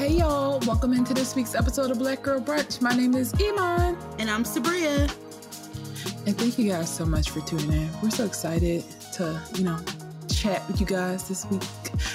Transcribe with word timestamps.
Hey 0.00 0.12
y'all, 0.12 0.58
welcome 0.60 0.94
into 0.94 1.12
this 1.12 1.36
week's 1.36 1.54
episode 1.54 1.90
of 1.90 1.98
Black 1.98 2.22
Girl 2.22 2.40
Brunch. 2.40 2.80
My 2.80 2.94
name 2.94 3.14
is 3.14 3.34
Iman. 3.34 3.98
And 4.18 4.30
I'm 4.30 4.44
Sabria. 4.44 5.14
And 6.26 6.38
thank 6.38 6.58
you 6.58 6.70
guys 6.70 6.88
so 6.88 7.04
much 7.04 7.28
for 7.28 7.42
tuning 7.42 7.70
in. 7.70 7.90
We're 8.02 8.08
so 8.08 8.24
excited 8.24 8.82
to, 9.12 9.38
you 9.56 9.64
know, 9.64 9.78
chat 10.32 10.66
with 10.68 10.80
you 10.80 10.86
guys 10.86 11.28
this 11.28 11.44
week. 11.50 11.62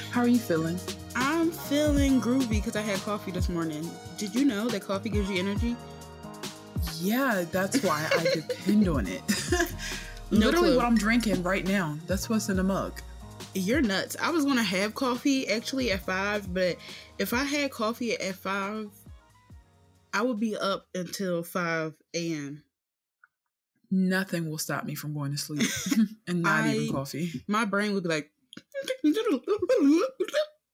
How 0.09 0.21
are 0.21 0.27
you 0.27 0.39
feeling? 0.39 0.79
I'm 1.15 1.51
feeling 1.51 2.19
groovy 2.19 2.49
because 2.49 2.75
I 2.75 2.81
had 2.81 2.97
coffee 3.01 3.29
this 3.29 3.49
morning. 3.49 3.87
Did 4.17 4.33
you 4.33 4.45
know 4.45 4.67
that 4.69 4.81
coffee 4.81 5.09
gives 5.09 5.29
you 5.29 5.37
energy? 5.37 5.75
Yeah, 6.99 7.45
that's 7.51 7.83
why 7.83 8.09
I 8.11 8.23
depend 8.33 8.87
on 8.87 9.05
it. 9.05 9.21
No 10.31 10.47
Literally 10.47 10.69
clue. 10.69 10.77
what 10.77 10.85
I'm 10.85 10.97
drinking 10.97 11.43
right 11.43 11.67
now. 11.67 11.99
That's 12.07 12.29
what's 12.29 12.49
in 12.49 12.57
the 12.57 12.63
mug. 12.63 12.99
You're 13.55 13.81
nuts. 13.81 14.17
I 14.21 14.31
was 14.31 14.43
gonna 14.45 14.61
have 14.63 14.93
coffee 14.93 15.47
actually 15.47 15.91
at 15.91 16.01
five, 16.05 16.53
but 16.53 16.77
if 17.17 17.33
I 17.33 17.43
had 17.43 17.71
coffee 17.71 18.13
at 18.19 18.35
five, 18.35 18.89
I 20.13 20.21
would 20.21 20.39
be 20.39 20.55
up 20.57 20.87
until 20.93 21.41
five 21.43 21.93
a.m. 22.13 22.63
Nothing 23.91 24.49
will 24.49 24.57
stop 24.57 24.83
me 24.83 24.93
from 24.95 25.13
going 25.13 25.31
to 25.31 25.37
sleep. 25.37 25.69
and 26.27 26.41
not 26.41 26.65
I- 26.65 26.75
even 26.75 26.93
coffee. 26.93 27.43
My 27.47 27.63
brain 27.65 27.93
would 27.93 28.03
be 28.03 28.09
like, 28.09 28.31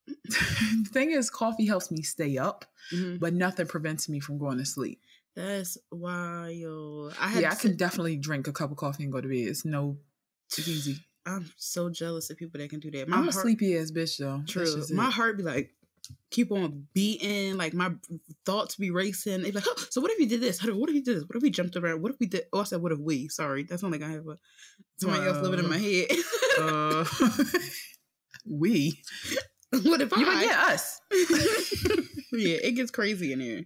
the 0.07 0.89
thing 0.91 1.11
is, 1.11 1.29
coffee 1.29 1.65
helps 1.65 1.91
me 1.91 2.01
stay 2.01 2.37
up, 2.37 2.65
Mhm. 2.91 3.19
but 3.19 3.33
nothing 3.33 3.67
prevents 3.67 4.09
me 4.09 4.19
from 4.19 4.37
going 4.37 4.57
to 4.57 4.65
sleep. 4.65 5.01
"That's 5.35 5.77
wild." 5.91 7.13
I 7.19 7.39
yeah, 7.39 7.47
I 7.51 7.55
can 7.55 7.71
sit- 7.71 7.77
definitely 7.77 8.17
drink 8.17 8.47
a 8.47 8.53
cup 8.53 8.71
of 8.71 8.77
coffee 8.77 9.03
and 9.03 9.11
go 9.11 9.21
to 9.21 9.27
bed. 9.27 9.35
It's 9.49 9.65
no, 9.65 9.97
it's 10.49 10.67
easy. 10.67 10.99
I'm 11.25 11.51
so 11.57 11.89
jealous 11.89 12.29
of 12.29 12.37
people 12.37 12.59
that 12.59 12.69
can 12.69 12.79
do 12.79 12.91
that. 12.91 13.07
My 13.07 13.17
I'm 13.17 13.27
a 13.27 13.31
sleepy 13.31 13.77
ass 13.77 13.91
bitch 13.91 14.17
though. 14.17 14.41
True. 14.47 14.83
My 14.91 15.07
it. 15.07 15.13
heart 15.13 15.37
be 15.37 15.43
like, 15.43 15.71
keep 16.29 16.51
on 16.51 16.87
beating. 16.93 17.57
Like 17.57 17.73
my 17.73 17.91
thoughts 18.45 18.75
be 18.75 18.91
racing. 18.91 19.41
They 19.41 19.51
be 19.51 19.55
like, 19.55 19.65
oh, 19.67 19.85
so 19.89 20.01
what 20.01 20.11
if 20.11 20.19
you 20.19 20.27
did 20.27 20.41
this? 20.41 20.63
What 20.63 20.89
if 20.89 20.95
you 20.95 21.03
did 21.03 21.17
this? 21.17 21.23
What 21.23 21.35
if 21.35 21.43
we 21.43 21.49
jumped 21.49 21.75
around? 21.75 22.01
What 22.01 22.11
if 22.11 22.19
we 22.19 22.27
did? 22.27 22.43
Oh, 22.53 22.61
I 22.61 22.63
said, 22.63 22.81
what 22.81 22.91
if 22.91 22.99
we? 22.99 23.27
Sorry, 23.27 23.63
that's 23.63 23.83
not 23.83 23.91
like 23.91 24.03
I 24.03 24.09
have 24.09 24.27
a 24.27 24.37
somebody 24.97 25.27
else 25.27 25.37
living 25.41 25.59
in 25.59 25.69
my 25.69 25.77
head. 25.77 26.07
Uh, 26.59 27.05
we. 28.45 29.01
what 29.83 30.01
if 30.01 30.11
You 30.15 30.25
I? 30.25 30.33
might 30.33 30.43
get 30.45 30.57
us. 30.57 30.99
yeah, 32.31 32.57
it 32.63 32.75
gets 32.75 32.91
crazy 32.91 33.31
in 33.33 33.39
here. 33.39 33.63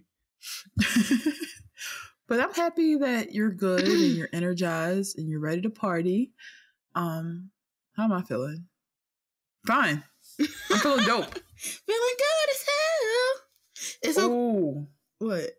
but 2.28 2.40
I'm 2.40 2.54
happy 2.54 2.96
that 2.96 3.32
you're 3.32 3.50
good 3.50 3.86
and 3.86 4.00
you're 4.16 4.28
energized 4.32 5.18
and 5.18 5.28
you're 5.28 5.40
ready 5.40 5.62
to 5.62 5.70
party. 5.70 6.32
Um, 6.96 7.50
how 7.96 8.04
am 8.04 8.12
I 8.12 8.22
feeling? 8.22 8.64
Fine. 9.66 10.02
I'm 10.40 10.78
feeling 10.78 11.04
dope. 11.04 11.38
Feeling 11.56 12.16
good 12.18 12.50
as 12.50 12.66
hell. 12.66 13.42
It's 14.02 14.18
Oh, 14.18 14.86
what? 15.18 15.50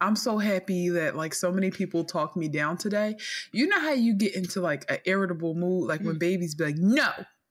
I'm 0.00 0.16
so 0.16 0.38
happy 0.38 0.88
that 0.90 1.14
like 1.14 1.34
so 1.34 1.52
many 1.52 1.70
people 1.70 2.04
talk 2.04 2.36
me 2.36 2.48
down 2.48 2.76
today. 2.78 3.16
You 3.52 3.66
know 3.66 3.80
how 3.80 3.92
you 3.92 4.14
get 4.14 4.34
into 4.34 4.60
like 4.60 4.90
an 4.90 4.98
irritable 5.04 5.54
mood, 5.54 5.88
like 5.88 6.00
when 6.02 6.18
babies 6.18 6.54
be 6.54 6.64
like, 6.64 6.76
"No," 6.76 7.08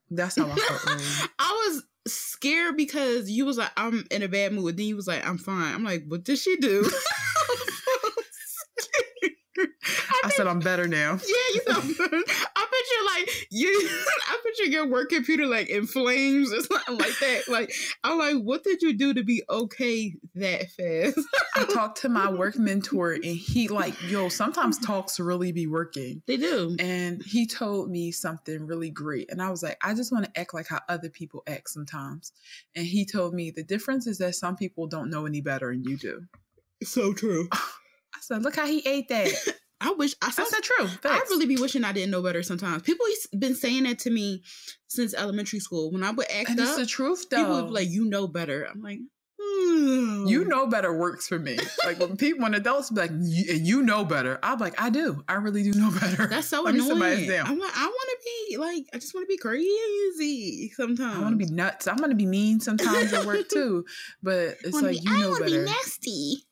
that's 0.10 0.38
how 0.38 0.50
I 0.50 0.56
felt. 0.56 1.30
I 1.40 1.52
was 1.68 1.84
scared 2.08 2.78
because 2.78 3.30
you 3.30 3.46
was 3.46 3.58
like, 3.58 3.72
I'm 3.78 4.06
in 4.12 4.24
a 4.24 4.28
bad 4.28 4.54
mood. 4.54 4.78
Then 4.78 4.86
you 4.86 4.96
was 4.96 5.08
like, 5.08 5.28
I'm 5.28 5.38
fine. 5.38 5.74
I'm 5.74 5.84
like, 5.84 6.06
what 6.08 6.24
did 6.24 6.38
she 6.38 6.58
do? 6.58 6.90
I 10.24 10.30
said 10.30 10.48
I'm 10.48 10.60
better 10.60 10.88
now. 10.88 11.20
Yeah, 11.28 11.54
you 11.54 11.62
know, 11.68 11.80
I 12.55 12.55
picture 12.86 13.06
like 13.06 13.48
you. 13.50 13.90
I 14.30 14.38
picture 14.44 14.72
your 14.72 14.88
work 14.88 15.10
computer 15.10 15.46
like 15.46 15.70
in 15.70 15.88
flames 15.88 16.52
or 16.52 16.62
something 16.62 16.98
like 16.98 17.18
that. 17.20 17.44
Like 17.48 17.74
I'm 18.04 18.18
like, 18.18 18.38
what 18.38 18.64
did 18.64 18.82
you 18.82 18.98
do 18.98 19.14
to 19.14 19.24
be 19.24 19.44
okay 19.50 20.16
that 20.36 20.72
fast? 20.72 21.20
I 21.56 21.66
talked 21.74 22.02
to 22.02 22.10
my 22.10 22.30
work 22.30 22.58
mentor, 22.58 23.14
and 23.14 23.24
he 23.24 23.68
like, 23.68 23.96
yo, 24.10 24.30
sometimes 24.30 24.78
talks 24.80 25.20
really 25.20 25.52
be 25.52 25.68
working. 25.68 26.22
they 26.26 26.38
do. 26.38 26.76
And 26.80 27.24
he 27.24 27.48
told 27.48 27.90
me 27.90 28.12
something 28.12 28.66
really 28.66 28.90
great. 28.90 29.32
And 29.32 29.42
I 29.42 29.50
was 29.50 29.64
like, 29.64 29.78
I 29.84 29.94
just 29.94 30.12
want 30.12 30.26
to 30.26 30.40
act 30.40 30.54
like 30.54 30.68
how 30.68 30.82
other 30.90 31.10
people 31.10 31.44
act 31.48 31.70
sometimes. 31.70 32.32
And 32.76 32.86
he 32.86 33.06
told 33.06 33.34
me 33.34 33.52
the 33.52 33.64
difference 33.64 34.08
is 34.08 34.18
that 34.20 34.36
some 34.36 34.56
people 34.56 34.88
don't 34.88 35.10
know 35.10 35.26
any 35.26 35.42
better 35.42 35.70
and 35.70 35.86
you 35.86 35.98
do. 35.98 36.24
So 36.84 37.14
true. 37.14 37.48
I 37.54 38.20
said, 38.22 38.44
look 38.44 38.56
how 38.56 38.66
he 38.66 38.82
ate 38.88 39.10
that. 39.10 39.34
I 39.86 39.92
wish 39.92 40.14
I 40.22 40.28
I 40.28 40.32
said 40.32 40.48
said, 40.48 40.64
true. 40.64 40.86
I 40.86 40.88
Facts. 40.88 41.30
really 41.30 41.46
be 41.46 41.58
wishing 41.58 41.84
I 41.84 41.92
didn't 41.92 42.12
know 42.12 42.22
better 42.22 42.44
sometimes. 42.44 42.82
People 42.82 43.06
been 43.38 43.56
saying 43.56 43.84
that 43.84 44.00
to 44.00 44.10
me 44.10 44.44
since 44.88 45.14
elementary 45.14 45.60
school. 45.60 45.92
When 45.92 46.04
I 46.04 46.12
would 46.12 46.30
act 46.30 46.50
and 46.50 46.60
it's 46.60 46.72
up, 46.72 46.78
the 46.78 46.86
truth, 46.86 47.30
though. 47.30 47.38
people 47.38 47.56
would 47.56 47.68
be 47.68 47.74
like, 47.74 47.90
"You 47.90 48.06
know 48.06 48.28
better." 48.28 48.66
I'm 48.66 48.82
like, 48.82 49.00
hmm. 49.42 50.26
you 50.28 50.46
know 50.46 50.68
better 50.68 50.96
works 50.98 51.28
for 51.28 51.40
me. 51.40 51.58
Like 51.84 52.00
when 52.00 52.18
people, 52.18 52.44
when 52.44 52.54
adults 52.54 52.90
be 52.90 53.02
like, 53.02 53.12
you, 53.22 53.84
know 53.84 54.06
better. 54.06 54.40
I'm 54.42 54.60
like, 54.60 54.80
I 54.82 54.90
do. 54.90 55.24
I 55.28 55.34
really 55.36 55.64
do 55.64 55.74
know 55.80 55.92
better. 56.00 56.28
That's 56.28 56.48
so 56.48 56.64
Let 56.64 56.76
me 56.76 56.82
sit 56.82 56.98
my 56.98 57.12
ass 57.12 57.20
annoying. 57.20 57.42
I'm 57.42 57.60
like, 57.60 57.78
I 57.78 57.86
want 57.86 58.10
to 58.10 58.18
be 58.24 58.58
like, 58.58 58.86
I 58.94 58.98
just 58.98 59.14
want 59.14 59.26
to 59.26 59.28
be 59.28 59.38
crazy 59.38 60.72
sometimes. 60.76 61.18
I 61.18 61.22
want 61.22 61.40
to 61.40 61.46
be 61.46 61.52
nuts. 61.52 61.88
I'm 61.88 61.98
going 61.98 62.10
to 62.10 62.16
be 62.16 62.26
mean 62.26 62.60
sometimes 62.60 63.14
at 63.14 63.26
work 63.26 63.48
too. 63.50 63.86
But 64.24 64.58
it's 64.64 64.82
like, 64.82 64.92
be- 64.94 65.02
you 65.04 65.14
I 65.16 65.22
know 65.22 65.30
wanna 65.32 65.46
better. 65.46 65.60
be 65.60 65.66
nasty. 65.66 66.44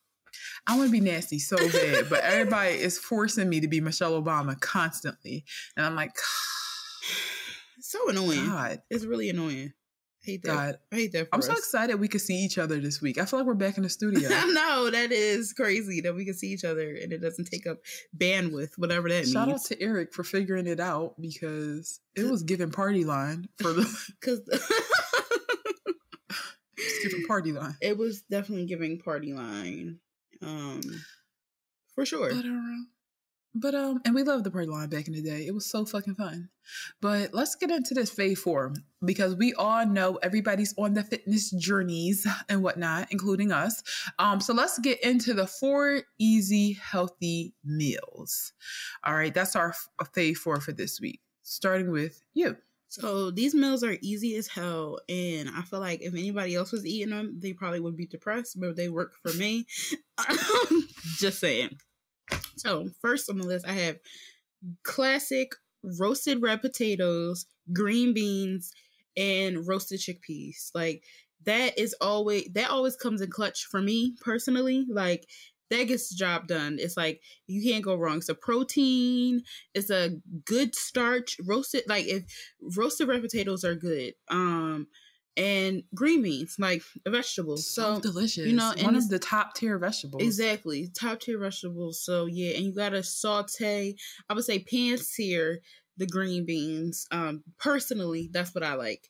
I 0.65 0.77
want 0.77 0.87
to 0.87 0.91
be 0.91 1.01
nasty 1.01 1.39
so 1.39 1.57
bad, 1.57 2.09
but 2.09 2.21
everybody 2.23 2.71
is 2.75 2.97
forcing 2.97 3.49
me 3.49 3.59
to 3.59 3.67
be 3.67 3.81
Michelle 3.81 4.21
Obama 4.21 4.59
constantly. 4.59 5.43
And 5.75 5.85
I'm 5.85 5.95
like, 5.95 6.11
So 7.81 8.09
annoying. 8.09 8.47
God, 8.47 8.81
It's 8.89 9.03
really 9.05 9.29
annoying. 9.29 9.73
I 9.75 10.25
hate 10.25 10.43
that. 10.43 10.47
God. 10.55 10.77
I 10.91 10.95
hate 10.95 11.11
that. 11.11 11.25
For 11.27 11.35
I'm 11.35 11.41
so 11.41 11.51
excited 11.51 11.99
we 11.99 12.07
could 12.07 12.21
see 12.21 12.35
each 12.37 12.57
other 12.57 12.79
this 12.79 13.01
week. 13.01 13.17
I 13.17 13.25
feel 13.25 13.39
like 13.39 13.45
we're 13.47 13.55
back 13.55 13.75
in 13.75 13.83
the 13.83 13.89
studio. 13.99 14.29
I 14.31 14.45
know 14.53 14.89
that 14.89 15.11
is 15.11 15.51
crazy 15.51 15.99
that 16.01 16.15
we 16.15 16.23
can 16.23 16.33
see 16.33 16.47
each 16.53 16.63
other 16.63 16.95
and 16.95 17.11
it 17.11 17.17
doesn't 17.21 17.43
take 17.45 17.67
up 17.67 17.79
bandwidth, 18.17 18.77
whatever 18.77 19.09
that 19.09 19.27
Shout 19.27 19.43
out 19.43 19.47
means. 19.49 19.63
to 19.67 19.81
Eric 19.81 20.13
for 20.13 20.23
figuring 20.23 20.65
it 20.65 20.79
out 20.79 21.15
because 21.19 21.99
it 22.15 22.23
was 22.23 22.43
giving 22.43 22.71
party 22.71 23.03
line 23.03 23.49
for 23.61 23.73
the 23.73 23.83
Because 24.21 24.39
it's 26.77 27.03
giving 27.03 27.27
party 27.27 27.51
line. 27.51 27.75
it 27.81 27.97
was 27.97 28.21
definitely 28.21 28.65
giving 28.65 28.99
party 28.99 29.33
line, 29.33 29.99
um, 30.45 30.81
for 31.95 32.05
sure. 32.05 32.33
But 32.33 32.45
um, 32.45 32.87
but 33.55 33.75
um, 33.75 34.01
and 34.03 34.15
we 34.15 34.23
loved 34.23 34.45
the 34.45 34.51
party 34.51 34.67
line 34.67 34.89
back 34.89 35.07
in 35.07 35.13
the 35.13 35.21
day. 35.21 35.45
It 35.45 35.53
was 35.53 35.69
so 35.69 35.85
fucking 35.85 36.15
fun. 36.15 36.49
But 37.01 37.33
let's 37.33 37.55
get 37.55 37.69
into 37.69 37.93
this 37.93 38.13
Fave 38.13 38.39
Four 38.39 38.73
because 39.05 39.35
we 39.35 39.53
all 39.53 39.85
know 39.85 40.17
everybody's 40.23 40.73
on 40.77 40.95
the 40.95 41.03
fitness 41.03 41.51
journeys 41.51 42.25
and 42.49 42.63
whatnot, 42.63 43.09
including 43.11 43.51
us. 43.51 43.83
Um, 44.17 44.39
so 44.39 44.53
let's 44.53 44.79
get 44.79 45.03
into 45.03 45.33
the 45.35 45.45
four 45.45 46.01
easy 46.17 46.73
healthy 46.73 47.53
meals. 47.63 48.53
All 49.03 49.13
right, 49.13 49.33
that's 49.33 49.55
our 49.55 49.75
Fave 50.15 50.37
Four 50.37 50.59
for 50.59 50.71
this 50.71 50.99
week. 50.99 51.21
Starting 51.43 51.91
with 51.91 52.23
you. 52.33 52.57
So 52.93 53.31
these 53.31 53.55
meals 53.55 53.83
are 53.83 53.97
easy 54.01 54.35
as 54.35 54.45
hell, 54.45 54.99
and 55.09 55.49
I 55.49 55.63
feel 55.63 55.79
like 55.79 56.03
if 56.03 56.13
anybody 56.13 56.53
else 56.53 56.71
was 56.71 56.85
eating 56.85 57.09
them, 57.09 57.39
they 57.39 57.51
probably 57.51 57.79
would 57.79 57.97
be 57.97 58.05
depressed, 58.05 58.59
but 58.61 58.75
they 58.75 58.87
work 58.87 59.15
for 59.15 59.33
me. 59.33 59.65
Um, 60.19 60.87
just 61.17 61.39
saying. 61.39 61.79
So 62.55 62.89
first 63.01 63.31
on 63.31 63.39
the 63.39 63.47
list, 63.47 63.67
I 63.67 63.71
have 63.71 63.97
classic 64.83 65.53
roasted 65.81 66.43
red 66.43 66.61
potatoes, 66.61 67.47
green 67.73 68.13
beans, 68.13 68.71
and 69.17 69.67
roasted 69.67 69.99
chickpeas. 69.99 70.69
Like 70.75 71.03
that 71.45 71.79
is 71.79 71.95
always 71.99 72.47
that 72.53 72.69
always 72.69 72.95
comes 72.95 73.21
in 73.21 73.31
clutch 73.31 73.65
for 73.65 73.81
me 73.81 74.13
personally. 74.21 74.85
Like 74.87 75.27
that 75.73 75.87
gets 75.87 76.09
the 76.09 76.15
job 76.15 76.47
done. 76.47 76.77
It's 76.79 76.95
like 76.97 77.21
you 77.47 77.61
can't 77.69 77.83
go 77.83 77.95
wrong. 77.95 78.17
It's 78.17 78.29
a 78.29 78.35
protein. 78.35 79.43
It's 79.73 79.89
a 79.89 80.11
good 80.45 80.75
starch. 80.75 81.37
Roasted 81.45 81.83
like 81.87 82.05
if 82.05 82.23
roasted 82.77 83.07
red 83.07 83.21
potatoes 83.21 83.63
are 83.63 83.75
good. 83.75 84.13
Um 84.29 84.87
and 85.35 85.81
green 85.95 86.21
beans, 86.21 86.57
like 86.59 86.83
a 87.07 87.09
vegetable. 87.09 87.57
So 87.57 87.95
So 87.95 88.01
delicious. 88.01 88.45
you 88.45 88.53
know, 88.55 88.71
and 88.77 88.83
one 88.83 88.95
of 88.95 89.09
the 89.09 89.17
top 89.17 89.55
tier 89.55 89.79
vegetables. 89.79 90.21
Exactly. 90.21 90.89
Top 90.93 91.19
tier 91.21 91.39
vegetables. 91.39 92.03
So 92.05 92.27
yeah, 92.27 92.55
and 92.55 92.65
you 92.65 92.73
gotta 92.73 93.01
saute. 93.03 93.95
I 94.29 94.33
would 94.33 94.43
say 94.45 94.59
pan 94.59 94.97
sear 94.99 95.59
the 95.97 96.05
green 96.07 96.45
beans. 96.45 97.07
Um 97.11 97.43
personally, 97.59 98.29
that's 98.31 98.53
what 98.53 98.63
I 98.63 98.75
like. 98.75 99.09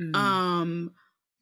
Mm. 0.00 0.14
Um 0.16 0.90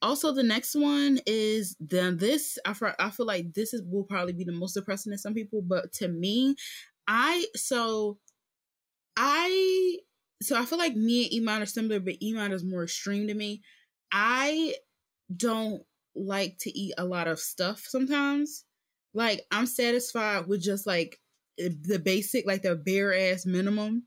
also 0.01 0.33
the 0.33 0.43
next 0.43 0.75
one 0.75 1.19
is 1.27 1.77
then 1.81 2.17
this 2.17 2.59
I 2.65 2.75
I 2.99 3.11
feel 3.11 3.27
like 3.27 3.55
this 3.55 3.75
is 3.75 3.83
will 3.85 4.05
probably 4.05 4.33
be 4.33 4.45
the 4.45 4.53
most 4.53 4.75
depressing 4.75 5.13
to 5.13 5.19
some 5.19 5.35
people, 5.35 5.63
but 5.63 5.93
to 5.95 6.09
me, 6.09 6.57
I 7.07 7.47
so 7.57 8.19
I 9.17 9.99
so 10.43 10.57
I 10.57 10.65
feel 10.65 10.79
like 10.79 10.95
me 10.95 11.25
and 11.25 11.49
Iman 11.49 11.63
are 11.63 11.67
similar, 11.67 12.01
but 12.01 12.15
Iman 12.25 12.53
is 12.53 12.65
more 12.65 12.85
extreme 12.85 13.27
to 13.27 13.35
me. 13.35 13.63
I 14.13 14.75
don't 15.35 15.83
like 16.15 16.59
to 16.61 16.79
eat 16.79 16.95
a 16.99 17.05
lot 17.05 17.29
of 17.29 17.39
stuff 17.39 17.85
sometimes. 17.87 18.65
Like 19.15 19.47
I'm 19.51 19.67
satisfied 19.67 20.47
with 20.47 20.63
just 20.63 20.87
like 20.87 21.19
eh, 21.59 21.71
the 21.83 21.99
basic, 21.99 22.47
like 22.47 22.63
the 22.63 22.77
bare 22.77 23.15
ass 23.33 23.45
minimum. 23.47 24.05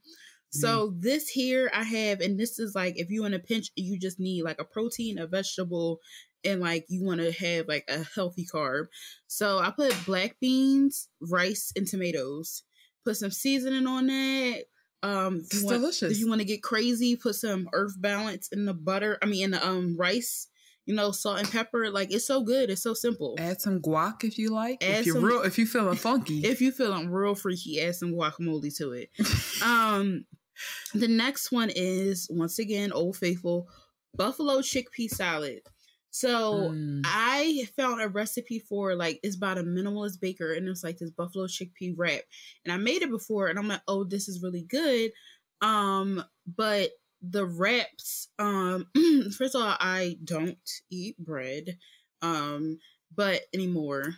So 0.52 0.92
this 0.98 1.28
here 1.28 1.70
I 1.72 1.82
have, 1.82 2.20
and 2.20 2.38
this 2.38 2.58
is 2.58 2.74
like 2.74 2.98
if 2.98 3.10
you 3.10 3.24
in 3.24 3.32
a 3.34 3.38
pinch, 3.38 3.70
you 3.74 3.98
just 3.98 4.20
need 4.20 4.42
like 4.42 4.60
a 4.60 4.64
protein, 4.64 5.18
a 5.18 5.26
vegetable, 5.26 5.98
and 6.44 6.60
like 6.60 6.84
you 6.88 7.02
want 7.04 7.20
to 7.22 7.32
have 7.32 7.68
like 7.68 7.84
a 7.88 8.04
healthy 8.14 8.46
carb. 8.52 8.86
So 9.28 9.58
I 9.58 9.70
put 9.70 9.94
black 10.04 10.36
beans, 10.40 11.08
rice, 11.20 11.72
and 11.74 11.86
tomatoes. 11.86 12.64
Put 13.04 13.16
some 13.16 13.30
seasoning 13.30 13.86
on 13.86 14.06
that. 14.08 14.64
Um, 15.02 15.38
It's 15.38 15.60
you 15.60 15.66
want, 15.66 15.80
delicious. 15.80 16.12
If 16.12 16.18
you 16.18 16.28
want 16.28 16.40
to 16.42 16.46
get 16.46 16.62
crazy, 16.62 17.16
put 17.16 17.34
some 17.34 17.68
earth 17.72 17.94
balance 18.00 18.48
in 18.52 18.66
the 18.66 18.74
butter. 18.74 19.18
I 19.22 19.26
mean, 19.26 19.44
in 19.44 19.50
the 19.52 19.66
um 19.66 19.96
rice. 19.98 20.48
You 20.84 20.96
know, 20.96 21.12
salt 21.12 21.38
and 21.38 21.48
pepper. 21.48 21.90
Like 21.90 22.12
it's 22.12 22.26
so 22.26 22.42
good. 22.42 22.68
It's 22.68 22.82
so 22.82 22.92
simple. 22.92 23.36
Add 23.38 23.60
some 23.60 23.80
guac 23.80 24.24
if 24.24 24.36
you 24.36 24.50
like. 24.50 24.82
Add 24.82 25.00
if 25.00 25.06
you're 25.06 25.14
some- 25.14 25.24
real, 25.24 25.42
if 25.42 25.56
you 25.56 25.64
feeling 25.64 25.96
funky. 25.96 26.40
If 26.44 26.60
you 26.60 26.72
feeling 26.72 27.08
real 27.08 27.36
freaky, 27.36 27.80
add 27.80 27.94
some 27.94 28.12
guacamole 28.12 28.76
to 28.78 28.92
it. 28.92 29.10
Um, 29.62 30.24
the 30.94 31.08
next 31.08 31.52
one 31.52 31.70
is 31.74 32.28
once 32.30 32.58
again 32.58 32.92
Old 32.92 33.16
Faithful 33.16 33.68
buffalo 34.14 34.58
chickpea 34.60 35.08
salad. 35.10 35.62
So 36.10 36.70
Mm. 36.70 37.02
I 37.04 37.68
found 37.76 38.02
a 38.02 38.08
recipe 38.08 38.58
for 38.58 38.94
like 38.94 39.18
it's 39.22 39.36
about 39.36 39.58
a 39.58 39.62
minimalist 39.62 40.20
baker, 40.20 40.52
and 40.52 40.68
it's 40.68 40.84
like 40.84 40.98
this 40.98 41.10
buffalo 41.10 41.46
chickpea 41.46 41.94
wrap, 41.96 42.20
and 42.64 42.72
I 42.72 42.76
made 42.76 43.02
it 43.02 43.10
before, 43.10 43.48
and 43.48 43.58
I'm 43.58 43.68
like, 43.68 43.82
oh, 43.88 44.04
this 44.04 44.28
is 44.28 44.42
really 44.42 44.62
good. 44.62 45.12
Um, 45.62 46.22
but 46.46 46.90
the 47.22 47.46
wraps, 47.46 48.28
um, 48.38 48.88
first 49.36 49.54
of 49.54 49.62
all, 49.62 49.76
I 49.80 50.18
don't 50.24 50.58
eat 50.90 51.16
bread, 51.18 51.78
um, 52.20 52.78
but 53.14 53.42
anymore. 53.54 54.14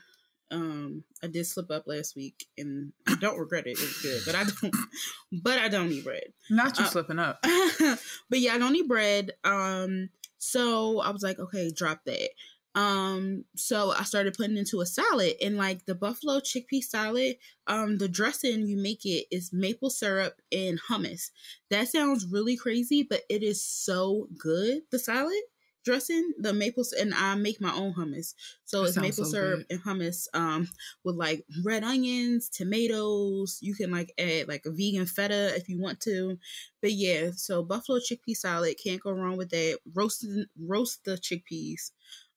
Um, 0.51 1.05
I 1.23 1.27
did 1.27 1.47
slip 1.47 1.71
up 1.71 1.87
last 1.87 2.17
week, 2.17 2.47
and 2.59 2.93
I 3.09 3.17
don't 3.17 3.39
regret 3.39 3.67
it. 3.67 3.79
It 3.79 3.81
was 3.81 4.03
good, 4.03 4.23
but 4.27 4.35
I 4.35 4.45
don't. 4.45 4.75
But 5.43 5.59
I 5.59 5.69
don't 5.69 5.91
eat 5.91 6.05
bread. 6.05 6.33
Not 6.49 6.79
you 6.79 6.85
uh, 6.85 6.89
slipping 6.89 7.19
up. 7.19 7.41
but 8.31 8.39
yeah, 8.39 8.55
I 8.55 8.59
don't 8.59 8.77
eat 8.77 8.87
bread. 8.87 9.33
Um, 9.43 10.11
so 10.39 11.01
I 11.01 11.11
was 11.11 11.25
like, 11.25 11.41
okay, 11.41 11.73
drop 11.73 12.05
that. 12.05 12.31
Um, 12.75 13.45
so 13.55 13.93
I 13.93 14.03
started 14.03 14.35
putting 14.35 14.57
into 14.57 14.81
a 14.81 14.87
salad 14.87 15.35
and 15.41 15.57
like 15.57 15.87
the 15.87 15.95
buffalo 15.95 16.41
chickpea 16.41 16.83
salad, 16.83 17.37
um, 17.69 17.99
the 17.99 18.09
dressing 18.09 18.67
you 18.67 18.77
make 18.77 19.05
it 19.05 19.27
is 19.31 19.53
maple 19.53 19.91
syrup 19.91 20.41
and 20.51 20.81
hummus. 20.89 21.31
That 21.71 21.89
sounds 21.89 22.27
really 22.27 22.57
crazy, 22.57 23.05
but 23.05 23.23
it 23.29 23.43
is 23.45 23.65
so 23.65 24.29
good. 24.37 24.83
The 24.91 24.99
salad 24.99 25.43
dressing, 25.85 26.33
the 26.39 26.53
maple, 26.53 26.85
and 26.99 27.15
I 27.15 27.35
make 27.37 27.61
my 27.61 27.73
own 27.75 27.95
hummus. 27.95 28.35
So 28.65 28.85
That 28.85 28.95
it's 28.95 28.97
maple 28.97 29.25
so 29.25 29.25
syrup 29.25 29.61
good. 29.61 29.67
and 29.71 29.81
hummus, 29.83 30.27
um, 30.35 30.69
with 31.05 31.17
like 31.17 31.45
red 31.65 31.85
onions, 31.85 32.49
tomatoes. 32.49 33.59
You 33.63 33.75
can 33.75 33.91
like 33.91 34.13
add 34.19 34.49
like 34.49 34.65
a 34.67 34.71
vegan 34.71 35.07
feta 35.07 35.55
if 35.55 35.69
you 35.69 35.81
want 35.81 36.01
to. 36.03 36.39
But 36.81 36.93
yeah, 36.93 37.31
so 37.33 37.63
buffalo 37.63 37.99
chickpea 37.99 38.37
salad 38.37 38.77
can't 38.83 39.01
go 39.03 39.13
wrong 39.13 39.37
with 39.37 39.51
that. 39.51 39.79
Roasted 39.95 40.49
roast 40.59 41.05
the 41.05 41.13
chickpeas. 41.17 41.93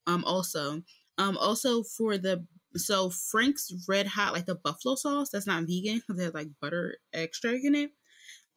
Um, 0.06 0.24
also, 0.24 0.82
um, 1.18 1.36
also 1.36 1.82
for 1.82 2.16
the 2.18 2.46
so 2.76 3.10
Frank's 3.10 3.72
Red 3.88 4.06
Hot 4.06 4.32
like 4.32 4.46
the 4.46 4.54
buffalo 4.54 4.94
sauce 4.94 5.30
that's 5.30 5.46
not 5.46 5.64
vegan 5.64 5.96
because 6.06 6.20
it 6.20 6.24
has 6.24 6.34
like 6.34 6.48
butter 6.60 6.98
extract 7.12 7.64
in 7.64 7.74
it. 7.74 7.92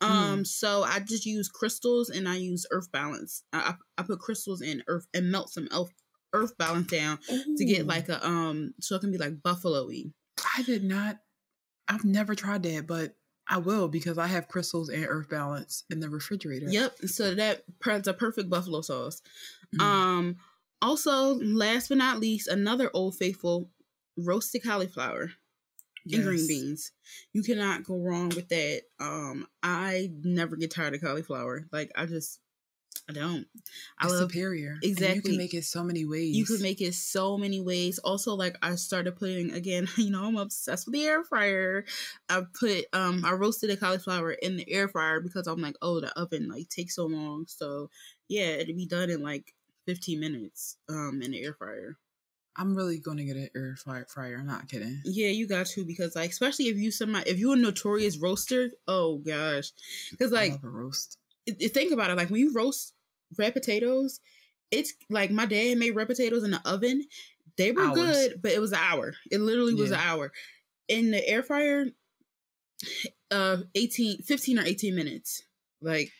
Um, 0.01 0.45
so 0.45 0.83
I 0.83 0.99
just 0.99 1.25
use 1.25 1.47
crystals 1.47 2.09
and 2.09 2.27
I 2.27 2.35
use 2.35 2.65
Earth 2.71 2.91
Balance. 2.91 3.43
I, 3.53 3.75
I, 3.97 4.03
put 4.03 4.19
crystals 4.19 4.61
in 4.61 4.83
Earth 4.87 5.07
and 5.13 5.31
melt 5.31 5.49
some 5.49 5.67
Earth 5.71 5.93
Earth 6.33 6.57
Balance 6.57 6.87
down 6.87 7.19
to 7.57 7.65
get 7.65 7.85
like 7.85 8.09
a 8.09 8.25
um 8.25 8.73
so 8.79 8.95
it 8.95 8.99
can 8.99 9.11
be 9.11 9.17
like 9.17 9.43
buffalo-y. 9.43 10.05
I 10.57 10.63
did 10.63 10.83
not. 10.83 11.19
I've 11.87 12.05
never 12.05 12.35
tried 12.35 12.63
that, 12.63 12.87
but 12.87 13.15
I 13.47 13.57
will 13.57 13.89
because 13.89 14.17
I 14.17 14.27
have 14.27 14.47
crystals 14.47 14.89
and 14.89 15.05
earth 15.05 15.29
balance 15.29 15.83
in 15.89 15.99
the 15.99 16.09
refrigerator. 16.09 16.67
Yep. 16.69 16.99
So 17.07 17.35
that 17.35 17.63
that's 17.83 18.07
a 18.07 18.13
perfect 18.13 18.49
buffalo 18.49 18.81
sauce. 18.81 19.21
Mm. 19.75 19.81
Um, 19.81 20.35
also, 20.81 21.35
last 21.35 21.89
but 21.89 21.97
not 21.97 22.19
least, 22.19 22.47
another 22.47 22.89
Old 22.93 23.15
Faithful 23.17 23.69
roasted 24.17 24.63
cauliflower 24.63 25.31
and 26.11 26.23
green 26.23 26.47
beans. 26.47 26.91
You 27.33 27.43
cannot 27.43 27.83
go 27.83 27.97
wrong 27.97 28.29
with 28.29 28.49
that. 28.49 28.83
Um, 28.99 29.47
I 29.63 30.11
never 30.23 30.55
get 30.55 30.71
tired 30.71 30.93
of 30.95 31.01
cauliflower. 31.01 31.65
Like 31.71 31.91
I 31.95 32.05
just, 32.05 32.39
I 33.09 33.13
don't. 33.13 33.45
I 33.99 34.05
It's 34.05 34.13
love. 34.13 34.31
superior. 34.31 34.77
And 34.81 35.15
you 35.15 35.21
can 35.21 35.37
make 35.37 35.53
it 35.53 35.65
so 35.65 35.83
many 35.83 36.05
ways. 36.05 36.35
You 36.35 36.45
can 36.45 36.61
make 36.61 36.81
it 36.81 36.93
so 36.93 37.37
many 37.37 37.61
ways. 37.61 37.99
Also, 37.99 38.33
like 38.35 38.57
I 38.61 38.75
started 38.75 39.17
putting 39.17 39.51
again, 39.51 39.87
you 39.97 40.11
know, 40.11 40.23
I'm 40.25 40.37
obsessed 40.37 40.87
with 40.87 40.93
the 40.93 41.05
air 41.05 41.23
fryer. 41.23 41.85
I 42.29 42.43
put 42.57 42.85
um 42.93 43.23
I 43.25 43.33
roasted 43.33 43.69
the 43.69 43.77
cauliflower 43.77 44.31
in 44.31 44.57
the 44.57 44.69
air 44.71 44.87
fryer 44.87 45.19
because 45.19 45.47
I'm 45.47 45.61
like, 45.61 45.75
oh, 45.81 45.99
the 45.99 46.17
oven 46.19 46.47
like 46.47 46.69
takes 46.69 46.95
so 46.95 47.05
long. 47.05 47.45
So 47.47 47.89
yeah, 48.27 48.47
it'd 48.47 48.75
be 48.75 48.85
done 48.87 49.09
in 49.09 49.21
like 49.21 49.53
15 49.87 50.19
minutes 50.19 50.77
um 50.89 51.21
in 51.21 51.31
the 51.31 51.43
air 51.43 51.53
fryer. 51.53 51.97
I'm 52.57 52.75
really 52.75 52.99
gonna 52.99 53.23
get 53.23 53.37
an 53.37 53.49
air 53.55 53.75
fryer. 53.77 54.37
I'm 54.39 54.45
not 54.47 54.67
kidding. 54.67 55.01
Yeah, 55.05 55.29
you 55.29 55.47
got 55.47 55.67
to 55.67 55.85
because 55.85 56.15
like 56.15 56.31
especially 56.31 56.65
if 56.65 56.77
you 56.77 56.91
somebody 56.91 57.29
if 57.29 57.39
you're 57.39 57.53
a 57.53 57.57
notorious 57.57 58.17
roaster, 58.17 58.71
oh 58.87 59.17
gosh, 59.19 59.71
because 60.11 60.31
like 60.31 60.59
roast. 60.61 61.17
it- 61.45 61.57
it- 61.61 61.73
think 61.73 61.91
about 61.93 62.09
it, 62.11 62.17
like 62.17 62.29
when 62.29 62.41
you 62.41 62.51
roast 62.53 62.93
red 63.37 63.53
potatoes, 63.53 64.19
it's 64.69 64.93
like 65.09 65.31
my 65.31 65.45
dad 65.45 65.77
made 65.77 65.91
red 65.95 66.07
potatoes 66.07 66.43
in 66.43 66.51
the 66.51 66.61
oven. 66.69 67.05
They 67.57 67.71
were 67.71 67.83
Hours. 67.83 67.95
good, 67.99 68.41
but 68.41 68.51
it 68.51 68.59
was 68.59 68.71
an 68.73 68.79
hour. 68.81 69.13
It 69.31 69.39
literally 69.39 69.73
was 69.73 69.91
Yeah. 69.91 70.01
an 70.01 70.07
hour. 70.07 70.31
In 70.87 71.11
the 71.11 71.25
air 71.27 71.43
fryer, 71.43 71.85
uh 73.31 73.57
18, 73.75 74.23
15 74.23 74.59
or 74.59 74.63
18 74.65 74.95
minutes. 74.95 75.43
Like 75.81 76.11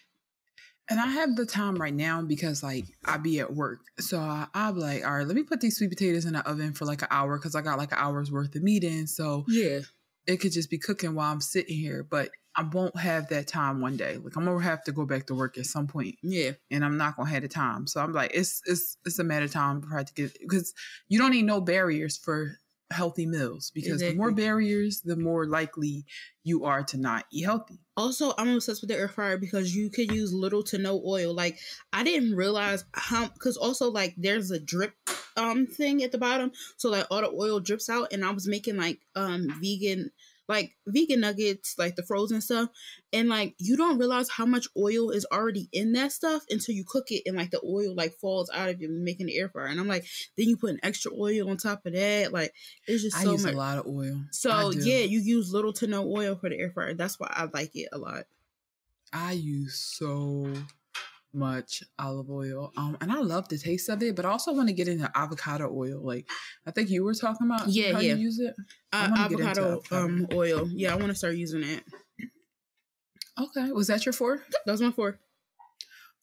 And 0.92 1.00
I 1.00 1.08
have 1.08 1.38
the 1.38 1.46
time 1.46 1.76
right 1.76 1.94
now 1.94 2.22
because 2.22 2.62
like 2.62 2.84
I 3.06 3.16
be 3.16 3.40
at 3.40 3.54
work. 3.54 3.80
So 4.00 4.20
I, 4.20 4.48
I'll 4.54 4.74
be 4.74 4.82
like, 4.82 5.06
all 5.06 5.14
right, 5.18 5.26
let 5.26 5.38
me 5.38 5.44
put 5.44 5.62
these 5.62 5.78
sweet 5.78 5.90
potatoes 5.90 6.26
in 6.26 6.34
the 6.34 6.46
oven 6.46 6.74
for 6.74 6.84
like 6.84 7.02
an 7.02 7.08
hour 7.10 7.38
because 7.38 7.56
I 7.56 7.62
got 7.62 7.78
like 7.78 7.94
an 7.94 7.98
hour's 7.98 8.30
worth 8.30 8.54
of 8.56 8.62
meetings. 8.62 9.16
So 9.16 9.46
yeah. 9.48 9.80
it 10.28 10.38
could 10.42 10.52
just 10.52 10.70
be 10.70 10.78
cooking 10.78 11.16
while 11.16 11.32
I'm 11.32 11.40
sitting 11.40 11.78
here. 11.78 12.04
But 12.04 12.32
I 12.58 12.64
won't 12.64 12.98
have 13.00 13.30
that 13.30 13.48
time 13.48 13.80
one 13.80 13.96
day. 13.96 14.18
Like 14.18 14.36
I'm 14.36 14.44
gonna 14.44 14.62
have 14.62 14.84
to 14.84 14.92
go 14.92 15.06
back 15.06 15.28
to 15.28 15.34
work 15.34 15.58
at 15.58 15.66
some 15.66 15.88
point, 15.88 16.16
Yeah. 16.22 16.52
and 16.70 16.84
I'm 16.84 16.98
not 16.98 17.16
gonna 17.16 17.30
have 17.30 17.44
the 17.44 17.48
time. 17.48 17.88
So 17.88 18.02
I'm 18.02 18.12
like, 18.12 18.32
it's 18.34 18.62
it's 18.66 18.98
it's 19.06 19.20
a 19.20 19.24
matter 19.24 19.46
of 19.46 19.52
time 19.54 19.80
before 19.80 20.00
I 20.00 20.04
to 20.04 20.14
get 20.14 20.38
because 20.42 20.74
you 21.08 21.18
don't 21.18 21.32
need 21.32 21.46
no 21.46 21.62
barriers 21.62 22.18
for 22.18 22.58
healthy 22.92 23.26
meals 23.26 23.72
because 23.74 24.02
the 24.02 24.14
more 24.14 24.32
barriers, 24.32 25.02
the 25.02 25.16
more 25.16 25.46
likely 25.46 26.06
you 26.44 26.66
are 26.66 26.84
to 26.84 26.98
not 26.98 27.26
eat 27.32 27.44
healthy. 27.44 27.80
Also, 27.98 28.34
I'm 28.38 28.50
obsessed 28.50 28.82
with 28.82 28.90
the 28.90 28.98
air 28.98 29.08
fryer 29.08 29.38
because 29.38 29.76
you 29.76 29.90
could 29.90 30.12
use 30.12 30.34
little 30.34 30.64
to 30.64 30.78
no 30.78 31.02
oil. 31.06 31.34
Like 31.34 31.60
I 31.94 32.04
didn't 32.04 32.36
realize 32.36 32.84
how 32.94 33.28
because 33.28 33.58
also 33.58 33.92
like 33.92 34.16
there's 34.18 34.52
a 34.52 34.60
drip 34.60 34.94
um 35.38 35.66
thing 35.68 36.04
at 36.04 36.12
the 36.12 36.18
bottom, 36.18 36.52
so 36.78 36.90
like 36.90 37.08
all 37.10 37.22
the 37.22 37.32
oil 37.32 37.60
drips 37.60 37.90
out. 37.90 38.12
And 38.12 38.26
I 38.26 38.32
was 38.32 38.48
making 38.48 38.78
like 38.78 39.00
um 39.16 39.48
vegan 39.62 40.12
like 40.52 40.76
vegan 40.86 41.22
nuggets, 41.22 41.76
like 41.80 41.96
the 41.96 42.04
frozen 42.04 42.42
stuff, 42.42 42.70
and 43.14 43.30
like 43.30 43.56
you 43.58 43.78
don't 43.78 43.98
realize 43.98 44.30
how 44.30 44.46
much 44.46 44.68
oil 44.78 45.10
is 45.10 45.26
already 45.32 45.70
in 45.72 45.94
that 45.94 46.12
stuff 46.12 46.44
until 46.50 46.76
you 46.76 46.84
cook 46.86 47.06
it 47.10 47.24
and 47.26 47.38
like 47.38 47.52
the 47.52 47.62
oil 47.66 47.96
like 47.96 48.14
falls 48.20 48.50
out 48.54 48.70
of 48.70 48.82
you 48.82 48.90
making 48.90 49.28
the 49.28 49.38
air 49.38 49.48
fryer. 49.48 49.68
And 49.68 49.80
I'm 49.80 49.88
like, 49.88 50.06
then 50.38 50.50
you 50.50 50.58
put 50.58 50.72
an 50.72 50.80
extra 50.84 51.12
oil 51.18 51.50
on 51.50 51.56
top 51.56 51.86
of 51.86 51.94
that. 51.94 52.34
Like 52.34 52.54
it's 52.86 53.02
just 53.02 53.18
I 53.18 53.24
so 53.24 53.32
use 53.32 53.46
much. 53.46 53.54
a 53.54 53.58
lot 53.58 53.78
of 53.78 53.88
oil. 53.88 54.22
So 54.32 54.72
yeah, 54.72 55.00
you 55.00 55.20
use 55.20 55.54
little 55.54 55.74
to 55.74 55.88
no 55.88 56.06
oil 56.06 56.36
for 56.36 56.50
the 56.50 56.60
air 56.60 56.72
fryer. 56.72 56.94
That's 56.94 57.18
why 57.18 57.32
I 57.32 57.48
like 57.54 57.72
it 57.76 57.88
a 57.94 57.98
lot. 57.98 58.26
I 59.14 59.32
use 59.32 59.76
so 59.76 60.54
much 61.34 61.84
olive 61.98 62.30
oil. 62.30 62.72
Um, 62.78 62.98
and 63.02 63.12
I 63.12 63.20
love 63.20 63.48
the 63.50 63.58
taste 63.58 63.88
of 63.90 64.02
it, 64.04 64.16
but 64.16 64.26
I 64.26 64.30
also 64.30 64.54
want 64.54 64.68
to 64.68 64.74
get 64.74 64.88
into 64.88 65.10
avocado 65.16 65.70
oil. 65.74 66.02
Like 66.02 66.28
I 66.66 66.72
think 66.72 66.90
you 66.90 67.04
were 67.04 67.14
talking 67.14 67.48
about 67.48 67.68
Yeah, 67.70 67.94
how 67.94 68.00
yeah. 68.00 68.14
you 68.16 68.20
use 68.22 68.40
it. 68.40 68.54
I 68.92 69.06
Uh, 69.06 69.10
wanna 69.10 69.30
get 69.30 69.32
into 69.32 69.44
avocado 69.50 69.72
avocado. 69.72 70.06
um 70.06 70.28
oil. 70.34 70.70
Yeah, 70.72 70.94
I 70.94 70.96
want 70.96 71.08
to 71.10 71.16
start 71.16 71.36
using 71.36 71.64
it. 71.64 71.84
Okay. 73.40 73.72
Was 73.72 73.88
that 73.88 74.06
your 74.06 74.14
four? 74.14 74.44
That 74.66 74.72
was 74.72 74.82
my 74.82 74.92
four. 74.92 75.20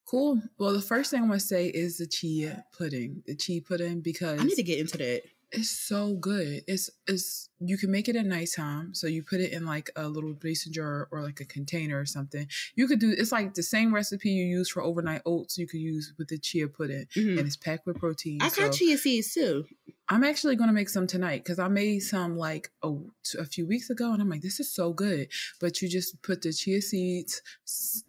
Cool. 0.05 0.41
Well, 0.59 0.73
the 0.73 0.81
first 0.81 1.11
thing 1.11 1.21
I'm 1.23 1.29
gonna 1.29 1.41
say 1.41 1.69
is 1.69 1.99
the 1.99 2.07
chia 2.07 2.65
pudding. 2.77 3.23
The 3.27 3.35
chia 3.35 3.61
pudding 3.63 4.01
because 4.01 4.41
I 4.41 4.45
need 4.45 4.55
to 4.57 4.63
get 4.63 4.79
into 4.79 4.99
that. 4.99 5.23
It's 5.51 5.71
so 5.71 6.15
good. 6.15 6.63
It's 6.67 6.91
it's 7.07 7.49
you 7.61 7.77
can 7.79 7.91
make 7.91 8.09
it 8.09 8.17
at 8.17 8.27
nighttime. 8.27 8.95
So 8.95 9.07
you 9.07 9.23
put 9.23 9.41
it 9.41 9.53
in 9.53 9.65
like 9.65 9.91
a 9.97 10.07
little 10.09 10.37
mason 10.43 10.73
jar 10.73 11.09
or 11.11 11.23
like 11.23 11.41
a 11.41 11.45
container 11.45 11.99
or 11.99 12.07
something. 12.07 12.47
You 12.75 12.87
could 12.87 12.99
do 13.01 13.15
it's 13.17 13.33
like 13.33 13.55
the 13.55 13.63
same 13.63 13.95
recipe 13.95 14.31
you 14.31 14.45
use 14.45 14.69
for 14.69 14.83
overnight 14.83 15.23
oats. 15.25 15.57
You 15.59 15.67
could 15.67 15.81
use 15.81 16.13
with 16.19 16.29
the 16.29 16.39
chia 16.39 16.69
pudding, 16.69 17.07
Mhm. 17.17 17.39
and 17.39 17.47
it's 17.47 17.57
packed 17.57 17.87
with 17.87 17.99
protein. 17.99 18.43
I 18.43 18.49
so 18.49 18.63
got 18.63 18.73
chia 18.75 18.99
seeds 18.99 19.33
too. 19.35 19.67
I'm 20.11 20.25
actually 20.25 20.57
gonna 20.57 20.73
make 20.73 20.89
some 20.89 21.07
tonight 21.07 21.45
because 21.45 21.59
I 21.59 21.69
made 21.69 22.01
some 22.01 22.37
like 22.37 22.71
a, 22.83 22.93
a 23.39 23.45
few 23.45 23.67
weeks 23.67 23.91
ago, 23.91 24.13
and 24.13 24.23
I'm 24.23 24.29
like, 24.29 24.43
this 24.43 24.61
is 24.61 24.71
so 24.71 24.93
good. 24.93 25.29
But 25.61 25.81
you 25.83 25.89
just 25.89 26.21
put 26.23 26.43
the 26.43 26.53
chia 26.53 26.81
seeds, 26.81 27.43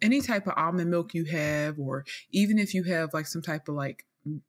any 0.00 0.20
type 0.20 0.46
of 0.46 0.54
almond 0.56 0.90
milk 0.90 1.14
you 1.14 1.24
have, 1.24 1.78
or 1.78 2.04
even 2.32 2.58
if 2.58 2.74
you 2.74 2.84
have 2.84 3.12
like 3.14 3.26
some 3.26 3.42
type 3.42 3.68
of 3.68 3.74
like 3.74 4.04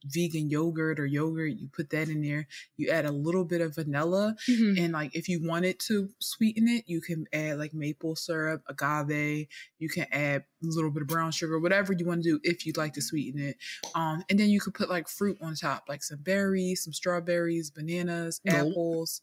vegan 0.06 0.50
yogurt 0.50 1.00
or 1.00 1.06
yogurt, 1.06 1.54
you 1.54 1.68
put 1.72 1.90
that 1.92 2.10
in 2.10 2.22
there. 2.22 2.48
You 2.78 2.90
add 2.90 3.06
a 3.06 3.12
little 3.12 3.46
bit 3.46 3.62
of 3.62 3.76
vanilla, 3.76 4.36
Mhm. 4.50 4.78
and 4.80 4.94
like 4.94 5.16
if 5.16 5.28
you 5.30 5.42
wanted 5.44 5.80
to 5.88 6.10
sweeten 6.20 6.68
it, 6.68 6.86
you 6.88 7.02
can 7.02 7.28
add 7.34 7.58
like 7.58 7.74
maple 7.74 8.16
syrup, 8.16 8.62
agave. 8.68 9.48
You 9.80 9.90
can 9.90 10.06
add 10.12 10.44
a 10.64 10.66
little 10.68 10.92
bit 10.92 11.02
of 11.04 11.08
brown 11.08 11.32
sugar, 11.32 11.60
whatever 11.60 11.94
you 11.94 12.06
want 12.06 12.24
to 12.24 12.30
do 12.30 12.40
if 12.44 12.66
you'd 12.66 12.78
like 12.78 12.94
to 12.94 13.02
sweeten 13.02 13.40
it. 13.42 13.58
Um, 13.96 14.24
and 14.30 14.40
then 14.40 14.50
you 14.50 14.60
could 14.60 14.74
put 14.74 14.90
like 14.90 15.08
fruit 15.08 15.38
on 15.42 15.56
top, 15.56 15.86
like 15.90 16.04
some 16.04 16.20
berries, 16.22 16.84
some 16.84 16.94
strawberries, 16.94 17.70
bananas, 17.72 18.40
Nope. 18.46 18.72
apples. 18.72 19.22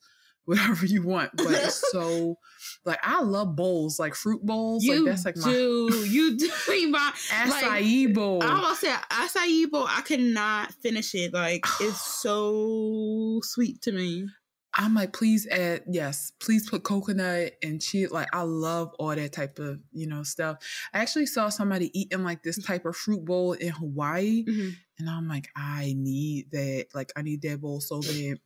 Whatever 0.48 0.86
you 0.86 1.02
want, 1.02 1.32
but 1.36 1.50
it's 1.50 1.90
so 1.92 2.38
like 2.86 2.98
I 3.02 3.20
love 3.20 3.54
bowls, 3.54 3.98
like 3.98 4.14
fruit 4.14 4.40
bowls. 4.42 4.82
You 4.82 5.04
like 5.04 5.12
that's 5.12 5.26
like 5.26 5.36
my 5.36 5.52
do. 5.52 6.06
You 6.08 6.38
do. 6.38 6.48
My, 6.88 7.12
acai 7.28 8.14
bowl. 8.14 8.42
I 8.42 8.58
was 8.62 8.78
say 8.78 8.88
acai 8.88 9.70
bowl. 9.70 9.84
I 9.86 10.00
cannot 10.00 10.72
finish 10.72 11.14
it. 11.14 11.34
Like 11.34 11.66
it's 11.82 12.00
so 12.22 13.40
sweet 13.42 13.82
to 13.82 13.92
me. 13.92 14.26
I'm 14.72 14.94
like, 14.94 15.12
please 15.12 15.46
add, 15.48 15.82
yes, 15.90 16.32
please 16.40 16.70
put 16.70 16.82
coconut 16.82 17.52
and 17.62 17.82
cheese. 17.82 18.10
Like, 18.10 18.28
I 18.32 18.42
love 18.42 18.94
all 18.98 19.14
that 19.14 19.32
type 19.32 19.58
of, 19.58 19.80
you 19.92 20.06
know, 20.06 20.22
stuff. 20.22 20.58
I 20.94 21.00
actually 21.00 21.26
saw 21.26 21.48
somebody 21.48 21.90
eating 21.98 22.22
like 22.22 22.42
this 22.42 22.62
type 22.62 22.86
of 22.86 22.96
fruit 22.96 23.24
bowl 23.24 23.54
in 23.54 23.70
Hawaii, 23.70 24.44
mm-hmm. 24.44 24.68
and 24.98 25.10
I'm 25.10 25.26
like, 25.26 25.48
I 25.56 25.94
need 25.96 26.52
that. 26.52 26.86
Like, 26.94 27.10
I 27.16 27.22
need 27.22 27.42
that 27.42 27.60
bowl 27.60 27.80
so 27.80 28.00
bad. 28.00 28.38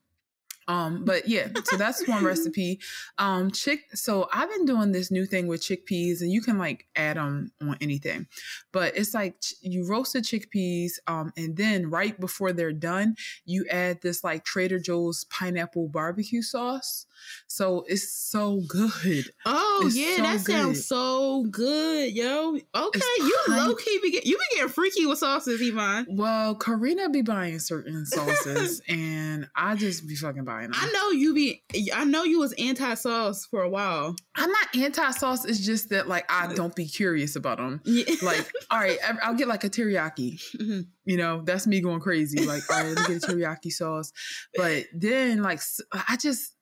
Um, 0.69 1.04
but 1.04 1.28
yeah, 1.28 1.49
so 1.64 1.76
that's 1.76 2.07
one 2.07 2.25
recipe. 2.33 2.81
Um, 3.19 3.50
chick. 3.50 3.81
So 3.95 4.28
I've 4.33 4.49
been 4.50 4.64
doing 4.64 4.92
this 4.92 5.11
new 5.11 5.26
thing 5.26 5.47
with 5.47 5.61
chickpeas, 5.62 6.21
and 6.21 6.31
you 6.31 6.40
can 6.40 6.59
like 6.59 6.87
add 6.97 7.16
them 7.16 7.52
on 7.61 7.76
anything. 7.81 8.26
But 8.73 8.97
it's 8.97 9.14
like 9.14 9.40
ch- 9.40 9.54
you 9.62 9.85
the 10.12 10.21
chickpeas, 10.21 10.92
um, 11.07 11.33
and 11.37 11.57
then 11.57 11.90
right 11.90 12.19
before 12.19 12.52
they're 12.52 12.73
done, 12.73 13.16
you 13.45 13.66
add 13.71 14.00
this 14.02 14.23
like 14.25 14.45
Trader 14.45 14.78
Joe's 14.78 15.25
pineapple 15.25 15.88
barbecue 15.88 16.42
sauce. 16.42 17.07
So 17.47 17.85
it's 17.87 18.12
so 18.12 18.62
good. 18.66 19.31
Oh 19.47 19.85
It's 19.87 19.97
yeah, 19.97 20.16
so 20.16 20.23
that 20.23 20.40
sounds 20.40 20.78
good. 20.78 20.85
so 20.85 21.45
good, 21.50 22.12
yo. 22.12 22.57
Okay, 22.75 23.00
you 23.19 23.38
pine- 23.47 23.59
low 23.59 23.75
key 23.75 23.99
be 24.02 24.11
get, 24.11 24.26
you 24.26 24.37
be 24.37 24.45
getting 24.57 24.69
freaky 24.71 25.07
with 25.07 25.19
sauces, 25.19 25.61
Iman. 25.62 26.07
Well, 26.09 26.54
Karina 26.57 27.09
be 27.11 27.23
buying 27.23 27.59
certain 27.61 28.07
sauces, 28.07 28.81
and 28.88 29.49
I 29.54 29.76
just 29.76 30.07
be 30.09 30.16
fucking 30.16 30.45
buying 30.45 30.51
them. 30.61 30.71
I 30.75 30.90
know 30.92 31.11
you 31.11 31.32
be. 31.35 31.62
I 31.94 32.04
know 32.04 32.25
you 32.25 32.38
was 32.38 32.52
anti 32.59 32.94
sauce 32.94 33.47
for 33.47 33.62
a 33.62 33.68
while. 33.71 34.14
I'm 34.37 34.50
not 34.52 34.76
anti-sauce. 34.76 35.44
It's 35.47 35.64
just 35.64 35.88
that 35.90 36.06
like 36.09 36.30
I 36.30 36.52
don't 36.54 36.76
be 36.76 36.87
curious 36.87 37.35
about 37.37 37.56
them. 37.59 37.80
Yeah. 37.85 38.04
Like, 38.23 38.47
all 38.71 38.78
right, 38.78 38.99
I- 39.02 39.18
I'll 39.26 39.35
get 39.35 39.49
like 39.49 39.64
a 39.64 39.71
teriyaki. 39.71 40.40
Mhm. 40.61 40.87
You 41.04 41.16
know, 41.16 41.42
that's 41.44 41.66
me 41.66 41.80
going 41.80 42.00
crazy. 42.00 42.44
Like, 42.47 42.62
all 42.71 42.78
right, 42.82 42.94
let 42.94 43.09
me 43.09 43.14
get 43.14 43.25
a 43.25 43.26
teriyaki 43.32 43.73
sauce. 43.73 44.12
But 44.54 44.85
then, 44.94 45.42
like, 45.42 45.61
I 45.92 46.16
just, 46.16 46.54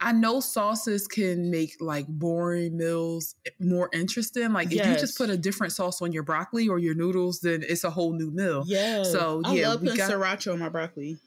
I 0.00 0.12
know 0.12 0.40
sauces 0.40 1.06
can 1.06 1.50
make 1.50 1.72
like 1.80 2.06
boring 2.08 2.76
meals 2.76 3.34
more 3.60 3.88
interesting. 3.92 4.52
Like, 4.52 4.72
if 4.72 4.84
you 4.86 4.94
just 4.98 5.16
put 5.16 5.30
a 5.30 5.36
different 5.36 5.72
sauce 5.72 6.00
on 6.02 6.12
your 6.12 6.22
broccoli 6.24 6.68
or 6.68 6.78
your 6.78 6.94
noodles, 6.94 7.40
then 7.40 7.62
it's 7.68 7.84
a 7.84 7.90
whole 7.90 8.12
new 8.12 8.30
meal. 8.30 8.64
yeah. 8.66 9.02
So, 9.04 9.40
yeah, 9.44 9.48
I 9.50 9.54
yeah, 9.54 9.68
love 9.68 9.82
we 9.82 9.88
putting 9.88 10.06
got- 10.06 10.10
sriracha 10.10 10.52
on 10.52 10.58
my 10.60 10.68
broccoli. 10.68 11.18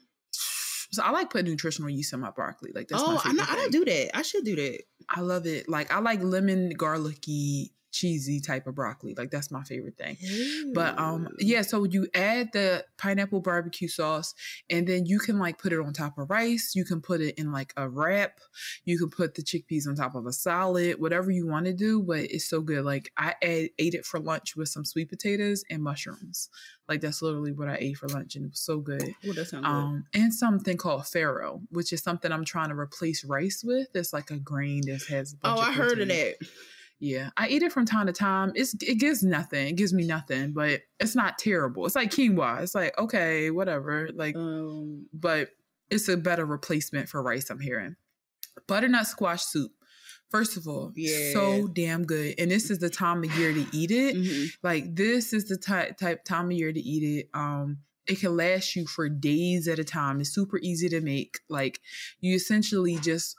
So 0.92 1.02
I 1.02 1.10
like 1.10 1.30
putting 1.30 1.50
nutritional 1.50 1.90
yeast 1.90 2.12
in 2.12 2.20
my 2.20 2.30
broccoli. 2.30 2.72
Like, 2.74 2.88
that's 2.88 3.02
my 3.02 3.20
oh, 3.24 3.32
know. 3.32 3.44
I 3.48 3.56
don't 3.56 3.72
do 3.72 3.84
that. 3.84 4.16
I 4.16 4.22
should 4.22 4.44
do 4.44 4.56
that. 4.56 4.82
I 5.08 5.20
love 5.20 5.46
it. 5.46 5.68
Like, 5.68 5.92
I 5.92 5.98
like 6.00 6.22
lemon, 6.22 6.70
garlicky, 6.70 7.72
cheesy 7.96 8.40
type 8.40 8.66
of 8.66 8.74
broccoli. 8.74 9.14
Like, 9.14 9.30
that's 9.30 9.50
my 9.50 9.62
favorite 9.62 9.96
thing. 9.96 10.16
But 10.74 10.98
um 10.98 11.28
yeah, 11.38 11.62
so 11.62 11.84
you 11.84 12.08
add 12.14 12.52
the 12.52 12.84
pineapple 12.98 13.40
barbecue 13.40 13.88
sauce 13.88 14.34
and 14.68 14.86
then 14.86 15.06
you 15.06 15.18
can 15.18 15.38
like 15.38 15.58
put 15.58 15.72
it 15.72 15.80
on 15.80 15.92
top 15.92 16.18
of 16.18 16.28
rice. 16.30 16.72
You 16.74 16.84
can 16.84 17.00
put 17.00 17.20
it 17.20 17.38
in 17.38 17.52
like 17.52 17.72
a 17.76 17.88
wrap. 17.88 18.40
You 18.84 18.98
can 18.98 19.08
put 19.08 19.34
the 19.34 19.42
chickpeas 19.42 19.88
on 19.88 19.96
top 19.96 20.14
of 20.14 20.26
a 20.26 20.32
salad, 20.32 21.00
whatever 21.00 21.30
you 21.30 21.46
want 21.46 21.66
to 21.66 21.72
do, 21.72 22.02
but 22.02 22.20
it's 22.20 22.48
so 22.48 22.60
good. 22.60 22.84
Like 22.84 23.10
I 23.16 23.34
ate, 23.42 23.72
it 23.78 24.04
for 24.04 24.20
lunch 24.20 24.56
with 24.56 24.68
some 24.68 24.84
sweet 24.84 25.08
potatoes 25.08 25.64
and 25.70 25.82
mushrooms. 25.82 26.48
Like 26.88 27.00
that's 27.00 27.22
literally 27.22 27.52
what 27.52 27.68
I 27.68 27.78
ate 27.80 27.96
for 27.96 28.08
lunch 28.08 28.36
and 28.36 28.44
it 28.44 28.50
was 28.50 28.60
so 28.60 28.78
good. 28.78 29.14
Oh, 29.26 29.32
that 29.32 29.46
sounds 29.46 29.64
good. 29.64 29.70
Um 29.70 30.04
and 30.12 30.34
something 30.34 30.76
called 30.76 31.02
farro, 31.02 31.62
which 31.70 31.92
is 31.92 32.02
something 32.02 32.30
I'm 32.30 32.44
trying 32.44 32.68
to 32.68 32.78
replace 32.78 33.24
rice 33.24 33.62
with. 33.64 33.88
It's 33.94 34.12
like 34.12 34.30
a 34.30 34.38
grain 34.38 34.82
that 34.86 35.02
has 35.08 35.34
Oh, 35.42 35.58
I 35.58 35.72
heard 35.72 36.00
of 36.00 36.08
that. 36.08 36.36
Yeah, 36.98 37.30
I 37.36 37.48
eat 37.48 37.62
it 37.62 37.72
from 37.72 37.84
time 37.84 38.06
to 38.06 38.12
time. 38.12 38.52
It's 38.54 38.74
it 38.80 38.98
gives 38.98 39.22
nothing. 39.22 39.68
It 39.68 39.76
gives 39.76 39.92
me 39.92 40.06
nothing, 40.06 40.52
but 40.52 40.80
it's 40.98 41.14
not 41.14 41.38
terrible. 41.38 41.84
It's 41.86 41.94
like 41.94 42.10
quinoa. 42.10 42.62
It's 42.62 42.74
like 42.74 42.96
okay, 42.98 43.50
whatever. 43.50 44.08
Like, 44.14 44.34
Um, 44.34 45.06
but 45.12 45.50
it's 45.90 46.08
a 46.08 46.16
better 46.16 46.44
replacement 46.46 47.08
for 47.08 47.22
rice. 47.22 47.50
I'm 47.50 47.60
hearing 47.60 47.96
butternut 48.66 49.06
squash 49.06 49.42
soup. 49.42 49.72
First 50.30 50.56
of 50.56 50.66
all, 50.66 50.92
Yeah. 50.96 51.32
so 51.34 51.68
damn 51.68 52.04
good, 52.04 52.34
and 52.38 52.50
this 52.50 52.70
is 52.70 52.78
the 52.78 52.90
time 52.90 53.22
of 53.22 53.38
year 53.38 53.52
to 53.52 53.66
eat 53.72 53.90
it. 53.90 54.16
mhm. 54.16 54.48
Like 54.62 54.96
this 54.96 55.32
is 55.32 55.44
the 55.48 55.56
type 55.56 55.98
type 55.98 56.24
time 56.24 56.46
of 56.46 56.52
year 56.52 56.72
to 56.72 56.80
eat 56.80 57.20
it. 57.20 57.30
Um, 57.34 57.78
it 58.08 58.20
can 58.20 58.36
last 58.36 58.74
you 58.74 58.86
for 58.86 59.08
days 59.08 59.68
at 59.68 59.78
a 59.78 59.84
time. 59.84 60.20
It's 60.20 60.30
super 60.34 60.58
easy 60.62 60.88
to 60.88 61.00
make. 61.00 61.40
Like 61.48 61.80
you 62.20 62.34
essentially 62.34 62.96
just 62.96 63.36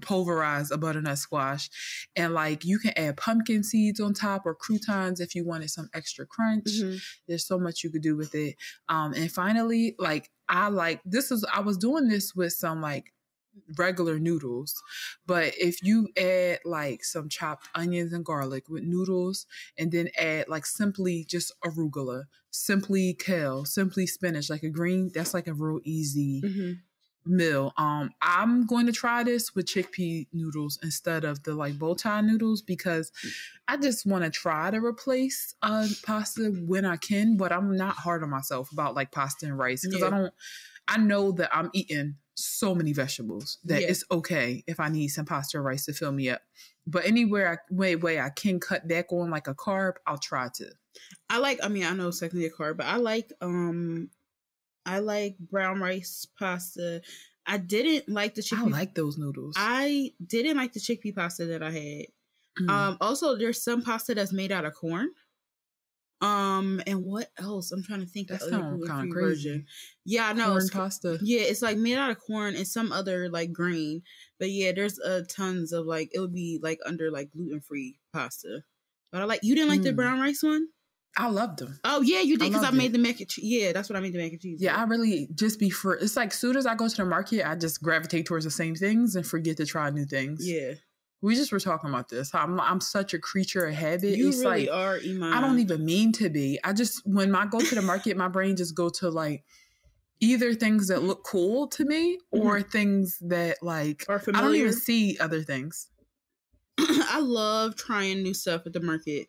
pulverize 0.00 0.70
a 0.70 0.78
butternut 0.78 1.18
squash 1.18 1.68
and 2.16 2.34
like 2.34 2.64
you 2.64 2.78
can 2.78 2.92
add 2.96 3.16
pumpkin 3.16 3.62
seeds 3.62 4.00
on 4.00 4.12
top 4.14 4.46
or 4.46 4.54
croutons 4.54 5.20
if 5.20 5.34
you 5.34 5.44
wanted 5.44 5.70
some 5.70 5.88
extra 5.94 6.26
crunch 6.26 6.64
Mhm. 6.66 7.00
there's 7.28 7.46
so 7.46 7.58
much 7.58 7.84
you 7.84 7.90
could 7.90 8.02
do 8.02 8.16
with 8.16 8.34
it 8.34 8.56
um 8.88 9.12
and 9.12 9.30
finally 9.30 9.94
like 9.98 10.30
i 10.48 10.68
like 10.68 11.00
this 11.04 11.30
is 11.30 11.44
i 11.52 11.60
was 11.60 11.76
doing 11.76 12.08
this 12.08 12.34
with 12.34 12.52
some 12.52 12.80
like 12.80 13.12
regular 13.76 14.18
noodles 14.18 14.82
but 15.26 15.52
if 15.58 15.82
you 15.82 16.08
add 16.16 16.58
like 16.64 17.04
some 17.04 17.28
chopped 17.28 17.68
onions 17.74 18.12
and 18.12 18.24
garlic 18.24 18.68
with 18.68 18.82
noodles 18.82 19.46
and 19.76 19.92
then 19.92 20.08
add 20.18 20.48
like 20.48 20.64
simply 20.64 21.22
just 21.28 21.52
arugula 21.62 22.24
simply 22.50 23.12
kale 23.14 23.64
simply 23.66 24.06
spinach 24.06 24.48
like 24.48 24.62
a 24.62 24.70
green 24.70 25.10
that's 25.14 25.34
like 25.34 25.46
a 25.46 25.52
real 25.54 25.80
easy 25.84 26.40
Mhm. 26.42 26.80
Meal. 27.24 27.72
Um, 27.76 28.10
I'm 28.20 28.66
going 28.66 28.86
to 28.86 28.92
try 28.92 29.22
this 29.24 29.54
with 29.54 29.66
chickpea 29.66 30.26
noodles 30.32 30.78
instead 30.82 31.24
of 31.24 31.42
the 31.42 31.54
like 31.54 31.78
bow 31.78 31.94
tie 31.94 32.20
noodles 32.20 32.62
because 32.62 33.12
I 33.68 33.76
just 33.76 34.04
want 34.06 34.24
to 34.24 34.30
try 34.30 34.70
to 34.70 34.78
replace 34.78 35.54
uh 35.62 35.86
pasta 36.04 36.50
when 36.66 36.84
I 36.84 36.96
can, 36.96 37.36
but 37.36 37.52
I'm 37.52 37.76
not 37.76 37.94
hard 37.96 38.22
on 38.22 38.30
myself 38.30 38.72
about 38.72 38.94
like 38.94 39.10
pasta 39.12 39.46
and 39.46 39.58
rice 39.58 39.86
because 39.86 40.00
Yeah. 40.00 40.06
I 40.06 40.10
don't. 40.10 40.34
I 40.88 40.98
know 40.98 41.32
that 41.32 41.50
I'm 41.56 41.70
eating 41.72 42.16
so 42.34 42.74
many 42.74 42.92
vegetables 42.92 43.58
that 43.64 43.82
Yeah. 43.82 43.88
it's 43.88 44.04
okay 44.10 44.64
if 44.66 44.80
I 44.80 44.88
need 44.88 45.08
some 45.08 45.26
pasta 45.26 45.58
or 45.58 45.62
rice 45.62 45.84
to 45.84 45.92
fill 45.92 46.12
me 46.12 46.28
up. 46.30 46.42
But 46.86 47.04
anywhere 47.06 47.52
I 47.52 47.74
way 47.74 47.94
way 47.94 48.18
I 48.18 48.30
can 48.30 48.58
cut 48.58 48.88
back 48.88 49.12
on 49.12 49.30
like 49.30 49.46
a 49.46 49.54
carb, 49.54 49.92
I'll 50.06 50.18
try 50.18 50.48
to. 50.56 50.72
I 51.30 51.38
like. 51.38 51.60
I 51.62 51.68
mean, 51.68 51.84
I 51.84 51.92
know 51.92 52.08
it's 52.08 52.20
technically 52.20 52.46
a 52.46 52.50
carb, 52.50 52.78
but 52.78 52.86
I 52.86 52.96
like. 52.96 53.32
Um, 53.40 54.10
I 54.86 54.98
like 55.00 55.36
brown 55.38 55.80
rice 55.80 56.26
pasta. 56.38 57.02
I 57.46 57.58
didn't 57.58 58.08
like 58.12 58.34
the 58.34 58.42
chickpea. 58.42 58.66
I 58.66 58.78
like 58.78 58.94
those 58.94 59.18
noodles. 59.18 59.54
I 59.58 60.12
didn't 60.24 60.56
like 60.56 60.72
the 60.72 60.80
chickpea 60.80 61.14
pasta 61.14 61.46
that 61.46 61.62
I 61.62 61.70
had. 61.70 62.06
Mm. 62.60 62.70
Um, 62.70 62.96
also, 63.00 63.36
there's 63.36 63.62
some 63.62 63.82
pasta 63.82 64.14
that's 64.14 64.32
made 64.32 64.52
out 64.52 64.64
of 64.64 64.74
corn. 64.74 65.10
Um, 66.20 66.80
and 66.86 67.04
what 67.04 67.30
else? 67.36 67.72
I'm 67.72 67.82
trying 67.82 68.00
to 68.00 68.06
think. 68.06 68.28
that 68.28 68.38
the 68.40 68.46
other 68.46 68.56
sounds 68.58 68.88
kind 68.88 69.08
of 69.08 69.14
crazy. 69.14 69.64
Yeah, 70.04 70.28
I 70.28 70.32
know. 70.34 70.46
Corn 70.50 70.56
it's- 70.58 70.70
pasta. 70.70 71.18
Yeah, 71.20 71.40
it's 71.40 71.62
like 71.62 71.76
made 71.76 71.96
out 71.98 72.10
of 72.10 72.20
corn 72.20 72.54
and 72.54 72.66
some 72.66 72.92
other 72.92 73.28
like 73.28 73.52
grain. 73.52 74.02
But 74.38 74.50
yeah, 74.50 74.70
there's 74.72 75.00
uh 75.00 75.22
tons 75.28 75.72
of 75.72 75.84
like 75.86 76.10
it 76.14 76.20
would 76.20 76.32
be 76.34 76.60
like 76.62 76.78
under 76.86 77.10
like 77.10 77.32
gluten 77.32 77.60
free 77.60 77.98
pasta. 78.12 78.62
But 79.10 79.22
I 79.22 79.24
like 79.24 79.40
you 79.42 79.54
didn't 79.56 79.70
like 79.70 79.82
the 79.82 79.90
Mm. 79.92 79.96
brown 79.96 80.20
rice 80.20 80.42
one? 80.44 80.68
I 81.16 81.28
loved 81.28 81.58
them. 81.58 81.78
Oh 81.84 82.00
yeah, 82.00 82.20
you 82.20 82.38
did 82.38 82.48
because 82.48 82.62
I, 82.62 82.66
loved 82.66 82.78
made 82.78 82.86
it. 82.86 82.92
the 82.92 82.98
mac 82.98 83.20
and 83.20 83.28
cheese. 83.28 83.44
Yeah, 83.44 83.72
that's 83.72 83.90
what 83.90 83.96
I 83.96 84.00
made 84.00 84.14
the 84.14 84.18
mac 84.18 84.32
and 84.32 84.40
cheese. 84.40 84.62
Yeah, 84.62 84.76
I 84.76 84.84
really 84.84 85.28
just 85.34 85.58
be 85.58 85.68
for 85.68 85.94
it's 85.94 86.16
like 86.16 86.32
soon 86.32 86.56
as 86.56 86.66
I 86.66 86.74
go 86.74 86.88
to 86.88 86.96
the 86.96 87.04
market, 87.04 87.46
I 87.48 87.54
just 87.54 87.82
gravitate 87.82 88.26
towards 88.26 88.44
the 88.44 88.50
same 88.50 88.74
things 88.74 89.14
and 89.14 89.26
forget 89.26 89.58
to 89.58 89.66
try 89.66 89.90
new 89.90 90.04
things. 90.04 90.48
yeah. 90.48 90.74
We 91.20 91.36
just 91.36 91.52
were 91.52 91.60
talking 91.60 91.88
about 91.88 92.08
this. 92.08 92.34
I'm 92.34 92.58
I'm 92.58 92.80
such 92.80 93.14
a 93.14 93.18
creature 93.18 93.66
of 93.66 93.74
habit. 93.74 94.16
You 94.16 94.30
it's 94.30 94.38
really 94.38 94.66
like 94.66 94.74
are, 94.74 94.96
Iman. 94.96 95.32
I 95.32 95.40
don't 95.40 95.60
even 95.60 95.84
mean 95.84 96.10
to 96.14 96.28
be. 96.28 96.58
I 96.64 96.72
just 96.72 97.06
when 97.06 97.32
I 97.36 97.46
go 97.46 97.60
to 97.60 97.74
the 97.76 97.82
market, 97.82 98.16
my 98.16 98.26
brain 98.26 98.56
just 98.56 98.74
go 98.74 98.88
to 98.88 99.08
like 99.08 99.44
either 100.18 100.54
things 100.54 100.88
that 100.88 101.02
look 101.02 101.24
cool 101.24 101.66
to 101.66 101.84
me 101.84 102.18
or 102.30 102.58
mm-hmm. 102.58 102.70
things 102.70 103.18
that 103.20 103.62
like 103.62 104.04
Or 104.08 104.22
I 104.34 104.40
don't 104.40 104.54
even 104.54 104.72
see 104.72 105.16
other 105.20 105.42
things. 105.42 105.88
I 106.78 107.20
love 107.20 107.76
trying 107.76 108.22
new 108.22 108.34
stuff 108.34 108.66
at 108.66 108.72
the 108.72 108.80
market. 108.80 109.28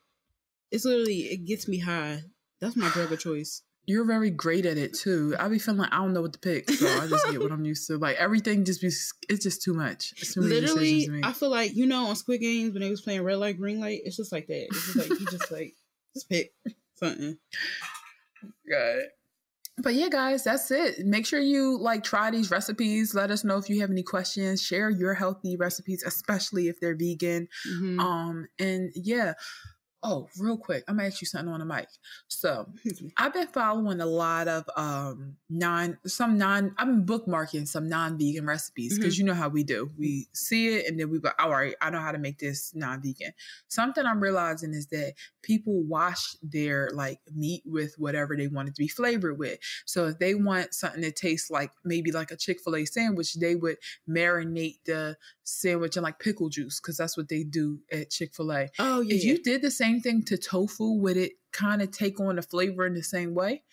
It's 0.74 0.86
literally 0.86 1.20
it 1.32 1.46
gets 1.46 1.68
me 1.68 1.78
high. 1.78 2.24
That's 2.60 2.76
my 2.76 2.90
drug 2.90 3.12
of 3.12 3.20
choice. 3.20 3.62
You're 3.86 4.06
very 4.06 4.32
great 4.32 4.66
at 4.66 4.78
it 4.78 4.96
too. 4.96 5.36
I 5.38 5.48
be 5.50 5.60
feeling 5.60 5.82
like 5.82 5.94
I 5.94 5.98
don't 5.98 6.14
know 6.14 6.22
what 6.22 6.34
to 6.34 6.40
pick, 6.40 6.68
so 6.70 6.88
I 6.88 7.06
just 7.08 7.30
get 7.30 7.40
what 7.40 7.52
I'm 7.52 7.64
used 7.64 7.86
to. 7.88 7.98
Like 7.98 8.16
everything 8.16 8.66
just 8.66 8.82
be 8.82 8.88
it's 8.88 9.44
just 9.44 9.62
too 9.62 9.74
much. 9.74 10.16
Too 10.34 10.42
Literally, 10.42 11.06
to. 11.06 11.22
I 11.24 11.32
feel 11.32 11.50
like 11.50 11.76
you 11.76 11.86
know 11.86 12.08
on 12.08 12.16
Squid 12.16 12.42
Games 12.42 12.74
when 12.74 12.82
they 12.82 12.90
was 12.90 13.02
playing 13.02 13.22
red 13.22 13.38
light, 13.38 13.58
green 13.58 13.80
light. 13.80 14.02
It's 14.04 14.18
just 14.18 14.32
like 14.32 14.48
that. 14.48 14.66
It's 14.68 14.94
just 14.94 15.10
like 15.10 15.20
you 15.20 15.26
just 15.28 15.52
like 15.52 15.76
just 16.16 16.28
pick 16.28 16.54
something. 16.96 17.38
God. 18.72 19.02
but 19.78 19.94
yeah, 19.94 20.10
guys, 20.10 20.44
that's 20.44 20.72
it. 20.72 21.06
Make 21.06 21.28
sure 21.28 21.40
you 21.40 21.78
like 21.78 22.04
try 22.04 22.32
these 22.32 22.50
recipes. 22.50 23.14
Let 23.14 23.30
us 23.30 23.44
know 23.44 23.58
if 23.58 23.70
you 23.70 23.82
have 23.82 23.92
any 23.92 24.04
questions. 24.04 24.64
Share 24.64 24.90
your 24.90 25.14
healthy 25.14 25.56
recipes, 25.56 26.04
especially 26.04 26.68
if 26.68 26.80
they're 26.80 26.96
vegan. 26.96 27.48
Mm-hmm. 27.70 28.00
Um, 28.00 28.48
and 28.60 28.92
yeah. 28.96 29.34
Oh, 30.06 30.28
real 30.38 30.58
quick, 30.58 30.84
I'm 30.88 30.98
gonna 30.98 31.08
ask 31.08 31.22
you 31.22 31.28
something 31.28 31.54
on 31.54 31.62
the 31.62 31.66
mic. 31.66 31.88
So 32.28 32.68
I've 33.18 33.34
been 33.34 33.48
following 33.48 34.02
a 34.02 34.06
lot 34.06 34.48
of 34.48 34.70
um 34.76 35.38
non 35.50 35.98
some 36.06 36.38
non 36.38 36.76
I've 36.78 36.88
been 36.88 37.06
bookmarking 37.06 37.68
some 37.68 37.88
non-vegan 37.88 38.46
recipes 38.46 38.98
because 38.98 39.16
mm-hmm. 39.16 39.22
you 39.22 39.28
know 39.28 39.34
how 39.34 39.50
we 39.50 39.64
do. 39.64 39.90
We 39.98 40.28
see 40.34 40.76
it 40.76 40.88
and 40.88 41.00
then 41.00 41.10
we 41.10 41.20
go, 41.20 41.30
all 41.40 41.52
right, 41.52 41.76
I 41.82 41.90
know 41.90 42.00
how 42.00 42.12
to 42.12 42.18
make 42.18 42.40
this 42.40 42.74
non-vegan. 42.76 43.32
Something 43.70 44.06
I'm 44.06 44.20
realizing 44.20 44.74
is 44.74 44.88
that 44.88 45.14
people 45.42 45.84
wash 45.84 46.36
their 46.42 46.90
like 46.94 47.20
meat 47.34 47.64
with 47.66 47.96
whatever 47.98 48.36
they 48.36 48.48
want 48.48 48.70
it 48.70 48.76
to 48.76 48.82
be 48.82 48.88
flavored 48.88 49.38
with. 49.38 49.60
So 49.86 50.08
if 50.08 50.20
they 50.20 50.36
want 50.36 50.74
something 50.74 51.02
that 51.02 51.16
tastes 51.16 51.50
like 51.50 51.72
maybe 51.86 52.12
like 52.12 52.32
a 52.32 52.38
Chick-fil-A 52.38 52.86
sandwich, 52.86 53.34
they 53.36 53.56
would 53.56 53.78
marinate 54.10 54.80
the 54.86 55.18
sandwich 55.44 55.98
in 55.98 56.04
like 56.04 56.20
pickle 56.20 56.50
juice 56.50 56.80
because 56.80 56.98
that's 56.98 57.18
what 57.18 57.30
they 57.30 57.44
do 57.44 57.80
at 57.92 58.10
Chick-fil-A. 58.10 58.70
Oh 58.80 59.02
yeah. 59.02 59.16
If 59.16 59.24
you 59.24 59.42
did 59.42 59.62
the 59.62 59.72
same 59.72 59.93
thing 60.02 60.24
to 60.24 60.38
tofu, 60.38 60.94
would 61.00 61.18
it 61.18 61.34
kind 61.52 61.82
of 61.82 61.92
take 61.92 62.20
on 62.20 62.36
the 62.36 62.42
flavor 62.42 62.86
in 62.86 62.94
the 62.94 63.04
same 63.04 63.34
way? 63.34 63.64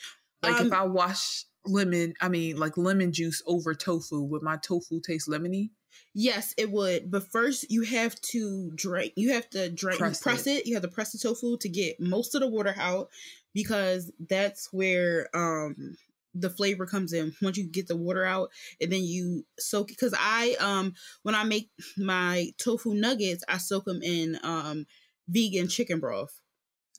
Like 0.42 0.60
um, 0.60 0.66
if 0.66 0.72
I 0.72 0.84
wash 0.84 1.44
lemon, 1.66 2.14
I 2.20 2.28
mean 2.28 2.56
like 2.56 2.76
lemon 2.76 3.12
juice 3.12 3.42
over 3.46 3.74
tofu, 3.74 4.22
would 4.24 4.42
my 4.42 4.56
tofu 4.56 5.00
taste 5.00 5.28
lemony? 5.28 5.70
Yes, 6.14 6.54
it 6.56 6.70
would. 6.70 7.10
But 7.10 7.30
first, 7.30 7.70
you 7.70 7.82
have 7.82 8.20
to 8.32 8.70
drain. 8.74 9.10
You 9.16 9.34
have 9.34 9.48
to 9.50 9.70
drain. 9.70 9.98
Press, 9.98 10.22
press 10.22 10.46
it. 10.46 10.60
it. 10.60 10.66
You 10.66 10.74
have 10.74 10.82
to 10.82 10.88
press 10.88 11.12
the 11.12 11.18
tofu 11.18 11.56
to 11.58 11.68
get 11.68 12.00
most 12.00 12.34
of 12.34 12.40
the 12.40 12.48
water 12.48 12.74
out 12.78 13.10
because 13.54 14.10
that's 14.28 14.68
where 14.72 15.28
um 15.34 15.96
the 16.34 16.50
flavor 16.50 16.86
comes 16.86 17.12
in 17.12 17.34
once 17.42 17.56
you 17.56 17.64
get 17.64 17.88
the 17.88 17.96
water 17.96 18.24
out 18.24 18.50
and 18.80 18.92
then 18.92 19.02
you 19.02 19.44
soak 19.58 19.88
because 19.88 20.14
i 20.16 20.56
um 20.60 20.94
when 21.22 21.34
i 21.34 21.42
make 21.42 21.70
my 21.96 22.48
tofu 22.56 22.94
nuggets 22.94 23.42
i 23.48 23.56
soak 23.56 23.84
them 23.84 24.00
in 24.02 24.38
um 24.44 24.86
vegan 25.28 25.68
chicken 25.68 26.00
broth 26.00 26.40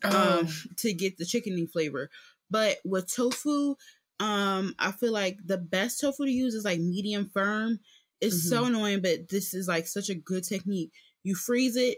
um 0.04 0.14
oh. 0.14 0.48
to 0.78 0.94
get 0.94 1.18
the 1.18 1.26
chickeny 1.26 1.70
flavor 1.70 2.10
but 2.50 2.78
with 2.86 3.14
tofu 3.14 3.76
um 4.20 4.74
i 4.80 4.92
feel 4.92 5.12
like 5.12 5.38
the 5.46 5.58
best 5.58 6.00
tofu 6.00 6.26
to 6.26 6.32
use 6.32 6.54
is 6.54 6.66
like 6.66 6.80
medium 6.80 7.30
firm 7.34 7.80
it's 8.22 8.36
mm-hmm. 8.36 8.50
so 8.50 8.66
annoying, 8.66 9.02
but 9.02 9.28
this 9.30 9.54
is 9.54 9.68
like 9.68 9.88
such 9.88 10.10
a 10.10 10.16
good 10.16 10.44
technique. 10.44 10.92
You 11.24 11.36
freeze 11.36 11.76
it, 11.76 11.98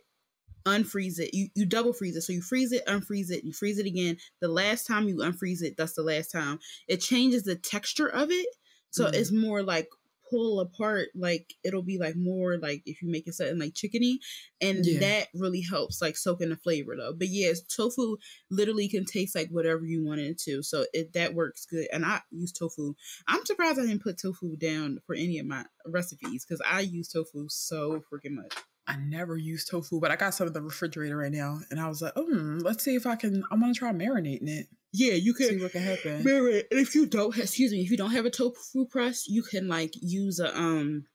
unfreeze 0.65 1.19
it. 1.19 1.33
You 1.33 1.49
you 1.53 1.65
double 1.65 1.93
freeze 1.93 2.15
it. 2.15 2.21
So 2.21 2.33
you 2.33 2.41
freeze 2.41 2.71
it, 2.71 2.85
unfreeze 2.85 3.29
it, 3.29 3.43
you 3.43 3.51
freeze 3.51 3.77
it 3.77 3.85
again. 3.85 4.17
The 4.39 4.47
last 4.47 4.87
time 4.87 5.07
you 5.07 5.17
unfreeze 5.17 5.61
it, 5.61 5.75
that's 5.77 5.93
the 5.93 6.01
last 6.01 6.31
time. 6.31 6.59
It 6.87 7.01
changes 7.01 7.43
the 7.43 7.55
texture 7.55 8.07
of 8.07 8.31
it. 8.31 8.47
So 8.89 9.05
mm-hmm. 9.05 9.15
it's 9.15 9.31
more 9.31 9.61
like 9.61 9.89
pull 10.29 10.59
apart 10.59 11.09
like 11.15 11.53
it'll 11.63 11.83
be 11.83 11.97
like 11.97 12.15
more 12.15 12.57
like 12.57 12.81
if 12.85 13.01
you 13.01 13.09
make 13.09 13.27
it 13.27 13.33
something 13.33 13.59
like 13.59 13.73
chickeny 13.73 14.17
and 14.61 14.85
yeah. 14.85 14.99
that 14.99 15.27
really 15.33 15.61
helps 15.61 16.01
like 16.01 16.17
soak 16.17 16.41
in 16.41 16.49
the 16.49 16.55
flavor 16.55 16.95
though 16.95 17.13
but 17.13 17.27
yes 17.27 17.61
tofu 17.61 18.17
literally 18.49 18.87
can 18.87 19.05
taste 19.05 19.35
like 19.35 19.49
whatever 19.49 19.85
you 19.85 20.03
want 20.03 20.19
it 20.19 20.37
to 20.37 20.63
so 20.63 20.85
it 20.93 21.13
that 21.13 21.33
works 21.33 21.65
good 21.65 21.87
and 21.91 22.05
i 22.05 22.19
use 22.31 22.51
tofu 22.51 22.93
i'm 23.27 23.45
surprised 23.45 23.79
i 23.79 23.83
didn't 23.83 24.03
put 24.03 24.19
tofu 24.19 24.55
down 24.57 24.99
for 25.05 25.15
any 25.15 25.39
of 25.39 25.45
my 25.45 25.63
recipes 25.85 26.45
because 26.45 26.61
i 26.69 26.79
use 26.79 27.07
tofu 27.07 27.45
so 27.49 28.01
freaking 28.11 28.35
much 28.35 28.55
I 28.85 28.97
never 28.97 29.37
use 29.37 29.63
tofu, 29.63 30.01
but 30.01 30.11
I 30.11 30.17
got 30.17 30.33
some 30.33 30.47
in 30.47 30.51
the 30.53 30.61
refrigerator 30.61 31.15
right 31.15 31.31
now, 31.31 31.59
and 31.71 31.79
I 31.79 31.87
was 31.87 32.01
like, 32.01 32.13
"Oh, 32.17 32.57
let's 32.61 32.83
see 32.83 32.95
if 32.95 33.07
I 33.07 33.15
can." 33.15 33.43
I'm 33.49 33.61
gonna 33.61 33.73
try 33.73 33.93
marinating 33.93 34.49
it. 34.49 34.67
Yeah, 34.93 35.13
you 35.13 35.33
can 35.33 35.47
see 35.47 35.61
what 35.61 35.71
can 35.71 35.81
happen. 35.81 36.17
And 36.17 36.63
if 36.71 36.93
you 36.93 37.07
don't, 37.07 37.35
excuse 37.35 37.71
me, 37.71 37.81
if 37.81 37.89
you 37.89 37.97
don't 37.97 38.11
have 38.11 38.25
a 38.25 38.29
tofu 38.29 38.85
press, 38.85 39.27
you 39.27 39.41
can 39.41 39.67
like 39.67 39.93
use 40.01 40.39
a 40.39 40.55
um, 40.55 41.05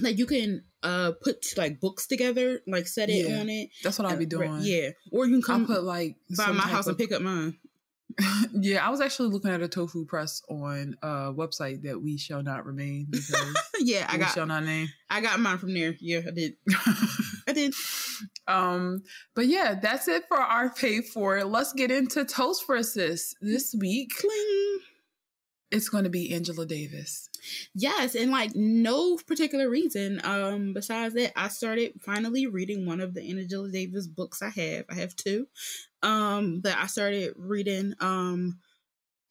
like 0.00 0.18
you 0.18 0.24
can 0.24 0.64
uh 0.82 1.12
put 1.22 1.44
like 1.58 1.78
books 1.78 2.06
together, 2.06 2.60
like 2.66 2.86
set 2.86 3.10
it 3.10 3.28
yeah, 3.28 3.40
on 3.40 3.50
it. 3.50 3.68
That's 3.82 3.98
what 3.98 4.10
I'll 4.10 4.16
be 4.16 4.24
doing. 4.24 4.58
Yeah, 4.62 4.90
or 5.12 5.26
you 5.26 5.34
can 5.34 5.42
come 5.42 5.60
I'll 5.62 5.76
put 5.76 5.84
like 5.84 6.16
by 6.36 6.52
my 6.52 6.62
house 6.62 6.86
of, 6.86 6.92
and 6.92 6.98
pick 6.98 7.12
up 7.12 7.20
mine. 7.20 7.58
yeah, 8.52 8.86
I 8.86 8.90
was 8.90 9.00
actually 9.00 9.28
looking 9.28 9.50
at 9.50 9.62
a 9.62 9.68
tofu 9.68 10.04
press 10.04 10.42
on 10.48 10.96
a 11.02 11.32
website 11.32 11.82
that 11.82 12.00
we 12.02 12.16
shall 12.18 12.42
not 12.42 12.66
remain 12.66 13.08
yeah, 13.80 14.06
I 14.08 14.18
got 14.18 14.34
shall 14.34 14.46
not 14.46 14.64
name. 14.64 14.88
I 15.10 15.20
got 15.20 15.40
mine 15.40 15.58
from 15.58 15.74
there. 15.74 15.94
Yeah, 16.00 16.20
I 16.26 16.30
did. 16.30 16.54
I 17.48 17.52
did. 17.52 17.74
Um, 18.46 19.02
but 19.34 19.46
yeah, 19.46 19.78
that's 19.80 20.08
it 20.08 20.24
for 20.28 20.38
our 20.38 20.72
pay 20.72 21.00
for 21.00 21.38
it. 21.38 21.46
Let's 21.46 21.72
get 21.72 21.90
into 21.90 22.24
toast 22.24 22.64
for 22.64 22.76
assist 22.76 23.36
this 23.40 23.74
week. 23.78 24.12
Cling. 24.18 24.78
It's 25.72 25.88
going 25.88 26.04
to 26.04 26.10
be 26.10 26.34
Angela 26.34 26.66
Davis. 26.66 27.30
Yes, 27.74 28.14
and 28.14 28.30
like 28.30 28.54
no 28.54 29.16
particular 29.16 29.70
reason. 29.70 30.20
Um, 30.22 30.74
besides 30.74 31.14
that, 31.14 31.32
I 31.34 31.48
started 31.48 31.94
finally 32.00 32.46
reading 32.46 32.84
one 32.84 33.00
of 33.00 33.14
the 33.14 33.22
Angela 33.22 33.70
Davis 33.70 34.06
books 34.06 34.42
I 34.42 34.50
have. 34.50 34.84
I 34.90 34.96
have 34.96 35.16
two. 35.16 35.46
Um, 36.02 36.60
that 36.60 36.76
I 36.78 36.86
started 36.86 37.32
reading. 37.38 37.94
Um, 38.00 38.58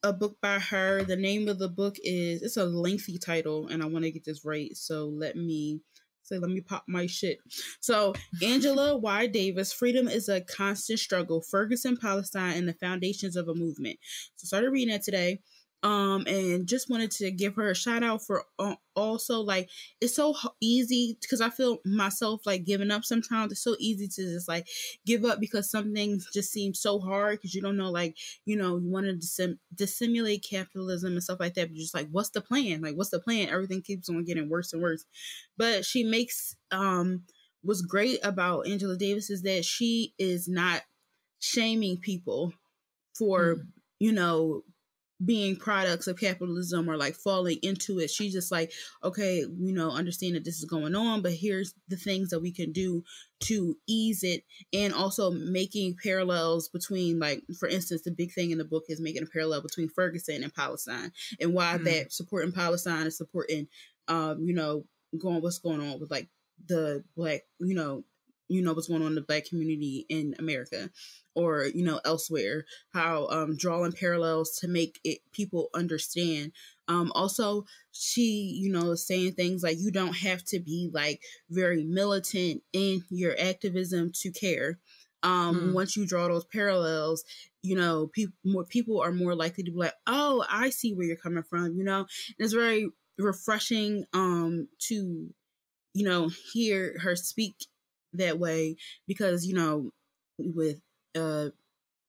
a 0.04 0.12
book 0.12 0.38
by 0.41 0.58
her. 0.58 1.04
The 1.04 1.15
name 1.15 1.47
of 1.47 1.60
the 1.60 1.69
book 1.69 1.97
is 2.04 2.41
it's 2.41 2.58
a 2.58 2.65
lengthy 2.65 3.19
title, 3.19 3.67
and 3.67 3.84
I 3.84 3.86
want 3.86 4.04
to 4.06 4.12
get 4.12 4.25
this 4.25 4.43
right. 4.43 4.75
So 4.75 5.06
let 5.06 5.36
me 5.36 5.82
say, 6.23 6.39
let 6.39 6.49
me 6.49 6.62
pop 6.62 6.86
my 6.88 7.06
shit. 7.06 7.38
So 7.82 8.13
Angela 8.43 8.97
Y. 8.97 9.27
Davis, 9.27 9.73
freedom 9.73 10.08
is 10.08 10.27
a 10.27 10.41
constant 10.41 10.99
struggle. 10.99 11.41
Ferguson, 11.41 11.97
Palestine, 11.97 12.58
and 12.58 12.67
the 12.67 12.73
foundations 12.73 13.36
of 13.36 13.47
a 13.47 13.54
movement. 13.54 13.99
So 14.38 14.47
started 14.47 14.71
reading 14.71 14.91
that 14.91 15.04
today 15.04 15.39
um 15.84 16.26
and 16.28 16.67
just 16.67 16.89
wanted 16.89 17.10
to 17.12 17.32
give 17.32 17.56
her 17.56 17.72
a 17.72 17.76
shout 17.76 18.04
out 18.04 18.24
for 18.24 18.44
uh, 18.60 18.76
also 18.96 19.39
like 19.39 19.70
it's 20.00 20.15
so 20.15 20.36
easy 20.60 21.17
because 21.22 21.41
i 21.41 21.50
feel 21.50 21.80
myself 21.86 22.41
like 22.46 22.65
giving 22.65 22.91
up 22.91 23.04
sometimes. 23.04 23.52
It's 23.52 23.63
so 23.63 23.76
easy 23.80 24.08
to 24.08 24.34
just 24.34 24.48
like 24.48 24.67
give 25.06 25.26
up 25.26 25.39
because 25.39 25.70
some 25.70 25.94
things 25.94 26.28
just 26.34 26.52
seem 26.52 26.74
so 26.74 27.00
hard 27.00 27.38
because 27.38 27.54
you 27.54 27.62
don't 27.62 27.78
know 27.78 27.91
like 27.91 28.17
you 28.46 28.56
know 28.56 28.78
you 28.78 28.89
want 28.89 29.06
to 29.08 29.13
dissim- 29.13 29.60
dissimulate 29.74 30.46
capitalism 30.48 31.13
and 31.13 31.24
stuff 31.24 31.39
like 31.39 31.54
that 31.56 31.70
but 31.70 31.78
just 31.78 31.94
like 31.94 32.08
what's 32.12 32.30
the 32.30 32.41
plan? 32.41 32.82
Like 32.82 32.96
what's 32.96 33.10
the 33.10 33.20
plan? 33.20 33.50
Everything 33.50 33.82
keeps 33.82 34.10
on 34.10 34.24
getting 34.24 34.50
worse 34.50 34.74
and 34.74 34.82
worse. 34.82 35.06
But 35.58 35.86
she 35.86 36.04
makes 36.04 36.56
um 36.72 37.24
what's 37.63 37.82
great 37.82 38.20
about 38.24 38.67
angela 38.67 38.98
davis 38.98 39.30
is 39.30 39.44
that 39.44 39.63
she 39.63 40.13
is 40.17 40.48
not 40.48 40.82
shaming 41.39 41.98
people 41.98 42.54
for 43.13 43.56
mm. 43.56 43.62
you 44.00 44.12
know 44.12 44.63
being 45.23 45.55
products 45.55 46.07
of 46.07 46.19
capitalism 46.19 46.89
or 46.89 46.97
like 46.97 47.15
falling 47.15 47.57
into 47.62 47.99
it. 47.99 48.10
She's 48.10 48.34
just 48.34 48.51
like, 48.51 48.71
okay, 49.03 49.39
you 49.39 49.73
know, 49.73 49.91
understand 49.91 50.36
that 50.36 50.43
this 50.43 50.57
is 50.57 50.65
going 50.65 50.95
on, 50.95 51.21
but 51.21 51.34
here's 51.34 51.73
the 51.88 51.97
things 51.97 52.29
that 52.29 52.41
we 52.41 52.51
can 52.51 52.71
do 52.71 53.03
to 53.41 53.75
ease 53.88 54.23
it 54.23 54.43
and 54.71 54.93
also 54.93 55.31
making 55.31 55.95
parallels 56.01 56.69
between 56.69 57.19
like 57.19 57.41
for 57.60 57.67
instance 57.67 58.03
the 58.03 58.12
big 58.12 58.31
thing 58.31 58.51
in 58.51 58.60
the 58.60 58.63
book 58.63 58.84
is 58.88 59.01
making 59.01 59.23
a 59.23 59.25
parallel 59.25 59.62
between 59.62 59.89
Ferguson 59.89 60.43
and 60.43 60.53
Palestine 60.53 61.12
and 61.39 61.51
why 61.51 61.73
mm-hmm. 61.73 61.86
that 61.86 62.13
supporting 62.13 62.51
Palestine 62.51 63.07
is 63.07 63.17
supporting 63.17 63.67
um 64.07 64.45
you 64.45 64.53
know 64.53 64.86
going 65.17 65.41
what's 65.41 65.57
going 65.57 65.81
on 65.81 65.99
with 65.99 66.12
like 66.12 66.29
the 66.67 67.03
black 67.15 67.41
you 67.60 67.73
know 67.73 68.03
you 68.51 68.61
know 68.61 68.73
what's 68.73 68.87
going 68.87 69.01
on 69.01 69.09
in 69.09 69.15
the 69.15 69.21
black 69.21 69.45
community 69.45 70.05
in 70.09 70.35
America 70.37 70.89
or 71.35 71.65
you 71.73 71.83
know 71.83 72.01
elsewhere 72.03 72.65
how 72.93 73.27
um 73.27 73.55
drawing 73.55 73.93
parallels 73.93 74.57
to 74.59 74.67
make 74.67 74.99
it 75.03 75.19
people 75.31 75.69
understand. 75.73 76.51
Um 76.87 77.11
also 77.15 77.65
she 77.91 78.57
you 78.61 78.71
know 78.71 78.95
saying 78.95 79.33
things 79.33 79.63
like 79.63 79.77
you 79.79 79.91
don't 79.91 80.15
have 80.17 80.43
to 80.45 80.59
be 80.59 80.89
like 80.93 81.21
very 81.49 81.83
militant 81.83 82.61
in 82.73 83.03
your 83.09 83.35
activism 83.39 84.11
to 84.15 84.31
care. 84.31 84.79
Um 85.23 85.69
mm. 85.69 85.73
once 85.73 85.95
you 85.95 86.05
draw 86.05 86.27
those 86.27 86.45
parallels 86.45 87.23
you 87.63 87.75
know 87.75 88.07
people 88.07 88.35
more 88.43 88.65
people 88.65 89.01
are 89.01 89.11
more 89.11 89.35
likely 89.35 89.63
to 89.63 89.71
be 89.71 89.77
like 89.77 89.93
oh 90.07 90.43
i 90.49 90.71
see 90.71 90.95
where 90.95 91.05
you're 91.05 91.15
coming 91.15 91.43
from 91.43 91.75
you 91.77 91.83
know? 91.83 91.99
And 91.99 92.07
it's 92.39 92.53
very 92.53 92.89
refreshing 93.19 94.05
um 94.13 94.67
to 94.87 95.29
you 95.93 96.05
know 96.05 96.29
hear 96.53 96.97
her 97.03 97.15
speak 97.15 97.55
that 98.13 98.39
way 98.39 98.76
because 99.08 99.45
you 99.45 99.54
know 99.54 99.91
with 100.38 100.82
uh 101.15 101.50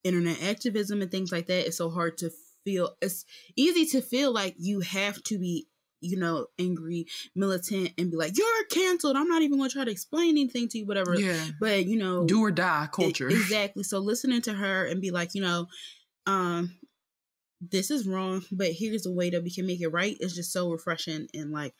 internet 0.04 0.42
activism 0.42 1.02
and 1.02 1.10
things 1.10 1.30
like 1.30 1.46
that 1.46 1.66
it's 1.66 1.76
so 1.76 1.90
hard 1.90 2.18
to 2.18 2.30
feel 2.64 2.96
it's 3.00 3.24
easy 3.56 3.86
to 3.86 4.00
feel 4.00 4.32
like 4.32 4.54
you 4.58 4.80
have 4.80 5.22
to 5.22 5.38
be 5.38 5.66
you 6.00 6.18
know 6.18 6.46
angry 6.58 7.06
militant 7.34 7.90
and 7.96 8.10
be 8.10 8.16
like 8.16 8.36
you're 8.36 8.64
canceled. 8.70 9.16
I'm 9.16 9.28
not 9.28 9.42
even 9.42 9.58
going 9.58 9.70
to 9.70 9.74
try 9.74 9.84
to 9.84 9.90
explain 9.90 10.30
anything 10.30 10.68
to 10.68 10.78
you 10.78 10.86
whatever. 10.86 11.14
Yeah. 11.14 11.46
But 11.60 11.86
you 11.86 11.96
know 11.96 12.26
do 12.26 12.42
or 12.42 12.50
die 12.50 12.88
culture. 12.92 13.28
it, 13.28 13.34
exactly. 13.34 13.84
So 13.84 14.00
listening 14.00 14.42
to 14.42 14.52
her 14.52 14.86
and 14.86 15.00
be 15.00 15.12
like 15.12 15.34
you 15.34 15.42
know 15.42 15.68
um 16.26 16.76
this 17.70 17.90
is 17.90 18.08
wrong 18.08 18.42
but 18.50 18.72
here's 18.72 19.06
a 19.06 19.12
way 19.12 19.30
that 19.30 19.42
we 19.42 19.50
can 19.50 19.66
make 19.66 19.80
it 19.80 19.88
right 19.88 20.16
is 20.20 20.34
just 20.34 20.52
so 20.52 20.70
refreshing 20.70 21.28
and 21.32 21.52
like 21.52 21.74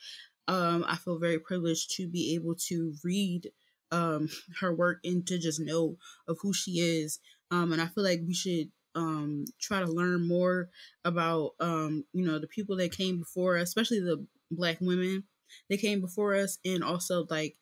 um 0.47 0.85
i 0.87 0.97
feel 0.97 1.19
very 1.19 1.39
privileged 1.39 1.91
to 1.97 2.09
be 2.09 2.35
able 2.35 2.55
to 2.55 2.95
read 3.03 3.51
um 3.93 4.29
her 4.61 4.75
work 4.75 4.99
and 5.05 5.27
to 5.27 5.39
just 5.39 5.61
know 5.61 5.97
of 6.27 6.39
who 6.43 6.53
she 6.53 6.81
is. 6.81 7.21
Um 7.51 7.73
and 7.73 7.81
i 7.81 7.87
feel 7.87 8.05
like 8.05 8.21
we 8.27 8.35
should 8.35 8.71
um 8.95 9.45
try 9.61 9.81
to 9.81 9.87
learn 9.87 10.27
more 10.27 10.69
about 11.05 11.53
um 11.61 12.05
you 12.13 12.25
know 12.25 12.39
the 12.39 12.47
people 12.47 12.77
that 12.77 12.97
came 12.97 13.19
before 13.19 13.57
us, 13.59 13.69
especially 13.69 14.01
the 14.01 14.27
black 14.51 14.79
women 14.81 15.25
that 15.71 15.81
came 15.81 16.01
before 16.01 16.35
us 16.35 16.59
and 16.65 16.83
also 16.83 17.27
like 17.31 17.57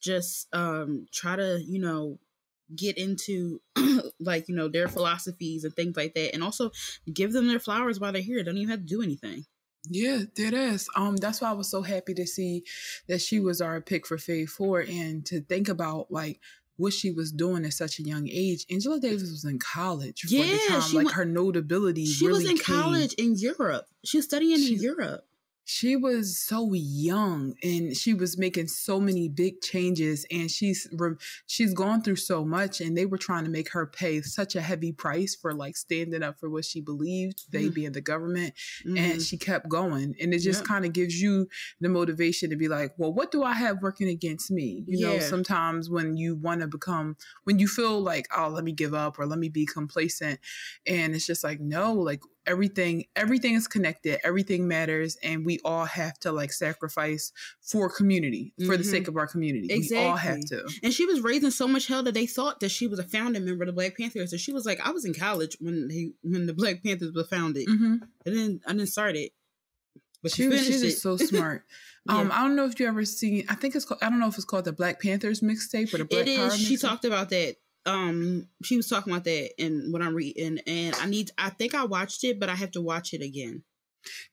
just 0.00 0.48
um 0.54 1.06
try 1.12 1.36
to 1.36 1.62
you 1.66 1.80
know 1.80 2.18
get 2.74 2.96
into 2.98 3.60
like 4.20 4.48
you 4.48 4.54
know 4.54 4.68
their 4.68 4.88
philosophies 4.88 5.64
and 5.64 5.74
things 5.74 5.96
like 5.96 6.14
that. 6.14 6.34
And 6.34 6.42
also 6.42 6.70
give 7.12 7.32
them 7.32 7.46
their 7.46 7.58
flowers 7.58 8.00
while 8.00 8.12
they're 8.12 8.22
here. 8.22 8.42
Don't 8.42 8.56
even 8.56 8.70
have 8.70 8.80
to 8.80 8.86
do 8.86 9.02
anything 9.02 9.44
yeah, 9.88 10.22
it 10.36 10.54
is. 10.54 10.88
Um, 10.96 11.16
that's 11.16 11.40
why 11.40 11.50
I 11.50 11.54
was 11.54 11.70
so 11.70 11.82
happy 11.82 12.14
to 12.14 12.26
see 12.26 12.64
that 13.08 13.20
she 13.20 13.40
was 13.40 13.60
our 13.60 13.80
pick 13.80 14.06
for 14.06 14.16
Fave 14.16 14.48
Four, 14.48 14.80
and 14.80 15.24
to 15.26 15.40
think 15.40 15.68
about 15.68 16.10
like 16.10 16.40
what 16.76 16.92
she 16.92 17.10
was 17.10 17.30
doing 17.30 17.64
at 17.64 17.72
such 17.72 17.98
a 17.98 18.02
young 18.02 18.28
age. 18.28 18.66
Angela 18.70 18.98
Davis 18.98 19.30
was 19.30 19.44
in 19.44 19.58
college. 19.58 20.22
For 20.22 20.34
yeah, 20.34 20.44
the 20.44 20.60
time. 20.68 20.94
like 20.94 21.04
went, 21.06 21.16
her 21.16 21.24
notability. 21.24 22.06
She 22.06 22.26
really 22.26 22.44
was 22.44 22.50
in 22.50 22.58
came. 22.58 22.82
college 22.82 23.14
in 23.14 23.36
Europe. 23.36 23.86
She 24.04 24.18
was 24.18 24.24
studying 24.24 24.58
she, 24.58 24.74
in 24.74 24.80
Europe 24.80 25.24
she 25.64 25.96
was 25.96 26.38
so 26.38 26.72
young 26.74 27.54
and 27.62 27.96
she 27.96 28.12
was 28.12 28.36
making 28.36 28.68
so 28.68 29.00
many 29.00 29.28
big 29.28 29.60
changes 29.62 30.26
and 30.30 30.50
she's 30.50 30.86
she's 31.46 31.72
gone 31.72 32.02
through 32.02 32.16
so 32.16 32.44
much 32.44 32.80
and 32.80 32.96
they 32.96 33.06
were 33.06 33.16
trying 33.16 33.44
to 33.44 33.50
make 33.50 33.70
her 33.72 33.86
pay 33.86 34.20
such 34.20 34.54
a 34.54 34.60
heavy 34.60 34.92
price 34.92 35.34
for 35.34 35.54
like 35.54 35.76
standing 35.76 36.22
up 36.22 36.38
for 36.38 36.50
what 36.50 36.64
she 36.64 36.80
believed 36.80 37.50
they 37.50 37.64
mm. 37.64 37.74
being 37.74 37.92
the 37.92 38.00
government 38.00 38.52
mm-hmm. 38.86 38.98
and 38.98 39.22
she 39.22 39.38
kept 39.38 39.68
going 39.68 40.14
and 40.20 40.34
it 40.34 40.40
just 40.40 40.60
yep. 40.60 40.68
kind 40.68 40.84
of 40.84 40.92
gives 40.92 41.20
you 41.20 41.48
the 41.80 41.88
motivation 41.88 42.50
to 42.50 42.56
be 42.56 42.68
like 42.68 42.92
well 42.98 43.12
what 43.12 43.30
do 43.30 43.42
i 43.42 43.54
have 43.54 43.80
working 43.80 44.08
against 44.08 44.50
me 44.50 44.84
you 44.86 44.98
yeah. 44.98 45.14
know 45.14 45.18
sometimes 45.18 45.88
when 45.88 46.16
you 46.16 46.36
want 46.36 46.60
to 46.60 46.66
become 46.66 47.16
when 47.44 47.58
you 47.58 47.66
feel 47.66 48.00
like 48.00 48.26
oh 48.36 48.48
let 48.48 48.64
me 48.64 48.72
give 48.72 48.92
up 48.92 49.18
or 49.18 49.26
let 49.26 49.38
me 49.38 49.48
be 49.48 49.64
complacent 49.64 50.38
and 50.86 51.14
it's 51.14 51.26
just 51.26 51.42
like 51.42 51.58
no 51.58 51.94
like 51.94 52.20
everything 52.46 53.04
everything 53.16 53.54
is 53.54 53.66
connected 53.66 54.18
everything 54.24 54.68
matters 54.68 55.16
and 55.22 55.44
we 55.44 55.58
all 55.64 55.84
have 55.84 56.18
to 56.18 56.32
like 56.32 56.52
sacrifice 56.52 57.32
for 57.60 57.88
community 57.88 58.52
for 58.58 58.64
mm-hmm. 58.64 58.76
the 58.76 58.84
sake 58.84 59.08
of 59.08 59.16
our 59.16 59.26
community 59.26 59.68
exactly. 59.70 59.98
we 59.98 60.04
all 60.04 60.16
have 60.16 60.40
to 60.40 60.68
and 60.82 60.92
she 60.92 61.06
was 61.06 61.20
raising 61.20 61.50
so 61.50 61.66
much 61.66 61.86
hell 61.86 62.02
that 62.02 62.14
they 62.14 62.26
thought 62.26 62.60
that 62.60 62.70
she 62.70 62.86
was 62.86 62.98
a 62.98 63.04
founding 63.04 63.44
member 63.44 63.64
of 63.64 63.68
the 63.68 63.72
black 63.72 63.96
panthers 63.96 64.30
so 64.30 64.36
she 64.36 64.52
was 64.52 64.66
like 64.66 64.80
i 64.86 64.90
was 64.90 65.04
in 65.04 65.14
college 65.14 65.56
when 65.60 65.88
he 65.90 66.12
when 66.22 66.46
the 66.46 66.54
black 66.54 66.82
panthers 66.82 67.12
were 67.14 67.24
founded 67.24 67.66
mm-hmm. 67.66 67.96
and 68.26 68.36
then 68.36 68.60
i 68.66 68.72
didn't 68.72 68.86
start 68.88 69.16
it 69.16 69.32
but 70.22 70.32
she, 70.32 70.42
she 70.42 70.48
was 70.48 70.66
she's 70.66 70.82
just 70.82 71.02
so 71.02 71.16
smart 71.18 71.64
yeah. 72.06 72.18
Um, 72.18 72.30
I 72.32 72.42
don't 72.42 72.54
know 72.54 72.66
if 72.66 72.78
you 72.78 72.86
ever 72.86 73.04
seen. 73.06 73.46
I 73.48 73.54
think 73.54 73.74
it's 73.74 73.86
called. 73.86 74.02
I 74.02 74.10
don't 74.10 74.20
know 74.20 74.28
if 74.28 74.34
it's 74.34 74.44
called 74.44 74.66
the 74.66 74.72
Black 74.72 75.00
Panthers 75.00 75.40
mixtape 75.40 75.94
or 75.94 75.98
the 75.98 76.04
Black 76.04 76.26
It 76.26 76.28
is. 76.28 76.58
She 76.58 76.76
talked 76.76 77.06
about 77.06 77.30
that 77.30 77.56
um 77.86 78.48
she 78.62 78.76
was 78.76 78.88
talking 78.88 79.12
about 79.12 79.24
that 79.24 79.50
in 79.62 79.90
what 79.90 80.02
I'm 80.02 80.14
reading 80.14 80.58
and 80.66 80.94
I 81.00 81.06
need 81.06 81.30
I 81.38 81.50
think 81.50 81.74
I 81.74 81.84
watched 81.84 82.24
it 82.24 82.40
but 82.40 82.48
I 82.48 82.54
have 82.54 82.72
to 82.72 82.80
watch 82.80 83.12
it 83.12 83.22
again. 83.22 83.62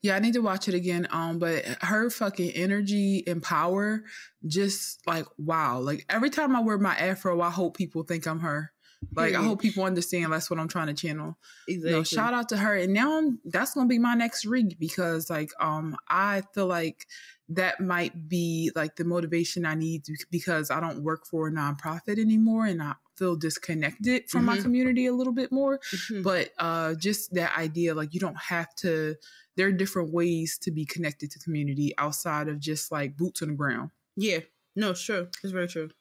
Yeah, 0.02 0.16
I 0.16 0.20
need 0.20 0.34
to 0.34 0.42
watch 0.42 0.68
it 0.68 0.74
again. 0.74 1.08
Um, 1.12 1.40
but 1.40 1.64
her 1.82 2.10
fucking 2.10 2.52
energy 2.52 3.24
and 3.26 3.42
power, 3.42 4.04
just 4.46 5.06
like 5.08 5.26
wow. 5.38 5.80
Like 5.80 6.06
every 6.10 6.30
time 6.30 6.56
I 6.56 6.60
wear 6.60 6.78
my 6.78 6.96
afro, 6.96 7.40
I 7.42 7.50
hope 7.50 7.78
people 7.78 8.04
think 8.04 8.28
I'm 8.28 8.42
her. 8.42 8.72
Like 9.16 9.34
I 9.34 9.42
hope 9.42 9.62
people 9.62 9.84
understand 9.84 10.32
that's 10.32 10.50
what 10.50 10.60
I'm 10.60 10.68
trying 10.68 10.88
to 10.88 10.94
channel. 10.94 11.38
Exactly. 11.68 11.90
You 11.90 11.98
know, 11.98 12.04
shout 12.04 12.34
out 12.34 12.50
to 12.50 12.58
her. 12.58 12.76
And 12.76 12.94
now 12.94 13.18
I'm, 13.18 13.40
that's 13.46 13.74
gonna 13.74 13.88
be 13.88 13.98
my 13.98 14.14
next 14.14 14.46
rig 14.46 14.78
because 14.80 15.30
like 15.30 15.52
um 15.60 15.98
I 16.08 16.44
feel 16.54 16.68
like 16.68 17.08
that 17.50 17.80
might 17.80 18.30
be 18.30 18.72
like 18.76 18.96
the 18.96 19.04
motivation 19.04 19.66
I 19.66 19.76
need 19.76 20.06
to, 20.06 20.16
because 20.30 20.70
I 20.70 20.80
don't 20.80 21.04
work 21.04 21.26
for 21.26 21.48
a 21.48 21.52
nonprofit 21.52 22.20
anymore 22.20 22.66
and 22.66 22.82
I 22.82 22.94
feel 23.22 23.36
disconnected 23.36 24.28
from 24.28 24.48
mm-hmm. 24.48 24.56
my 24.56 24.58
community 24.58 25.06
a 25.06 25.14
little 25.14 25.32
bit 25.32 25.52
more. 25.52 25.78
Mm-hmm. 25.78 26.24
But 26.24 26.50
uh, 26.58 26.96
just 26.96 27.36
that 27.36 27.56
idea, 27.56 27.94
like 27.94 28.16
you 28.16 28.20
don't 28.20 28.40
have 28.40 28.74
to, 28.78 29.16
there 29.56 29.68
are 29.68 29.72
different 29.72 30.12
ways 30.12 30.58
to 30.64 30.72
be 30.72 30.86
connected 30.86 31.30
to 31.32 31.40
community 31.40 31.94
outside 32.00 32.48
of 32.48 32.60
just 32.60 32.92
like 32.92 33.16
boots 33.16 33.44
on 33.44 33.50
the 33.50 33.54
ground. 33.54 33.92
Yeah, 34.18 34.40
no, 34.76 34.96
sure. 34.96 35.28
It's 35.44 35.54
very 35.54 35.68
true. 35.68 35.92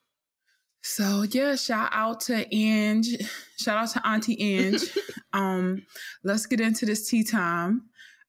So 0.82 1.26
yeah, 1.30 1.56
shout 1.56 1.90
out 1.92 2.20
to 2.22 2.46
Ange. 2.54 3.18
Shout 3.58 3.76
out 3.76 3.90
to 3.90 4.08
Auntie 4.08 4.40
Ange. 4.40 4.82
um, 5.34 5.82
let's 6.24 6.46
get 6.46 6.62
into 6.62 6.86
this 6.86 7.06
tea 7.06 7.22
time. 7.22 7.82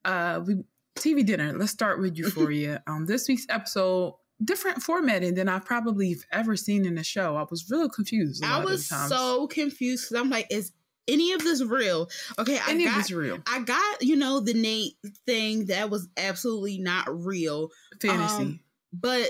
Uh, 0.04 0.42
we 0.46 0.56
TV 0.98 1.26
dinner. 1.26 1.54
Let's 1.54 1.72
start 1.72 2.02
with 2.02 2.18
Euphoria. 2.18 2.84
um, 2.88 3.06
this 3.06 3.30
week's 3.30 3.46
episode 3.48 4.16
different 4.44 4.82
formatting 4.82 5.36
than 5.36 5.50
I've 5.50 5.66
probably 5.66 6.18
ever 6.32 6.56
seen 6.56 6.86
in 6.86 6.98
a 6.98 7.04
show. 7.04 7.36
I 7.36 7.46
was 7.50 7.70
really 7.70 7.90
confused. 7.90 8.44
I 8.44 8.64
was 8.64 8.88
so 8.88 9.48
confused 9.48 10.10
because 10.10 10.22
I'm 10.22 10.30
like, 10.30 10.48
is 10.50 10.72
any 11.08 11.34
of 11.34 11.44
this 11.44 11.64
real? 11.64 12.10
Okay, 12.40 12.58
I 12.58 12.72
any 12.72 12.86
got, 12.86 12.92
of 12.92 13.04
this 13.04 13.12
real. 13.12 13.40
I 13.48 13.60
got 13.62 14.02
you 14.02 14.16
know 14.16 14.40
the 14.40 14.54
Nate 14.54 14.94
thing 15.26 15.66
that 15.66 15.90
was 15.90 16.08
absolutely 16.18 16.80
not 16.80 17.08
real 17.10 17.70
fantasy. 18.02 18.44
Um, 18.44 18.60
but 18.94 19.30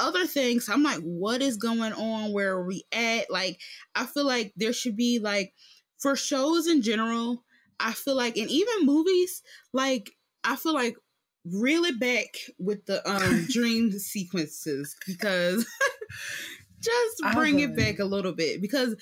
other 0.00 0.26
things, 0.26 0.68
I'm 0.68 0.82
like, 0.82 0.98
what 1.00 1.40
is 1.40 1.56
going 1.56 1.92
on? 1.92 2.32
Where 2.32 2.54
are 2.54 2.66
we 2.66 2.84
at? 2.92 3.30
Like, 3.30 3.60
I 3.94 4.06
feel 4.06 4.26
like 4.26 4.52
there 4.56 4.72
should 4.72 4.96
be 4.96 5.20
like 5.20 5.54
for 5.98 6.16
shows 6.16 6.66
in 6.66 6.82
general. 6.82 7.44
I 7.78 7.92
feel 7.92 8.16
like, 8.16 8.36
and 8.36 8.50
even 8.50 8.86
movies, 8.86 9.42
like 9.72 10.10
I 10.42 10.56
feel 10.56 10.74
like 10.74 10.96
reel 11.44 11.84
it 11.84 11.98
back 11.98 12.28
with 12.58 12.84
the 12.86 13.06
um 13.08 13.46
dream 13.50 13.90
sequences 13.92 14.96
because 15.06 15.66
just 16.80 17.34
bring 17.34 17.60
it 17.60 17.76
back 17.76 17.98
a 17.98 18.04
little 18.04 18.32
bit 18.32 18.60
because 18.60 18.94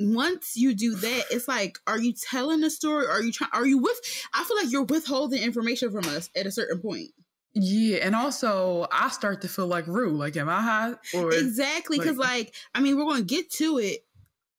once 0.00 0.56
you 0.56 0.74
do 0.74 0.94
that, 0.94 1.24
it's 1.30 1.46
like, 1.46 1.78
are 1.86 1.98
you 1.98 2.14
telling 2.14 2.64
a 2.64 2.70
story? 2.70 3.06
Are 3.06 3.22
you 3.22 3.32
trying? 3.32 3.50
Are 3.52 3.66
you 3.66 3.78
with? 3.78 4.00
I 4.34 4.42
feel 4.44 4.56
like 4.56 4.72
you're 4.72 4.84
withholding 4.84 5.42
information 5.42 5.90
from 5.90 6.04
us 6.16 6.30
at 6.34 6.46
a 6.46 6.50
certain 6.50 6.80
point. 6.80 7.10
Yeah, 7.52 7.98
and 7.98 8.14
also 8.14 8.86
I 8.90 9.08
start 9.10 9.42
to 9.42 9.48
feel 9.48 9.66
like 9.66 9.86
Rue. 9.86 10.16
Like, 10.16 10.36
am 10.36 10.48
I 10.48 10.62
high? 10.62 10.94
Or 11.14 11.32
exactly 11.32 11.98
because, 11.98 12.16
like, 12.16 12.30
like, 12.30 12.54
I 12.74 12.80
mean, 12.80 12.96
we're 12.96 13.04
going 13.04 13.26
to 13.26 13.34
get 13.34 13.50
to 13.52 13.78
it 13.78 14.06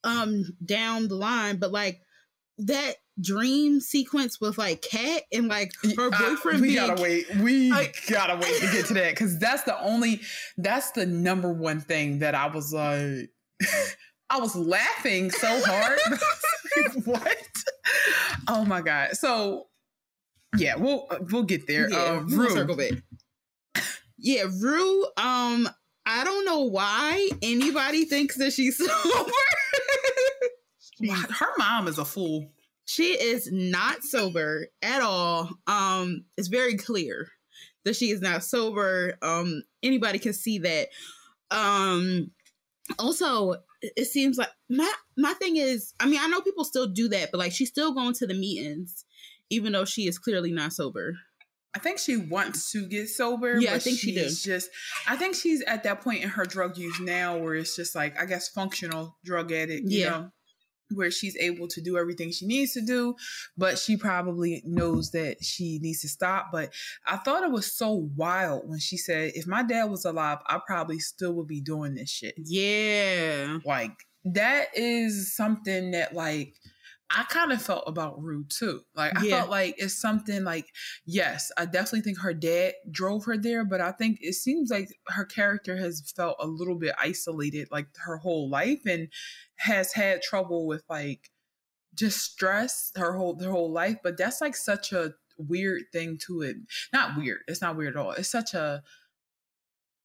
um 0.04 0.46
down 0.63 1.08
the 1.08 1.15
line, 1.15 1.58
but 1.58 1.72
like 1.72 2.02
that 2.60 2.96
dream 3.19 3.80
sequence 3.80 4.39
with 4.39 4.58
like 4.58 4.82
Kat 4.82 5.24
and 5.32 5.47
like 5.47 5.71
her 5.97 6.10
boyfriend. 6.10 6.60
Uh, 6.60 6.62
we 6.62 6.76
gotta 6.76 7.02
wait. 7.02 7.36
We 7.36 7.71
like, 7.71 7.97
gotta 8.10 8.36
wait 8.36 8.62
to 8.62 8.71
get 8.71 8.86
to 8.88 8.93
that 8.95 9.12
because 9.12 9.38
that's 9.39 9.63
the 9.63 9.80
only. 9.82 10.21
That's 10.58 10.91
the 10.91 11.06
number 11.06 11.52
one 11.52 11.82
thing 11.82 12.19
that 12.19 12.36
I 12.36 12.47
was 12.47 12.74
like. 12.74 13.30
I 14.30 14.39
was 14.39 14.56
laughing 14.56 15.30
so 15.30 15.62
hard. 15.65 16.00
what? 17.04 17.38
Oh 18.47 18.63
my 18.63 18.82
god! 18.82 19.12
So 19.12 19.67
yeah, 20.58 20.76
we'll 20.76 21.08
we'll 21.32 21.43
get 21.43 21.67
there. 21.67 21.89
Yeah, 21.89 21.97
uh, 21.97 22.19
Rue. 22.21 22.38
We'll 22.38 22.50
circle 22.50 22.76
back. 22.76 22.91
Yeah, 24.24 24.43
Rue. 24.60 25.04
Um, 25.17 25.67
I 26.06 26.24
don't 26.24 26.45
know 26.45 26.62
why 26.62 27.28
anybody 27.41 28.06
thinks 28.06 28.38
that 28.38 28.54
she's 28.54 28.78
sober. 28.78 29.32
Her 31.10 31.47
mom 31.58 31.88
is 31.88 31.97
a 31.97 32.06
fool. 32.06 32.52
She 32.91 33.13
is 33.13 33.49
not 33.49 34.04
sober 34.04 34.67
at 34.82 35.01
all. 35.01 35.49
Um, 35.65 36.25
it's 36.36 36.49
very 36.49 36.75
clear 36.75 37.30
that 37.86 37.95
she 37.95 38.12
is 38.12 38.19
not 38.19 38.43
sober. 38.43 39.13
Um, 39.21 39.63
anybody 39.82 40.19
can 40.19 40.34
see 40.34 40.60
that. 40.60 40.89
Um, 41.51 42.32
also, 42.99 43.56
it 43.82 44.08
seems 44.08 44.38
like 44.38 44.49
my 44.69 44.91
my 45.17 45.32
thing 45.36 45.56
is, 45.56 45.93
I 46.01 46.06
mean, 46.06 46.19
I 46.21 46.27
know 46.27 46.41
people 46.41 46.65
still 46.65 46.88
do 46.88 47.08
that, 47.08 47.30
but 47.32 47.38
like 47.38 47.54
she's 47.54 47.69
still 47.69 47.93
going 47.93 48.13
to 48.15 48.27
the 48.27 48.34
meetings, 48.34 49.06
even 49.49 49.71
though 49.71 49.86
she 49.86 50.06
is 50.06 50.19
clearly 50.19 50.51
not 50.51 50.73
sober. 50.73 51.13
I 51.73 51.80
think 51.80 51.97
she 51.97 52.17
wants 52.17 52.73
to 52.73 52.86
get 52.89 53.08
sober. 53.08 53.58
Yeah, 53.58 53.73
I 53.73 53.80
think 53.80 53.99
she 53.99 54.13
does. 54.13 54.43
Just, 54.43 54.69
I 55.08 55.15
think 55.15 55.36
she's 55.36 55.62
at 55.62 55.84
that 55.84 56.01
point 56.01 56.23
in 56.23 56.27
her 56.27 56.43
drug 56.43 56.77
use 56.77 56.99
now 56.99 57.38
where 57.38 57.56
it's 57.56 57.73
just 57.77 57.95
like, 57.95 58.21
I 58.21 58.25
guess, 58.25 58.49
functional 58.49 59.15
drug 59.23 59.54
addict. 59.54 59.89
yeah. 59.89 60.10
Know? 60.10 60.32
Where 60.93 61.12
she's 61.12 61.36
able 61.38 61.67
to 61.69 61.82
do 61.82 61.97
everything 61.97 62.32
she 62.32 62.45
needs 62.45 62.73
to 62.73 62.82
do, 62.82 63.15
but 63.58 63.77
she 63.77 63.97
probably 63.97 64.62
knows 64.65 65.12
that 65.12 65.43
she 65.43 65.80
needs 65.82 66.01
to 66.01 66.10
stop. 66.10 66.47
But 66.51 66.73
I 67.08 67.17
thought 67.17 67.43
it 67.43 67.51
was 67.51 67.71
so 67.71 68.10
wild 68.15 68.69
when 68.69 68.80
she 68.80 68.97
said, 68.97 69.32
if 69.36 69.47
my 69.47 69.63
dad 69.63 69.86
was 69.86 70.06
alive, 70.06 70.39
I 70.47 70.60
probably 70.65 70.99
still 70.99 71.34
would 71.34 71.47
be 71.47 71.62
doing 71.62 71.95
this 71.95 72.10
shit. 72.10 72.36
Yeah. 72.38 73.60
Like, 73.65 74.06
that 74.25 74.67
is 74.75 75.36
something 75.36 75.91
that, 75.91 76.13
like, 76.13 76.54
I 77.13 77.23
kind 77.23 77.51
of 77.51 77.62
felt 77.62 77.84
about 77.88 78.21
Rue 78.21 78.45
too. 78.47 78.82
Like 78.95 79.17
I 79.17 79.23
yeah. 79.23 79.38
felt 79.38 79.49
like 79.49 79.75
it's 79.77 79.99
something 79.99 80.43
like 80.43 80.67
yes, 81.06 81.51
I 81.58 81.65
definitely 81.65 82.01
think 82.01 82.19
her 82.19 82.34
dad 82.34 82.73
drove 82.89 83.25
her 83.25 83.38
there, 83.38 83.65
but 83.65 83.82
I 83.82 83.91
think 83.91 84.19
it 84.21 84.34
seems 84.34 84.69
like 84.69 84.88
her 85.08 85.25
character 85.25 85.75
has 85.77 86.12
felt 86.15 86.38
a 86.39 86.47
little 86.47 86.75
bit 86.75 86.95
isolated 86.97 87.67
like 87.71 87.88
her 88.06 88.17
whole 88.17 88.49
life 88.49 88.82
and 88.86 89.10
has 89.62 89.93
had 89.93 90.21
trouble 90.21 90.65
with 90.67 90.84
like 90.89 91.30
just 91.93 92.19
stress 92.19 92.91
her 92.95 93.13
whole 93.17 93.39
her 93.41 93.52
whole 93.52 93.71
life, 93.71 93.97
but 94.04 94.17
that's 94.17 94.41
like 94.41 94.56
such 94.56 94.91
a 94.93 95.13
weird 95.38 95.84
thing 95.91 96.17
to 96.28 96.41
it. 96.41 96.56
Not 96.93 97.17
weird. 97.17 97.39
It's 97.47 97.62
not 97.62 97.76
weird 97.76 97.95
at 97.95 98.02
all. 98.02 98.12
It's 98.12 98.30
such 98.30 98.54
a 98.54 98.82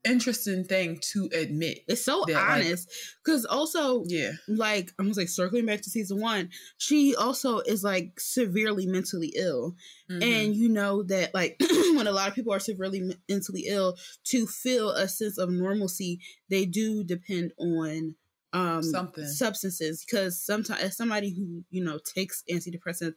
interesting 0.04 0.62
thing 0.62 1.00
to 1.02 1.28
admit. 1.34 1.78
It's 1.88 2.04
so 2.04 2.24
that, 2.28 2.34
like- 2.34 2.64
honest. 2.64 2.88
Cause 3.24 3.44
also 3.44 4.04
Yeah. 4.06 4.32
like 4.46 4.92
I 5.00 5.02
was 5.02 5.16
like 5.16 5.28
circling 5.28 5.66
back 5.66 5.80
to 5.82 5.90
season 5.90 6.20
one, 6.20 6.50
she 6.78 7.16
also 7.16 7.58
is 7.60 7.82
like 7.82 8.20
severely 8.20 8.86
mentally 8.86 9.32
ill. 9.36 9.74
Mhm. 10.08 10.22
And 10.22 10.56
you 10.56 10.68
know 10.68 11.02
that 11.04 11.34
like 11.34 11.56
when 11.96 12.06
a 12.06 12.12
lot 12.12 12.28
of 12.28 12.34
people 12.36 12.52
are 12.52 12.60
severely 12.60 13.10
mentally 13.28 13.64
ill, 13.66 13.96
to 14.26 14.46
feel 14.46 14.90
a 14.90 15.08
sense 15.08 15.38
of 15.38 15.50
normalcy, 15.50 16.20
they 16.48 16.66
do 16.66 17.02
depend 17.02 17.52
on 17.58 18.14
um 18.56 18.82
Something. 18.82 19.26
substances. 19.26 20.04
Because 20.04 20.42
sometimes 20.42 20.80
as 20.80 20.96
somebody 20.96 21.34
who, 21.34 21.64
you 21.70 21.84
know, 21.84 21.98
takes 22.14 22.42
antidepressants, 22.50 23.14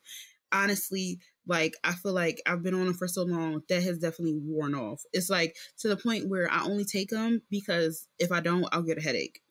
honestly, 0.51 1.19
like 1.47 1.73
I 1.83 1.93
feel 1.93 2.13
like 2.13 2.41
I've 2.45 2.63
been 2.63 2.73
on 2.73 2.85
them 2.85 2.93
for 2.93 3.07
so 3.07 3.23
long 3.23 3.61
that 3.69 3.83
has 3.83 3.99
definitely 3.99 4.39
worn 4.43 4.75
off. 4.75 5.01
It's 5.13 5.29
like 5.29 5.55
to 5.79 5.87
the 5.87 5.97
point 5.97 6.27
where 6.27 6.51
I 6.51 6.63
only 6.63 6.85
take 6.85 7.09
them 7.09 7.41
because 7.49 8.07
if 8.19 8.31
I 8.31 8.39
don't, 8.39 8.67
I'll 8.71 8.83
get 8.83 8.97
a 8.97 9.01
headache. 9.01 9.41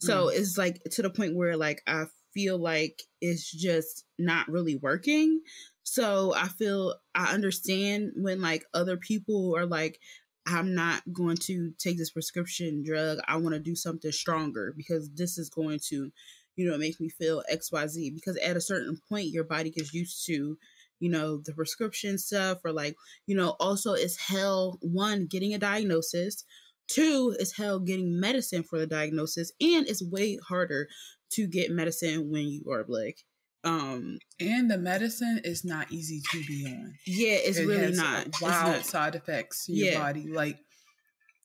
So 0.00 0.28
it's 0.28 0.58
like 0.58 0.82
to 0.92 1.02
the 1.02 1.08
point 1.08 1.34
where 1.34 1.56
like 1.56 1.80
I 1.86 2.04
feel 2.34 2.58
like 2.58 3.02
it's 3.22 3.50
just 3.50 4.04
not 4.18 4.48
really 4.48 4.76
working. 4.76 5.40
So 5.82 6.34
I 6.34 6.48
feel 6.48 6.94
I 7.14 7.32
understand 7.32 8.12
when 8.16 8.42
like 8.42 8.64
other 8.74 8.98
people 8.98 9.54
are 9.56 9.64
like, 9.64 9.98
I'm 10.46 10.74
not 10.74 11.02
going 11.12 11.36
to 11.42 11.72
take 11.78 11.96
this 11.96 12.10
prescription 12.10 12.82
drug. 12.84 13.18
I 13.26 13.36
want 13.36 13.54
to 13.54 13.60
do 13.60 13.74
something 13.74 14.12
stronger 14.12 14.74
because 14.76 15.10
this 15.14 15.38
is 15.38 15.48
going 15.48 15.80
to, 15.88 16.10
you 16.56 16.70
know, 16.70 16.76
make 16.76 17.00
me 17.00 17.08
feel 17.08 17.42
XYZ. 17.52 18.14
Because 18.14 18.36
at 18.38 18.56
a 18.56 18.60
certain 18.60 18.98
point, 19.08 19.28
your 19.28 19.44
body 19.44 19.70
gets 19.70 19.94
used 19.94 20.26
to, 20.26 20.58
you 21.00 21.10
know, 21.10 21.38
the 21.38 21.52
prescription 21.52 22.18
stuff, 22.18 22.58
or 22.64 22.72
like, 22.72 22.94
you 23.26 23.36
know, 23.36 23.56
also 23.58 23.94
it's 23.94 24.18
hell, 24.18 24.78
one, 24.80 25.26
getting 25.26 25.54
a 25.54 25.58
diagnosis, 25.58 26.44
two, 26.88 27.34
it's 27.38 27.56
hell 27.56 27.80
getting 27.80 28.20
medicine 28.20 28.62
for 28.62 28.78
the 28.78 28.86
diagnosis, 28.86 29.50
and 29.60 29.88
it's 29.88 30.02
way 30.02 30.38
harder 30.46 30.88
to 31.30 31.46
get 31.46 31.70
medicine 31.70 32.30
when 32.30 32.46
you 32.46 32.62
are 32.70 32.84
black. 32.84 33.16
Um, 33.64 34.18
and 34.40 34.70
the 34.70 34.76
medicine 34.78 35.40
is 35.42 35.64
not 35.64 35.90
easy 35.90 36.20
to 36.32 36.44
be 36.46 36.66
on. 36.66 36.94
yeah, 37.06 37.34
it's 37.36 37.58
It 37.58 37.66
really 37.66 37.94
not. 37.96 38.28
Wild 38.42 38.72
not. 38.76 38.84
side 38.86 39.14
effects 39.14 39.66
to 39.66 39.72
your 39.72 39.92
Yeah. 39.92 39.98
body. 39.98 40.26
Like 40.28 40.58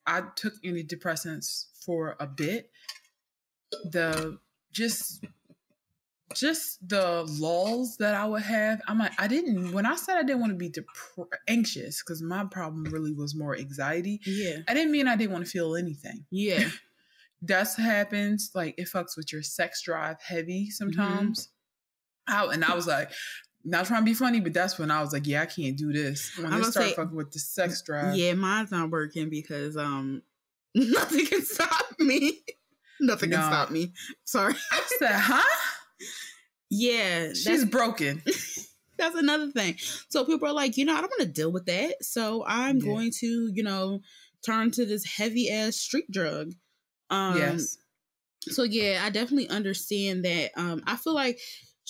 I 0.06 0.24
took 0.36 0.54
antidepressants 0.64 1.66
for 1.86 2.16
a 2.20 2.28
bit. 2.28 2.72
The 3.92 4.38
just 4.72 5.24
just 6.36 6.88
the 6.88 7.24
lulls 7.40 7.98
that 7.98 8.14
I 8.14 8.26
would 8.26 8.44
have. 8.44 8.82
I'm 8.88 9.00
like, 9.00 9.14
I 9.20 9.28
didn't 9.28 9.72
when 9.72 9.86
I 9.86 9.96
said 9.96 10.18
I 10.18 10.24
didn't 10.24 10.42
want 10.42 10.52
to 10.52 10.58
be 10.58 10.70
dep- 10.70 10.86
anxious 11.48 12.04
because 12.04 12.22
my 12.22 12.46
problem 12.46 12.84
really 12.86 13.14
was 13.14 13.34
more 13.36 13.56
anxiety. 13.58 14.20
Yeah, 14.26 14.58
I 14.68 14.74
didn't 14.74 14.92
mean 14.92 15.08
I 15.08 15.16
didn't 15.16 15.32
want 15.32 15.46
to 15.46 15.50
feel 15.52 15.76
anything. 15.76 16.26
yeah, 16.32 16.70
That's 17.42 17.76
happens. 17.78 18.52
Like 18.54 18.76
it 18.78 18.90
fucks 18.90 19.16
with 19.16 19.32
your 19.32 19.42
sex 19.42 19.82
drive 19.84 20.18
heavy 20.22 20.70
sometimes. 20.70 21.50
Out 22.30 22.54
and 22.54 22.64
I 22.64 22.74
was 22.76 22.88
like, 22.88 23.12
not 23.66 23.86
trying 23.86 24.02
to 24.02 24.06
be 24.06 24.14
funny, 24.14 24.40
but 24.40 24.54
that's 24.54 24.80
when 24.80 24.90
I 24.92 25.02
was 25.02 25.12
like, 25.12 25.28
yeah, 25.28 25.42
I 25.42 25.46
can't 25.46 25.78
do 25.78 25.92
this. 25.92 26.32
When 26.38 26.50
gonna 26.50 26.64
start 26.66 26.96
fucking 26.96 27.16
with 27.16 27.32
the 27.32 27.40
sex 27.40 27.82
drive. 27.82 28.16
yeah. 28.16 28.34
Mine's 28.34 28.72
not 28.72 28.90
working 28.90 29.30
because 29.30 29.76
um, 29.76 30.22
nothing 30.76 31.26
can 31.26 31.42
stop 31.44 31.86
me. 32.00 32.40
Nothing 33.02 33.32
can 33.32 33.42
stop 33.42 33.72
me. 33.72 33.94
Sorry. 34.26 34.54
I 34.72 34.82
said, 35.00 35.12
huh? 35.14 35.44
Yeah, 36.70 37.34
She's 37.34 37.66
broken. 37.66 38.22
that's 38.98 39.16
another 39.16 39.50
thing. 39.52 39.76
So 40.10 40.24
people 40.26 40.48
are 40.48 40.54
like, 40.54 40.78
you 40.78 40.86
know, 40.86 40.94
I 40.94 41.02
don't 41.02 41.10
want 41.10 41.22
to 41.22 41.28
deal 41.28 41.52
with 41.52 41.66
that. 41.66 42.04
So 42.04 42.46
I'm 42.46 42.78
Yeah. 42.78 42.86
going 42.86 43.12
to, 43.20 43.52
you 43.54 43.64
know, 43.64 44.02
turn 44.46 44.72
to 44.72 44.86
this 44.86 45.06
heavy 45.06 45.50
ass 45.50 45.76
street 45.78 46.10
drug. 46.12 46.54
Um, 47.10 47.38
yes. 47.38 47.78
so 48.42 48.62
yeah 48.62 49.02
i 49.04 49.10
definitely 49.10 49.50
understand 49.50 50.24
that 50.26 50.52
um 50.56 50.84
i 50.86 50.96
feel 50.96 51.16
like 51.16 51.40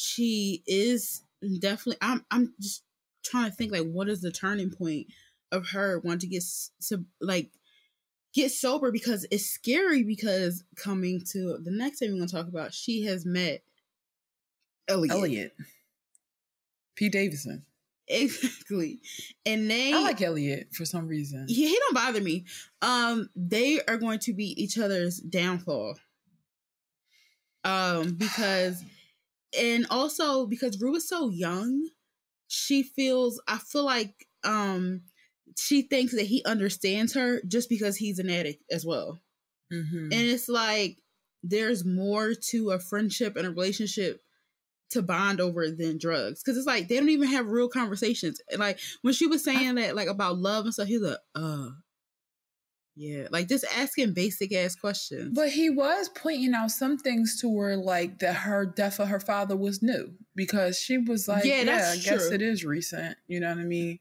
she 0.02 0.64
is 0.66 1.24
definitely 1.60 1.98
i'm 2.00 2.24
i'm 2.32 2.54
just 2.62 2.84
trying 3.22 3.50
to 3.50 3.56
think 3.56 3.70
like 3.70 3.86
what 3.92 4.08
is 4.08 4.22
the 4.22 4.32
turning 4.32 4.70
point 4.70 5.08
of 5.52 5.68
her 5.68 6.00
wanting 6.06 6.20
to 6.20 6.28
get 6.28 6.44
to 6.80 7.04
like 7.20 7.52
get 8.34 8.50
sober 8.50 8.94
because 8.94 9.28
it's 9.30 9.46
scary 9.46 10.04
because 10.04 10.64
coming 10.78 11.22
to 11.30 11.58
the 11.62 11.72
next 11.72 12.00
thing 12.00 12.12
we're 12.12 12.18
going 12.20 12.30
to 12.30 12.34
talk 12.34 12.48
about 12.48 12.74
she 12.74 13.04
has 13.04 13.26
met 13.26 13.62
elliot, 14.88 15.18
Elliot. 15.18 15.54
P. 16.96 17.10
Davidson. 17.10 17.66
exactly 18.08 19.02
and 19.46 19.70
they 19.70 19.92
I 19.92 20.00
like 20.00 20.22
Elliot 20.22 20.70
for 20.72 20.86
some 20.86 21.10
reason. 21.10 21.46
yeah, 21.50 21.68
he 21.68 21.78
don't 21.78 21.94
bother 21.94 22.22
me. 22.22 22.46
Um, 22.82 23.30
they 23.36 23.82
are 23.86 23.98
going 23.98 24.20
to 24.20 24.34
be 24.34 24.46
each 24.64 24.78
other's 24.78 25.20
downfall. 25.20 25.96
Um, 27.66 28.14
because 28.14 28.82
and 29.58 29.86
also 29.90 30.46
because 30.46 30.80
Rue 30.82 30.96
is 30.96 31.08
so 31.08 31.30
young, 31.30 31.88
she 32.48 32.84
feels 32.84 33.42
I 33.48 33.58
feel 33.58 33.86
like 33.86 34.28
um 34.44 35.02
she 35.58 35.82
thinks 35.82 36.14
that 36.16 36.26
he 36.28 36.44
understands 36.46 37.14
her 37.14 37.42
just 37.48 37.70
because 37.70 37.98
he's 37.98 38.20
an 38.20 38.30
addict 38.30 38.64
as 38.72 38.86
well. 38.86 39.20
Mhm. 39.72 40.04
And 40.06 40.14
it's 40.14 40.48
like 40.50 40.98
there's 41.44 41.86
more 41.86 42.34
to 42.34 42.72
a 42.72 42.80
friendship 42.80 43.36
and 43.36 43.46
a 43.48 43.50
relationship 43.52 44.22
to 44.92 45.02
bond 45.02 45.40
over 45.40 45.70
than 45.70 45.98
drugs. 45.98 46.42
Cause 46.44 46.58
it's 46.58 46.68
like 46.68 46.88
they 46.88 46.96
don't 46.98 47.10
even 47.10 47.28
have 47.30 47.48
real 47.48 47.70
conversations. 47.70 48.42
And 48.52 48.60
like 48.60 48.80
when 49.02 49.14
she 49.14 49.28
was 49.28 49.44
saying 49.44 49.76
that 49.76 49.96
like 49.96 50.08
about 50.08 50.38
love 50.40 50.66
and 50.66 50.74
stuff, 50.74 50.88
he's 50.88 51.02
like, 51.02 51.18
uh 51.36 51.70
yeah. 53.00 53.28
Like 53.32 53.48
just 53.48 53.64
asking 53.78 54.14
basic 54.14 54.54
ass 54.54 54.76
questions. 54.76 55.32
But 55.34 55.50
he 55.50 55.70
was 55.70 56.10
pointing 56.10 56.54
out 56.54 56.72
some 56.72 56.98
things 56.98 57.40
to 57.42 57.58
her, 57.60 57.78
like 57.78 58.20
that 58.20 58.34
her 58.36 58.66
death 58.66 59.00
of 59.00 59.08
her 59.08 59.22
father 59.22 59.56
was 59.56 59.82
new 59.82 60.14
because 60.36 60.78
she 60.78 60.98
was 60.98 61.28
like, 61.28 61.46
Yeah, 61.46 61.60
"Yeah, 61.60 61.64
that's 61.64 61.92
I 61.92 61.96
guess 62.10 62.28
true. 62.28 62.36
it 62.36 62.42
is 62.42 62.66
recent." 62.66 63.18
You 63.28 63.40
know 63.40 63.50
what 63.50 63.60
I 63.60 63.64
mean? 63.64 64.00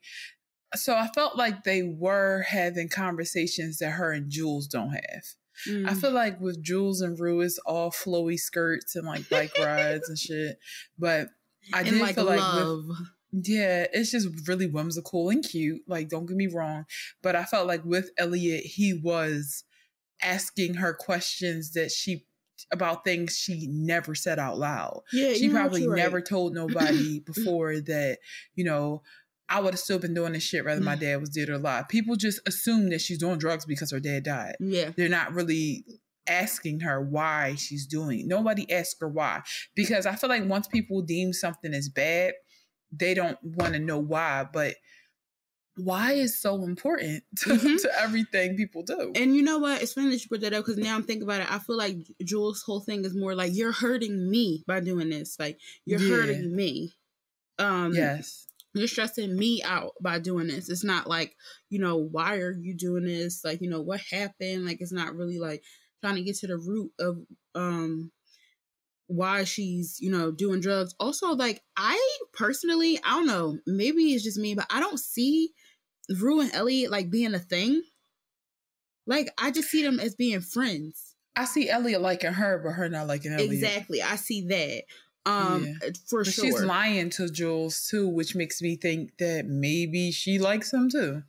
So 0.75 0.95
I 0.97 1.07
felt 1.15 1.37
like 1.39 1.63
they 1.63 1.83
were 1.83 2.43
having 2.49 2.89
conversations 2.89 3.79
that 3.79 3.91
her 3.93 4.13
and 4.13 4.29
Jules 4.31 4.67
don't 4.67 4.91
have. 4.91 5.23
I 5.67 5.71
Mm. 5.95 6.01
feel 6.01 6.13
like 6.13 6.41
with 6.41 6.63
Jules 6.63 7.01
and 7.01 7.19
Rue, 7.19 7.41
it's 7.41 7.59
all 7.67 7.91
flowy 7.91 8.37
skirts 8.39 8.95
and 8.97 9.07
like 9.07 9.29
bike 9.29 9.53
rides 9.59 10.09
and 10.09 10.19
shit. 10.19 10.59
But 10.99 11.29
I 11.73 11.81
and 11.81 11.91
did 11.91 12.01
like 12.01 12.15
feel 12.17 12.25
like 12.25 12.37
with, 12.39 12.65
love. 12.65 12.85
Yeah, 13.33 13.87
it's 13.93 14.11
just 14.11 14.29
really 14.49 14.67
whimsical 14.67 15.29
and 15.31 15.45
cute. 15.45 15.83
Like, 15.87 16.09
don't 16.09 16.27
get 16.27 16.37
me 16.37 16.47
wrong. 16.47 16.87
But 17.23 17.37
I 17.37 17.45
felt 17.45 17.67
like 17.67 17.85
with 17.85 18.11
Elliot, 18.19 18.65
he 18.65 18.95
was 18.95 19.65
asking 20.23 20.75
her 20.75 20.95
questions 20.95 21.73
that 21.73 21.91
she 21.91 22.25
about 22.73 23.05
things 23.05 23.37
she 23.37 23.69
never 23.71 24.15
said 24.17 24.39
out 24.39 24.59
loud. 24.59 25.03
yeah, 25.13 25.33
She 25.33 25.49
probably 25.49 25.87
right. 25.87 25.97
never 25.97 26.21
told 26.21 26.55
nobody 26.55 27.21
before 27.21 27.81
that, 27.83 28.19
you 28.57 28.65
know, 28.65 29.03
I 29.49 29.61
would 29.61 29.75
have 29.75 29.81
still 29.81 30.01
been 30.01 30.13
doing 30.13 30.33
this 30.33 30.43
shit 30.43 30.65
whether 30.65 30.81
my 30.81 30.97
Mm. 30.97 31.01
dad 31.01 31.21
was 31.21 31.31
dead 31.31 31.49
or 31.49 31.55
alive. 31.55 31.89
People 31.89 32.17
just 32.17 32.41
assume 32.47 32.91
that 32.91 33.01
she's 33.01 33.19
doing 33.19 33.39
drugs 33.39 33.65
because 33.65 33.93
her 33.93 34.01
dad 34.01 34.25
died. 34.25 34.57
Yeah. 34.59 34.91
They're 34.97 35.09
not 35.09 35.33
really 35.33 35.85
asking 36.29 36.81
her 36.81 37.01
why 37.01 37.55
she's 37.57 37.87
doing 37.87 38.21
it. 38.21 38.27
Nobody 38.27 38.71
asks 38.71 38.97
her 39.01 39.09
why. 39.09 39.43
Because 39.77 40.05
I 40.05 40.17
feel 40.17 40.29
like 40.29 40.45
once 40.45 40.67
people 40.67 41.01
deem 41.01 41.33
something 41.33 41.73
as 41.73 41.89
bad, 41.89 42.35
they 42.93 43.15
don't 43.15 43.39
want 43.43 43.75
to 43.75 43.79
know 43.79 43.99
why. 43.99 44.47
But 44.53 44.77
why 45.77 46.13
is 46.13 46.37
so 46.41 46.65
important 46.65 47.23
to, 47.39 47.51
Mhm. 47.51 47.81
to 47.83 48.01
everything 48.01 48.57
people 48.57 48.83
do. 48.83 49.13
And 49.15 49.35
you 49.37 49.43
know 49.43 49.59
what? 49.59 49.81
It's 49.81 49.93
funny 49.93 50.11
that 50.11 50.23
you 50.23 50.29
put 50.29 50.41
that 50.41 50.53
up 50.53 50.65
because 50.65 50.77
now 50.79 50.95
I'm 50.97 51.05
thinking 51.05 51.23
about 51.23 51.41
it. 51.43 51.51
I 51.51 51.59
feel 51.61 51.77
like 51.77 51.99
Jules' 52.25 52.63
whole 52.63 52.81
thing 52.81 53.05
is 53.05 53.15
more 53.15 53.35
like 53.35 53.53
you're 53.55 53.73
hurting 53.73 54.29
me 54.29 54.65
by 54.67 54.81
doing 54.81 55.09
this. 55.11 55.39
Like 55.39 55.61
you're 55.85 56.01
Yeah. 56.01 56.17
hurting 56.17 56.55
me. 56.55 56.95
Um 57.61 57.93
yes. 57.95 58.47
you're 58.75 58.89
stressing 58.89 59.37
me 59.37 59.63
out 59.65 59.93
by 60.01 60.19
doing 60.19 60.47
this. 60.49 60.69
It's 60.69 60.85
not 60.85 61.09
like, 61.09 61.35
you 61.71 61.79
know, 61.79 61.97
why 61.97 62.37
are 62.37 62.53
you 62.53 62.75
doing 62.75 63.05
this? 63.05 63.45
Like, 63.45 63.61
you 63.61 63.71
know, 63.71 63.81
what 63.81 64.01
happened? 64.11 64.67
Like 64.67 64.81
it's 64.81 64.93
not 64.93 65.15
really 65.15 65.39
like 65.39 65.63
trying 66.03 66.17
to 66.17 66.23
get 66.23 66.37
to 66.39 66.47
the 66.49 66.59
root 66.59 66.93
of 66.99 67.19
um 67.55 68.11
why 69.09 69.45
she's, 69.45 69.99
you 70.01 70.11
know, 70.11 70.31
doing 70.31 70.61
drugs. 70.61 70.95
Also, 71.01 71.29
like 71.35 71.63
I 71.77 72.19
personally, 72.33 72.99
I 73.05 73.17
don't 73.17 73.27
know, 73.27 73.59
maybe 73.67 74.15
it's 74.15 74.25
just 74.25 74.39
me, 74.39 74.55
but 74.55 74.67
I 74.71 74.81
don't 74.81 75.01
see 75.01 75.53
Rue 76.11 76.41
and 76.41 76.55
Elliot 76.55 76.91
like 76.91 77.11
being 77.11 77.35
a 77.35 77.41
thing. 77.41 77.83
Like 79.07 79.31
I 79.39 79.51
just 79.51 79.71
see 79.71 79.83
them 79.83 80.01
as 80.01 80.15
being 80.15 80.41
friends. 80.41 81.17
I 81.37 81.45
see 81.45 81.71
Elliot 81.71 82.01
liking 82.01 82.33
her, 82.33 82.59
but 82.59 82.73
her 82.73 82.89
not 82.89 83.07
liking 83.07 83.33
Elliot. 83.33 83.53
Exactly. 83.53 84.03
I 84.03 84.17
see 84.17 84.43
that. 84.49 84.85
Um 85.31 85.65
Yeah. 85.65 85.91
for 86.09 86.25
But 86.25 86.33
sure. 86.35 86.45
she's 86.45 86.61
lying 86.61 87.11
to 87.11 87.29
Jules 87.31 87.87
too, 87.89 88.09
which 88.09 88.35
makes 88.35 88.61
me 88.61 88.77
think 88.77 89.17
that 89.19 89.47
maybe 89.47 90.11
she 90.11 90.39
likes 90.39 90.73
him 90.73 90.91
too. 90.91 91.23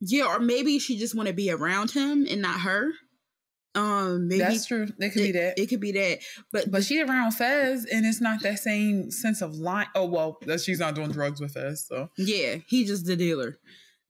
Yeah, 0.00 0.26
or 0.26 0.40
maybe 0.40 0.78
she 0.78 0.98
just 0.98 1.14
want 1.14 1.28
to 1.28 1.32
be 1.34 1.50
around 1.50 1.92
him 1.92 2.26
and 2.28 2.42
not 2.42 2.60
her. 2.62 2.92
Um, 3.74 4.28
maybe 4.28 4.40
That's 4.40 4.66
true. 4.66 4.86
It 4.98 5.10
could 5.12 5.22
it, 5.22 5.24
be 5.24 5.32
that. 5.32 5.58
It 5.58 5.66
could 5.68 5.80
be 5.80 5.92
that, 5.92 6.18
but 6.52 6.70
but 6.70 6.84
she 6.84 7.00
around 7.00 7.32
Fez, 7.32 7.86
and 7.86 8.04
it's 8.04 8.20
not 8.20 8.42
that 8.42 8.58
same 8.58 9.10
sense 9.10 9.40
of 9.40 9.54
lying. 9.54 9.88
Oh 9.94 10.04
well, 10.04 10.38
that 10.42 10.60
she's 10.60 10.78
not 10.78 10.94
doing 10.94 11.10
drugs 11.10 11.40
with 11.40 11.52
Fez. 11.52 11.86
So 11.86 12.10
yeah, 12.18 12.56
he 12.66 12.84
just 12.84 13.06
the 13.06 13.16
dealer. 13.16 13.56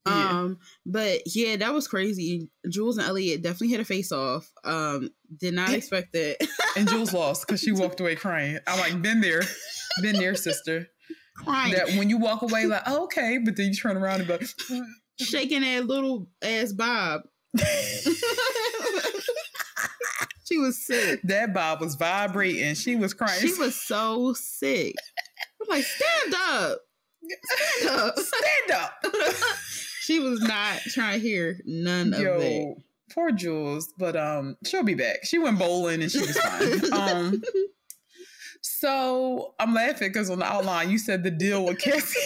Yeah. 0.06 0.30
Um, 0.30 0.58
but 0.84 1.20
yeah, 1.26 1.56
that 1.56 1.72
was 1.72 1.86
crazy. 1.86 2.50
Jules 2.68 2.98
and 2.98 3.06
Elliot 3.06 3.42
definitely 3.42 3.70
had 3.70 3.80
a 3.80 3.84
face 3.84 4.10
off. 4.10 4.50
Um, 4.64 5.10
did 5.38 5.54
not 5.54 5.72
expect 5.72 6.12
that. 6.12 6.36
And 6.74 6.88
Jules 6.88 7.12
lost 7.12 7.46
because 7.46 7.60
she 7.60 7.70
walked 7.72 8.00
away 8.00 8.14
crying. 8.14 8.58
I'm 8.66 8.80
like, 8.80 9.02
been 9.02 9.20
there, 9.20 9.42
been 10.00 10.16
there, 10.16 10.34
sister. 10.34 10.88
Crying, 11.36 11.74
That 11.74 11.88
when 11.98 12.08
you 12.08 12.16
walk 12.16 12.40
away, 12.40 12.64
like, 12.64 12.82
oh, 12.86 13.04
okay, 13.04 13.38
but 13.44 13.56
then 13.56 13.66
you 13.68 13.74
turn 13.74 13.98
around 13.98 14.20
and 14.20 14.26
be 14.26 14.32
like, 14.38 14.48
shaking 15.20 15.60
that 15.60 15.86
little 15.86 16.28
ass 16.42 16.72
Bob. 16.72 17.22
she 20.52 20.58
was 20.58 20.84
sick. 20.84 21.20
that 21.24 21.54
Bob 21.54 21.80
was 21.80 21.94
vibrating. 21.94 22.74
She 22.74 22.94
was 22.96 23.14
crying. 23.14 23.40
She 23.40 23.54
was 23.54 23.74
so 23.74 24.34
sick. 24.34 24.94
I'm 25.60 25.68
like, 25.68 25.84
stand 25.84 26.34
up. 26.34 26.78
Stand 27.78 27.90
up. 27.98 28.18
stand 28.18 28.70
up. 28.72 28.92
she 30.00 30.20
was 30.20 30.40
not 30.40 30.80
trying 30.88 31.20
to 31.20 31.26
hear 31.26 31.58
none 31.64 32.12
of 32.12 32.20
that. 32.20 32.40
Yo, 32.40 32.76
poor 33.14 33.30
Jules, 33.32 33.92
but 33.96 34.14
um, 34.16 34.56
she'll 34.66 34.82
be 34.82 34.94
back. 34.94 35.24
She 35.24 35.38
went 35.38 35.58
bowling 35.58 36.02
and 36.02 36.10
she 36.10 36.20
was 36.20 36.36
fine. 36.36 36.92
um, 36.98 37.42
so 38.60 39.54
I'm 39.58 39.72
laughing 39.72 40.08
because 40.08 40.28
on 40.28 40.40
the 40.40 40.44
outline 40.44 40.90
you 40.90 40.98
said 40.98 41.22
the 41.22 41.30
deal 41.30 41.64
with 41.64 41.78
Cassie. 41.78 42.20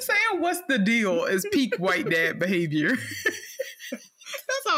Saying 0.00 0.40
what's 0.40 0.60
the 0.68 0.78
deal 0.78 1.24
is 1.24 1.46
peak 1.52 1.76
white 1.76 2.08
dad 2.08 2.38
behavior. 2.38 2.96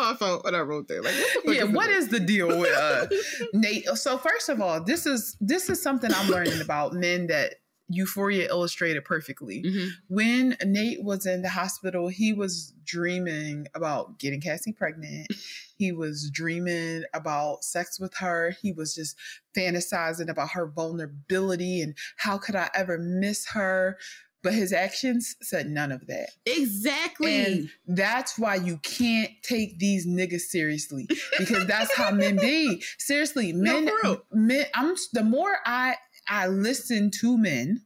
How 0.06 0.12
I 0.12 0.16
felt 0.16 0.44
when 0.44 0.54
I 0.54 0.60
wrote 0.60 0.88
that. 0.88 1.04
Like, 1.04 1.14
what 1.14 1.44
the 1.46 1.54
yeah, 1.54 1.64
is 1.64 1.74
what 1.74 2.10
the 2.10 2.20
deal 2.20 2.58
with 2.58 2.76
uh 2.76 3.06
Nate? 3.52 3.86
So 3.96 4.18
first 4.18 4.48
of 4.48 4.60
all, 4.60 4.82
this 4.82 5.06
is 5.06 5.36
this 5.40 5.68
is 5.68 5.82
something 5.82 6.10
I'm 6.14 6.30
learning 6.30 6.60
about 6.60 6.92
men 6.92 7.26
that 7.28 7.56
Euphoria 7.88 8.48
illustrated 8.48 9.04
perfectly. 9.04 9.62
Mhm. 9.62 9.90
when 10.08 10.56
Nate 10.64 11.04
was 11.04 11.24
in 11.24 11.42
the 11.42 11.48
hospital, 11.48 12.08
he 12.08 12.32
was 12.32 12.72
dreaming 12.84 13.66
about 13.74 14.18
getting 14.18 14.40
Cassie 14.40 14.72
pregnant. 14.72 15.32
He 15.76 15.92
was 15.92 16.30
dreaming 16.30 17.04
about 17.12 17.62
sex 17.62 18.00
with 18.00 18.14
her. 18.16 18.56
He 18.62 18.72
was 18.72 18.94
just 18.94 19.16
fantasizing 19.56 20.28
about 20.28 20.50
her 20.50 20.66
vulnerability 20.66 21.80
and 21.80 21.94
how 22.16 22.38
could 22.38 22.56
I 22.56 22.70
ever 22.74 22.98
miss 22.98 23.48
her. 23.48 23.98
But 24.46 24.54
his 24.54 24.72
actions 24.72 25.34
said 25.42 25.68
none 25.68 25.90
of 25.90 26.06
that. 26.06 26.28
Exactly. 26.46 27.42
And 27.44 27.70
that's 27.88 28.38
why 28.38 28.54
you 28.54 28.78
can't 28.78 29.30
take 29.42 29.80
these 29.80 30.06
niggas 30.06 30.42
seriously 30.42 31.08
because 31.36 31.66
that's 31.66 31.92
how 31.96 32.12
men 32.12 32.36
be. 32.36 32.80
Seriously, 32.98 33.52
men, 33.52 33.90
real. 34.04 34.22
men. 34.32 34.66
I'm 34.72 34.94
the 35.12 35.24
more 35.24 35.56
I 35.66 35.96
I 36.28 36.46
listen 36.46 37.10
to 37.22 37.36
men, 37.36 37.82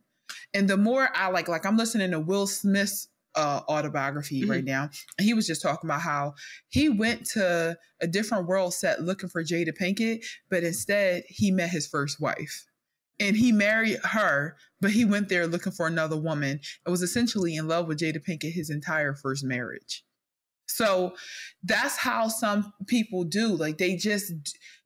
and 0.52 0.68
the 0.68 0.76
more 0.76 1.08
I 1.14 1.28
like, 1.28 1.48
like 1.48 1.64
I'm 1.64 1.78
listening 1.78 2.10
to 2.10 2.20
Will 2.20 2.46
Smith's 2.46 3.08
uh, 3.36 3.60
autobiography 3.66 4.42
Mhm. 4.42 4.50
right 4.50 4.64
now, 4.64 4.90
and 5.16 5.24
he 5.24 5.32
was 5.32 5.46
just 5.46 5.62
talking 5.62 5.88
about 5.88 6.02
how 6.02 6.34
he 6.68 6.90
went 6.90 7.24
to 7.28 7.78
a 8.02 8.06
different 8.06 8.48
world 8.48 8.74
set 8.74 9.00
looking 9.02 9.30
for 9.30 9.42
Jada 9.42 9.72
Pinkett, 9.74 10.26
but 10.50 10.62
instead 10.62 11.22
he 11.26 11.50
met 11.50 11.70
his 11.70 11.86
first 11.86 12.20
wife. 12.20 12.66
And 13.20 13.36
he 13.36 13.52
married 13.52 13.98
her, 14.02 14.56
but 14.80 14.90
he 14.90 15.04
went 15.04 15.28
there 15.28 15.46
looking 15.46 15.72
for 15.72 15.86
another 15.86 16.16
woman 16.16 16.60
and 16.84 16.90
was 16.90 17.02
essentially 17.02 17.54
in 17.54 17.68
love 17.68 17.86
with 17.86 18.00
Jada 18.00 18.24
Pinkett 18.24 18.52
his 18.52 18.70
entire 18.70 19.14
first 19.14 19.44
marriage. 19.44 20.04
So 20.70 21.14
that's 21.62 21.96
how 21.96 22.28
some 22.28 22.72
people 22.86 23.24
do. 23.24 23.48
Like 23.48 23.78
they 23.78 23.96
just 23.96 24.32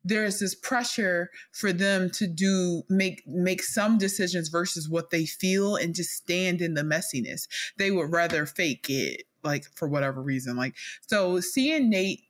there's 0.03 0.39
this 0.39 0.55
pressure 0.55 1.29
for 1.51 1.71
them 1.71 2.09
to 2.11 2.27
do 2.27 2.83
make 2.89 3.23
make 3.27 3.63
some 3.63 3.97
decisions 3.97 4.49
versus 4.49 4.89
what 4.89 5.11
they 5.11 5.25
feel 5.25 5.75
and 5.75 5.95
just 5.95 6.11
stand 6.11 6.61
in 6.61 6.73
the 6.73 6.81
messiness. 6.81 7.47
They 7.77 7.91
would 7.91 8.11
rather 8.11 8.45
fake 8.45 8.87
it, 8.89 9.23
like 9.43 9.65
for 9.75 9.87
whatever 9.87 10.21
reason. 10.21 10.57
Like 10.57 10.75
so 11.07 11.39
seeing 11.39 11.89
Nate 11.89 12.21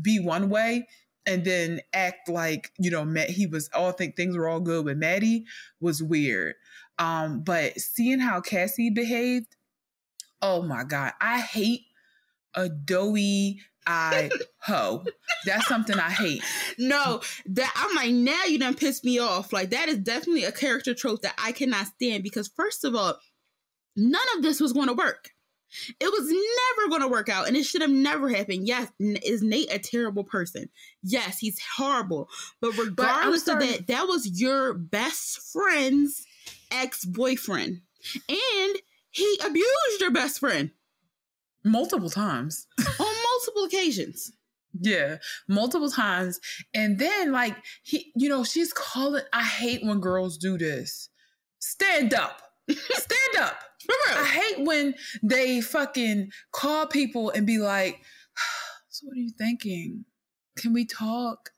be 0.00 0.20
one 0.20 0.48
way 0.48 0.86
and 1.26 1.44
then 1.44 1.80
act 1.92 2.28
like, 2.28 2.72
you 2.78 2.90
know, 2.90 3.04
Matt 3.04 3.30
he 3.30 3.46
was 3.46 3.68
all 3.74 3.92
think 3.92 4.16
things 4.16 4.36
were 4.36 4.48
all 4.48 4.60
good 4.60 4.84
with 4.84 4.98
Maddie 4.98 5.44
was 5.80 6.02
weird. 6.02 6.54
Um, 6.98 7.42
but 7.42 7.78
seeing 7.80 8.20
how 8.20 8.40
Cassie 8.40 8.90
behaved, 8.90 9.56
oh 10.42 10.62
my 10.62 10.84
God, 10.84 11.12
I 11.20 11.40
hate 11.40 11.82
a 12.54 12.68
doughy 12.68 13.60
eye 13.86 14.30
hoe. 14.58 15.04
That's 15.46 15.66
something 15.66 15.98
I 15.98 16.10
hate. 16.10 16.42
no, 16.78 17.20
that 17.46 17.72
I'm 17.76 17.94
like, 17.96 18.12
now 18.12 18.44
you 18.44 18.58
done 18.58 18.74
pissed 18.74 19.04
me 19.04 19.18
off. 19.18 19.52
Like, 19.52 19.70
that 19.70 19.88
is 19.88 19.98
definitely 19.98 20.44
a 20.44 20.52
character 20.52 20.94
trope 20.94 21.22
that 21.22 21.34
I 21.42 21.52
cannot 21.52 21.86
stand 21.86 22.22
because, 22.22 22.48
first 22.48 22.84
of 22.84 22.94
all, 22.94 23.18
none 23.96 24.22
of 24.36 24.42
this 24.42 24.60
was 24.60 24.72
going 24.72 24.88
to 24.88 24.94
work. 24.94 25.30
It 26.00 26.06
was 26.06 26.26
never 26.28 26.88
going 26.88 27.02
to 27.02 27.08
work 27.08 27.28
out, 27.28 27.46
and 27.46 27.56
it 27.56 27.64
should 27.64 27.82
have 27.82 27.90
never 27.90 28.28
happened. 28.28 28.66
Yes, 28.66 28.90
is 28.98 29.42
Nate 29.42 29.72
a 29.72 29.78
terrible 29.78 30.24
person? 30.24 30.68
Yes, 31.02 31.38
he's 31.38 31.60
horrible. 31.76 32.28
But 32.60 32.76
regardless 32.76 33.42
of 33.42 33.58
starting- 33.58 33.70
that, 33.70 33.86
that 33.86 34.08
was 34.08 34.40
your 34.40 34.74
best 34.74 35.52
friend's 35.52 36.26
ex 36.70 37.04
boyfriend, 37.04 37.82
and 38.28 38.76
he 39.10 39.40
abused 39.44 40.00
your 40.00 40.10
best 40.12 40.40
friend 40.40 40.70
Multiple 41.64 42.08
times. 42.10 42.66
on 42.78 42.86
multiple 43.22 43.64
occasions. 43.64 44.32
Yeah, 44.80 45.18
multiple 45.48 45.90
times. 45.90 46.40
And 46.72 46.98
then 46.98 47.32
like 47.32 47.56
he, 47.82 48.12
you 48.14 48.28
know, 48.28 48.44
she's 48.44 48.72
calling 48.72 49.24
I 49.32 49.42
hate 49.44 49.84
when 49.84 50.00
girls 50.00 50.38
do 50.38 50.56
this. 50.56 51.08
Stand 51.58 52.14
up. 52.14 52.40
Stand 52.70 53.36
up. 53.40 53.58
I 54.10 54.24
hate 54.24 54.64
when 54.64 54.94
they 55.22 55.60
fucking 55.60 56.30
call 56.52 56.86
people 56.86 57.30
and 57.30 57.46
be 57.46 57.58
like, 57.58 58.00
So 58.88 59.06
what 59.06 59.16
are 59.16 59.20
you 59.20 59.32
thinking? 59.36 60.04
Can 60.56 60.72
we 60.72 60.84
talk? 60.84 61.50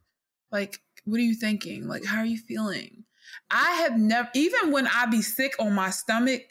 Like, 0.50 0.80
what 1.04 1.16
are 1.16 1.24
you 1.24 1.34
thinking? 1.34 1.88
Like, 1.88 2.04
how 2.04 2.18
are 2.18 2.26
you 2.26 2.38
feeling? 2.38 3.04
I 3.50 3.72
have 3.82 3.98
never 3.98 4.28
even 4.34 4.70
when 4.70 4.86
I 4.86 5.06
be 5.06 5.22
sick 5.22 5.54
on 5.58 5.72
my 5.72 5.90
stomach, 5.90 6.42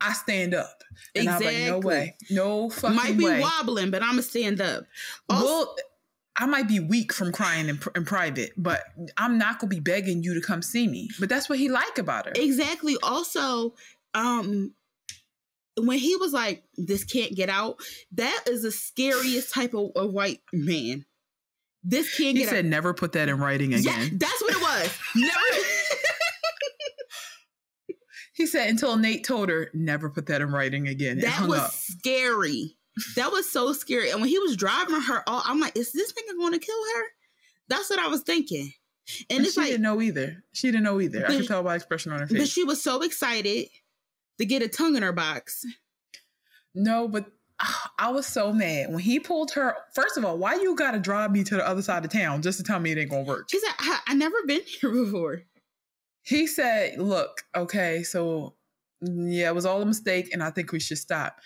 I 0.00 0.12
stand 0.12 0.54
up. 0.54 0.82
And 1.14 1.28
I'm 1.28 1.42
like, 1.42 1.54
no 1.54 1.76
Exactly. 1.76 1.80
way. 1.80 2.16
No 2.30 2.70
fucking 2.70 2.96
way. 2.96 3.02
Might 3.02 3.18
be 3.18 3.24
way. 3.24 3.40
wobbling, 3.40 3.90
but 3.90 4.02
I'ma 4.02 4.22
stand 4.22 4.60
up. 4.60 4.84
Also- 5.28 5.44
well, 5.44 5.76
I 6.38 6.44
might 6.46 6.68
be 6.68 6.80
weak 6.80 7.14
from 7.14 7.32
crying 7.32 7.68
in, 7.68 7.80
in 7.94 8.04
private, 8.04 8.52
but 8.58 8.82
I'm 9.16 9.38
not 9.38 9.58
gonna 9.58 9.70
be 9.70 9.80
begging 9.80 10.22
you 10.22 10.34
to 10.34 10.40
come 10.40 10.60
see 10.60 10.86
me. 10.86 11.08
But 11.18 11.30
that's 11.30 11.48
what 11.48 11.58
he 11.58 11.68
like 11.70 11.96
about 11.98 12.26
her. 12.26 12.32
Exactly. 12.34 12.96
Also, 13.02 13.74
um, 14.12 14.74
when 15.78 15.98
he 15.98 16.16
was 16.16 16.32
like, 16.32 16.64
"This 16.76 17.04
can't 17.04 17.34
get 17.34 17.48
out," 17.48 17.76
that 18.12 18.44
is 18.48 18.62
the 18.62 18.70
scariest 18.72 19.52
type 19.52 19.74
of, 19.74 19.90
of 19.96 20.12
white 20.12 20.40
man. 20.52 21.04
This 21.82 22.16
can't 22.16 22.36
He 22.36 22.42
get 22.44 22.50
said, 22.50 22.64
out. 22.64 22.70
"Never 22.70 22.94
put 22.94 23.12
that 23.12 23.28
in 23.28 23.38
writing 23.38 23.72
Yeah, 23.72 23.78
again." 23.78 24.18
that's 24.18 24.40
what 24.42 24.52
it 24.54 24.60
was. 24.62 24.98
Never. 25.16 25.62
He 28.34 28.46
said 28.46 28.68
until 28.68 28.96
Nate 28.96 29.24
told 29.24 29.48
her, 29.48 29.70
"Never 29.72 30.10
put 30.10 30.26
that 30.26 30.40
in 30.42 30.50
writing 30.50 30.88
again." 30.88 31.20
that 31.20 31.48
was 31.48 31.58
up. 31.60 31.70
scary. 31.72 32.76
That 33.14 33.30
was 33.32 33.50
so 33.50 33.72
scary. 33.72 34.10
And 34.10 34.20
when 34.20 34.28
he 34.28 34.38
was 34.38 34.56
driving 34.56 35.00
her, 35.00 35.22
all 35.26 35.42
I'm 35.46 35.58
like, 35.60 35.76
"Is 35.76 35.92
this 35.92 36.12
nigga 36.12 36.36
going 36.36 36.52
to 36.52 36.58
kill 36.58 36.76
her?" 36.96 37.02
That's 37.68 37.88
what 37.88 37.98
I 37.98 38.08
was 38.08 38.22
thinking. 38.22 38.72
And 39.30 39.38
And 39.40 39.46
she 39.46 39.60
like, 39.60 39.68
didn't 39.70 39.82
know 39.82 40.00
either. 40.02 40.42
She 40.52 40.68
didn't 40.68 40.82
know 40.82 41.00
either. 41.00 41.24
I 41.26 41.36
could 41.36 41.46
tell 41.48 41.62
by 41.62 41.76
expression 41.76 42.12
on 42.12 42.20
her 42.20 42.26
face. 42.26 42.38
but 42.38 42.48
she 42.48 42.64
was 42.64 42.82
so 42.82 43.02
excited 43.02 43.68
to 44.38 44.44
get 44.46 44.62
a 44.62 44.68
tongue 44.68 44.96
in 44.96 45.02
her 45.02 45.12
box. 45.12 45.64
no, 46.74 47.08
but 47.08 47.26
ah, 47.60 47.90
I 47.98 48.10
was 48.10 48.26
so 48.26 48.52
mad 48.52 48.90
when 48.90 48.98
he 49.00 49.18
pulled 49.20 49.52
her. 49.52 49.74
First 49.94 50.16
of 50.16 50.24
all, 50.24 50.36
why 50.38 50.54
you 50.54 50.74
gotta 50.76 50.98
drive 50.98 51.30
me 51.32 51.42
to 51.44 51.56
the 51.56 51.66
other 51.66 51.82
side 51.82 52.04
of 52.04 52.10
town 52.10 52.42
just 52.42 52.58
to 52.58 52.64
tell 52.64 52.78
me 52.80 52.92
it 52.92 52.98
ain't 52.98 53.10
gonna 53.10 53.22
work? 53.24 53.48
She 53.50 53.58
said, 53.58 53.72
I, 53.78 53.98
I 54.08 54.14
never 54.14 54.36
been 54.46 54.62
here 54.80 54.90
before. 54.90 55.42
He 56.22 56.46
said, 56.46 56.98
"Look, 56.98 57.42
okay, 57.54 58.02
so 58.02 58.54
yeah, 59.00 59.48
it 59.48 59.54
was 59.54 59.64
all 59.66 59.80
a 59.80 59.86
mistake, 59.86 60.30
and 60.32 60.42
I 60.42 60.50
think 60.50 60.72
we 60.72 60.80
should 60.80 60.98
stop." 60.98 61.38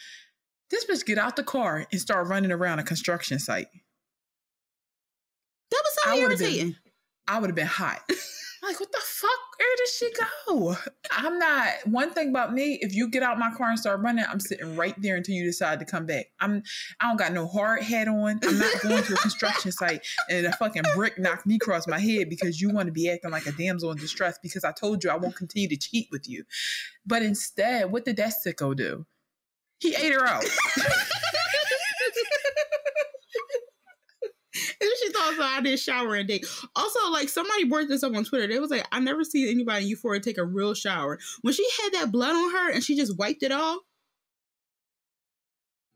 This 0.71 0.85
bitch 0.87 1.05
get 1.05 1.19
out 1.19 1.37
the 1.37 1.43
car 1.43 1.85
and 1.91 2.01
start 2.01 2.29
running 2.29 2.51
around 2.53 2.79
a 2.79 2.83
construction 2.85 3.39
site. 3.41 3.67
That 5.71 5.83
was 5.85 5.95
so 6.03 6.11
I 6.11 6.15
would've 6.23 6.39
been- 6.39 6.47
irritating. 6.49 6.77
I 7.29 7.39
would 7.39 7.51
have 7.51 7.57
been 7.57 7.67
hot. 7.67 8.01
like, 8.63 8.79
what 8.79 8.93
the 8.93 9.01
fuck? 9.03 9.31
Where 9.59 9.77
did 9.77 9.89
she 9.89 10.13
go? 10.47 10.77
I'm 11.11 11.39
not. 11.39 11.69
One 11.85 12.11
thing 12.11 12.29
about 12.29 12.53
me, 12.53 12.79
if 12.83 12.95
you 12.95 13.09
get 13.09 13.23
out 13.23 13.39
my 13.39 13.51
car 13.57 13.71
and 13.71 13.79
start 13.79 14.01
running, 14.01 14.25
I'm 14.29 14.41
sitting 14.41 14.77
right 14.77 14.95
there 15.01 15.17
until 15.17 15.35
you 15.35 15.45
decide 15.45 15.79
to 15.81 15.87
come 15.87 16.07
back. 16.07 16.27
I'm. 16.41 16.63
I 17.01 17.09
don't 17.09 17.17
got 17.17 17.33
no 17.33 17.47
hard 17.47 17.83
hat 17.83 18.09
on. 18.09 18.41
I'm 18.43 18.59
not 18.59 18.81
going 18.83 19.03
to 19.03 19.15
a 19.15 19.17
construction 19.17 19.73
site 19.73 20.07
and 20.29 20.47
a 20.47 20.53
fucking 20.53 20.83
brick 20.95 21.19
knocked 21.19 21.47
me 21.47 21.57
across 21.57 21.87
my 21.87 21.99
head 21.99 22.29
because 22.29 22.61
you 22.61 22.71
want 22.71 22.87
to 22.87 22.93
be 22.93 23.11
acting 23.11 23.31
like 23.31 23.47
a 23.47 23.53
damsel 23.53 23.91
in 23.93 23.99
distress 23.99 24.39
because 24.43 24.65
I 24.65 24.73
told 24.73 25.03
you 25.03 25.11
I 25.11 25.17
won't 25.17 25.37
continue 25.37 25.69
to 25.69 25.77
cheat 25.77 26.09
with 26.11 26.29
you. 26.29 26.45
But 27.07 27.23
instead, 27.23 27.91
what 27.91 28.05
did 28.05 28.17
that 28.17 28.35
sicko 28.45 28.77
do? 28.77 29.07
He 29.79 29.95
ate 29.95 30.13
her 30.13 30.27
out. 30.27 30.45
And 34.81 34.91
she 35.01 35.13
thought 35.13 35.35
so 35.37 35.43
I 35.43 35.61
did 35.63 35.79
shower 35.79 36.15
and 36.17 36.27
day. 36.29 36.41
Also, 36.75 37.11
like 37.11 37.29
somebody 37.29 37.65
brought 37.65 37.89
this 37.89 38.03
up 38.03 38.15
on 38.15 38.25
Twitter. 38.25 38.47
They 38.49 38.59
was 38.59 38.71
like, 38.71 38.87
I 38.91 38.99
never 39.01 39.23
see 39.25 39.51
anybody 39.51 39.85
in 39.85 39.91
Euphoria 39.91 40.21
take 40.21 40.39
a 40.39 40.45
real 40.45 40.75
shower. 40.75 41.19
When 41.43 41.55
she 41.55 41.67
had 41.83 41.93
that 41.95 42.11
blood 42.13 42.35
on 42.35 42.51
her 42.53 42.71
and 42.73 42.83
she 42.83 42.97
just 42.97 43.17
wiped 43.19 43.43
it 43.43 43.53
off, 43.53 43.79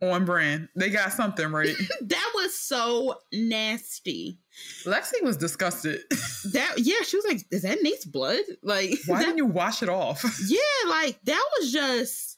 on 0.03 0.25
brand. 0.25 0.69
They 0.77 0.91
got 0.91 1.13
something 1.13 1.51
right. 1.51 1.75
that 2.03 2.33
was 2.35 2.55
so 2.55 3.19
nasty. 3.33 4.39
Lexi 4.85 5.23
was 5.23 5.37
disgusted. 5.37 6.01
That 6.53 6.75
yeah, 6.77 7.01
she 7.05 7.17
was 7.17 7.25
like, 7.27 7.41
"Is 7.51 7.63
that 7.63 7.83
Nate's 7.83 8.05
blood? 8.05 8.41
Like, 8.63 8.91
Why 9.07 9.17
that- 9.19 9.25
didn't 9.25 9.39
you 9.39 9.47
wash 9.47 9.83
it 9.83 9.89
off? 9.89 10.23
yeah, 10.47 10.91
like 10.91 11.19
that 11.25 11.43
was 11.59 11.73
just 11.73 12.34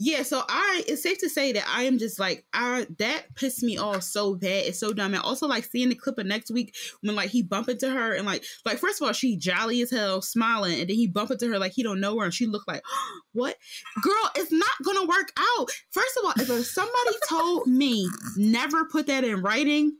yeah. 0.00 0.22
So 0.22 0.42
I, 0.48 0.82
it's 0.88 1.02
safe 1.02 1.18
to 1.18 1.28
say 1.28 1.52
that 1.52 1.64
I 1.68 1.82
am 1.82 1.98
just 1.98 2.18
like, 2.18 2.46
I 2.54 2.86
that 2.98 3.34
pissed 3.34 3.62
me 3.62 3.76
off 3.76 4.02
so 4.02 4.34
bad. 4.34 4.64
It's 4.64 4.80
so 4.80 4.94
dumb. 4.94 5.12
And 5.12 5.22
also 5.22 5.46
like 5.46 5.64
seeing 5.64 5.90
the 5.90 5.94
clip 5.94 6.18
of 6.18 6.24
next 6.24 6.50
week 6.50 6.74
when 7.02 7.14
like 7.14 7.28
he 7.28 7.42
bump 7.42 7.68
into 7.68 7.90
her 7.90 8.14
and 8.14 8.24
like, 8.26 8.42
like 8.64 8.78
first 8.78 9.00
of 9.00 9.06
all 9.06 9.12
she 9.12 9.36
jolly 9.36 9.82
as 9.82 9.90
hell, 9.90 10.22
smiling, 10.22 10.80
and 10.80 10.88
then 10.88 10.96
he 10.96 11.06
bump 11.06 11.30
into 11.30 11.48
her 11.48 11.58
like 11.58 11.72
he 11.72 11.82
don't 11.82 12.00
know 12.00 12.18
her, 12.18 12.24
and 12.24 12.32
she 12.32 12.46
looked 12.46 12.66
like, 12.66 12.82
what? 13.32 13.56
Girl, 14.02 14.30
it's 14.36 14.50
not 14.50 14.70
gonna 14.82 15.06
work 15.06 15.32
out. 15.38 15.70
First 15.90 16.18
of 16.18 16.24
all, 16.24 16.32
if 16.38 16.66
somebody 16.66 17.16
told 17.28 17.66
me 17.66 18.08
never 18.38 18.86
put 18.86 19.06
that 19.08 19.22
in 19.22 19.42
writing. 19.42 19.98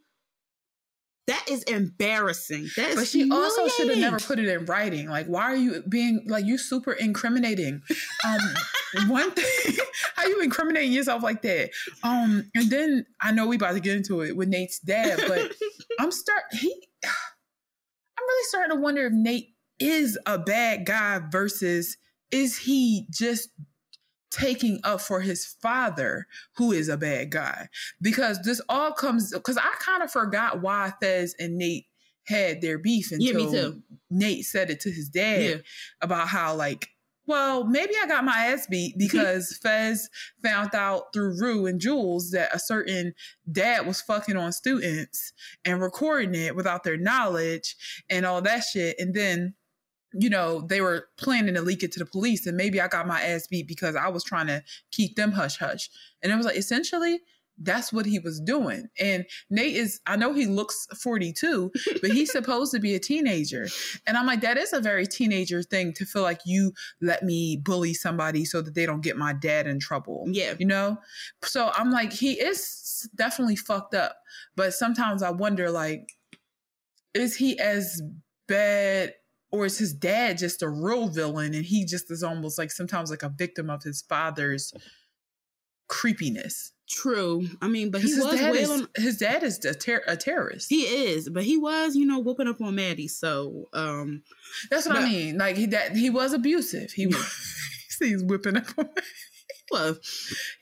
That 1.27 1.45
is 1.49 1.63
embarrassing. 1.65 2.69
That 2.77 2.91
is 2.91 2.97
But 2.97 3.07
she 3.07 3.31
also 3.31 3.69
should 3.69 3.89
have 3.89 3.99
never 3.99 4.19
put 4.19 4.39
it 4.39 4.49
in 4.49 4.65
writing. 4.65 5.09
Like, 5.09 5.27
why 5.27 5.43
are 5.43 5.57
you 5.57 5.83
being 5.89 6.25
like 6.27 6.45
you 6.45 6.59
super 6.59 6.93
incriminating? 6.93 7.83
Um, 8.27 8.41
one 9.09 9.31
thing, 9.33 9.77
how 10.17 10.27
you 10.27 10.41
incriminating 10.41 10.93
yourself 10.93 11.23
like 11.23 11.43
that? 11.43 11.71
Um, 12.03 12.51
and 12.55 12.71
then 12.71 13.07
I 13.21 13.33
know 13.33 13.47
we 13.47 13.57
about 13.57 13.73
to 13.73 13.81
get 13.81 13.97
into 13.97 14.23
it 14.23 14.37
with 14.37 14.49
Nate's 14.49 14.81
dad, 14.81 15.21
but 15.29 15.53
I'm 16.01 16.11
start 16.11 16.45
he. 16.53 16.89
I'm 17.05 18.27
really 18.27 18.47
starting 18.49 18.77
to 18.77 18.83
wonder 18.83 19.07
if 19.07 19.13
Nate 19.13 19.55
is 19.79 20.19
a 20.27 20.39
bad 20.39 20.85
guy 20.85 21.21
versus 21.31 21.97
is 22.31 22.59
he 22.59 23.07
just 23.11 23.49
taking 24.31 24.81
up 24.85 25.01
for 25.01 25.21
his 25.21 25.45
father 25.61 26.27
who 26.57 26.73
is 26.73 26.89
a 26.89 26.97
bad 26.97 27.31
guy 27.31 27.69
because 28.01 28.41
this 28.43 28.61
all 28.69 28.93
comes 28.93 29.33
because 29.33 29.57
i 29.57 29.75
kind 29.81 30.03
of 30.03 30.11
forgot 30.11 30.63
why 30.63 30.93
fez 31.01 31.35
and 31.39 31.57
nate 31.59 31.87
had 32.27 32.61
their 32.61 32.79
beef 32.79 33.11
Yeah, 33.11 33.33
until 33.33 33.73
too. 33.73 33.83
nate 34.09 34.45
said 34.45 34.71
it 34.71 34.81
to 34.81 34.91
his 34.91 35.09
dad 35.09 35.43
Yeah. 35.43 35.55
about 36.01 36.29
how 36.29 36.55
like 36.55 36.89
well 37.27 37.65
maybe 37.65 37.93
i 38.03 38.07
got 38.07 38.25
my 38.25 38.47
ass 38.47 38.67
beat 38.69 38.95
because 38.99 39.59
fez 39.63 40.09
found 40.43 40.75
out 40.75 41.13
through 41.13 41.39
rue 41.41 41.67
and 41.67 41.81
jules 41.81 42.31
that 42.31 42.55
a 42.55 42.59
certain 42.61 43.13
dad 43.51 43.85
was 43.87 44.01
fucking 44.01 44.37
on 44.37 44.53
students 44.53 45.33
and 45.65 45.81
recording 45.81 46.35
it 46.35 46.55
without 46.55 46.85
their 46.85 46.97
knowledge 46.97 47.75
and 48.09 48.25
all 48.25 48.41
that 48.43 48.63
shit 48.63 48.95
and 49.01 49.13
then 49.15 49.55
you 50.13 50.31
know, 50.31 50.61
they 50.61 50.81
were 50.81 51.07
planning 51.19 51.55
to 51.55 51.63
leak 51.63 51.83
it 51.83 51.93
to 51.93 51.99
the 51.99 52.07
police, 52.07 52.47
and 52.47 52.57
maybe 52.57 52.81
I 52.81 52.89
got 52.89 53.07
my 53.07 53.21
ass 53.21 53.47
beat 53.47 53.69
because 53.69 53.97
I 53.97 54.09
was 54.09 54.25
trying 54.25 54.49
to 54.49 54.63
keep 54.91 55.17
them 55.17 55.33
hush 55.33 55.59
hush. 55.59 55.89
And 56.23 56.33
it 56.33 56.37
was 56.37 56.47
like 56.47 56.57
essentially 56.57 57.21
that's 57.61 57.93
what 57.93 58.07
he 58.07 58.19
was 58.19 58.41
doing. 58.41 58.89
And 58.99 59.27
Nate 59.51 59.77
is, 59.77 60.01
I 60.07 60.17
know 60.17 60.33
he 60.33 60.47
looks 60.47 60.87
42, 61.01 61.71
but 62.01 62.11
he's 62.11 62.33
supposed 62.33 62.73
to 62.73 62.81
be 62.81 62.95
a 62.95 62.99
teenager. 62.99 63.69
And 64.07 64.17
I'm 64.17 64.27
like, 64.27 64.41
that 64.41 64.57
is 64.57 64.73
a 64.73 64.81
very 64.81 65.07
teenager 65.07 65.63
thing 65.63 65.93
to 65.95 66.07
feel 66.07 66.23
like 66.23 66.41
you 66.47 66.73
let 67.03 67.23
me 67.23 67.59
bully 67.63 67.95
somebody 67.95 68.45
so 68.45 68.63
that 68.63 68.75
they 68.75 68.87
don't 68.87 69.03
get 69.03 69.17
my 69.17 69.35
dad 69.35 69.67
in 69.67 69.79
trouble. 69.79 70.25
Yeah. 70.29 70.55
You 70.59 70.67
know? 70.67 70.99
So 71.43 71.71
I'm 71.75 71.91
like, 71.91 72.13
he 72.13 72.33
is 72.33 73.09
definitely 73.15 73.57
fucked 73.57 73.95
up. 73.95 74.17
But 74.57 74.73
sometimes 74.73 75.23
I 75.23 75.31
wonder, 75.31 75.71
like, 75.71 76.09
is 77.15 77.37
he 77.37 77.59
as 77.59 78.01
bad 78.49 79.13
or 79.53 79.67
is 79.67 79.79
his 79.79 79.93
dad 79.93 80.39
just 80.39 80.63
a 80.63 80.69
real 80.69 81.09
villain 81.09 81.55
and 81.55 81.65
he 81.65 81.85
just 81.85 82.11
is 82.11 82.23
almost 82.23 82.59
like 82.59 82.71
sometimes 82.71 83.11
like 83.11 83.23
a 83.23 83.29
victim 83.29 83.71
of 83.71 83.83
his 83.83 84.03
father's 84.03 84.73
creepiness 85.89 86.73
True. 86.93 87.47
I 87.63 87.69
mean, 87.69 87.93
but 87.93 88.01
he 88.01 88.09
his 88.09 88.25
was 88.25 88.35
dad, 88.35 88.57
is, 88.57 88.87
his 88.97 89.19
dad 89.19 89.45
is 89.45 89.65
a, 89.65 89.73
ter- 89.73 90.03
a 90.09 90.17
terrorist 90.17 90.69
He 90.69 90.83
is, 90.83 91.29
but 91.29 91.45
he 91.45 91.57
was, 91.57 91.95
you 91.95 92.05
know, 92.05 92.19
whooping 92.19 92.49
up 92.49 92.61
on 92.61 92.75
Maddie. 92.75 93.07
So, 93.07 93.69
um, 93.73 94.25
that's 94.71 94.87
what 94.87 94.97
i 94.97 95.05
mean 95.05 95.39
like 95.39 95.57
he 95.57 95.67
that 95.67 95.97
he 95.97 96.11
was 96.11 96.33
abusive 96.33 96.91
he 96.93 97.07
was 97.07 97.57
he's 97.99 98.23
whipping 98.23 98.57
up 98.57 98.67
on 98.79 98.89
well, 99.71 99.97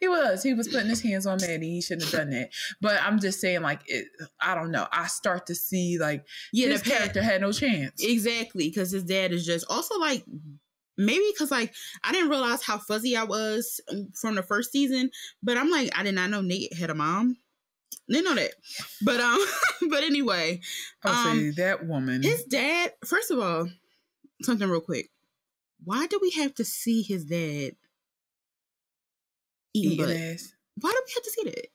he 0.01 0.09
was 0.09 0.43
he 0.43 0.55
was 0.55 0.69
putting 0.69 0.89
his 0.89 1.03
hands 1.03 1.27
on 1.27 1.39
Maddie. 1.41 1.71
He 1.71 1.83
shouldn't 1.83 2.11
have 2.11 2.21
done 2.21 2.31
that. 2.31 2.51
But 2.81 3.01
I'm 3.03 3.19
just 3.19 3.41
saying, 3.41 3.63
like, 3.63 3.81
it, 3.87 4.07
I 4.41 4.55
don't 4.55 4.71
know. 4.71 4.87
I 4.93 5.07
start 5.07 5.47
to 5.47 5.55
see 5.55 5.99
like 5.99 6.25
yeah, 6.53 6.69
his 6.69 6.83
character 6.83 7.23
had 7.23 7.41
no 7.41 7.53
chance. 7.53 8.03
exactly 8.03 8.69
because 8.69 8.91
his 8.91 9.05
dad 9.05 9.33
is 9.33 9.47
just 9.47 9.67
also 9.71 9.99
like 9.99 10.25
maybe 10.97 11.25
because 11.33 11.51
like 11.51 11.73
I 12.05 12.13
didn't 12.13 12.31
realize 12.31 12.63
how 12.63 12.79
fuzzy 12.79 13.17
I 13.17 13.25
was 13.25 13.81
from 14.21 14.35
the 14.35 14.43
first 14.43 14.73
season, 14.73 15.11
but 15.43 15.57
I'm 15.57 15.71
like 15.71 15.91
I 15.97 16.03
did 16.03 16.15
not 16.15 16.31
know 16.31 16.41
Nate 16.41 16.75
had 16.75 16.91
a 16.91 16.95
mom. 16.95 17.37
Didn't 18.11 18.25
know 18.25 18.35
that, 18.35 18.55
but 19.03 19.21
um, 19.21 19.39
but 19.91 20.03
anyway, 20.03 20.61
would 21.05 21.11
um, 21.11 21.39
say 21.39 21.51
that 21.63 21.87
woman. 21.87 22.23
his 22.23 22.45
dad. 22.45 22.93
First 23.05 23.31
of 23.31 23.39
all, 23.39 23.69
something 24.43 24.69
real 24.69 24.81
quick. 24.81 25.11
Why 25.85 26.07
do 26.07 26.19
we 26.21 26.31
have 26.33 26.55
to 26.55 26.65
see 26.65 27.03
his 27.03 27.27
dad 27.27 27.73
eating 29.79 29.93
eating 29.93 30.07
butt? 30.07 30.17
ass. 30.17 30.53
Why 30.81 30.91
do 30.91 31.01
we 31.07 31.13
have 31.15 31.23
to 31.23 31.31
see 31.31 31.45
that? 31.45 31.69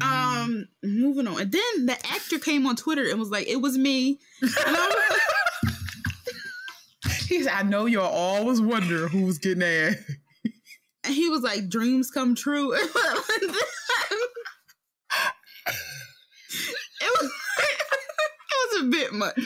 Um, 0.00 0.68
moving 0.82 1.28
on. 1.28 1.40
And 1.40 1.52
then 1.52 1.86
the 1.86 1.96
actor 2.10 2.38
came 2.38 2.66
on 2.66 2.76
Twitter 2.76 3.08
and 3.08 3.18
was 3.18 3.30
like, 3.30 3.46
"It 3.46 3.60
was 3.60 3.78
me." 3.78 4.18
I 4.42 4.94
he 7.28 7.42
said, 7.42 7.52
"I 7.52 7.62
know 7.62 7.86
y'all 7.86 8.04
always 8.04 8.60
wonder 8.60 9.08
who 9.08 9.26
was 9.26 9.38
getting 9.38 9.62
ass." 9.62 9.96
and 11.04 11.14
he 11.14 11.28
was 11.28 11.42
like, 11.42 11.68
"Dreams 11.68 12.10
come 12.10 12.34
true." 12.34 12.72
it 12.74 12.80
was, 12.80 12.90
it 18.50 18.72
was 18.72 18.82
a 18.82 18.86
bit 18.86 19.12
much. 19.12 19.38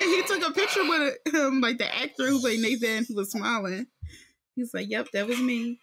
and 0.00 0.02
he 0.10 0.22
took 0.22 0.46
a 0.46 0.52
picture 0.52 0.84
with 0.84 1.16
him, 1.32 1.60
like 1.60 1.78
the 1.78 1.94
actor 1.94 2.28
who 2.28 2.40
played 2.40 2.60
Nathan, 2.60 3.04
who 3.08 3.14
was 3.14 3.30
smiling. 3.30 3.86
He's 4.56 4.74
like, 4.74 4.88
"Yep, 4.88 5.08
that 5.12 5.28
was 5.28 5.40
me." 5.40 5.78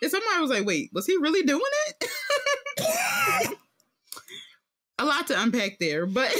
And 0.00 0.10
somebody 0.10 0.40
was 0.40 0.50
like, 0.50 0.64
"Wait, 0.64 0.90
was 0.92 1.06
he 1.06 1.16
really 1.16 1.42
doing 1.42 1.60
it?" 1.88 2.08
a 4.98 5.04
lot 5.04 5.26
to 5.26 5.42
unpack 5.42 5.78
there, 5.78 6.06
but 6.06 6.32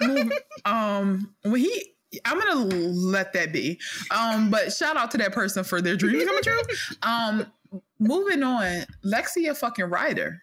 um, 0.64 1.34
when 1.42 1.60
he, 1.60 1.92
I'm 2.24 2.38
gonna 2.38 2.64
let 2.64 3.34
that 3.34 3.52
be. 3.52 3.78
Um, 4.10 4.50
but 4.50 4.72
shout 4.72 4.96
out 4.96 5.10
to 5.12 5.18
that 5.18 5.32
person 5.32 5.62
for 5.62 5.80
their 5.80 5.96
dreams 5.96 6.24
coming 6.24 6.42
true. 6.42 6.60
Um, 7.02 7.46
moving 7.98 8.42
on, 8.42 8.84
Lexi 9.04 9.50
a 9.50 9.54
fucking 9.54 9.86
writer. 9.86 10.40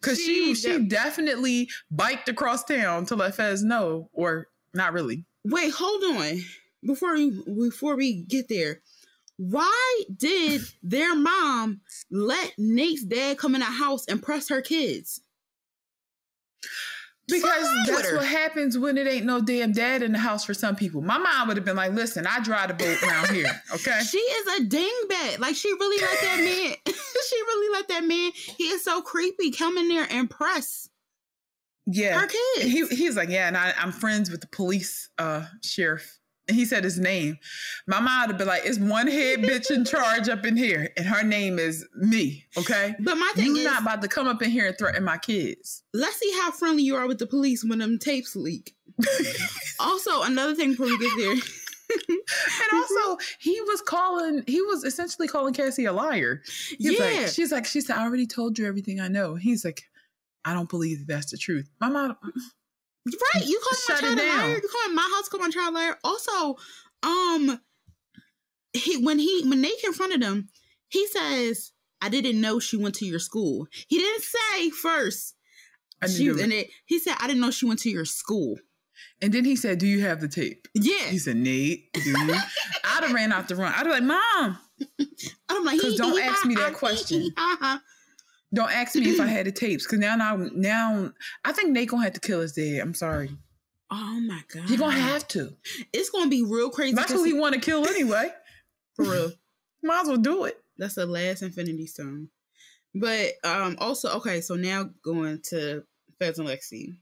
Cause 0.00 0.18
she 0.18 0.54
She 0.54 0.62
she 0.62 0.78
de- 0.78 0.88
definitely 0.88 1.68
biked 1.90 2.28
across 2.28 2.64
town 2.64 3.06
to 3.06 3.16
let 3.16 3.34
Fez 3.34 3.62
know, 3.62 4.08
or 4.12 4.48
not 4.74 4.92
really. 4.92 5.24
Wait, 5.44 5.72
hold 5.72 6.02
on. 6.02 6.40
Before 6.84 7.14
we 7.14 7.30
before 7.68 7.94
we 7.94 8.22
get 8.22 8.48
there, 8.48 8.80
why 9.42 10.02
did 10.14 10.60
their 10.82 11.16
mom 11.16 11.80
let 12.10 12.52
Nate's 12.58 13.02
dad 13.04 13.38
come 13.38 13.54
in 13.54 13.60
the 13.60 13.64
house 13.64 14.04
and 14.06 14.22
press 14.22 14.50
her 14.50 14.60
kids? 14.60 15.22
Because 17.26 17.66
that's 17.86 18.12
what 18.12 18.26
happens 18.26 18.76
when 18.76 18.98
it 18.98 19.06
ain't 19.06 19.24
no 19.24 19.40
damn 19.40 19.72
dad 19.72 20.02
in 20.02 20.12
the 20.12 20.18
house 20.18 20.44
for 20.44 20.52
some 20.52 20.76
people. 20.76 21.00
My 21.00 21.16
mom 21.16 21.48
would 21.48 21.56
have 21.56 21.64
been 21.64 21.76
like, 21.76 21.92
listen, 21.92 22.26
I 22.26 22.40
drive 22.40 22.68
the 22.68 22.74
boat 22.74 23.02
around 23.02 23.30
here. 23.30 23.46
Okay. 23.74 24.00
She 24.04 24.18
is 24.18 24.60
a 24.60 24.64
dingbat. 24.66 25.38
Like 25.38 25.56
she 25.56 25.72
really 25.72 26.02
let 26.02 26.20
that 26.20 26.36
man. 26.38 26.74
she 26.94 27.36
really 27.36 27.72
let 27.72 27.88
that 27.88 28.04
man. 28.04 28.32
He 28.34 28.64
is 28.64 28.84
so 28.84 29.00
creepy. 29.00 29.52
Come 29.52 29.78
in 29.78 29.88
there 29.88 30.06
and 30.10 30.28
press 30.28 30.90
Yeah. 31.86 32.20
her 32.20 32.26
kids. 32.26 32.70
He 32.70 32.84
he's 32.88 33.16
like, 33.16 33.30
yeah, 33.30 33.46
and 33.48 33.56
I, 33.56 33.72
I'm 33.78 33.92
friends 33.92 34.28
with 34.30 34.42
the 34.42 34.48
police 34.48 35.08
uh 35.18 35.46
sheriff. 35.62 36.19
And 36.50 36.58
he 36.58 36.64
said 36.64 36.82
his 36.82 36.98
name. 36.98 37.38
My 37.86 38.00
mom 38.00 38.26
would 38.26 38.36
been 38.36 38.48
like, 38.48 38.62
it's 38.64 38.76
one 38.76 39.06
head 39.06 39.38
bitch 39.38 39.70
in 39.70 39.84
charge 39.84 40.28
up 40.28 40.44
in 40.44 40.56
here, 40.56 40.90
and 40.96 41.06
her 41.06 41.22
name 41.22 41.60
is 41.60 41.86
me. 41.94 42.44
Okay. 42.58 42.96
but 42.98 43.14
my 43.14 43.30
thing 43.36 43.46
You're 43.46 43.58
is, 43.58 43.64
not 43.64 43.82
about 43.82 44.02
to 44.02 44.08
come 44.08 44.26
up 44.26 44.42
in 44.42 44.50
here 44.50 44.66
and 44.66 44.76
threaten 44.76 45.04
my 45.04 45.16
kids. 45.16 45.84
let's 45.94 46.16
see 46.16 46.32
how 46.40 46.50
friendly 46.50 46.82
you 46.82 46.96
are 46.96 47.06
with 47.06 47.20
the 47.20 47.26
police 47.28 47.64
when 47.64 47.78
them 47.78 48.00
tapes 48.00 48.34
leak. 48.34 48.74
also, 49.78 50.22
another 50.22 50.56
thing 50.56 50.70
before 50.72 50.86
we 50.86 50.98
get 50.98 51.12
there. 51.16 51.36
And 52.08 52.72
also, 52.72 53.22
he 53.38 53.60
was 53.60 53.80
calling, 53.80 54.42
he 54.48 54.60
was 54.60 54.82
essentially 54.82 55.28
calling 55.28 55.54
Cassie 55.54 55.84
a 55.84 55.92
liar. 55.92 56.42
He's 56.78 56.98
yeah, 56.98 57.04
like, 57.04 57.28
she's 57.28 57.52
like, 57.52 57.64
she 57.64 57.80
said, 57.80 57.94
I 57.94 58.02
already 58.02 58.26
told 58.26 58.58
you 58.58 58.66
everything 58.66 58.98
I 58.98 59.06
know. 59.06 59.36
He's 59.36 59.64
like, 59.64 59.84
I 60.44 60.52
don't 60.52 60.68
believe 60.68 60.98
that 60.98 61.06
that's 61.06 61.30
the 61.30 61.38
truth. 61.38 61.70
My 61.80 61.90
mom, 61.90 62.16
Right, 63.06 63.46
you 63.46 63.60
call 63.60 63.78
my 63.88 64.00
child 64.00 64.18
a 64.18 64.22
liar. 64.22 64.60
You 64.62 64.68
call 64.68 64.94
my 64.94 65.10
house, 65.16 65.28
call 65.28 65.40
my 65.40 65.48
child 65.48 65.74
a 65.74 65.78
liar. 65.78 65.98
Also, 66.04 66.56
um, 67.02 67.60
he 68.72 69.02
when 69.02 69.18
he 69.18 69.42
when 69.48 69.62
they 69.62 69.72
confronted 69.82 70.22
him, 70.22 70.48
he 70.88 71.06
says, 71.06 71.72
"I 72.02 72.08
didn't 72.08 72.40
know 72.40 72.58
she 72.58 72.76
went 72.76 72.94
to 72.96 73.06
your 73.06 73.18
school." 73.18 73.66
He 73.88 73.98
didn't 73.98 74.22
say 74.22 74.70
first. 74.70 75.34
I 76.02 76.08
She, 76.08 76.28
and 76.28 76.52
it, 76.52 76.68
he 76.86 76.98
said, 76.98 77.16
"I 77.18 77.26
didn't 77.26 77.40
know 77.40 77.50
she 77.50 77.66
went 77.66 77.80
to 77.80 77.90
your 77.90 78.04
school." 78.04 78.56
And 79.22 79.32
then 79.32 79.44
he 79.44 79.56
said, 79.56 79.78
Do 79.78 79.86
you 79.86 80.00
have 80.00 80.20
the 80.20 80.28
tape? 80.28 80.68
Yeah, 80.74 81.08
He 81.08 81.18
said, 81.18 81.36
Nate, 81.36 81.92
do 81.92 82.10
you? 82.10 82.34
I'd 82.84 83.02
have 83.02 83.12
ran 83.12 83.32
out 83.32 83.48
the 83.48 83.56
room. 83.56 83.72
I'd 83.74 83.86
have 83.86 83.86
like, 83.86 84.02
Mom, 84.02 84.58
I'm 85.48 85.64
like, 85.64 85.78
Because 85.78 85.96
don't 85.96 86.20
ask 86.22 86.44
me 86.46 86.54
that 86.56 86.74
question. 86.74 87.30
Don't 88.52 88.70
ask 88.72 88.94
me 88.96 89.08
if 89.10 89.20
I 89.20 89.26
had 89.26 89.46
the 89.46 89.52
tapes, 89.52 89.84
because 89.86 89.98
now, 90.00 90.16
now, 90.16 90.36
now, 90.54 91.12
I 91.44 91.52
think 91.52 91.70
Nate 91.70 91.88
gonna 91.88 92.02
have 92.04 92.14
to 92.14 92.20
kill 92.20 92.40
his 92.40 92.52
dad. 92.52 92.80
I'm 92.80 92.94
sorry. 92.94 93.30
Oh 93.92 94.20
my 94.20 94.42
god, 94.52 94.68
He 94.68 94.76
gonna 94.76 94.92
have 94.92 95.26
to. 95.28 95.56
It's 95.92 96.10
gonna 96.10 96.30
be 96.30 96.42
real 96.44 96.70
crazy. 96.70 96.94
That's 96.94 97.10
'cause 97.12 97.20
who 97.20 97.24
he 97.24 97.32
want 97.32 97.54
to 97.54 97.60
kill 97.60 97.88
anyway. 97.88 98.30
for 98.96 99.04
real. 99.04 99.32
Might 99.82 100.02
as 100.02 100.08
well 100.08 100.16
do 100.16 100.44
it. 100.44 100.58
That's 100.78 100.94
the 100.94 101.06
last 101.06 101.42
Infinity 101.42 101.86
Stone. 101.86 102.28
But 102.94 103.32
um 103.44 103.76
also 103.80 104.10
okay, 104.18 104.40
so 104.40 104.54
now 104.54 104.90
going 105.04 105.40
to 105.50 105.84
Fez 106.18 106.38
and 106.38 106.48
Lexi. 106.48 106.96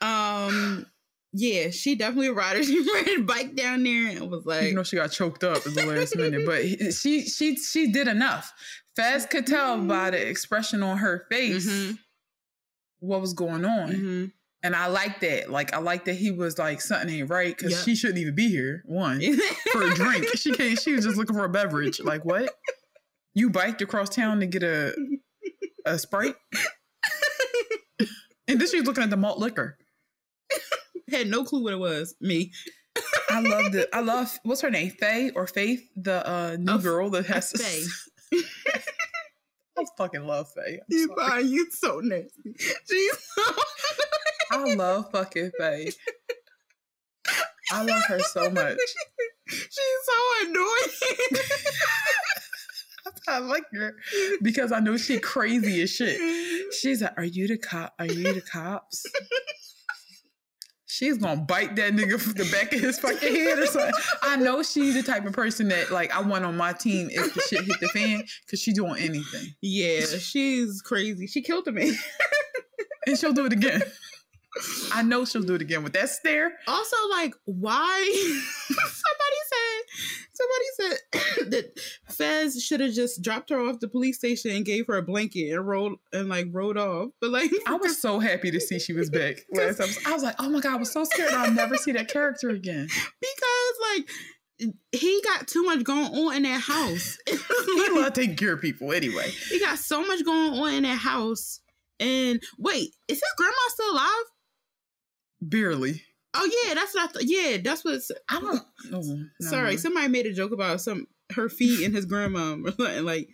Um 0.00 0.86
yeah, 1.32 1.70
she 1.70 1.96
definitely 1.96 2.28
a 2.28 2.32
rider. 2.32 2.62
She 2.64 2.78
ran 2.78 3.20
a 3.20 3.22
bike 3.22 3.54
down 3.56 3.82
there 3.82 4.08
and 4.08 4.30
was 4.30 4.44
like 4.46 4.68
you 4.68 4.74
know 4.74 4.82
she 4.84 4.96
got 4.96 5.10
choked 5.12 5.42
up 5.44 5.66
at 5.66 5.74
the 5.74 5.86
last 5.86 6.16
minute, 6.16 6.46
but 6.46 6.62
she 6.94 7.22
she 7.26 7.56
she 7.56 7.90
did 7.92 8.08
enough. 8.08 8.52
Fez 8.96 9.26
could 9.26 9.46
tell 9.46 9.80
by 9.80 10.10
the 10.10 10.28
expression 10.28 10.82
on 10.82 10.98
her 10.98 11.26
face 11.30 11.66
Mhm, 11.66 11.98
what 13.00 13.20
was 13.20 13.32
going 13.32 13.64
on, 13.64 13.90
mhm. 13.92 14.32
and 14.62 14.76
I 14.76 14.86
like 14.86 15.20
that. 15.20 15.50
Like 15.50 15.74
I 15.74 15.78
like 15.78 16.04
that 16.04 16.14
he 16.14 16.30
was 16.30 16.58
like 16.58 16.80
something 16.80 17.08
ain't 17.10 17.28
right 17.30 17.56
because 17.56 17.72
Yep. 17.72 17.84
she 17.84 17.94
shouldn't 17.96 18.18
even 18.18 18.34
be 18.34 18.48
here. 18.48 18.82
One 18.86 19.20
for 19.72 19.82
a 19.82 19.94
drink, 19.94 20.26
she 20.36 20.52
came. 20.52 20.76
She 20.76 20.92
was 20.92 21.04
just 21.04 21.16
looking 21.16 21.34
for 21.36 21.44
a 21.44 21.48
beverage. 21.48 22.00
Like 22.00 22.24
what? 22.24 22.54
You 23.34 23.50
biked 23.50 23.82
across 23.82 24.08
town 24.10 24.40
to 24.40 24.46
get 24.46 24.62
a 24.62 24.94
a 25.84 25.98
sprite, 25.98 26.36
and 28.48 28.60
then 28.60 28.68
she 28.68 28.78
was 28.78 28.86
looking 28.86 29.02
at 29.04 29.10
the 29.10 29.16
malt 29.16 29.38
liquor. 29.38 29.76
Had 31.10 31.26
no 31.28 31.44
clue 31.44 31.62
what 31.62 31.72
it 31.72 31.78
was. 31.78 32.14
Me. 32.20 32.52
I 33.28 33.40
love 33.40 33.74
it. 33.74 33.88
I 33.92 34.00
love 34.00 34.38
what's 34.44 34.60
her 34.60 34.70
name, 34.70 34.90
Faye 34.90 35.30
or 35.34 35.46
Faith, 35.48 35.82
the 35.96 36.26
uh, 36.28 36.56
new 36.58 36.72
Oh, 36.74 36.78
girl 36.78 37.10
that 37.10 37.26
has. 37.26 37.50
Faye. 37.52 38.40
I 39.78 39.84
fucking 39.98 40.26
love 40.26 40.48
Faye. 40.54 40.78
I'm 40.80 40.86
You 40.88 41.06
sorry. 41.16 41.30
are 41.32 41.40
you 41.40 41.70
so 41.70 42.00
nasty. 42.00 42.54
She's 42.88 43.18
so 43.36 43.42
I 44.52 44.74
love 44.74 45.10
fucking 45.10 45.50
Faye. 45.58 45.90
I 47.72 47.82
love 47.82 48.02
her 48.04 48.20
so 48.20 48.50
much. 48.50 48.78
She's 49.48 49.70
so 50.04 50.46
annoying. 50.48 51.44
I 53.28 53.38
like 53.38 53.64
her 53.72 53.94
because 54.42 54.70
I 54.72 54.80
know 54.80 54.96
she 54.96 55.18
crazy 55.18 55.82
as 55.82 55.90
shit. 55.90 56.18
She's 56.74 57.02
like, 57.02 57.12
"Are 57.16 57.24
you 57.24 57.48
the 57.48 57.58
cop? 57.58 57.94
Are 57.98 58.06
you 58.06 58.32
the 58.34 58.40
cops?" 58.40 59.04
She's 60.94 61.18
gonna 61.18 61.40
bite 61.40 61.74
that 61.74 61.92
nigga 61.92 62.20
from 62.20 62.34
the 62.34 62.48
back 62.52 62.72
of 62.72 62.78
his 62.78 63.00
fucking 63.00 63.34
head 63.34 63.58
or 63.58 63.66
something. 63.66 63.90
I 64.22 64.36
know 64.36 64.62
she's 64.62 64.94
the 64.94 65.02
type 65.02 65.26
of 65.26 65.32
person 65.32 65.66
that 65.68 65.90
like 65.90 66.14
I 66.14 66.20
want 66.20 66.44
on 66.44 66.56
my 66.56 66.72
team 66.72 67.08
if 67.10 67.34
the 67.34 67.40
shit 67.40 67.64
hit 67.64 67.80
the 67.80 67.88
fan 67.88 68.22
because 68.46 68.60
she 68.60 68.72
doing 68.72 69.02
anything 69.02 69.56
Yeah, 69.60 70.02
she's 70.04 70.80
crazy. 70.82 71.26
She 71.26 71.42
killed 71.42 71.66
a 71.66 71.72
man. 71.72 71.94
and 73.08 73.18
she'll 73.18 73.32
do 73.32 73.44
it 73.44 73.52
again. 73.52 73.82
I 74.92 75.02
know 75.02 75.24
she'll 75.24 75.42
do 75.42 75.56
it 75.56 75.62
again 75.62 75.82
with 75.82 75.94
that 75.94 76.10
stare. 76.10 76.52
Also, 76.68 76.96
like, 77.10 77.34
why? 77.44 78.04
somebody 78.68 79.40
said, 79.48 80.23
somebody 80.34 80.66
said 80.76 81.50
that 81.50 81.80
Fez 82.08 82.62
should 82.62 82.80
have 82.80 82.92
just 82.92 83.22
dropped 83.22 83.50
her 83.50 83.60
off 83.60 83.80
the 83.80 83.88
police 83.88 84.18
station 84.18 84.50
and 84.50 84.64
gave 84.64 84.86
her 84.86 84.96
a 84.96 85.02
blanket 85.02 85.52
and 85.52 85.66
rolled 85.66 85.98
and 86.12 86.28
like 86.28 86.46
rode 86.50 86.76
off. 86.76 87.10
But 87.20 87.30
like, 87.30 87.50
I 87.66 87.74
was 87.74 88.00
so 88.00 88.18
happy 88.18 88.50
to 88.50 88.60
see 88.60 88.78
she 88.78 88.92
was 88.92 89.10
back 89.10 89.36
last 89.52 89.78
time. 89.78 89.88
I 90.06 90.12
was 90.12 90.22
like, 90.22 90.36
oh 90.38 90.48
my 90.48 90.60
god, 90.60 90.74
I 90.74 90.76
was 90.76 90.92
so 90.92 91.04
scared 91.04 91.32
I'll 91.32 91.52
never 91.52 91.76
see 91.76 91.92
that 91.92 92.08
character 92.08 92.50
again. 92.50 92.88
because 93.20 93.74
like 93.94 94.70
he 94.92 95.20
got 95.24 95.48
too 95.48 95.64
much 95.64 95.82
going 95.84 96.06
on 96.06 96.36
in 96.36 96.42
that 96.44 96.60
house. 96.60 97.18
He 97.64 97.90
love 97.90 98.12
taking 98.12 98.36
care 98.36 98.54
of 98.54 98.60
people 98.60 98.92
anyway. 98.92 99.30
he 99.50 99.58
got 99.58 99.78
so 99.78 100.04
much 100.04 100.24
going 100.24 100.52
on 100.54 100.74
in 100.74 100.82
that 100.84 100.98
house. 100.98 101.60
And 102.00 102.40
wait, 102.58 102.90
is 103.08 103.18
his 103.18 103.34
grandma 103.36 103.54
still 103.68 103.92
alive? 103.92 104.24
Barely. 105.40 106.02
Oh 106.34 106.50
yeah, 106.64 106.74
that's 106.74 106.94
not. 106.94 107.12
Thought. 107.12 107.24
Yeah, 107.24 107.58
that's 107.62 107.84
what. 107.84 108.00
I 108.28 108.40
don't. 108.40 108.62
Oh, 108.92 109.00
no, 109.00 109.26
Sorry, 109.40 109.72
no. 109.72 109.76
somebody 109.76 110.08
made 110.08 110.26
a 110.26 110.32
joke 110.32 110.52
about 110.52 110.80
some 110.80 111.06
her 111.34 111.48
feet 111.48 111.84
and 111.84 111.94
his 111.94 112.04
grandma 112.06 112.56
or 112.64 112.72
something 112.72 113.04
like. 113.04 113.28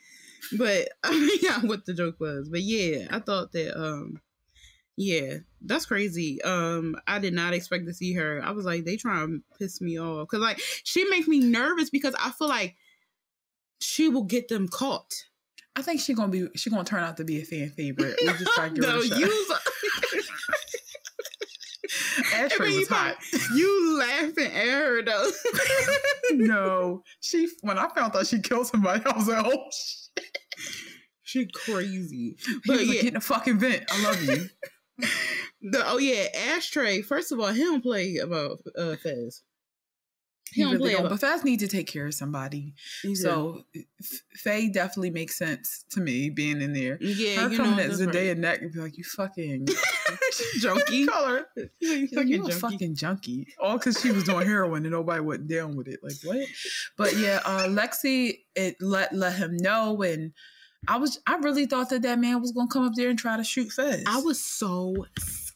But 0.57 0.88
I 1.05 1.38
forgot 1.40 1.64
what 1.64 1.86
the 1.86 1.94
joke 1.94 2.20
was. 2.20 2.48
But 2.48 2.62
yeah, 2.62 3.07
I 3.11 3.20
thought 3.20 3.53
that. 3.53 3.78
um 3.80 4.20
Yeah, 4.96 5.38
that's 5.62 5.86
crazy. 5.86 6.42
Um, 6.42 6.96
I 7.07 7.18
did 7.18 7.34
not 7.34 7.55
expect 7.55 7.86
to 7.86 7.94
see 7.94 8.12
her. 8.14 8.42
I 8.44 8.51
was 8.51 8.64
like, 8.66 8.84
they 8.84 8.96
trying 8.96 9.26
to 9.28 9.59
piss 9.59 9.80
me 9.80 9.98
off 9.98 10.28
because 10.28 10.42
like 10.42 10.61
she 10.84 11.05
makes 11.09 11.26
me 11.28 11.40
nervous 11.40 11.90
because 11.90 12.14
I 12.18 12.30
feel 12.32 12.48
like 12.48 12.76
she 13.80 14.09
will 14.09 14.24
get 14.24 14.48
them 14.48 14.68
caught. 14.68 15.24
I 15.76 15.82
think 15.82 16.01
she 16.01 16.14
gonna 16.14 16.32
be. 16.32 16.48
She 16.57 16.68
gonna 16.68 16.84
turn 16.84 17.03
out 17.03 17.16
to 17.18 17.24
be 17.24 17.40
a 17.40 17.44
fan 17.44 17.70
favorite. 17.70 18.16
We 18.20 18.26
just 18.26 18.53
try 18.55 18.68
to 18.68 18.74
give 18.74 18.84
her 18.84 18.90
no, 18.92 19.01
you. 19.01 19.57
Ashtray 22.41 22.76
was 22.76 22.88
hot. 22.88 23.16
You 23.55 23.99
laughing 23.99 24.47
at 24.47 24.66
her 24.66 25.03
though. 25.03 25.30
no, 26.32 27.03
she. 27.20 27.49
When 27.62 27.78
I 27.78 27.88
found 27.95 28.16
out 28.16 28.26
she 28.26 28.41
killed 28.41 28.66
somebody, 28.66 29.03
I 29.05 29.16
was 29.16 29.28
like, 29.28 29.45
oh 29.45 29.64
shit. 29.72 30.38
she 31.22 31.49
crazy. 31.53 32.36
But 32.66 32.78
was 32.78 32.88
like, 32.88 33.01
get 33.01 33.05
in 33.07 33.16
a 33.16 33.20
fucking 33.20 33.59
vent. 33.59 33.84
I 33.91 34.03
love 34.05 34.22
you. 34.22 34.49
The, 35.62 35.82
oh 35.86 35.99
yeah, 35.99 36.26
Ashtray. 36.55 37.03
First 37.03 37.32
of 37.32 37.41
all, 37.41 37.49
he 37.49 37.62
don't 37.62 37.82
play 37.82 38.16
about 38.16 38.59
uh 38.78 38.97
Fez. 38.97 39.43
He, 40.53 40.61
He 40.61 40.62
don't 40.62 40.72
really 40.78 40.90
play 40.94 41.01
don't. 41.01 41.09
But 41.11 41.20
Fez 41.20 41.44
need 41.44 41.61
to 41.61 41.68
take 41.68 41.86
care 41.86 42.07
of 42.07 42.14
somebody. 42.14 42.74
So 43.14 43.62
F- 43.74 44.22
Faye 44.34 44.68
definitely 44.68 45.11
makes 45.11 45.36
sense 45.38 45.84
to 45.90 46.01
me 46.01 46.30
being 46.30 46.61
in 46.61 46.72
there. 46.72 46.98
yeah, 47.01 47.42
Her 47.42 47.48
you 47.51 47.57
coming 47.57 47.76
know, 47.76 47.82
at 47.82 47.90
Zendaya 47.90 48.28
right. 48.28 48.38
neck 48.38 48.62
and 48.62 48.72
be 48.72 48.80
like, 48.80 48.96
you 48.98 49.05
fucking 49.05 49.66
junkie. 50.59 51.07
call 51.07 51.26
her. 51.26 51.46
You 51.80 52.09
like, 52.12 52.26
you 52.28 52.38
junkie. 52.38 52.53
fucking 52.53 52.94
junkie. 52.96 53.46
All 53.61 53.78
because 53.78 54.01
she 54.01 54.11
was 54.11 54.24
doing 54.24 54.46
heroin 54.46 54.84
and 54.84 54.92
nobody 54.92 55.20
went 55.20 55.48
down 55.48 55.76
with 55.76 55.88
it. 55.88 56.01
Like, 56.03 56.14
what? 56.24 56.46
But 56.96 57.16
yeah, 57.16 57.40
uh, 57.44 57.66
Lexi, 57.68 58.38
it 58.55 58.76
let 58.80 59.12
let 59.14 59.34
him 59.34 59.57
know. 59.57 60.03
And 60.03 60.32
I 60.88 60.96
was, 60.96 61.20
I 61.26 61.36
really 61.36 61.66
thought 61.66 61.90
that 61.90 62.03
that 62.03 62.18
man 62.18 62.40
was 62.40 62.53
going 62.53 62.68
to 62.68 62.72
come 62.72 62.84
up 62.86 62.92
there 62.96 63.11
and 63.11 63.18
try 63.18 63.36
to 63.36 63.44
shoot 63.44 63.70
Fez. 63.72 64.03
I 64.07 64.20
was 64.20 64.40
so 64.42 64.94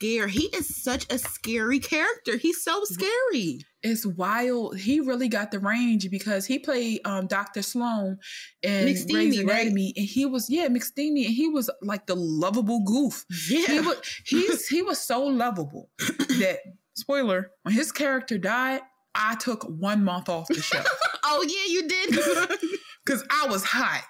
scared. 0.05 0.30
He 0.30 0.46
is 0.46 0.82
such 0.82 1.07
a 1.12 1.18
scary 1.18 1.78
character. 1.78 2.36
He's 2.36 2.62
so 2.62 2.84
scary. 2.84 3.61
It's 3.82 4.07
wild. 4.07 4.78
He 4.78 5.00
really 5.00 5.28
got 5.28 5.50
the 5.50 5.59
range 5.59 6.11
because 6.11 6.46
he 6.46 6.59
played 6.59 7.00
um, 7.05 7.26
Dr. 7.26 7.62
Sloan 7.62 8.18
in 8.62 8.86
McSteamy, 8.86 9.11
Grey's 9.11 9.44
right? 9.44 9.61
Anatomy. 9.62 9.92
And 9.96 10.07
he 10.07 10.26
was, 10.26 10.48
yeah, 10.48 10.68
McSteamy. 10.68 11.26
And 11.26 11.34
he 11.34 11.48
was 11.48 11.70
like 11.82 12.07
the 12.07 12.16
lovable 12.16 12.82
goof. 12.84 13.24
Yeah. 13.48 13.66
He 13.66 13.80
was, 13.80 13.96
he's, 14.26 14.68
he 14.68 14.82
was 14.82 15.00
so 15.00 15.24
lovable 15.24 15.90
that, 15.98 16.59
spoiler, 16.94 17.50
when 17.62 17.74
his 17.74 17.92
character 17.92 18.38
died, 18.38 18.80
I 19.14 19.36
took 19.36 19.62
one 19.64 20.02
month 20.05 20.28
off 20.28 20.48
the 20.48 20.61
show. 20.61 20.82
oh 21.24 21.46
yeah, 21.48 21.72
you 21.72 21.88
did. 21.88 22.59
Because 23.05 23.22
I 23.28 23.48
was 23.48 23.62
hot. 23.62 24.02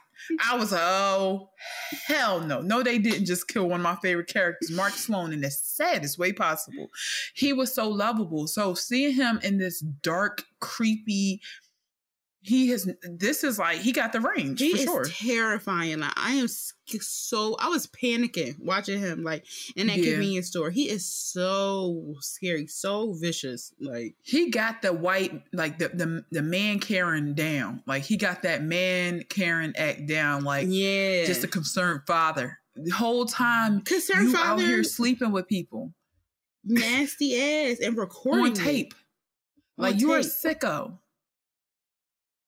I 0.44 0.56
was 0.56 0.72
like, 0.72 0.80
oh, 0.82 1.50
hell 2.06 2.40
no. 2.40 2.60
No, 2.60 2.82
they 2.82 2.98
didn't 2.98 3.26
just 3.26 3.48
kill 3.48 3.68
one 3.68 3.80
of 3.80 3.84
my 3.84 3.96
favorite 3.96 4.28
characters, 4.28 4.70
Mark 4.70 4.92
Sloan, 4.92 5.32
in 5.32 5.40
the 5.40 5.50
saddest 5.50 6.18
way 6.18 6.32
possible. 6.32 6.88
He 7.34 7.52
was 7.52 7.72
so 7.72 7.88
lovable. 7.88 8.46
So 8.46 8.74
seeing 8.74 9.14
him 9.14 9.40
in 9.42 9.58
this 9.58 9.80
dark, 9.80 10.44
creepy, 10.60 11.40
he 12.46 12.68
has, 12.68 12.86
this 13.02 13.42
is 13.42 13.58
like, 13.58 13.78
he 13.78 13.90
got 13.90 14.12
the 14.12 14.20
range 14.20 14.60
he 14.60 14.72
for 14.72 14.76
is 14.76 14.84
sure. 14.84 15.04
terrifying. 15.06 16.00
Like 16.00 16.12
I 16.14 16.32
am 16.34 16.46
so 16.46 17.56
I 17.58 17.68
was 17.68 17.86
panicking 17.86 18.56
watching 18.60 19.00
him 19.00 19.22
like 19.24 19.46
in 19.76 19.86
that 19.86 19.96
Yeah. 19.96 20.12
convenience 20.12 20.48
store. 20.48 20.68
He 20.70 20.90
is 20.90 21.06
so 21.06 22.14
scary, 22.20 22.66
so 22.66 23.14
vicious. 23.14 23.72
Like 23.80 24.16
he 24.22 24.50
got 24.50 24.82
the 24.82 24.92
white, 24.92 25.42
like 25.54 25.78
the, 25.78 25.88
the, 25.88 26.24
the 26.30 26.42
man 26.42 26.80
Karen 26.80 27.32
down. 27.32 27.82
Like 27.86 28.02
he 28.02 28.18
got 28.18 28.42
that 28.42 28.62
man 28.62 29.22
Karen 29.30 29.72
act 29.78 30.06
down, 30.06 30.44
like 30.44 30.66
yeah, 30.68 31.24
just 31.24 31.44
a 31.44 31.48
concerned 31.48 32.02
father. 32.06 32.58
The 32.76 32.90
whole 32.90 33.24
time 33.24 33.80
concerned 33.80 34.30
you 34.32 34.36
out 34.36 34.60
here 34.60 34.84
sleeping 34.84 35.32
with 35.32 35.48
people 35.48 35.94
nasty 36.64 37.40
ass, 37.40 37.78
and 37.80 37.96
recording 37.96 38.44
on 38.46 38.52
it. 38.52 38.56
tape. 38.56 38.94
On 39.78 39.84
Like 39.84 40.00
you 40.00 40.12
are 40.12 40.18
a 40.18 40.22
sicko. 40.22 40.98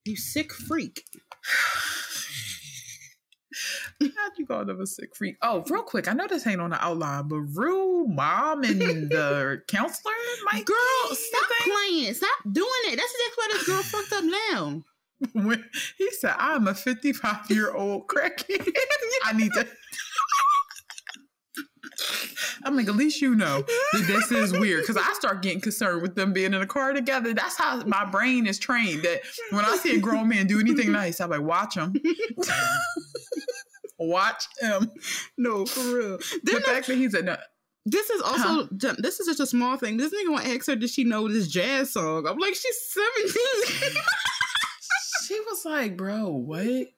You 0.06 0.16
sick 0.16 0.52
freak. 0.52 1.04
How'd 4.00 4.32
you 4.38 4.46
call 4.46 4.64
them 4.64 4.80
a 4.80 4.86
sick 4.86 5.16
freak? 5.16 5.36
Oh, 5.42 5.64
real 5.68 5.82
quick, 5.82 6.06
I 6.08 6.12
know 6.12 6.28
this 6.28 6.46
ain't 6.46 6.60
on 6.60 6.70
the 6.70 6.84
outline, 6.84 7.26
but 7.26 7.40
Rue, 7.40 8.06
mom, 8.06 8.62
and 8.62 8.80
the 8.80 9.62
counselor 9.68 10.12
my 10.52 10.62
Girl, 10.62 11.16
stop 11.16 11.50
playing. 11.64 12.14
Stop 12.14 12.38
doing 12.52 12.68
it. 12.84 12.96
That's 12.96 13.12
exactly 13.14 13.36
why 13.36 13.48
this 13.52 13.66
girl 13.66 13.82
fucked 13.82 14.12
up 14.12 14.24
now. 14.50 14.82
When 15.32 15.64
he 15.96 16.10
said, 16.10 16.34
"I'm 16.38 16.68
a 16.68 16.74
55 16.74 17.50
year 17.50 17.74
old 17.74 18.06
crackhead," 18.06 18.70
I 19.24 19.32
need 19.32 19.50
to. 19.54 19.66
I'm 22.66 22.76
like, 22.76 22.88
at 22.88 22.96
least 22.96 23.22
you 23.22 23.34
know 23.34 23.62
that 23.92 24.04
this 24.06 24.32
is 24.32 24.52
weird. 24.52 24.84
Cause 24.86 24.96
I 24.96 25.12
start 25.14 25.40
getting 25.42 25.60
concerned 25.60 26.02
with 26.02 26.16
them 26.16 26.32
being 26.32 26.52
in 26.52 26.60
a 26.60 26.66
car 26.66 26.92
together. 26.92 27.32
That's 27.32 27.56
how 27.56 27.82
my 27.84 28.04
brain 28.04 28.46
is 28.46 28.58
trained 28.58 29.02
that 29.04 29.20
when 29.50 29.64
I 29.64 29.76
see 29.76 29.96
a 29.96 30.00
grown 30.00 30.28
man 30.28 30.46
do 30.46 30.58
anything 30.58 30.92
nice, 30.92 31.20
I'm 31.20 31.30
like, 31.30 31.42
watch 31.42 31.76
him. 31.76 31.94
watch 33.98 34.46
him. 34.60 34.90
No, 35.38 35.64
for 35.64 35.80
real. 35.80 36.18
The 36.18 36.40
Then 36.42 36.62
fact 36.62 36.88
that 36.88 36.96
he's 36.96 37.14
a 37.14 37.22
no, 37.22 37.36
this 37.86 38.10
is 38.10 38.20
also 38.20 38.68
this 38.72 39.20
is 39.20 39.28
just 39.28 39.40
a 39.40 39.46
small 39.46 39.76
thing. 39.76 39.96
This 39.96 40.12
nigga 40.12 40.32
want 40.32 40.44
to 40.44 40.50
ask 40.50 40.66
her, 40.66 40.74
does 40.74 40.92
she 40.92 41.04
know 41.04 41.28
this 41.28 41.46
jazz 41.46 41.92
song? 41.92 42.26
I'm 42.26 42.36
like, 42.36 42.54
she's 42.54 42.96
17. 43.22 43.96
she 45.28 45.40
was 45.40 45.64
like, 45.64 45.96
bro, 45.96 46.30
what? 46.30 46.88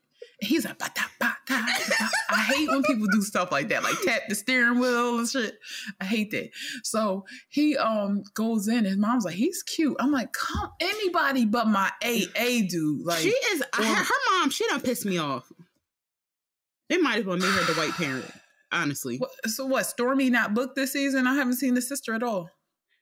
He's 0.40 0.64
like, 0.64 0.78
"Ba-da, 0.78 1.02
ba-da, 1.18 1.34
ba-da." 1.48 2.06
I 2.30 2.42
hate 2.54 2.68
when 2.68 2.82
people 2.84 3.06
do 3.12 3.22
stuff 3.22 3.50
like 3.50 3.68
that, 3.70 3.82
like 3.82 4.00
tap 4.02 4.22
the 4.28 4.34
steering 4.34 4.78
wheel 4.78 5.18
and 5.18 5.28
shit. 5.28 5.58
I 6.00 6.04
hate 6.04 6.30
that. 6.30 6.50
So 6.84 7.24
he 7.48 7.76
um 7.76 8.22
goes 8.34 8.68
in. 8.68 8.84
His 8.84 8.96
mom's 8.96 9.24
like, 9.24 9.34
he's 9.34 9.62
cute. 9.64 9.96
I'm 9.98 10.12
like, 10.12 10.32
come 10.32 10.70
anybody 10.80 11.44
but 11.44 11.66
my 11.66 11.90
AA 12.04 12.62
dude. 12.68 13.04
Like, 13.04 13.18
she 13.18 13.30
is 13.30 13.62
her, 13.74 13.82
or- 13.82 13.86
her 13.86 14.14
mom. 14.30 14.50
She 14.50 14.66
done 14.68 14.80
pissed 14.80 15.04
me 15.06 15.18
off. 15.18 15.50
They 16.88 16.98
might 16.98 17.18
as 17.20 17.24
well 17.24 17.36
make 17.36 17.50
her 17.50 17.72
the 17.72 17.78
white 17.78 17.92
parent. 17.92 18.30
Honestly. 18.70 19.20
so 19.46 19.66
what? 19.66 19.86
Stormy 19.86 20.30
not 20.30 20.54
booked 20.54 20.76
this 20.76 20.92
season? 20.92 21.26
I 21.26 21.34
haven't 21.34 21.54
seen 21.56 21.74
the 21.74 21.82
sister 21.82 22.14
at 22.14 22.22
all. 22.22 22.50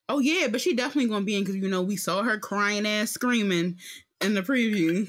Oh 0.08 0.20
yeah, 0.20 0.46
but 0.46 0.60
she 0.60 0.74
definitely 0.74 1.10
gonna 1.10 1.24
be 1.24 1.34
in 1.34 1.42
because 1.42 1.56
you 1.56 1.68
know 1.68 1.82
we 1.82 1.96
saw 1.96 2.22
her 2.22 2.38
crying 2.38 2.86
ass 2.86 3.10
screaming 3.10 3.76
in 4.20 4.34
the 4.34 4.42
preview 4.42 5.08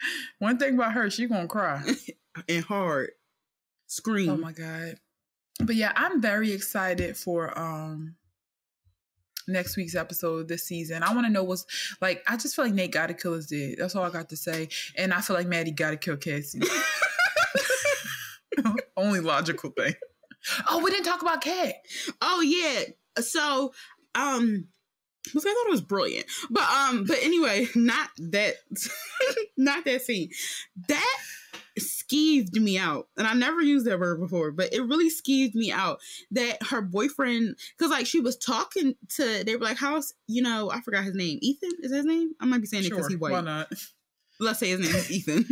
One 0.38 0.58
thing 0.58 0.74
about 0.74 0.92
her, 0.92 1.10
she 1.10 1.26
gonna 1.26 1.48
cry. 1.48 1.82
and 2.48 2.64
hard 2.64 3.10
scream. 3.86 4.30
Oh 4.30 4.36
my 4.36 4.52
god. 4.52 4.96
But 5.60 5.76
yeah, 5.76 5.92
I'm 5.96 6.20
very 6.20 6.52
excited 6.52 7.16
for 7.16 7.56
um 7.58 8.16
next 9.48 9.76
week's 9.76 9.94
episode 9.94 10.48
this 10.48 10.64
season. 10.64 11.02
I 11.02 11.14
want 11.14 11.26
to 11.26 11.32
know 11.32 11.44
what's 11.44 11.66
like. 12.00 12.22
I 12.26 12.36
just 12.36 12.54
feel 12.56 12.64
like 12.66 12.74
Nate 12.74 12.92
got 12.92 13.06
to 13.06 13.14
kill 13.14 13.34
his 13.34 13.46
dad. 13.46 13.76
That's 13.78 13.94
all 13.94 14.04
I 14.04 14.10
got 14.10 14.28
to 14.30 14.36
say. 14.36 14.68
And 14.96 15.12
I 15.14 15.20
feel 15.20 15.36
like 15.36 15.46
Maddie 15.46 15.70
got 15.70 15.90
to 15.90 15.96
kill 15.96 16.16
Cassie. 16.16 16.60
Only 18.96 19.20
logical 19.20 19.70
thing. 19.70 19.94
Oh, 20.68 20.82
we 20.82 20.90
didn't 20.90 21.04
talk 21.04 21.22
about 21.22 21.42
Cat. 21.42 21.74
Oh 22.20 22.40
yeah. 22.40 22.84
So 23.22 23.72
um 24.14 24.68
because 25.26 25.44
I 25.46 25.50
thought 25.50 25.66
it 25.66 25.70
was 25.70 25.80
brilliant. 25.80 26.26
But 26.50 26.64
um 26.64 27.04
but 27.04 27.18
anyway, 27.22 27.68
not 27.74 28.10
that 28.18 28.54
not 29.56 29.84
that 29.84 30.02
scene. 30.02 30.30
That 30.88 31.16
skeeved 31.78 32.54
me 32.54 32.78
out. 32.78 33.08
And 33.18 33.26
I 33.26 33.34
never 33.34 33.60
used 33.60 33.86
that 33.86 34.00
word 34.00 34.18
before, 34.20 34.50
but 34.50 34.72
it 34.72 34.80
really 34.80 35.10
skeeved 35.10 35.54
me 35.54 35.70
out 35.70 35.98
that 36.30 36.62
her 36.68 36.80
boyfriend 36.80 37.56
cuz 37.78 37.90
like 37.90 38.06
she 38.06 38.20
was 38.20 38.36
talking 38.36 38.94
to 39.16 39.44
they 39.44 39.56
were 39.56 39.64
like 39.64 39.76
how's 39.76 40.14
you 40.26 40.42
know, 40.42 40.70
I 40.70 40.80
forgot 40.80 41.04
his 41.04 41.14
name. 41.14 41.38
Ethan 41.42 41.70
is 41.80 41.90
that 41.90 41.98
his 41.98 42.06
name? 42.06 42.32
I 42.40 42.46
might 42.46 42.60
be 42.60 42.66
saying 42.66 42.84
it 42.84 42.90
because 42.90 43.08
he 43.08 43.16
white. 43.16 43.32
why 43.32 43.40
not? 43.42 43.72
Let's 44.38 44.58
say 44.58 44.68
his 44.68 44.80
name 44.80 44.94
is 44.94 45.10
Ethan. 45.10 45.46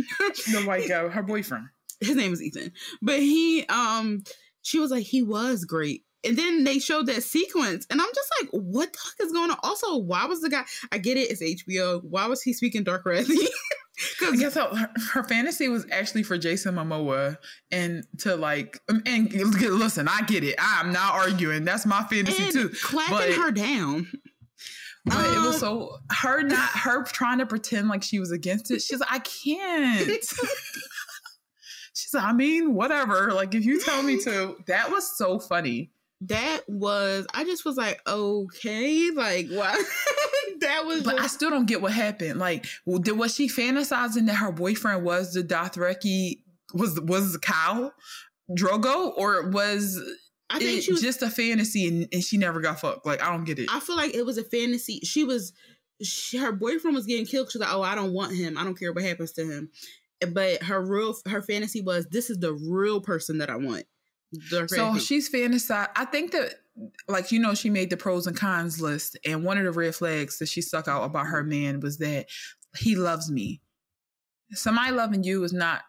The 0.51 0.63
white 0.65 0.87
guy, 0.87 1.07
her 1.07 1.23
boyfriend. 1.23 1.69
his 1.99 2.15
name 2.15 2.33
is 2.33 2.41
Ethan. 2.41 2.71
But 3.01 3.19
he 3.19 3.65
um 3.67 4.23
she 4.61 4.79
was 4.79 4.89
like 4.89 5.05
he 5.05 5.21
was 5.21 5.63
great. 5.63 6.04
And 6.25 6.37
then 6.37 6.63
they 6.63 6.79
showed 6.79 7.07
that 7.07 7.23
sequence 7.23 7.85
and 7.89 8.01
I'm 8.01 8.09
just 8.13 8.31
like 8.41 8.49
what 8.51 8.91
the 8.93 8.99
fuck 8.99 9.25
is 9.25 9.31
going 9.31 9.51
on? 9.51 9.57
Also, 9.63 9.97
why 9.97 10.25
was 10.25 10.41
the 10.41 10.49
guy 10.49 10.63
I 10.91 10.97
get 10.97 11.17
it, 11.17 11.31
it's 11.31 11.41
HBO. 11.41 12.03
Why 12.03 12.27
was 12.27 12.41
he 12.41 12.53
speaking 12.53 12.83
Dothraki? 12.83 13.35
Cuz 14.19 14.39
guess 14.39 14.55
her, 14.55 14.89
her 15.13 15.23
fantasy 15.23 15.69
was 15.69 15.85
actually 15.91 16.23
for 16.23 16.37
Jason 16.37 16.75
Momoa 16.75 17.37
and 17.71 18.05
to 18.19 18.35
like 18.35 18.81
um, 18.89 19.01
and 19.05 19.33
listen, 19.33 20.07
I 20.07 20.21
get 20.23 20.43
it. 20.43 20.55
I'm 20.59 20.91
not 20.91 21.13
arguing. 21.13 21.63
That's 21.63 21.85
my 21.85 22.03
fantasy 22.03 22.51
too. 22.51 22.69
clapping 22.83 23.15
but- 23.15 23.33
her 23.33 23.51
down. 23.51 24.07
But 25.05 25.23
it 25.23 25.39
was 25.39 25.55
Um, 25.55 25.59
so 25.59 25.97
her 26.09 26.41
not 26.41 26.69
her 26.69 27.03
trying 27.03 27.37
to 27.37 27.45
pretend 27.45 27.89
like 27.89 28.01
she 28.01 28.19
was 28.19 28.31
against 28.31 28.71
it. 28.71 28.81
She's 28.81 28.99
like, 28.99 29.11
I 29.11 29.19
can't. 29.19 30.07
She's 31.93 32.13
like, 32.13 32.23
I 32.23 32.33
mean, 32.33 32.73
whatever. 32.73 33.31
Like 33.31 33.53
if 33.53 33.65
you 33.65 33.79
tell 33.79 34.01
me 34.01 34.19
to, 34.23 34.57
that 34.67 34.89
was 34.91 35.15
so 35.15 35.39
funny. 35.39 35.91
That 36.27 36.61
was 36.67 37.27
I 37.33 37.43
just 37.43 37.65
was 37.65 37.77
like, 37.77 38.01
okay, 38.07 39.11
like 39.11 39.49
what? 39.49 39.85
that 40.61 40.85
was 40.85 41.03
But 41.03 41.19
I 41.19 41.27
still 41.27 41.49
don't 41.49 41.65
get 41.65 41.81
what 41.81 41.91
happened. 41.91 42.39
Like, 42.39 42.65
did 43.01 43.17
was 43.17 43.35
she 43.35 43.47
fantasizing 43.47 44.27
that 44.27 44.35
her 44.35 44.51
boyfriend 44.51 45.03
was 45.03 45.33
the 45.33 45.43
Dothraki 45.43 46.41
was 46.73 46.99
was 47.01 47.37
Khal 47.37 47.91
Drogo, 48.49 49.11
or 49.17 49.49
was 49.49 49.99
I 50.49 50.59
think 50.59 50.77
it 50.79 50.83
she 50.83 50.91
was 50.91 51.01
just 51.01 51.21
a 51.21 51.29
fantasy 51.29 51.87
and, 51.87 52.07
and 52.11 52.23
she 52.23 52.37
never 52.37 52.61
got 52.61 52.79
fucked? 52.79 53.05
Like, 53.05 53.21
I 53.21 53.31
don't 53.31 53.45
get 53.45 53.59
it. 53.59 53.69
I 53.71 53.79
feel 53.79 53.95
like 53.95 54.13
it 54.13 54.25
was 54.25 54.37
a 54.37 54.43
fantasy. 54.43 54.99
She 55.03 55.23
was, 55.23 55.53
she, 56.03 56.37
her 56.37 56.51
boyfriend 56.51 56.95
was 56.95 57.05
getting 57.05 57.25
killed. 57.25 57.51
She's 57.51 57.61
like, 57.61 57.73
oh, 57.73 57.81
I 57.81 57.95
don't 57.95 58.13
want 58.13 58.35
him. 58.35 58.57
I 58.57 58.63
don't 58.63 58.77
care 58.77 58.93
what 58.93 59.03
happens 59.03 59.31
to 59.33 59.43
him. 59.43 59.71
But 60.31 60.63
her 60.63 60.83
real, 60.85 61.15
her 61.27 61.41
fantasy 61.41 61.81
was, 61.81 62.07
this 62.11 62.29
is 62.29 62.39
the 62.39 62.53
real 62.53 63.01
person 63.01 63.39
that 63.39 63.49
I 63.49 63.55
want. 63.55 63.85
So 64.67 64.97
she's 64.97 65.29
fantasized. 65.29 65.89
I 65.95 66.05
think 66.05 66.31
that, 66.31 66.55
like, 67.07 67.31
you 67.31 67.39
know, 67.39 67.53
she 67.53 67.69
made 67.69 67.89
the 67.89 67.97
pros 67.97 68.27
and 68.27 68.35
cons 68.35 68.81
list, 68.81 69.17
and 69.25 69.43
one 69.43 69.57
of 69.57 69.63
the 69.63 69.71
red 69.71 69.95
flags 69.95 70.39
that 70.39 70.47
she 70.47 70.61
stuck 70.61 70.87
out 70.87 71.03
about 71.03 71.27
her 71.27 71.43
man 71.43 71.79
was 71.79 71.97
that 71.99 72.27
he 72.77 72.95
loves 72.95 73.31
me. 73.31 73.61
Somebody 74.51 74.91
loving 74.91 75.23
you 75.23 75.43
is 75.43 75.53
not 75.53 75.83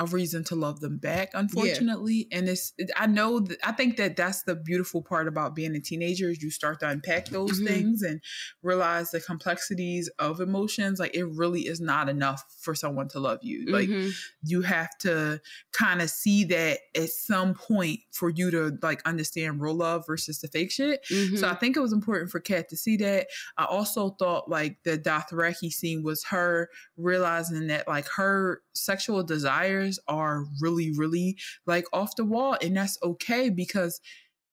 a 0.00 0.06
reason 0.06 0.42
to 0.44 0.54
love 0.56 0.80
them 0.80 0.96
back, 0.96 1.30
unfortunately. 1.34 2.26
And 2.32 2.48
it's, 2.48 2.72
I 2.96 3.06
know, 3.06 3.38
that, 3.40 3.58
I 3.62 3.72
think 3.72 3.98
that 3.98 4.16
that's 4.16 4.42
the 4.44 4.56
beautiful 4.56 5.02
part 5.02 5.28
about 5.28 5.54
being 5.54 5.76
a 5.76 5.80
teenager 5.80 6.30
is 6.30 6.42
you 6.42 6.50
start 6.50 6.80
to 6.80 6.88
unpack 6.88 7.26
those 7.28 7.60
Mhm. 7.60 7.66
things 7.66 8.02
and 8.02 8.20
realize 8.62 9.10
the 9.10 9.20
complexities 9.20 10.08
of 10.18 10.40
emotions. 10.40 10.98
Like, 10.98 11.14
it 11.14 11.24
really 11.26 11.66
is 11.66 11.80
not 11.82 12.08
enough 12.08 12.42
for 12.60 12.74
someone 12.74 13.08
to 13.10 13.20
love 13.20 13.40
you. 13.42 13.66
Like, 13.66 13.90
Mhm. 13.90 14.12
you 14.42 14.62
have 14.62 14.96
to 15.00 15.40
kind 15.72 16.00
of 16.00 16.08
see 16.08 16.44
that 16.44 16.80
at 16.96 17.10
some 17.10 17.54
point 17.54 18.00
for 18.10 18.30
you 18.30 18.50
to 18.50 18.78
like 18.82 19.02
understand 19.06 19.60
real 19.60 19.74
love 19.74 20.04
versus 20.06 20.40
the 20.40 20.48
fake 20.48 20.70
shit. 20.70 21.04
Mhm. 21.10 21.38
So 21.38 21.46
I 21.46 21.54
think 21.54 21.76
it 21.76 21.80
was 21.80 21.92
important 21.92 22.30
for 22.30 22.40
Kat 22.40 22.70
to 22.70 22.76
see 22.76 22.96
that. 22.96 23.26
I 23.58 23.66
also 23.66 24.16
thought 24.18 24.48
like 24.48 24.82
the 24.84 24.96
Dothraki 24.98 25.70
scene 25.70 26.02
was 26.02 26.24
her 26.24 26.70
realizing 26.96 27.66
that 27.66 27.86
like 27.86 28.08
her 28.16 28.62
sexual 28.84 29.22
desires 29.22 29.98
are 30.08 30.44
really, 30.60 30.90
really 30.92 31.36
like 31.66 31.84
off 31.92 32.16
the 32.16 32.24
wall, 32.24 32.56
and 32.62 32.76
that's 32.76 32.98
okay 33.02 33.50
because 33.50 34.00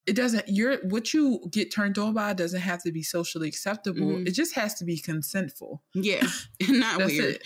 it 0.05 0.15
doesn't 0.15 0.45
you're 0.47 0.77
what 0.87 1.13
you 1.13 1.41
get 1.51 1.69
turned 1.73 1.97
on 1.97 2.13
by 2.13 2.31
doesn't 2.33 2.61
have 2.61 2.81
to 2.83 2.91
be 2.93 3.03
socially 3.03 3.47
acceptable. 3.49 4.07
Mhm. 4.07 4.27
It 4.27 4.31
just 4.31 4.55
has 4.55 4.73
to 4.75 4.85
be 4.85 5.01
consentful. 5.01 5.79
yeah, 5.93 6.25
not 6.69 6.99
That's 6.99 7.11
weird. 7.11 7.35
it. 7.35 7.43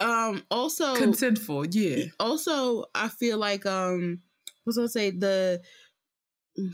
Um, 0.00 0.42
also, 0.50 0.94
Consentful, 0.96 1.74
yeah. 1.74 2.06
also, 2.20 2.84
I 2.94 3.08
feel 3.08 3.38
like 3.38 3.64
um, 3.64 4.20
what's 4.64 4.76
I 4.78 4.86
say 4.86 5.10
the 5.10 5.62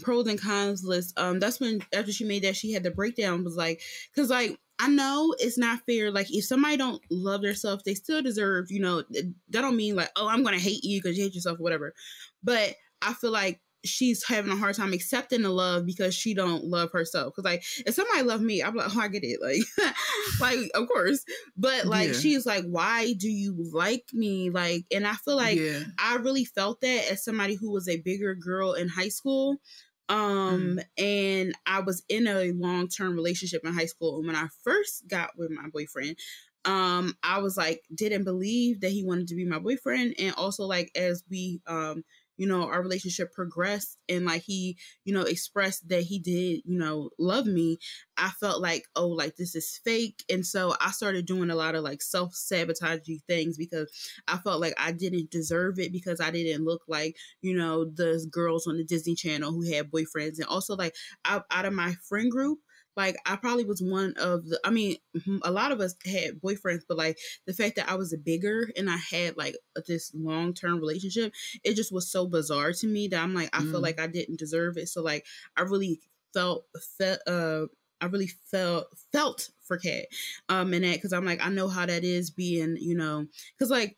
pros 0.02 0.26
and 0.26 0.40
cons 0.40 0.82
list. 0.82 1.16
Um, 1.18 1.38
that's 1.38 1.60
when 1.60 1.80
after 1.94 2.10
she 2.10 2.24
made 2.24 2.42
that, 2.42 2.56
she 2.56 2.72
had 2.72 2.82
the 2.82 2.90
breakdown. 2.90 3.44
Was 3.44 3.54
like, 3.56 3.80
because 4.12 4.30
like 4.30 4.58
I 4.80 4.88
know 4.88 5.34
it's 5.38 5.58
not 5.58 5.80
fair. 5.86 6.10
Like 6.10 6.32
if 6.32 6.44
somebody 6.44 6.76
don't 6.76 7.02
love 7.10 7.42
themselves, 7.42 7.82
they 7.84 7.94
still 7.94 8.22
deserve. 8.22 8.70
You 8.70 8.80
know, 8.80 9.02
that 9.10 9.32
don't 9.50 9.76
mean 9.76 9.96
like, 9.96 10.10
oh, 10.16 10.28
I'm 10.28 10.42
gonna 10.44 10.58
hate 10.58 10.84
you 10.84 11.00
because 11.02 11.16
you 11.18 11.24
hate 11.24 11.34
yourself, 11.34 11.58
or 11.58 11.62
whatever. 11.62 11.94
But 12.42 12.74
I 13.02 13.12
feel 13.14 13.30
like 13.32 13.60
she's 13.84 14.24
having 14.26 14.50
a 14.50 14.56
hard 14.56 14.74
time 14.74 14.92
accepting 14.92 15.42
the 15.42 15.50
love 15.50 15.86
because 15.86 16.12
she 16.14 16.34
don't 16.34 16.64
love 16.64 16.90
herself. 16.92 17.32
Because 17.34 17.44
like 17.44 17.64
if 17.86 17.94
somebody 17.94 18.22
loved 18.22 18.42
me, 18.42 18.62
I'm 18.62 18.74
like, 18.74 18.94
oh, 18.94 19.00
I 19.00 19.08
get 19.08 19.22
it. 19.24 19.40
Like, 19.40 19.94
like 20.40 20.70
of 20.74 20.88
course. 20.88 21.24
But 21.56 21.86
like 21.86 22.08
Yeah. 22.08 22.14
she's 22.14 22.46
like, 22.46 22.64
why 22.64 23.12
do 23.14 23.28
you 23.30 23.54
like 23.72 24.04
me? 24.12 24.50
Like, 24.50 24.84
and 24.92 25.06
I 25.06 25.14
feel 25.14 25.36
like 25.36 25.58
yeah. 25.58 25.80
I 25.98 26.16
really 26.16 26.44
felt 26.44 26.80
that 26.80 27.10
as 27.10 27.24
somebody 27.24 27.54
who 27.54 27.70
was 27.70 27.88
a 27.88 27.98
bigger 28.00 28.34
girl 28.34 28.72
in 28.74 28.88
high 28.88 29.08
school. 29.08 29.60
Um, 30.08 30.80
and 30.96 31.54
I 31.66 31.80
was 31.80 32.02
in 32.08 32.26
a 32.26 32.52
long 32.52 32.88
term 32.88 33.14
relationship 33.14 33.62
in 33.64 33.74
high 33.74 33.86
school. 33.86 34.18
And 34.18 34.26
when 34.26 34.36
I 34.36 34.48
first 34.64 35.06
got 35.08 35.30
with 35.36 35.50
my 35.50 35.68
boyfriend, 35.72 36.16
um, 36.64 37.14
I 37.22 37.38
was 37.38 37.56
like, 37.56 37.82
didn't 37.94 38.24
believe 38.24 38.80
that 38.80 38.90
he 38.90 39.04
wanted 39.04 39.28
to 39.28 39.34
be 39.34 39.44
my 39.44 39.58
boyfriend. 39.58 40.14
And 40.18 40.34
also, 40.34 40.64
like, 40.64 40.90
as 40.94 41.24
we, 41.30 41.60
um, 41.66 42.04
you 42.38 42.46
know, 42.46 42.62
our 42.62 42.80
relationship 42.82 43.32
progressed 43.34 43.98
and 44.08 44.24
like 44.24 44.42
he, 44.42 44.78
you 45.04 45.12
know, 45.12 45.22
expressed 45.22 45.88
that 45.90 46.02
he 46.02 46.18
did, 46.18 46.62
you 46.64 46.78
know, 46.78 47.10
love 47.18 47.46
me, 47.46 47.78
I 48.16 48.30
felt 48.40 48.62
like, 48.62 48.84
oh, 48.96 49.08
like 49.08 49.36
this 49.36 49.54
is 49.54 49.80
fake. 49.84 50.24
And 50.30 50.46
so 50.46 50.74
I 50.80 50.92
started 50.92 51.26
doing 51.26 51.50
a 51.50 51.54
lot 51.54 51.74
of 51.74 51.84
like 51.84 52.00
self 52.00 52.34
sabotaging 52.34 53.20
things 53.28 53.58
because 53.58 53.90
I 54.26 54.38
felt 54.38 54.60
like 54.60 54.74
I 54.78 54.92
didn't 54.92 55.30
deserve 55.30 55.78
it 55.78 55.92
because 55.92 56.20
I 56.20 56.30
didn't 56.30 56.64
look 56.64 56.82
like, 56.88 57.16
you 57.42 57.54
know, 57.56 57.84
the 57.84 58.26
girls 58.30 58.66
on 58.66 58.76
the 58.76 58.84
Disney 58.84 59.14
Channel 59.14 59.52
who 59.52 59.70
had 59.70 59.90
boyfriends. 59.90 60.38
And 60.38 60.46
also, 60.46 60.76
like, 60.76 60.94
out, 61.24 61.44
out 61.50 61.64
of 61.66 61.72
my 61.72 61.94
friend 62.08 62.30
group, 62.30 62.58
like 62.98 63.16
I 63.24 63.36
probably 63.36 63.64
was 63.64 63.80
one 63.80 64.14
of 64.18 64.44
the. 64.44 64.58
I 64.64 64.70
mean, 64.70 64.96
mm-hmm, 65.16 65.38
a 65.42 65.52
lot 65.52 65.70
of 65.70 65.80
us 65.80 65.94
had 66.04 66.40
boyfriends, 66.40 66.82
but 66.88 66.98
like 66.98 67.16
the 67.46 67.54
fact 67.54 67.76
that 67.76 67.88
I 67.88 67.94
was 67.94 68.12
a 68.12 68.18
bigger 68.18 68.72
and 68.76 68.90
I 68.90 68.96
had 68.96 69.36
like 69.36 69.56
this 69.86 70.10
long 70.14 70.52
term 70.52 70.80
relationship, 70.80 71.32
it 71.62 71.74
just 71.74 71.92
was 71.92 72.10
so 72.10 72.26
bizarre 72.26 72.72
to 72.72 72.86
me 72.88 73.06
that 73.08 73.22
I'm 73.22 73.34
like 73.34 73.50
I 73.56 73.60
mm. 73.60 73.70
feel 73.70 73.80
like 73.80 74.00
I 74.00 74.08
didn't 74.08 74.40
deserve 74.40 74.76
it. 74.76 74.88
So 74.88 75.00
like 75.00 75.24
I 75.56 75.62
really 75.62 76.00
felt 76.34 76.64
felt 76.98 77.20
uh 77.28 77.66
I 78.00 78.06
really 78.06 78.30
felt 78.50 78.88
felt 79.12 79.50
for 79.62 79.78
Kat 79.78 80.06
um 80.48 80.72
and 80.72 80.84
that 80.84 80.94
because 80.94 81.12
I'm 81.12 81.24
like 81.24 81.44
I 81.44 81.50
know 81.50 81.68
how 81.68 81.86
that 81.86 82.02
is 82.02 82.30
being 82.30 82.76
you 82.80 82.96
know 82.96 83.26
because 83.56 83.70
like 83.70 83.96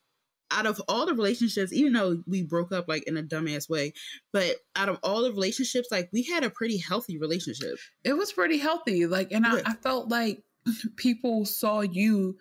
out 0.50 0.66
of 0.66 0.80
all 0.88 1.06
the 1.06 1.14
relationships, 1.14 1.72
even 1.72 1.92
though 1.92 2.22
we 2.26 2.42
broke 2.42 2.72
up 2.72 2.86
like 2.88 3.04
in 3.04 3.16
a 3.16 3.22
dumbass 3.22 3.68
way, 3.68 3.92
but 4.32 4.56
out 4.76 4.88
of 4.88 4.98
all 5.02 5.22
the 5.22 5.30
relationships, 5.30 5.88
like 5.90 6.08
we 6.12 6.22
had 6.22 6.44
a 6.44 6.50
pretty 6.50 6.78
healthy 6.78 7.18
relationship. 7.18 7.76
It 8.04 8.14
was 8.14 8.32
pretty 8.32 8.58
healthy. 8.58 9.06
Like, 9.06 9.32
and 9.32 9.46
I, 9.46 9.62
I 9.64 9.74
felt 9.74 10.08
like 10.08 10.42
people 10.96 11.44
saw 11.44 11.80
you 11.80 12.36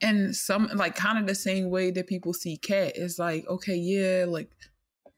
in 0.00 0.34
some 0.34 0.68
like 0.74 0.96
kind 0.96 1.18
of 1.18 1.26
the 1.26 1.34
same 1.34 1.70
way 1.70 1.90
that 1.92 2.08
people 2.08 2.34
see 2.34 2.56
Kat. 2.56 2.92
It's 2.96 3.18
like, 3.18 3.46
okay, 3.48 3.76
yeah, 3.76 4.24
like 4.28 4.50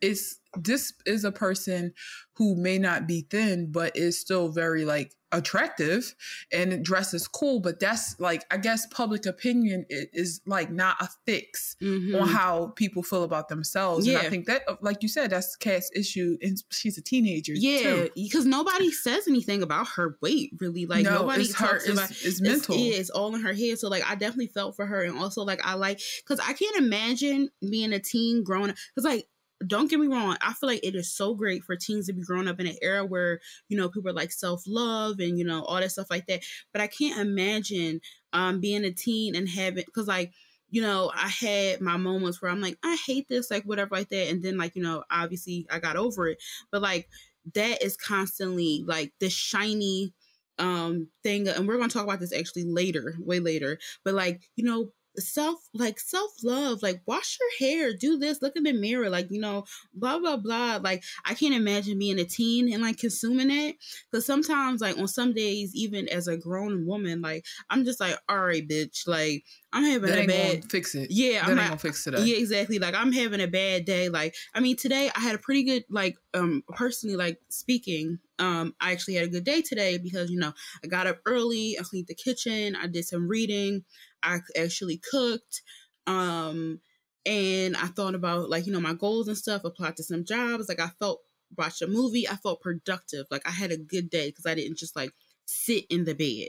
it's 0.01 0.39
this 0.57 0.93
is 1.05 1.25
a 1.25 1.33
person 1.33 1.93
who 2.37 2.57
may 2.57 2.79
not 2.79 3.07
be 3.07 3.27
thin, 3.31 3.71
but 3.73 3.97
is 3.97 4.21
still 4.21 4.49
very 4.49 4.85
like 4.85 5.15
attractive 5.33 6.15
and 6.53 6.85
dresses 6.85 7.27
cool. 7.27 7.59
But 7.59 7.81
that's 7.81 8.19
like, 8.21 8.45
I 8.53 8.57
guess 8.57 8.87
public 8.87 9.27
opinion 9.27 9.85
is, 9.89 10.41
like 10.47 10.71
not 10.71 10.97
a 11.01 11.09
fix 11.27 11.75
mm-hmm. 11.83 12.15
on 12.15 12.29
how 12.29 12.69
people 12.77 13.03
feel 13.03 13.25
about 13.25 13.49
themselves. 13.49 14.07
Yeah. 14.07 14.19
And 14.19 14.27
I 14.27 14.31
think 14.31 14.47
that, 14.47 14.63
uh, 14.69 14.77
like 14.81 15.03
you 15.03 15.09
said, 15.09 15.31
that's 15.31 15.57
Kat's 15.57 15.91
issue. 15.95 16.39
And 16.41 16.63
she's 16.71 16.99
a 16.99 17.03
teenager. 17.03 17.53
Yeah. 17.53 18.07
Because 18.15 18.47
nobody 18.47 18.93
says 18.93 19.27
anything 19.27 19.63
about 19.63 19.89
her 19.97 20.17
weight, 20.23 20.53
really. 20.61 20.87
Like, 20.87 21.05
no, 21.05 21.23
nobody 21.23 21.45
it's 21.45 21.55
talks 21.55 21.87
her, 21.87 21.93
about 21.93 22.11
it's, 22.11 22.25
it's 22.25 22.41
mental. 22.41 22.77
It's, 22.77 22.99
it's 22.99 23.11
all 23.11 23.35
in 23.35 23.43
her 23.43 23.55
head. 23.55 23.81
So, 23.81 23.89
like, 23.89 24.09
I 24.09 24.15
definitely 24.15 24.49
felt 24.49 24.77
for 24.77 24.87
her. 24.87 25.03
And 25.03 25.19
also, 25.19 25.43
like, 25.43 25.65
I 25.67 25.75
like, 25.75 26.01
because 26.25 26.39
I 26.39 26.53
can't 26.53 26.77
imagine 26.77 27.51
being 27.69 27.93
a 27.93 27.99
teen 27.99 28.45
growing 28.45 28.71
up. 28.71 28.77
Because, 28.95 29.05
like, 29.05 29.27
don't 29.67 29.89
get 29.89 30.01
me 30.01 30.09
wrong, 30.09 30.37
I 30.41 30.53
feel 30.53 30.69
like 30.69 30.85
it 30.85 30.95
is 30.95 31.13
so 31.13 31.35
great 31.35 31.65
for 31.65 31.77
teens 31.77 32.07
to 32.07 32.13
be 32.13 32.23
growing 32.23 32.49
up 32.49 32.61
in 32.61 32.67
an 32.67 32.77
era 32.83 33.05
where, 33.05 33.41
you 33.69 33.77
know, 33.77 33.89
people 33.89 34.11
are 34.11 34.15
like 34.15 34.33
self 34.33 34.63
love 34.67 35.21
and, 35.21 35.39
you 35.39 35.45
know, 35.45 35.63
all 35.65 35.81
that 35.81 35.93
stuff 35.93 36.11
like 36.11 36.27
that. 36.27 36.43
But 36.73 36.83
I 36.83 36.87
can't 36.87 37.21
imagine 37.21 38.01
um 38.33 38.61
being 38.61 38.85
a 38.85 38.93
teen 38.93 39.35
and 39.37 39.49
having, 39.49 39.85
because 39.87 40.09
like, 40.09 40.33
you 40.71 40.83
know, 40.83 41.11
I 41.15 41.29
had 41.29 41.81
my 41.81 41.97
moments 41.97 42.43
where 42.43 42.51
I'm 42.51 42.61
like, 42.61 42.79
I 42.83 42.97
hate 43.07 43.29
this, 43.29 43.51
like 43.51 43.65
whatever, 43.65 43.95
like 43.95 44.09
that. 44.09 44.29
And 44.29 44.43
then, 44.43 44.59
like, 44.59 44.75
you 44.75 44.83
know, 44.83 45.05
obviously 45.11 45.67
I 45.71 45.79
got 45.79 45.97
over 45.97 46.29
it. 46.29 46.43
But 46.73 46.83
like, 46.83 47.09
that 47.55 47.83
is 47.83 47.97
constantly 47.97 48.85
like 48.87 49.13
this 49.21 49.33
shiny 49.33 50.13
um 50.59 51.09
thing. 51.23 51.49
And 51.49 51.67
we're 51.69 51.77
going 51.77 51.89
to 51.89 51.95
talk 51.95 52.05
about 52.05 52.21
this 52.21 52.33
actually 52.33 52.65
later, 52.65 53.15
way 53.21 53.41
later. 53.41 53.79
But 54.05 54.15
like, 54.15 54.43
you 54.57 54.65
know, 54.65 54.91
self 55.19 55.61
like 55.73 56.01
self 56.01 56.33
love 56.43 56.83
like 56.83 57.01
wash 57.07 57.39
your 57.41 57.69
hair 57.69 57.93
do 57.95 58.19
this 58.19 58.43
look 58.43 58.57
in 58.57 58.65
the 58.65 58.73
mirror 58.73 59.09
like 59.09 59.31
you 59.31 59.41
know 59.41 59.65
blah 59.95 60.19
blah 60.19 60.37
blah 60.37 60.79
like 60.83 61.05
i 61.25 61.35
can't 61.35 61.55
imagine 61.55 61.99
being 61.99 62.19
a 62.19 62.25
teen 62.25 62.73
and 62.73 62.83
like 62.83 62.99
consuming 62.99 63.51
it 63.51 63.77
because 64.11 64.27
sometimes 64.27 64.81
like 64.81 64.99
on 64.99 65.07
some 65.07 65.33
days 65.33 65.75
even 65.75 66.09
as 66.09 66.27
a 66.27 66.37
grown 66.37 66.87
woman 66.87 67.21
like 67.21 67.45
i'm 67.71 67.85
just 67.85 68.01
like 68.01 68.17
all 68.29 68.45
right 68.45 68.69
bitch 68.69 69.07
like 69.07 69.45
i'm 69.73 69.85
having 69.85 70.11
that 70.11 70.25
a 70.25 70.27
bad 70.27 70.71
fix 70.71 70.95
it. 70.95 71.09
Yeah 71.11 71.41
that 71.41 71.51
i'm 71.51 71.59
ain't 71.59 71.69
gonna 71.69 71.79
fix 71.79 72.07
it 72.07 72.19
yeah 72.19 72.37
exactly 72.37 72.79
like 72.79 72.95
i'm 72.95 73.13
having 73.13 73.41
a 73.41 73.47
bad 73.47 73.85
day 73.85 74.09
like 74.09 74.35
i 74.55 74.61
mean 74.61 74.77
today 74.77 75.11
i 75.15 75.21
had 75.21 75.35
a 75.35 75.39
pretty 75.39 75.63
good 75.63 75.85
like 75.89 76.17
um 76.35 76.63
personally 76.75 77.17
like 77.17 77.39
speaking 77.51 78.19
um 78.41 78.75
i 78.81 78.91
actually 78.91 79.15
had 79.15 79.27
a 79.27 79.31
good 79.31 79.45
day 79.45 79.63
today 79.63 79.97
because 79.97 80.31
you 80.31 80.39
know 80.39 80.53
i 80.83 80.89
got 80.89 81.07
up 81.07 81.19
early 81.25 81.77
i 81.79 81.83
cleaned 81.85 82.09
the 82.09 82.15
kitchen 82.15 82.75
i 82.75 82.89
did 82.89 83.05
some 83.05 83.29
reading 83.29 83.85
I 84.25 84.41
actually 84.57 85.01
cooked. 85.11 85.63
Um, 86.07 86.81
and 87.27 87.77
I 87.77 87.87
thought 87.87 88.15
about 88.15 88.51
like, 88.51 88.67
you 88.67 88.73
know, 88.73 88.81
my 88.81 88.95
goals 88.95 89.29
and 89.29 89.37
stuff, 89.39 89.65
applied 89.65 89.97
to 89.97 90.03
some 90.03 90.25
jobs. 90.25 90.69
Like 90.69 90.81
I 90.81 90.89
felt 91.01 91.21
watched 91.57 91.83
a 91.83 91.87
movie, 91.87 92.29
I 92.29 92.37
felt 92.37 92.61
productive. 92.61 93.27
Like 93.31 93.47
I 93.47 93.51
had 93.53 93.71
a 93.71 93.77
good 93.77 94.11
day 94.11 94.29
because 94.29 94.47
I 94.47 94.55
didn't 94.55 94.79
just 94.79 94.97
like 94.97 95.11
sit 95.47 95.85
in 95.91 96.05
the 96.05 96.15
bed. 96.15 96.49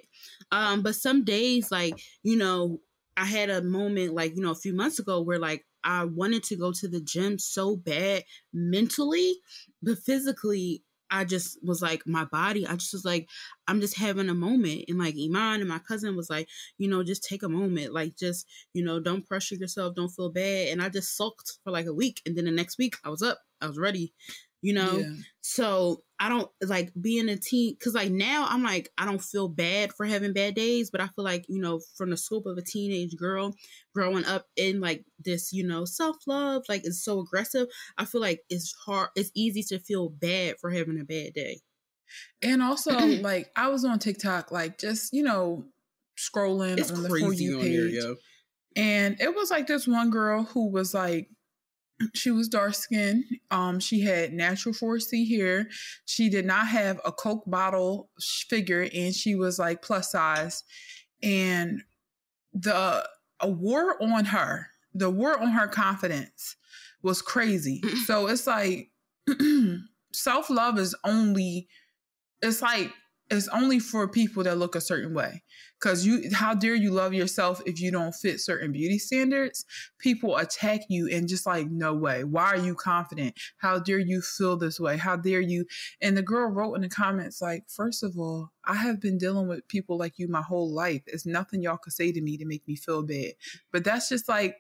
Um, 0.51 0.82
but 0.82 0.95
some 0.95 1.23
days, 1.23 1.71
like, 1.71 2.01
you 2.23 2.36
know, 2.36 2.80
I 3.17 3.26
had 3.26 3.49
a 3.49 3.61
moment 3.61 4.13
like, 4.13 4.36
you 4.36 4.41
know, 4.41 4.51
a 4.51 4.55
few 4.55 4.73
months 4.73 4.99
ago 4.99 5.21
where 5.21 5.39
like 5.39 5.65
I 5.84 6.05
wanted 6.05 6.43
to 6.45 6.55
go 6.57 6.71
to 6.73 6.88
the 6.88 6.99
gym 7.01 7.39
so 7.39 7.76
bad 7.78 8.23
mentally, 8.53 9.36
but 9.82 9.99
physically 9.99 10.84
I 11.12 11.26
just 11.26 11.58
was 11.64 11.82
like, 11.82 12.03
my 12.06 12.26
body, 12.26 12.66
I 12.66 12.76
just 12.76 12.93
was 12.93 13.06
like, 13.06 13.30
I'm 13.68 13.82
just 13.82 13.97
having 13.97 14.30
a 14.30 14.34
moment. 14.34 14.86
And 14.88 14.99
like 14.99 15.16
Iman 15.16 15.62
and 15.62 15.70
my 15.70 15.80
cousin 15.80 16.16
was 16.16 16.30
like, 16.30 16.47
you 16.78 16.88
know, 16.88 17.03
just 17.03 17.24
take 17.24 17.43
a 17.43 17.49
moment. 17.49 17.93
Like, 17.93 18.16
just, 18.16 18.47
you 18.74 18.84
know, 18.84 18.99
don't 18.99 19.28
pressure 19.28 19.56
yourself, 19.56 19.95
don't 19.95 20.10
feel 20.10 20.32
bad. 20.32 20.70
And 20.70 20.82
I 20.82 20.89
just 20.89 21.16
sulked 21.16 21.60
for 21.64 21.72
like 21.72 21.86
a 21.86 21.93
week. 21.93 22.22
And 22.26 22.36
then 22.36 22.45
the 22.45 22.51
next 22.51 22.78
week 22.78 22.95
I 23.03 23.10
was 23.10 23.22
up, 23.22 23.39
I 23.62 23.68
was 23.68 23.78
ready 23.78 24.14
you 24.66 24.74
know 24.74 24.97
yeah. 24.97 25.14
so 25.41 26.01
i 26.20 26.30
don't 26.30 26.49
like 26.63 26.91
being 26.99 27.30
a 27.30 27.36
teen 27.36 27.74
because 27.74 27.93
like 27.93 28.11
now 28.11 28.45
i'm 28.49 28.63
like 28.63 28.89
i 28.97 29.05
don't 29.05 29.22
feel 29.22 29.47
bad 29.47 29.91
for 29.93 30.05
having 30.05 30.34
bad 30.34 30.55
days 30.55 30.89
but 30.89 31.01
i 31.01 31.07
feel 31.07 31.26
like 31.26 31.45
you 31.49 31.61
know 31.61 31.80
from 31.97 32.09
the 32.09 32.18
scope 32.18 32.45
of 32.45 32.57
a 32.57 32.61
teenage 32.61 33.16
girl 33.16 33.53
growing 33.93 34.26
up 34.26 34.45
in 34.55 34.80
like 34.80 35.05
this 35.20 35.51
you 35.51 35.66
know 35.66 35.86
self-love 35.86 36.63
like 36.70 36.82
it's 36.86 37.03
so 37.03 37.20
aggressive 37.20 37.68
i 37.97 38.05
feel 38.05 38.22
like 38.22 38.41
it's 38.49 38.74
hard 38.86 39.09
it's 39.16 39.32
easy 39.36 39.63
to 39.63 39.80
feel 39.80 40.09
bad 40.09 40.55
for 40.59 40.70
having 40.70 40.99
a 40.99 41.03
bad 41.03 41.34
day. 41.34 41.59
And 42.41 42.61
also 42.61 42.97
like 42.97 43.51
i 43.55 43.68
was 43.68 43.84
on 43.84 43.99
tiktok 43.99 44.51
like 44.51 44.78
just 44.78 45.13
you 45.13 45.24
know 45.24 45.66
scrolling 46.18 46.78
it's 46.78 46.91
on 46.91 47.03
the 47.03 47.09
for 47.09 47.34
you 47.34 47.59
page 47.59 48.03
and 48.76 49.20
it 49.20 49.34
was 49.34 49.51
like 49.51 49.68
this 49.68 49.88
one 49.88 50.09
girl 50.09 50.43
who 50.43 50.70
was 50.70 50.93
like 50.93 51.30
she 52.14 52.32
was 52.32 52.48
dark 52.48 52.74
skinned. 52.76 53.24
Um, 53.52 53.80
she 53.80 54.02
had 54.02 54.34
natural 54.34 54.74
4C 54.74 55.28
hair. 55.30 55.68
She 56.06 56.30
did 56.30 56.46
not 56.46 56.68
have 56.68 57.00
a 57.06 57.12
Coke 57.12 57.43
bottle 57.48 58.10
figure, 58.50 58.88
and 58.93 59.14
she 59.14 59.36
was 59.36 59.60
like 59.60 59.82
plus 59.82 60.12
size. 60.12 60.64
And 61.24 61.82
the 62.54 63.08
a 63.41 63.50
war 63.50 64.02
on 64.02 64.26
her, 64.26 64.68
the 64.93 65.10
war 65.10 65.39
on 65.39 65.50
her 65.50 65.68
confidence 65.68 66.56
was 67.02 67.22
crazy. 67.22 67.82
so 68.06 68.28
it's 68.28 68.48
like 68.48 68.91
self 70.14 70.50
love 70.50 70.80
is 70.80 70.96
only, 71.04 71.68
it's 72.41 72.62
like 72.62 72.91
it's 73.30 73.47
only 73.47 73.80
for 73.80 74.07
people 74.07 74.43
that 74.43 74.57
look 74.57 74.76
a 74.76 74.82
certain 74.82 75.13
way. 75.13 75.43
Because 75.80 76.05
you 76.05 76.30
how 76.34 76.53
dare 76.53 76.76
you 76.76 76.91
love 76.91 77.13
yourself 77.13 77.61
if 77.65 77.82
you 77.82 77.91
don't 77.91 78.13
fit 78.13 78.39
certain 78.39 78.71
beauty 78.71 78.97
standards? 78.97 79.65
People 79.99 80.38
attack 80.38 80.82
you 80.89 81.09
and 81.11 81.28
just 81.28 81.45
like 81.45 81.69
no 81.69 81.93
way. 81.93 82.23
Why 82.23 82.45
are 82.45 82.57
you 82.57 82.76
confident? 82.76 83.36
How 83.57 83.80
dare 83.80 83.99
you 83.99 84.21
feel 84.21 84.57
this 84.57 84.80
way? 84.80 84.97
How 84.97 85.15
dare 85.15 85.41
you? 85.41 85.65
And 86.01 86.15
the 86.15 86.21
girl 86.21 86.49
wrote 86.49 86.76
in 86.76 86.82
the 86.82 86.89
comments 86.89 87.41
like 87.41 87.63
first 87.67 88.03
of 88.03 88.17
all 88.17 88.51
i 88.63 88.73
have 88.73 88.99
been 88.99 89.17
dealing 89.17 89.47
with 89.47 89.67
people 89.67 89.97
like 89.97 90.17
you 90.17 90.28
my 90.28 90.41
whole 90.41 90.73
life. 90.73 91.01
It's 91.07 91.26
nothing 91.26 91.61
y'all 91.61 91.78
could 91.78 91.93
say 91.93 92.11
to 92.11 92.21
me 92.21 92.38
to 92.38 92.45
make 92.45 92.67
me 92.67 92.76
feel 92.76 93.03
bad. 93.03 93.34
But 93.71 93.84
that's 93.84 94.09
just 94.09 94.30
like 94.30 94.57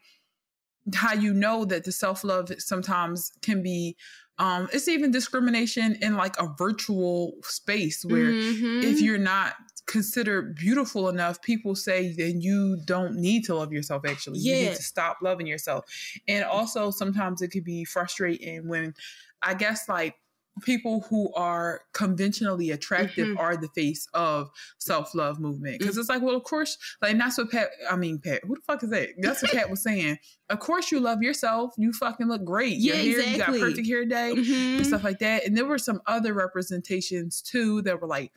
how 0.93 1.13
you 1.13 1.33
know 1.33 1.65
that 1.65 1.83
the 1.83 1.91
self-love 1.91 2.51
sometimes 2.59 3.31
can 3.41 3.63
be 3.63 3.95
um 4.37 4.67
it's 4.73 4.87
even 4.87 5.11
discrimination 5.11 5.97
in 6.01 6.15
like 6.15 6.37
a 6.39 6.47
virtual 6.57 7.33
space 7.43 8.03
where 8.05 8.31
mm-hmm. 8.31 8.81
if 8.83 9.01
you're 9.01 9.17
not 9.17 9.53
considered 9.85 10.55
beautiful 10.55 11.09
enough 11.09 11.41
people 11.41 11.75
say 11.75 12.13
then 12.13 12.41
you 12.41 12.77
don't 12.85 13.15
need 13.15 13.43
to 13.45 13.55
love 13.55 13.71
yourself 13.71 14.03
actually 14.07 14.39
yeah. 14.39 14.55
you 14.55 14.69
need 14.69 14.75
to 14.75 14.83
stop 14.83 15.17
loving 15.21 15.45
yourself 15.45 15.85
and 16.27 16.43
also 16.43 16.89
sometimes 16.89 17.41
it 17.41 17.49
could 17.49 17.63
be 17.63 17.85
frustrating 17.85 18.67
when 18.67 18.93
i 19.41 19.53
guess 19.53 19.87
like 19.87 20.15
people 20.61 21.01
who 21.09 21.33
are 21.33 21.81
conventionally 21.93 22.71
attractive 22.71 23.27
mm-hmm. 23.27 23.37
are 23.37 23.57
the 23.57 23.67
face 23.69 24.07
of 24.13 24.49
self-love 24.77 25.39
movement 25.39 25.79
because 25.79 25.95
mm-hmm. 25.95 26.01
it's 26.01 26.09
like 26.09 26.21
well 26.21 26.35
of 26.35 26.43
course 26.43 26.77
like 27.01 27.17
that's 27.17 27.37
what 27.37 27.51
pat 27.51 27.69
i 27.91 27.95
mean 27.95 28.19
pat 28.19 28.41
who 28.43 28.55
the 28.55 28.61
fuck 28.61 28.81
is 28.81 28.89
that 28.89 29.09
that's 29.19 29.41
what 29.41 29.51
pat 29.51 29.69
was 29.69 29.83
saying 29.83 30.17
of 30.49 30.59
course 30.59 30.91
you 30.91 30.99
love 30.99 31.21
yourself 31.21 31.73
you 31.77 31.91
fucking 31.91 32.27
look 32.27 32.43
great 32.45 32.77
yeah, 32.77 32.95
your 32.95 33.21
hair 33.21 33.31
exactly. 33.33 33.57
you 33.57 33.63
got 33.63 33.69
perfect 33.69 33.87
hair 33.87 34.05
day 34.05 34.33
mm-hmm. 34.35 34.77
and 34.77 34.87
stuff 34.87 35.03
like 35.03 35.19
that 35.19 35.45
and 35.45 35.57
there 35.57 35.65
were 35.65 35.77
some 35.77 36.01
other 36.07 36.33
representations 36.33 37.41
too 37.41 37.81
that 37.81 37.99
were 37.99 38.07
like 38.07 38.31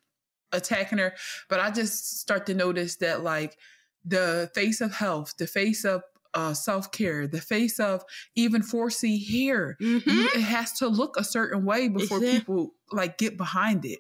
attacking 0.53 0.99
her 0.99 1.15
but 1.49 1.61
i 1.61 1.71
just 1.71 2.19
start 2.21 2.47
to 2.47 2.55
notice 2.55 2.97
that 2.97 3.23
like 3.23 3.57
the 4.05 4.51
face 4.55 4.81
of 4.81 4.93
health 4.93 5.35
the 5.39 5.47
face 5.47 5.85
of 5.85 6.03
uh, 6.39 6.55
self 6.55 6.93
care, 6.93 7.27
the 7.27 7.41
face 7.41 7.81
of 7.81 8.05
even 8.37 8.63
4C 8.63 9.29
hair. 9.29 9.77
Mm-hmm. 9.83 10.39
It 10.39 10.43
has 10.43 10.73
to 10.75 10.87
look 10.87 11.17
a 11.19 11.25
certain 11.25 11.65
way 11.65 11.89
before 11.89 12.21
people 12.21 12.75
like 12.93 13.19
get 13.19 13.37
behind 13.37 13.85
it. 13.85 13.99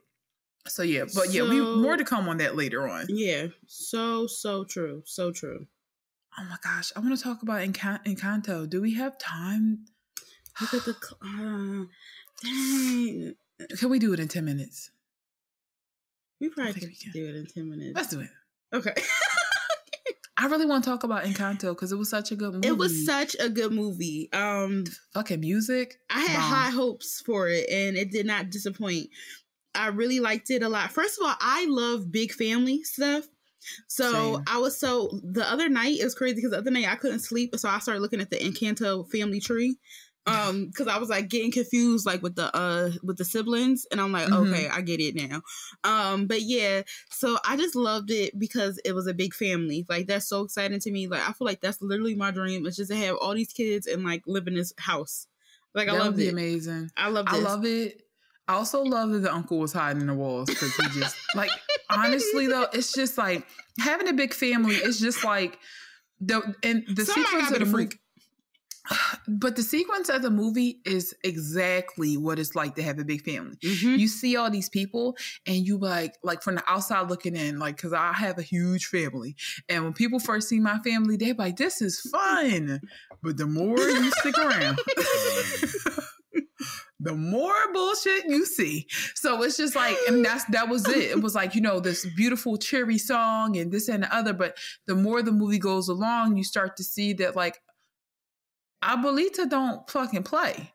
So 0.68 0.82
yeah, 0.82 1.02
but 1.02 1.26
so, 1.26 1.32
yeah, 1.32 1.48
we 1.48 1.60
more 1.60 1.96
to 1.96 2.04
come 2.04 2.28
on 2.28 2.36
that 2.38 2.54
later 2.54 2.86
on. 2.88 3.06
Yeah, 3.08 3.48
so 3.66 4.26
so 4.26 4.64
true, 4.64 5.02
so 5.04 5.32
true. 5.32 5.66
Oh 6.38 6.44
my 6.44 6.56
gosh, 6.62 6.92
I 6.94 7.00
want 7.00 7.16
to 7.16 7.22
talk 7.22 7.42
about 7.42 7.66
Encan- 7.66 8.04
Encanto. 8.04 8.68
Do 8.68 8.80
we 8.80 8.94
have 8.94 9.18
time? 9.18 9.86
Look 10.60 10.74
at 10.74 10.84
the 10.84 10.94
uh, 11.22 11.86
dang. 12.42 13.34
Can 13.78 13.88
we 13.88 13.98
do 13.98 14.12
it 14.12 14.20
in 14.20 14.28
ten 14.28 14.44
minutes? 14.44 14.90
We 16.40 16.50
probably 16.50 16.74
can 16.74 17.12
do 17.12 17.28
it 17.28 17.34
in 17.34 17.46
ten 17.46 17.68
minutes. 17.68 17.96
Let's 17.96 18.10
do 18.10 18.20
it. 18.20 18.30
Okay. 18.72 18.94
I 20.40 20.46
really 20.46 20.66
want 20.66 20.84
to 20.84 20.90
talk 20.90 21.02
about 21.02 21.24
Encanto 21.24 21.70
because 21.70 21.90
it 21.90 21.98
was 21.98 22.08
such 22.08 22.30
a 22.30 22.36
good 22.36 22.54
movie. 22.54 22.68
It 22.68 22.78
was 22.78 23.04
such 23.04 23.34
a 23.40 23.48
good 23.48 23.72
movie. 23.72 24.32
Um, 24.32 24.84
fucking 25.12 25.40
music. 25.40 25.98
I 26.08 26.20
had 26.20 26.38
Mom. 26.38 26.50
high 26.50 26.70
hopes 26.70 27.20
for 27.26 27.48
it, 27.48 27.68
and 27.68 27.96
it 27.96 28.12
did 28.12 28.24
not 28.24 28.50
disappoint. 28.50 29.08
I 29.74 29.88
really 29.88 30.20
liked 30.20 30.50
it 30.50 30.62
a 30.62 30.68
lot. 30.68 30.92
First 30.92 31.18
of 31.20 31.26
all, 31.26 31.34
I 31.40 31.66
love 31.68 32.12
big 32.12 32.32
family 32.32 32.84
stuff. 32.84 33.24
So 33.88 34.36
Same. 34.36 34.44
I 34.46 34.58
was 34.58 34.78
so 34.78 35.10
the 35.24 35.44
other 35.50 35.68
night 35.68 35.98
it 35.98 36.04
was 36.04 36.14
crazy 36.14 36.36
because 36.36 36.52
the 36.52 36.58
other 36.58 36.70
night 36.70 36.88
I 36.88 36.94
couldn't 36.94 37.18
sleep, 37.18 37.54
so 37.56 37.68
I 37.68 37.80
started 37.80 38.00
looking 38.00 38.20
at 38.20 38.30
the 38.30 38.38
Encanto 38.38 39.10
family 39.10 39.40
tree. 39.40 39.76
Um, 40.28 40.66
because 40.66 40.86
I 40.86 40.98
was 40.98 41.08
like 41.08 41.28
getting 41.28 41.50
confused 41.50 42.06
like 42.06 42.22
with 42.22 42.36
the 42.36 42.54
uh 42.56 42.90
with 43.02 43.16
the 43.16 43.24
siblings, 43.24 43.86
and 43.90 44.00
I'm 44.00 44.12
like, 44.12 44.28
mm-hmm. 44.28 44.52
okay, 44.52 44.68
I 44.68 44.80
get 44.80 45.00
it 45.00 45.14
now. 45.14 45.42
Um, 45.84 46.26
but 46.26 46.42
yeah, 46.42 46.82
so 47.10 47.38
I 47.46 47.56
just 47.56 47.74
loved 47.74 48.10
it 48.10 48.38
because 48.38 48.80
it 48.84 48.94
was 48.94 49.06
a 49.06 49.14
big 49.14 49.34
family. 49.34 49.86
Like 49.88 50.06
that's 50.06 50.28
so 50.28 50.42
exciting 50.42 50.80
to 50.80 50.90
me. 50.90 51.06
Like 51.08 51.28
I 51.28 51.32
feel 51.32 51.46
like 51.46 51.60
that's 51.60 51.80
literally 51.80 52.14
my 52.14 52.30
dream. 52.30 52.66
It's 52.66 52.76
just 52.76 52.90
to 52.90 52.96
have 52.96 53.16
all 53.16 53.34
these 53.34 53.52
kids 53.52 53.86
and 53.86 54.04
like 54.04 54.22
live 54.26 54.46
in 54.46 54.54
this 54.54 54.72
house. 54.78 55.26
Like 55.74 55.88
I 55.88 55.92
love 55.92 56.18
it. 56.18 56.32
Amazing. 56.32 56.90
I 56.96 57.08
love. 57.08 57.26
I 57.28 57.38
love 57.38 57.64
it. 57.64 58.02
I 58.48 58.54
also 58.54 58.82
love 58.82 59.10
that 59.10 59.18
the 59.18 59.32
uncle 59.32 59.58
was 59.58 59.74
hiding 59.74 60.00
in 60.00 60.06
the 60.06 60.14
walls 60.14 60.48
because 60.48 60.74
he 60.74 61.00
just 61.00 61.14
like 61.34 61.50
honestly 61.90 62.46
though, 62.46 62.66
it's 62.72 62.92
just 62.92 63.18
like 63.18 63.46
having 63.78 64.08
a 64.08 64.14
big 64.14 64.32
family. 64.32 64.76
It's 64.76 64.98
just 64.98 65.22
like 65.22 65.58
the 66.20 66.54
and 66.62 66.84
the 66.88 67.04
Somebody 67.04 67.26
sequence 67.26 67.52
of 67.52 67.58
the 67.60 67.66
freak. 67.66 67.98
But 69.28 69.56
the 69.56 69.62
sequence 69.62 70.08
of 70.08 70.22
the 70.22 70.30
movie 70.30 70.80
is 70.86 71.14
exactly 71.22 72.16
what 72.16 72.38
it's 72.38 72.54
like 72.54 72.74
to 72.76 72.82
have 72.82 72.98
a 72.98 73.04
big 73.04 73.22
family. 73.22 73.56
Mm-hmm. 73.56 73.96
You 73.96 74.08
see 74.08 74.36
all 74.36 74.50
these 74.50 74.70
people, 74.70 75.16
and 75.46 75.56
you 75.56 75.76
like, 75.76 76.16
like 76.22 76.42
from 76.42 76.54
the 76.54 76.62
outside 76.66 77.10
looking 77.10 77.36
in, 77.36 77.58
like, 77.58 77.76
because 77.76 77.92
I 77.92 78.12
have 78.14 78.38
a 78.38 78.42
huge 78.42 78.86
family, 78.86 79.36
and 79.68 79.84
when 79.84 79.92
people 79.92 80.18
first 80.18 80.48
see 80.48 80.60
my 80.60 80.78
family, 80.78 81.16
they're 81.16 81.34
like, 81.34 81.56
"This 81.56 81.82
is 81.82 82.00
fun," 82.00 82.80
but 83.22 83.36
the 83.36 83.46
more 83.46 83.78
you 83.78 84.10
stick 84.12 84.38
around. 84.38 84.80
the 87.00 87.14
more 87.14 87.72
bullshit 87.72 88.24
you 88.26 88.44
see. 88.44 88.86
So 89.14 89.42
it's 89.42 89.56
just 89.56 89.76
like, 89.76 89.96
and 90.08 90.24
that's 90.24 90.44
that 90.46 90.68
was 90.68 90.88
it. 90.88 91.10
It 91.10 91.22
was 91.22 91.34
like, 91.34 91.54
you 91.54 91.60
know, 91.60 91.80
this 91.80 92.06
beautiful 92.16 92.56
cheery 92.56 92.98
song 92.98 93.56
and 93.56 93.70
this 93.70 93.88
and 93.88 94.02
the 94.02 94.14
other. 94.14 94.32
But 94.32 94.56
the 94.86 94.94
more 94.94 95.22
the 95.22 95.32
movie 95.32 95.58
goes 95.58 95.88
along, 95.88 96.36
you 96.36 96.44
start 96.44 96.76
to 96.78 96.84
see 96.84 97.12
that 97.14 97.36
like 97.36 97.60
Abuelita 98.82 99.48
don't 99.48 99.88
fucking 99.90 100.22
play. 100.22 100.72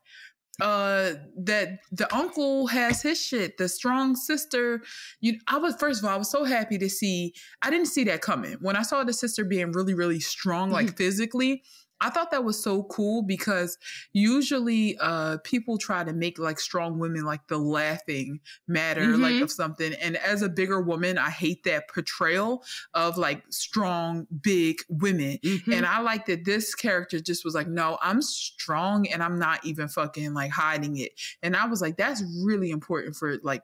Uh 0.62 1.14
that 1.36 1.80
the 1.92 2.14
uncle 2.16 2.68
has 2.68 3.02
his 3.02 3.20
shit, 3.20 3.58
the 3.58 3.68
strong 3.68 4.16
sister. 4.16 4.84
You 5.20 5.40
I 5.48 5.58
was 5.58 5.76
first 5.76 6.04
of 6.04 6.08
all, 6.08 6.14
I 6.14 6.18
was 6.18 6.30
so 6.30 6.44
happy 6.44 6.78
to 6.78 6.90
see 6.90 7.34
I 7.64 7.72
didn't 7.72 7.88
see 7.88 8.04
that 8.04 8.22
coming. 8.22 8.58
When 8.62 8.76
I 8.76 8.84
saw 8.84 9.04
the 9.04 9.14
sister 9.14 9.44
being 9.46 9.72
really, 9.72 9.96
really 9.96 10.20
strong, 10.20 10.70
like 10.70 10.88
mm-hmm. 10.88 10.96
physically, 10.96 11.64
I 12.04 12.10
thought 12.10 12.32
that 12.32 12.44
was 12.44 12.62
so 12.62 12.84
cool 12.84 13.22
because 13.22 13.78
usually 14.12 14.98
uh, 15.00 15.38
people 15.44 15.78
try 15.78 16.04
to 16.04 16.12
make 16.12 16.38
like 16.38 16.60
strong 16.60 17.00
women 17.00 17.24
like 17.24 17.48
the 17.48 17.58
laughing 17.58 18.42
matter 18.68 19.02
mm-hmm. 19.02 19.22
like 19.22 19.42
of 19.42 19.50
something. 19.50 19.94
And 19.94 20.18
as 20.18 20.42
a 20.42 20.50
bigger 20.50 20.82
woman, 20.82 21.18
I 21.18 21.30
hate 21.30 21.64
that 21.64 21.88
portrayal 21.88 22.64
of 22.94 23.18
like 23.18 23.44
strong, 23.50 24.28
big 24.42 24.82
women. 24.90 25.40
Mm-hmm. 25.44 25.72
And 25.72 25.86
I 25.86 26.02
like 26.02 26.26
that 26.26 26.44
this 26.44 26.76
character 26.76 27.22
just 27.22 27.46
was 27.46 27.56
like, 27.56 27.68
no, 27.68 27.98
I'm 28.02 28.22
strong 28.22 29.08
and 29.08 29.24
I'm 29.24 29.40
not 29.40 29.66
even 29.66 29.88
fucking 29.88 30.34
like 30.34 30.52
hiding 30.52 30.98
it. 30.98 31.14
And 31.42 31.56
I 31.56 31.68
was 31.68 31.82
like, 31.82 31.96
that's 31.96 32.22
really 32.44 32.70
important 32.70 33.16
for 33.16 33.38
like 33.44 33.64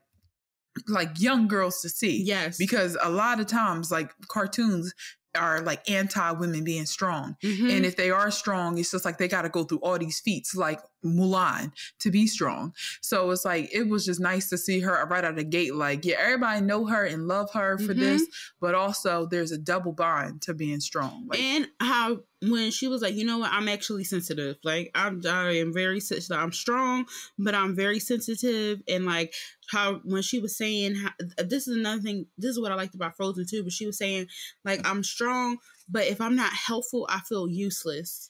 like 0.87 1.19
young 1.19 1.47
girls 1.47 1.81
to 1.81 1.89
see. 1.89 2.23
Yes. 2.23 2.57
Because 2.57 2.97
a 3.01 3.09
lot 3.09 3.39
of 3.39 3.47
times, 3.47 3.91
like 3.91 4.13
cartoons, 4.27 4.93
are 5.39 5.61
like 5.61 5.89
anti 5.89 6.31
women 6.31 6.63
being 6.63 6.85
strong. 6.85 7.37
Mm-hmm. 7.41 7.69
And 7.69 7.85
if 7.85 7.95
they 7.95 8.11
are 8.11 8.29
strong, 8.31 8.77
it's 8.77 8.91
just 8.91 9.05
like 9.05 9.17
they 9.17 9.27
got 9.27 9.43
to 9.43 9.49
go 9.49 9.63
through 9.63 9.79
all 9.79 9.97
these 9.97 10.19
feats 10.19 10.55
like 10.55 10.81
Mulan 11.03 11.71
to 11.99 12.11
be 12.11 12.27
strong. 12.27 12.73
So 13.01 13.29
it's 13.31 13.45
like 13.45 13.73
it 13.73 13.87
was 13.87 14.05
just 14.05 14.19
nice 14.19 14.49
to 14.49 14.57
see 14.57 14.79
her 14.81 15.05
right 15.07 15.23
out 15.23 15.31
of 15.31 15.35
the 15.37 15.43
gate 15.43 15.75
like 15.75 16.05
yeah, 16.05 16.15
everybody 16.19 16.61
know 16.61 16.85
her 16.85 17.05
and 17.05 17.27
love 17.27 17.51
her 17.53 17.77
for 17.77 17.93
mm-hmm. 17.93 17.99
this, 17.99 18.25
but 18.59 18.75
also 18.75 19.25
there's 19.25 19.51
a 19.51 19.57
double 19.57 19.93
bond 19.93 20.41
to 20.43 20.53
being 20.53 20.79
strong. 20.79 21.27
Like, 21.27 21.39
and 21.39 21.67
how 21.79 22.19
when 22.41 22.71
she 22.71 22.87
was 22.87 23.01
like, 23.01 23.15
you 23.15 23.25
know 23.25 23.39
what, 23.39 23.51
I'm 23.51 23.67
actually 23.67 24.03
sensitive. 24.03 24.57
Like 24.63 24.91
I'm 24.95 25.21
I 25.25 25.57
am 25.57 25.73
very 25.73 25.99
sensitive. 25.99 26.37
I'm 26.37 26.53
strong, 26.53 27.05
but 27.37 27.55
I'm 27.55 27.75
very 27.75 27.99
sensitive 27.99 28.81
and 28.87 29.05
like 29.05 29.33
how 29.71 30.01
when 30.03 30.21
she 30.21 30.39
was 30.39 30.57
saying 30.57 30.95
how, 30.95 31.11
this 31.37 31.67
is 31.67 31.75
another 31.75 32.01
thing 32.01 32.25
this 32.37 32.51
is 32.51 32.59
what 32.59 32.71
i 32.71 32.75
liked 32.75 32.95
about 32.95 33.15
frozen 33.15 33.45
too 33.47 33.63
but 33.63 33.71
she 33.71 33.85
was 33.85 33.97
saying 33.97 34.27
like 34.65 34.85
i'm 34.87 35.03
strong 35.03 35.57
but 35.87 36.05
if 36.05 36.19
i'm 36.19 36.35
not 36.35 36.51
helpful 36.51 37.05
i 37.09 37.19
feel 37.19 37.47
useless 37.47 38.28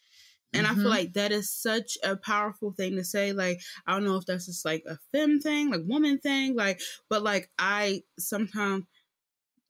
and 0.53 0.65
mm-hmm. 0.65 0.71
i 0.71 0.75
feel 0.75 0.83
mm-hmm. 0.83 0.91
like 0.91 1.13
that 1.13 1.31
is 1.31 1.51
such 1.51 1.97
a 2.03 2.15
powerful 2.15 2.71
thing 2.71 2.95
to 2.95 3.03
say 3.03 3.31
like 3.31 3.59
i 3.87 3.93
don't 3.93 4.05
know 4.05 4.15
if 4.15 4.25
that's 4.25 4.45
just 4.45 4.65
like 4.65 4.83
a 4.87 4.97
fem 5.11 5.39
thing 5.39 5.69
like 5.69 5.81
woman 5.85 6.17
thing 6.19 6.55
like 6.55 6.79
but 7.09 7.23
like 7.23 7.49
i 7.57 8.01
sometimes 8.17 8.85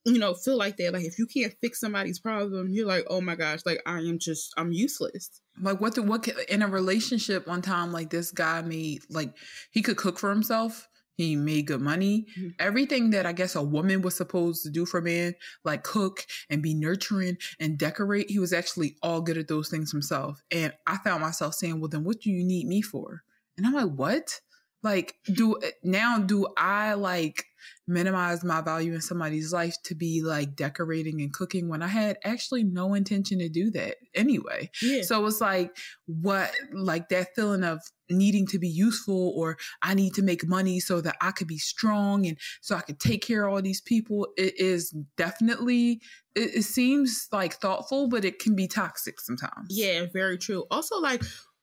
you 0.06 0.18
know 0.18 0.34
feel 0.34 0.58
like 0.58 0.78
that 0.78 0.94
like 0.94 1.06
if 1.06 1.20
you 1.20 1.28
can't 1.28 1.54
fix 1.62 1.80
somebody's 1.80 2.20
problem 2.20 2.70
you're 2.70 2.88
like 2.88 3.06
oh 3.10 3.22
my 3.22 3.36
gosh 3.36 3.60
like 3.66 3.82
i 3.86 4.00
am 4.00 4.18
just 4.18 4.54
i'm 4.58 4.72
useless 4.72 5.42
like 5.62 5.80
what 5.82 5.96
the 5.96 6.02
what 6.02 6.28
in 6.48 6.62
a 6.62 6.68
relationship 6.68 7.48
one 7.48 7.62
time 7.62 7.92
like 7.92 8.10
this 8.10 8.32
guy 8.32 8.62
made 8.62 9.02
like 9.10 9.34
he 9.72 9.82
could 9.82 9.98
cook 9.98 10.18
for 10.18 10.30
himself 10.30 10.89
he 11.26 11.36
made 11.36 11.68
good 11.68 11.82
money. 11.82 12.26
Mm-hmm. 12.38 12.50
Everything 12.60 13.10
that 13.10 13.26
I 13.26 13.34
guess 13.34 13.56
a 13.56 13.62
woman 13.62 14.02
was 14.02 14.16
supposed 14.16 14.64
to 14.64 14.70
do 14.70 14.86
for 14.86 15.02
men, 15.02 15.36
like 15.64 15.84
cook 15.84 16.26
and 16.50 16.64
be 16.64 16.74
nurturing 16.74 17.38
and 17.60 17.78
decorate, 17.78 18.30
he 18.30 18.40
was 18.40 18.54
actually 18.54 18.96
all 19.04 19.22
good 19.22 19.38
at 19.38 19.48
those 19.48 19.70
things 19.70 19.92
himself. 19.92 20.42
And 20.52 20.74
I 20.88 20.98
found 20.98 21.22
myself 21.22 21.56
saying, 21.56 21.80
well, 21.80 21.90
then 21.90 22.04
what 22.04 22.22
do 22.22 22.30
you 22.30 22.44
need 22.44 22.68
me 22.68 22.82
for? 22.82 23.24
And 23.58 23.68
I'm 23.68 23.74
like, 23.74 23.92
what? 23.92 24.40
Like, 24.82 25.16
do 25.26 25.60
now 25.84 26.20
do 26.20 26.48
I 26.56 26.94
like 26.94 27.44
minimize 27.88 28.44
my 28.44 28.62
value 28.62 28.94
in 28.94 29.02
somebody's 29.02 29.54
life 29.54 29.76
to 29.84 29.96
be 29.96 30.22
like 30.22 30.56
decorating 30.56 31.22
and 31.22 31.34
cooking 31.34 31.70
when 31.70 31.82
I 31.82 31.88
had 31.88 32.18
actually 32.24 32.64
no 32.64 32.94
intention 32.94 33.40
to 33.40 33.50
do 33.50 33.72
that 33.72 33.96
anyway? 34.14 34.70
Yeah. 34.82 35.04
So 35.04 35.26
it's 35.26 35.42
like 35.42 35.76
what 36.06 36.52
like 36.74 37.10
that 37.10 37.36
feeling 37.36 37.64
of 37.64 37.82
needing 38.10 38.48
to 38.48 38.60
be 38.60 38.68
useful 38.68 39.34
or 39.36 39.58
I 39.82 39.94
need 39.94 40.16
to 40.16 40.24
make 40.24 40.48
money 40.48 40.80
so 40.80 41.02
that 41.02 41.16
I 41.22 41.32
could 41.32 41.48
be 41.48 41.58
strong 41.58 42.26
and 42.26 42.38
so 42.62 42.76
I 42.76 42.82
could 42.82 43.00
take 43.00 43.24
care 43.24 43.46
of 43.46 43.54
all 43.54 43.62
these 43.62 43.82
people. 43.82 44.28
It 44.38 44.60
is 44.60 44.96
definitely 45.18 46.02
it, 46.36 46.56
it 46.56 46.64
seems 46.64 47.28
like 47.32 47.56
thoughtful, 47.56 48.08
but 48.08 48.26
it 48.26 48.40
can 48.40 48.56
be 48.56 48.68
toxic 48.68 49.20
sometimes. 49.20 49.68
Yeah, 49.70 50.06
very 50.12 50.38
true. 50.38 50.66
Also, 50.72 51.00
like 51.00 51.22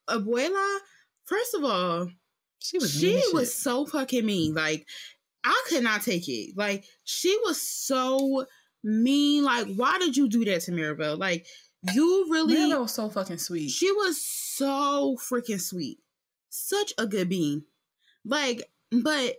Abuela, 0.08 0.78
first 1.24 1.54
of 1.54 1.64
all, 1.64 2.08
she 2.58 2.78
was 2.78 2.92
she 2.92 3.22
was 3.32 3.54
so 3.54 3.86
fucking 3.86 4.24
mean. 4.24 4.54
Like 4.54 4.86
I 5.46 5.64
could 5.68 5.82
not 5.82 6.02
take 6.02 6.28
it. 6.28 6.56
Like 6.56 6.84
she 7.04 7.36
was 7.44 7.60
so 7.60 8.46
mean. 8.82 9.44
Like 9.44 9.68
why 9.74 9.98
did 9.98 10.16
you 10.16 10.28
do 10.28 10.44
that 10.44 10.62
to 10.62 10.72
Mirabel? 10.72 11.16
Like 11.16 11.46
you 11.94 12.26
really 12.30 12.54
Mirabel 12.54 12.82
was 12.82 12.94
so 12.94 13.08
fucking 13.08 13.38
sweet. 13.38 13.70
She 13.70 13.90
was 13.92 14.20
so 14.20 15.16
freaking 15.20 15.60
sweet. 15.60 15.98
Such 16.50 16.92
a 16.98 17.06
good 17.06 17.28
being. 17.28 17.62
Like, 18.24 18.68
but 18.90 19.36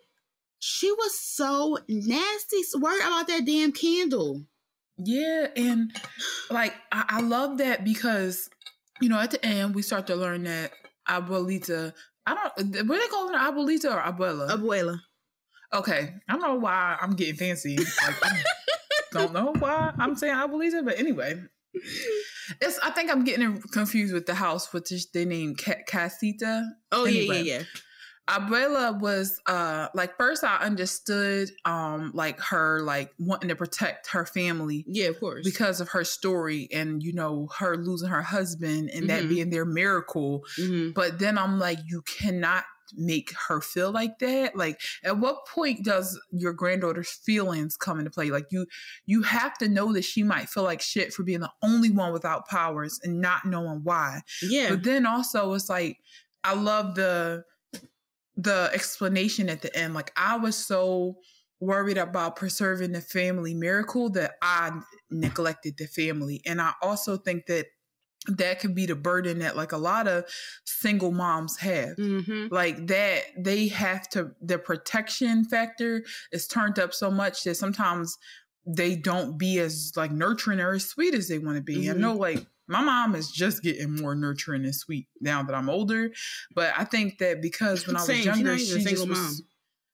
she 0.60 0.91
was 0.91 1.20
so 1.20 1.78
nasty. 1.89 2.58
Worried 2.80 3.01
about 3.05 3.28
that 3.28 3.45
damn 3.45 3.72
candle. 3.72 4.43
Yeah, 4.97 5.47
and 5.55 5.91
like 6.49 6.74
I, 6.91 7.05
I 7.10 7.22
love 7.22 7.58
that 7.60 7.84
because 7.84 8.49
you 9.01 9.10
know 9.10 9.20
at 9.20 9.32
the 9.32 9.45
end 9.45 9.76
we 9.76 9.82
start 9.82 10.08
to 10.08 10.16
learn 10.16 10.43
that 10.43 10.72
Abuelita 11.08 11.93
I 12.28 12.34
don't. 12.34 12.88
What 12.88 12.99
they 12.99 13.08
calling 13.08 13.34
her, 13.34 13.51
abuelita 13.51 13.86
or 13.86 14.01
abuela? 14.01 14.49
Abuela. 14.49 14.99
Okay, 15.74 16.13
I 16.28 16.34
don't 16.34 16.41
know 16.41 16.55
why 16.55 16.97
I'm 17.01 17.15
getting 17.15 17.36
fancy. 17.36 17.78
Like, 17.78 18.15
I 18.24 18.41
don't 19.11 19.34
know 19.34 19.53
why 19.59 19.93
I'm 19.97 20.15
saying 20.15 20.34
I 20.34 20.47
believe 20.47 20.74
it, 20.74 20.86
but 20.86 20.97
anyway, 20.97 21.41
it's. 22.61 22.80
I 22.80 22.91
think 22.91 23.11
I'm 23.11 23.24
getting 23.24 23.61
confused 23.74 24.13
with 24.13 24.26
the 24.26 24.36
house, 24.36 24.72
which 24.74 24.91
is 24.91 25.07
they 25.11 25.26
name 25.26 25.55
Casita. 25.55 26.70
Oh 26.91 27.05
anyway. 27.05 27.38
yeah, 27.38 27.41
yeah, 27.41 27.57
yeah. 27.59 27.63
Abuela 28.28 28.99
was 28.99 29.39
uh 29.47 29.88
like 29.93 30.18
first 30.18 30.43
I 30.43 30.57
understood 30.57 31.49
um 31.63 32.11
like 32.13 32.39
her 32.41 32.82
like 32.82 33.13
wanting 33.18 33.49
to 33.49 33.55
protect 33.55 34.07
her 34.11 34.26
family. 34.26 34.84
Yeah, 34.88 35.07
of 35.07 35.20
course. 35.20 35.45
Because 35.45 35.80
of 35.80 35.89
her 35.89 36.03
story 36.03 36.68
and 36.74 37.01
you 37.01 37.13
know 37.13 37.47
her 37.57 37.78
losing 37.78 38.09
her 38.09 38.22
husband 38.22 38.89
and 38.89 39.07
mm-hmm. 39.07 39.07
that 39.07 39.30
being 39.30 39.49
their 39.49 39.65
miracle. 39.65 40.43
Mm-hmm. 40.59 40.91
But 40.91 41.20
then 41.20 41.38
I'm 41.38 41.57
like 41.57 41.80
you 41.86 42.01
cannot 42.01 42.65
make 42.95 43.33
her 43.47 43.61
feel 43.61 43.91
like 43.91 44.19
that 44.19 44.55
like 44.55 44.79
at 45.03 45.17
what 45.17 45.45
point 45.47 45.83
does 45.83 46.19
your 46.31 46.53
granddaughter's 46.53 47.11
feelings 47.11 47.75
come 47.77 47.99
into 47.99 48.11
play 48.11 48.29
like 48.29 48.45
you 48.51 48.65
you 49.05 49.21
have 49.21 49.57
to 49.57 49.67
know 49.67 49.93
that 49.93 50.03
she 50.03 50.23
might 50.23 50.49
feel 50.49 50.63
like 50.63 50.81
shit 50.81 51.13
for 51.13 51.23
being 51.23 51.39
the 51.39 51.51
only 51.61 51.89
one 51.89 52.13
without 52.13 52.47
powers 52.47 52.99
and 53.03 53.19
not 53.19 53.45
knowing 53.45 53.81
why 53.83 54.21
yeah 54.41 54.69
but 54.69 54.83
then 54.83 55.05
also 55.05 55.53
it's 55.53 55.69
like 55.69 55.97
i 56.43 56.53
love 56.53 56.95
the 56.95 57.43
the 58.38 58.69
explanation 58.73 59.49
at 59.49 59.61
the 59.61 59.75
end. 59.75 59.93
Like 59.95 60.11
I 60.15 60.38
was 60.38 60.55
so 60.55 61.17
worried 61.59 61.97
about 61.97 62.35
preserving 62.35 62.91
the 62.91 63.01
family 63.01 63.55
miracle 63.55 64.11
that 64.11 64.33
I 64.43 64.71
neglected 65.09 65.75
the 65.77 65.88
family. 65.88 66.41
And 66.45 66.61
I 66.61 66.73
also 66.83 67.17
think 67.17 67.47
that 67.47 67.65
that 68.28 68.59
could 68.59 68.75
be 68.75 68.86
the 68.86 68.95
burden 68.95 69.39
that 69.39 69.55
like 69.55 69.71
a 69.71 69.78
lot 69.78 70.07
of 70.07 70.25
single 70.65 71.11
moms 71.11 71.57
have 71.57 71.95
Mm-hmm. 71.97 72.47
like 72.53 72.88
that 72.88 73.23
they 73.38 73.67
have 73.69 74.07
to 74.09 74.32
the 74.41 74.57
protection 74.59 75.45
factor 75.45 76.03
is 76.32 76.47
turned 76.47 76.78
up 76.80 76.93
so 76.93 77.09
much 77.09 77.43
that 77.43 77.55
sometimes 77.55 78.17
they 78.65 78.95
don't 78.95 79.38
be 79.38 79.59
as 79.59 79.93
like 79.95 80.11
nurturing 80.11 80.59
or 80.59 80.73
as 80.73 80.86
sweet 80.86 81.13
as 81.13 81.28
they 81.30 81.39
want 81.39 81.55
to 81.57 81.63
be 81.63 81.89
i 81.89 81.93
Mhm. 81.93 81.97
know 81.97 82.15
like 82.15 82.45
my 82.67 82.82
mom 82.82 83.15
is 83.15 83.32
just 83.32 83.63
getting 83.63 83.95
more 83.95 84.13
nurturing 84.13 84.65
and 84.65 84.75
sweet 84.75 85.07
now 85.21 85.41
that 85.41 85.55
i'm 85.55 85.69
older 85.69 86.11
but 86.53 86.73
i 86.78 86.84
think 86.84 87.17
that 87.19 87.41
because 87.41 87.88
when 87.88 87.95
i 87.95 87.99
was. 87.99 88.09
She 88.09 88.23
younger 88.23 88.57
she, 88.57 88.65
just 88.73 88.86
single 88.86 89.07
was 89.07 89.17
mom. 89.19 89.34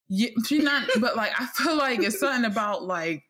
yeah 0.10 0.30
she's 0.48 0.64
not 0.64 0.90
but 1.00 1.16
like 1.16 1.40
i 1.40 1.46
feel 1.56 1.76
like 1.78 2.00
it's 2.02 2.20
something 2.20 2.46
about 2.52 2.84
like 2.84 3.24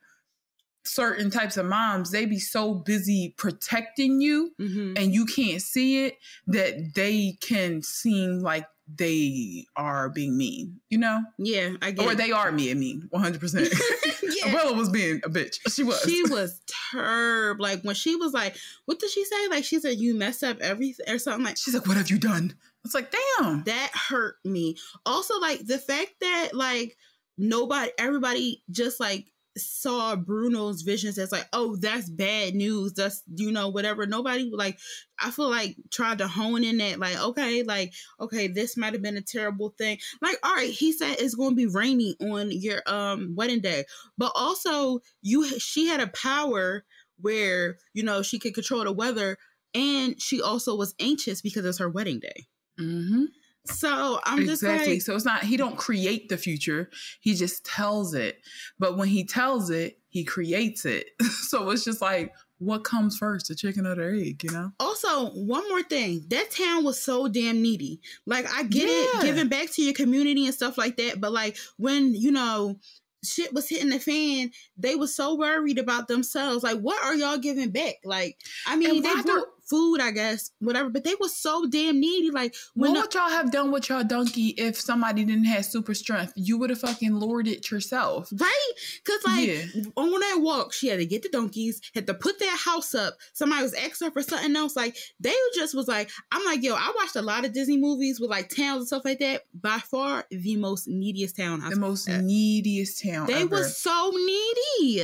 certain 0.86 1.30
types 1.30 1.56
of 1.58 1.66
moms 1.66 2.12
they 2.12 2.26
be 2.26 2.40
so 2.40 2.74
busy 2.74 3.34
protecting 3.38 4.20
you 4.22 4.52
Mm-hmm. 4.60 4.94
and 4.98 5.14
you 5.14 5.26
can't 5.26 5.62
see 5.62 6.06
it 6.06 6.18
that 6.48 6.94
they 6.96 7.38
can 7.42 7.82
seem 7.82 8.40
like 8.40 8.66
they 8.96 9.66
are 9.78 10.10
being 10.10 10.38
mean, 10.38 10.82
you 10.90 10.98
know? 10.98 11.22
Yeah, 11.38 11.70
I 11.82 11.92
get 11.92 12.06
Or 12.06 12.12
it. 12.12 12.18
they 12.18 12.32
are 12.34 12.52
being 12.52 12.78
mean, 12.80 13.10
100%. 13.14 13.40
yeah. 14.24 14.52
Abuela 14.54 14.76
was 14.76 14.90
being 14.90 15.22
a 15.24 15.30
bitch. 15.30 15.56
She 15.74 15.84
was. 15.84 16.02
She 16.02 16.22
was 16.30 16.60
turb. 16.92 17.62
Like 17.62 17.82
when 17.84 17.96
she 17.96 18.18
was 18.18 18.34
like, 18.34 18.58
what 18.86 19.00
did 19.00 19.10
she 19.10 19.24
say? 19.24 19.48
Like 19.50 19.64
she 19.64 19.80
said, 19.80 19.98
you 20.00 20.14
mess 20.16 20.44
up 20.44 20.60
everything 20.60 21.06
or 21.08 21.18
something 21.18 21.46
like 21.46 21.58
She's 21.58 21.74
like, 21.74 21.88
what 21.88 21.96
have 21.96 22.10
you 22.12 22.20
done? 22.20 22.54
It's 22.84 22.94
like, 22.94 23.10
damn. 23.40 23.64
that 23.64 23.92
hurt 23.94 24.36
me. 24.44 24.76
Also, 25.06 25.40
like 25.40 25.66
the 25.66 25.78
fact 25.78 26.16
that 26.20 26.50
like 26.54 26.98
nobody, 27.38 27.90
everybody 27.98 28.64
just 28.70 29.00
like 29.00 29.28
saw 29.58 30.16
Bruno's 30.16 30.82
visions 30.82 31.18
as 31.18 31.32
like, 31.32 31.47
oh, 31.54 31.76
that's 31.76 32.10
bad 32.10 32.56
news. 32.56 32.93
That's 32.93 33.24
you 33.36 33.51
know 33.51 33.70
whatever. 33.70 34.06
Nobody 34.06 34.49
like, 34.54 34.80
I 35.20 35.32
feel 35.32 35.49
like 35.49 35.76
tried 35.91 36.20
to 36.20 36.28
hone 36.28 36.64
in 36.64 36.78
that 36.80 36.99
like, 36.99 37.20
okay, 37.22 37.64
like 37.64 37.93
okay, 38.20 38.47
this 38.47 38.78
might 38.78 38.93
have 38.93 39.01
been 39.01 39.18
a 39.18 39.22
terrible 39.22 39.74
thing. 39.78 39.99
Like, 40.22 40.38
all 40.43 40.54
right, 40.56 40.70
he 40.70 40.91
said 40.91 41.18
it's 41.20 41.36
going 41.36 41.51
to 41.51 41.56
be 41.56 41.68
rainy 41.68 42.16
on 42.22 42.51
your 42.51 42.82
um 42.88 43.34
wedding 43.36 43.62
day, 43.62 43.86
but 44.18 44.32
also 44.36 44.99
you, 45.22 45.45
she 45.60 45.88
had 45.88 45.99
a 45.99 46.08
power 46.08 46.84
where 47.20 47.78
you 47.93 48.04
know 48.04 48.22
she 48.22 48.39
could 48.39 48.54
control 48.54 48.84
the 48.84 48.91
weather. 48.91 49.38
And 49.76 50.22
she 50.22 50.39
also 50.39 50.76
was 50.76 50.93
anxious 50.99 51.41
because 51.41 51.66
it's 51.66 51.80
her 51.80 51.89
wedding 51.89 52.20
day. 52.20 52.45
hmm 52.78 53.26
So 53.66 54.20
I'm 54.26 54.39
just 54.45 54.61
Exactly. 54.64 54.93
like, 54.93 55.01
so 55.01 55.16
it's 55.16 55.26
not, 55.26 55.43
he 55.43 55.55
don't 55.57 55.78
create 55.78 56.30
the 56.30 56.38
future. 56.38 56.89
He 57.22 57.34
just 57.34 57.66
tells 57.66 58.14
it. 58.14 58.39
But 58.80 58.97
when 58.97 59.07
he 59.07 59.24
tells 59.24 59.70
it, 59.70 59.99
he 60.09 60.24
creates 60.24 60.86
it. 60.86 61.07
so 61.47 61.70
it's 61.70 61.84
just 61.86 62.01
like, 62.01 62.34
what 62.59 62.84
comes 62.84 63.18
first, 63.18 63.47
the 63.49 63.55
chicken 63.55 63.86
or 63.86 63.95
the 63.95 64.22
egg, 64.28 64.43
you 64.43 64.51
know? 64.51 64.72
also 64.80 65.32
one 65.32 65.68
more 65.70 65.84
thing. 65.84 66.24
That 66.30 66.49
town 66.51 66.84
was 66.86 67.01
so 67.01 67.28
damn 67.28 67.61
needy. 67.61 67.99
Like 68.26 68.45
I 68.53 68.64
get 68.64 68.84
Yeah. 68.84 69.20
it, 69.20 69.24
giving 69.24 69.49
back 69.49 69.70
to 69.72 69.82
your 69.82 69.93
community 69.93 70.45
and 70.45 70.53
stuff 70.55 70.78
like 70.78 70.95
that. 70.97 71.20
But 71.20 71.32
like 71.34 71.57
when 71.78 72.14
you 72.14 72.32
know 72.32 72.80
shit 73.26 73.53
was 73.53 73.68
hitting 73.70 73.89
the 73.89 73.99
fan, 73.99 74.51
they 74.78 74.95
were 74.95 75.07
so 75.07 75.36
worried 75.36 75.78
about 75.78 76.07
themselves. 76.09 76.64
Like, 76.64 76.80
what 76.80 77.01
are 77.03 77.16
y'all 77.16 77.38
giving 77.38 77.70
back? 77.72 77.95
Like, 78.03 78.38
I 78.68 78.76
mean, 78.76 79.01
they 79.01 79.09
why 79.09 79.22
brought 79.24 79.26
do- 79.26 79.45
food, 79.70 79.99
I 80.01 80.11
guess, 80.11 80.51
whatever. 80.59 80.89
But 80.89 81.03
they 81.03 81.16
were 81.20 81.28
so 81.30 81.66
damn 81.68 81.99
needy. 81.99 82.32
Like 82.32 82.55
when 82.74 82.91
what 82.91 82.95
the- 82.95 83.01
would 83.01 83.14
y'all 83.14 83.30
have 83.38 83.51
done 83.51 83.72
with 83.72 83.89
y'all 83.89 84.03
donkey 84.03 84.49
if 84.57 84.80
somebody 84.80 85.24
didn't 85.26 85.45
have 85.45 85.66
super 85.66 85.93
strength? 85.93 86.34
You 86.36 86.57
would 86.57 86.70
have 86.70 86.80
fucking 86.80 87.16
lured 87.16 87.47
it 87.47 87.70
yourself. 87.72 88.30
Right? 88.38 88.72
Because, 89.03 89.24
like, 89.26 89.47
Yeah. 89.47 89.84
on 89.95 90.20
that 90.20 90.39
walk, 90.41 90.74
she 90.74 90.88
had 90.88 90.99
to 90.99 91.05
get 91.05 91.24
the 91.24 91.30
donkeys, 91.30 91.82
had 91.95 92.07
to 92.07 92.14
put 92.14 92.39
that 92.39 92.57
house 92.57 92.93
up. 92.95 93.16
Somebody 93.34 93.64
was 93.64 93.74
asking 93.74 94.07
her 94.07 94.11
for 94.11 94.22
something 94.24 94.55
else. 94.55 94.76
Like, 94.76 94.97
they 95.20 95.34
just 95.55 95.74
was 95.76 95.88
like, 95.88 96.09
I'm 96.32 96.43
like, 96.45 96.64
yo, 96.64 96.74
I 96.76 96.91
watched 96.95 97.16
a 97.16 97.22
lot 97.22 97.45
of 97.45 97.53
Disney 97.53 97.78
movies 97.78 98.20
with 98.20 98.30
like 98.30 98.49
towns 98.49 98.80
and 98.80 98.88
stuff 98.88 99.05
like 99.05 99.20
that. 99.20 99.43
By 99.53 99.80
far, 99.80 100.26
the 100.32 100.55
most 100.57 100.88
neediest 100.88 101.36
town 101.38 101.61
I've 101.64 101.72
the 101.72 101.80
most 101.80 102.09
uh, 102.09 102.20
neediest 102.22 103.01
town 103.03 103.28
They 103.28 103.41
ever. 103.43 103.47
was 103.57 103.78
so 103.78 104.11
needy. 104.14 105.03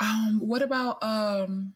um 0.00 0.40
what 0.40 0.62
about 0.62 1.02
um 1.02 1.74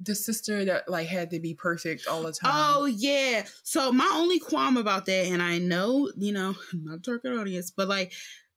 the 0.00 0.14
sister 0.14 0.64
that 0.64 0.88
like 0.88 1.08
had 1.08 1.30
to 1.30 1.40
be 1.40 1.54
perfect 1.54 2.06
all 2.06 2.22
the 2.22 2.32
time 2.32 2.52
Oh 2.54 2.86
yeah. 2.86 3.44
So 3.62 3.92
my 3.92 4.10
only 4.14 4.38
qualm 4.38 4.76
about 4.76 5.06
that, 5.06 5.26
and 5.26 5.42
I 5.42 5.58
know, 5.58 6.10
you 6.16 6.32
know, 6.32 6.54
I'm 6.72 6.84
not 6.84 7.02
target 7.02 7.38
audience, 7.38 7.70
but 7.70 7.88
like 7.88 8.12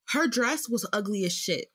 her 0.10 0.28
dress 0.28 0.70
was 0.70 0.88
ugly 0.94 1.26
as 1.26 1.34
shit. 1.34 1.72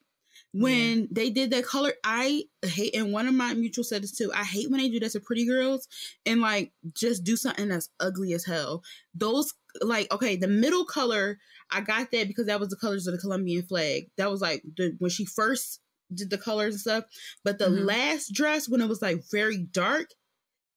When 0.53 1.07
they 1.11 1.29
did 1.29 1.51
that 1.51 1.65
color, 1.65 1.93
I 2.03 2.45
hate, 2.63 2.95
and 2.95 3.13
one 3.13 3.27
of 3.27 3.33
my 3.35 3.53
mutual 3.53 3.83
said 3.83 4.01
this 4.01 4.13
too. 4.17 4.31
I 4.33 4.43
hate 4.43 4.71
when 4.71 4.79
they 4.79 4.89
do 4.89 4.99
that 5.01 5.11
to 5.11 5.19
pretty 5.19 5.45
girls 5.45 5.87
and 6.25 6.41
like 6.41 6.71
just 6.93 7.23
do 7.23 7.35
something 7.35 7.67
that's 7.67 7.89
ugly 7.99 8.33
as 8.33 8.45
hell. 8.45 8.81
Those 9.13 9.53
like 9.81 10.11
okay, 10.11 10.35
the 10.35 10.47
middle 10.47 10.85
color, 10.85 11.37
I 11.69 11.81
got 11.81 12.09
that 12.11 12.27
because 12.27 12.47
that 12.47 12.59
was 12.59 12.69
the 12.69 12.75
colors 12.75 13.05
of 13.05 13.13
the 13.13 13.19
Colombian 13.19 13.63
flag. 13.63 14.09
That 14.17 14.31
was 14.31 14.41
like 14.41 14.63
the 14.77 14.95
when 14.97 15.11
she 15.11 15.25
first 15.25 15.79
did 16.13 16.29
the 16.29 16.37
colors 16.37 16.73
and 16.75 16.81
stuff. 16.81 17.03
But 17.43 17.59
the 17.59 17.67
Mhm. 17.69 17.85
last 17.85 18.33
dress, 18.33 18.67
when 18.69 18.81
it 18.81 18.87
was 18.87 19.01
like 19.01 19.23
very 19.31 19.57
dark, 19.59 20.09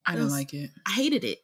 i 0.07 0.15
don't 0.15 0.25
was- 0.25 0.33
like 0.33 0.55
it 0.55 0.71
I 0.87 0.93
hated 0.93 1.25
it. 1.25 1.39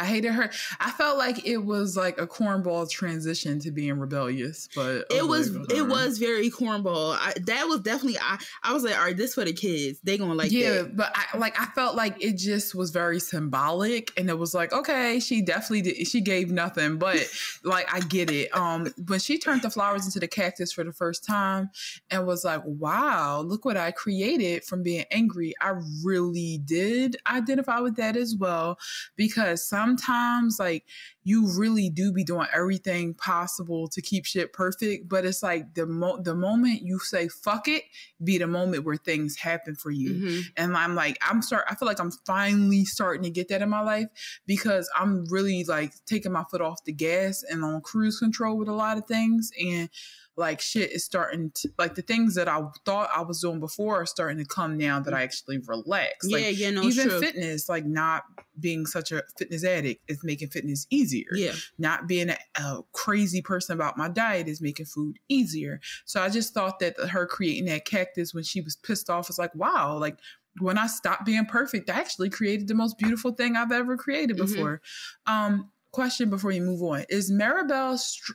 I 0.00 0.04
hated 0.04 0.32
her 0.32 0.50
i 0.80 0.90
felt 0.90 1.18
like 1.18 1.46
it 1.46 1.58
was 1.58 1.96
like 1.96 2.20
a 2.20 2.26
cornball 2.26 2.88
transition 2.88 3.58
to 3.58 3.70
being 3.70 3.98
rebellious 3.98 4.68
but 4.74 5.04
it 5.10 5.26
was 5.26 5.54
it 5.70 5.86
was 5.86 6.18
very 6.18 6.50
cornball. 6.50 7.16
I, 7.18 7.34
that 7.46 7.66
was 7.66 7.80
definitely 7.80 8.18
I. 8.18 8.38
I 8.62 8.72
was 8.72 8.84
like, 8.84 8.96
all 8.96 9.04
right, 9.04 9.16
this 9.16 9.34
for 9.34 9.44
the 9.44 9.52
kids. 9.52 10.00
They 10.02 10.18
gonna 10.18 10.34
like 10.34 10.52
yeah, 10.52 10.82
that. 10.82 10.96
but 10.96 11.12
I 11.14 11.36
like 11.36 11.58
I 11.60 11.66
felt 11.66 11.96
like 11.96 12.22
it 12.22 12.36
just 12.36 12.74
was 12.74 12.90
very 12.90 13.20
symbolic, 13.20 14.12
and 14.18 14.28
it 14.28 14.38
was 14.38 14.54
like, 14.54 14.72
okay, 14.72 15.20
she 15.20 15.42
definitely 15.42 15.82
did. 15.82 16.06
She 16.06 16.20
gave 16.20 16.50
nothing, 16.50 16.98
but 16.98 17.18
like 17.64 17.92
I 17.92 18.00
get 18.00 18.30
it. 18.30 18.54
Um, 18.56 18.92
when 19.06 19.18
she 19.18 19.38
turned 19.38 19.62
the 19.62 19.70
flowers 19.70 20.06
into 20.06 20.20
the 20.20 20.28
cactus 20.28 20.72
for 20.72 20.84
the 20.84 20.92
first 20.92 21.24
time, 21.24 21.70
and 22.10 22.26
was 22.26 22.44
like, 22.44 22.62
wow, 22.64 23.40
look 23.40 23.64
what 23.64 23.76
I 23.76 23.90
created 23.90 24.64
from 24.64 24.82
being 24.82 25.04
angry. 25.10 25.54
I 25.60 25.74
really 26.04 26.58
did 26.64 27.16
identify 27.26 27.80
with 27.80 27.96
that 27.96 28.16
as 28.16 28.36
well, 28.36 28.78
because 29.16 29.64
sometimes 29.90 30.58
like 30.58 30.84
you 31.22 31.46
really 31.58 31.90
do 31.90 32.12
be 32.12 32.24
doing 32.24 32.46
everything 32.52 33.14
possible 33.14 33.88
to 33.88 34.00
keep 34.00 34.24
shit 34.24 34.52
perfect, 34.52 35.08
but 35.08 35.24
it's 35.24 35.42
like 35.42 35.74
the 35.74 35.86
mo- 35.86 36.20
the 36.22 36.34
moment 36.34 36.82
you 36.82 36.98
say 36.98 37.28
fuck 37.28 37.68
it, 37.68 37.84
be 38.22 38.38
the 38.38 38.46
moment 38.46 38.84
where 38.84 38.96
things 38.96 39.36
happen 39.36 39.74
for 39.74 39.90
you. 39.90 40.14
Mhm. 40.14 40.42
And 40.56 40.76
I'm 40.76 40.94
like, 40.94 41.18
I'm 41.22 41.42
start. 41.42 41.64
I 41.68 41.74
feel 41.74 41.86
like 41.86 42.00
I'm 42.00 42.12
finally 42.26 42.84
starting 42.84 43.22
to 43.24 43.30
get 43.30 43.48
that 43.48 43.62
in 43.62 43.68
my 43.68 43.80
life 43.82 44.08
because 44.46 44.88
I'm 44.96 45.26
really 45.26 45.64
like 45.64 45.92
taking 46.06 46.32
my 46.32 46.44
foot 46.50 46.60
off 46.60 46.84
the 46.84 46.92
gas 46.92 47.42
and 47.48 47.64
on 47.64 47.80
cruise 47.82 48.18
control 48.18 48.56
with 48.56 48.68
a 48.68 48.72
lot 48.72 48.96
of 48.96 49.06
things. 49.06 49.50
And 49.60 49.90
like 50.36 50.60
shit 50.60 50.90
is 50.92 51.04
starting 51.04 51.50
to 51.54 51.68
like 51.78 51.94
the 51.94 52.02
things 52.02 52.34
that 52.34 52.48
I 52.48 52.62
thought 52.86 53.10
I 53.14 53.20
was 53.22 53.40
doing 53.40 53.60
before 53.60 54.00
are 54.00 54.06
starting 54.06 54.38
to 54.38 54.44
come 54.44 54.78
now 54.78 54.98
that 55.00 55.12
I 55.12 55.22
actually 55.22 55.58
relax. 55.58 56.26
Yeah, 56.28 56.38
Like 56.38 56.58
yeah, 56.58 56.70
no, 56.70 56.82
even 56.82 57.08
true. 57.08 57.20
fitness, 57.20 57.68
like 57.68 57.84
not 57.84 58.22
being 58.58 58.86
such 58.86 59.12
a 59.12 59.22
fitness 59.38 59.64
addict 59.64 60.02
is 60.08 60.22
making 60.22 60.48
fitness 60.48 60.86
easier 60.90 61.28
yeah, 61.34 61.52
not 61.78 62.06
being 62.06 62.30
a, 62.30 62.36
a 62.56 62.80
crazy 62.92 63.40
person 63.42 63.74
about 63.74 63.96
my 63.96 64.08
diet 64.08 64.48
is 64.48 64.60
making 64.60 64.86
food 64.86 65.18
easier. 65.28 65.80
So 66.04 66.20
I 66.22 66.28
just 66.28 66.54
thought 66.54 66.78
that 66.80 66.98
her 66.98 67.26
creating 67.26 67.66
that 67.66 67.84
cactus 67.84 68.32
when 68.34 68.44
she 68.44 68.60
was 68.60 68.76
pissed 68.76 69.08
off 69.10 69.28
was 69.28 69.38
like, 69.38 69.54
wow, 69.54 69.96
like 69.98 70.18
when 70.58 70.78
I 70.78 70.86
stopped 70.88 71.24
being 71.24 71.46
perfect, 71.46 71.88
I 71.90 71.94
actually 72.00 72.28
created 72.30 72.68
the 72.68 72.74
most 72.74 72.98
beautiful 72.98 73.32
thing 73.32 73.56
I've 73.56 73.72
ever 73.72 73.96
created 73.96 74.36
Mhm. 74.36 74.40
before. 74.46 74.80
Um, 75.26 75.70
question 75.92 76.30
before 76.30 76.52
you 76.52 76.62
move 76.62 76.82
on 76.82 77.04
is 77.08 77.30
Mirabel 77.30 77.98
str- 77.98 78.32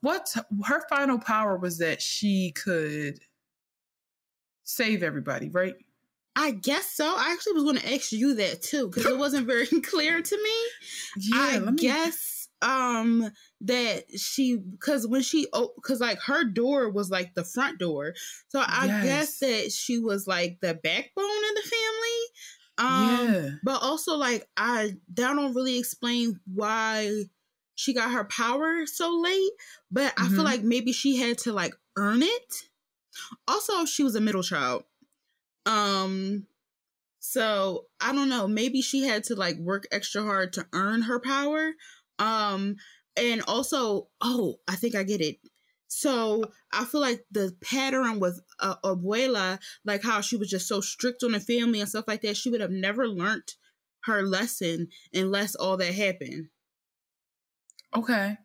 what 0.00 0.34
her 0.66 0.84
final 0.88 1.18
power 1.18 1.56
was 1.56 1.78
that 1.78 2.02
she 2.02 2.52
could 2.52 3.18
save 4.64 5.02
everybody, 5.02 5.48
right? 5.48 5.74
I 6.36 6.52
guess 6.52 6.86
so. 6.92 7.04
I 7.04 7.32
actually 7.32 7.54
was 7.54 7.64
going 7.64 7.78
to 7.78 7.94
ask 7.94 8.12
you 8.12 8.34
that 8.34 8.62
too 8.62 8.88
because 8.88 9.06
it 9.06 9.18
wasn't 9.18 9.46
very 9.46 9.66
clear 9.82 10.22
to 10.22 10.36
me. 10.42 10.66
Yeah, 11.16 11.38
I 11.40 11.58
me- 11.58 11.82
guess 11.82 12.48
um 12.60 13.30
that 13.60 14.04
she 14.18 14.56
because 14.56 15.06
when 15.06 15.22
she 15.22 15.46
because 15.76 16.00
like 16.00 16.20
her 16.22 16.44
door 16.44 16.90
was 16.90 17.10
like 17.10 17.34
the 17.34 17.44
front 17.44 17.78
door, 17.78 18.14
so 18.48 18.60
I 18.64 18.86
Yes. 18.86 19.04
guess 19.04 19.38
that 19.40 19.72
she 19.72 19.98
was 19.98 20.26
like 20.28 20.58
the 20.60 20.74
backbone 20.74 21.24
of 21.24 21.54
the 21.62 21.68
family. 21.68 22.20
Um, 22.78 23.38
yeah. 23.38 23.50
But 23.62 23.82
also, 23.82 24.16
like, 24.16 24.48
I 24.56 24.96
that 25.14 25.34
don't 25.34 25.54
really 25.54 25.78
explain 25.78 26.40
why 26.46 27.24
she 27.74 27.94
got 27.94 28.12
her 28.12 28.24
power 28.24 28.86
so 28.86 29.10
late. 29.20 29.52
But 29.90 30.14
I 30.18 30.28
Mhm. 30.28 30.34
feel 30.34 30.44
like 30.44 30.62
maybe 30.62 30.92
she 30.92 31.16
had 31.16 31.38
to 31.38 31.52
like 31.52 31.74
earn 31.96 32.22
it. 32.22 32.54
Also, 33.46 33.84
she 33.84 34.02
was 34.02 34.14
a 34.14 34.20
middle 34.20 34.42
child. 34.42 34.84
Um, 35.66 36.46
so 37.20 37.86
I 38.00 38.12
don't 38.14 38.28
know. 38.28 38.48
Maybe 38.48 38.82
she 38.82 39.02
had 39.04 39.24
to 39.24 39.34
like 39.36 39.58
work 39.58 39.86
extra 39.92 40.22
hard 40.22 40.52
to 40.54 40.66
earn 40.72 41.02
her 41.02 41.20
power. 41.20 41.72
Um, 42.18 42.76
and 43.16 43.42
also, 43.48 44.08
oh, 44.20 44.60
I 44.68 44.76
think 44.76 44.94
I 44.94 45.02
get 45.04 45.20
it. 45.20 45.38
So 45.88 46.52
I 46.72 46.84
feel 46.84 47.00
like 47.00 47.24
the 47.30 47.56
pattern 47.62 48.20
with 48.20 48.40
uh, 48.60 48.76
Abuela, 48.84 49.60
like 49.84 50.02
how 50.02 50.20
she 50.20 50.36
was 50.36 50.50
just 50.50 50.68
so 50.68 50.80
strict 50.80 51.22
on 51.22 51.32
the 51.32 51.40
family 51.40 51.80
and 51.80 51.88
stuff 51.88 52.04
like 52.06 52.22
that, 52.22 52.36
she 52.36 52.50
would 52.50 52.60
have 52.60 52.70
never 52.70 53.08
learned 53.08 53.54
her 54.04 54.22
lesson 54.22 54.88
unless 55.12 55.54
all 55.54 55.76
that 55.78 55.94
happened. 55.94 56.50
Okay. 57.94 58.36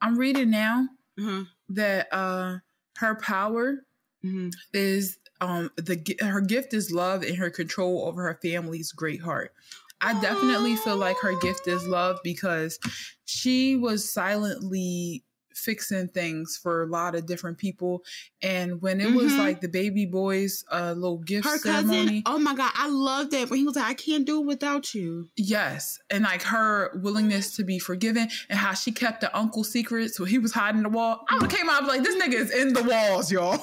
I'm 0.00 0.16
reading 0.18 0.50
now 0.50 0.88
Uh-huh. 1.18 1.44
that 1.70 2.08
uh 2.12 2.58
her 2.98 3.16
power 3.16 3.84
hmm 4.22 4.50
is 4.72 5.18
um 5.40 5.70
the 5.76 6.16
her 6.20 6.40
gift 6.40 6.74
is 6.74 6.90
love 6.92 7.22
and 7.22 7.36
her 7.36 7.50
control 7.50 8.06
over 8.06 8.22
her 8.24 8.38
family's 8.42 8.92
great 8.92 9.20
heart. 9.20 9.52
I 10.00 10.20
definitely 10.20 10.76
feel 10.76 10.96
like 10.96 11.18
her 11.18 11.34
gift 11.40 11.66
is 11.66 11.86
love 11.88 12.18
because 12.22 12.78
she 13.24 13.76
was 13.76 14.08
silently 14.10 15.24
fixing 15.58 16.08
things 16.08 16.58
for 16.62 16.82
a 16.82 16.86
lot 16.86 17.14
of 17.14 17.26
different 17.26 17.58
people 17.58 18.02
and 18.42 18.80
when 18.80 19.00
it 19.00 19.12
was 19.12 19.32
Mhm. 19.32 19.38
like 19.38 19.60
the 19.60 19.68
baby 19.68 20.06
boys 20.06 20.64
uh 20.70 20.92
little 20.92 21.18
gift 21.18 21.46
Her 21.46 21.58
ceremony 21.58 22.22
cousin, 22.22 22.22
oh 22.26 22.38
my 22.38 22.54
god, 22.54 22.70
I 22.74 22.88
love 22.88 23.30
that. 23.30 23.50
When 23.50 23.58
he 23.58 23.64
was 23.64 23.76
like, 23.76 23.86
I 23.86 23.94
can't 23.94 24.24
do 24.24 24.40
it 24.40 24.46
without 24.46 24.94
you. 24.94 25.28
Yes, 25.36 25.98
and 26.10 26.24
like 26.24 26.42
her 26.42 26.92
willingness 27.02 27.56
to 27.56 27.64
be 27.64 27.78
forgiven, 27.78 28.28
and 28.48 28.58
how 28.58 28.74
she 28.74 28.92
kept 28.92 29.20
the 29.20 29.36
uncle 29.36 29.64
secret, 29.64 30.14
so 30.14 30.24
he 30.24 30.38
was 30.38 30.52
hiding 30.52 30.82
the 30.82 30.88
wall. 30.88 31.24
I 31.28 31.34
would 31.34 31.50
have 31.50 31.58
came 31.60 31.68
out 31.68 31.84
like, 31.86 32.02
"This 32.04 32.14
nigga 32.22 32.34
is 32.34 32.50
in 32.50 32.72
the 32.72 32.82
walls, 32.84 33.30
y'all." 33.32 33.58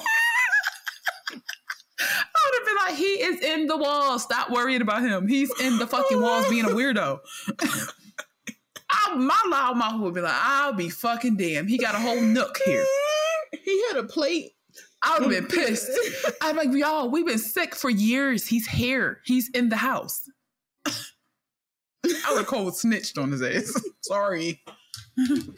I 1.98 2.40
would 2.50 2.58
have 2.58 2.66
been 2.66 2.76
like, 2.86 2.94
"He 2.96 3.22
is 3.22 3.40
in 3.40 3.66
the 3.66 3.76
walls. 3.76 4.22
Stop 4.22 4.50
worrying 4.50 4.82
about 4.82 5.02
him. 5.02 5.26
He's 5.26 5.50
in 5.60 5.78
the 5.78 5.86
fucking 5.86 6.20
walls, 6.20 6.48
being 6.48 6.64
a 6.66 6.68
weirdo." 6.68 7.20
I, 8.96 9.14
my 9.14 9.42
loud 9.48 9.76
mouth 9.76 10.00
would 10.00 10.14
be 10.14 10.20
like, 10.20 10.34
"I'll 10.34 10.72
be 10.72 10.88
fucking 10.88 11.36
damn. 11.36 11.66
He 11.66 11.78
got 11.78 11.94
a 11.94 11.98
whole 11.98 12.20
nook 12.20 12.58
here." 12.64 12.84
He 13.64 13.84
had 13.88 13.96
a 13.96 14.02
plate. 14.02 14.52
I 15.02 15.18
would 15.18 15.32
have 15.32 15.48
been 15.48 15.58
pissed. 15.64 15.90
I'm 16.42 16.56
like, 16.56 16.72
y'all, 16.72 17.08
we've 17.08 17.26
been 17.26 17.38
sick 17.38 17.74
for 17.74 17.88
years. 17.88 18.46
He's 18.46 18.66
here. 18.66 19.20
He's 19.24 19.48
in 19.50 19.68
the 19.68 19.76
house. 19.76 20.28
I 20.86 22.30
would 22.30 22.38
have 22.38 22.46
cold 22.46 22.76
snitched 22.76 23.18
on 23.18 23.32
his 23.32 23.42
ass. 23.42 23.80
Sorry. 24.02 24.62
I'm 25.18 25.54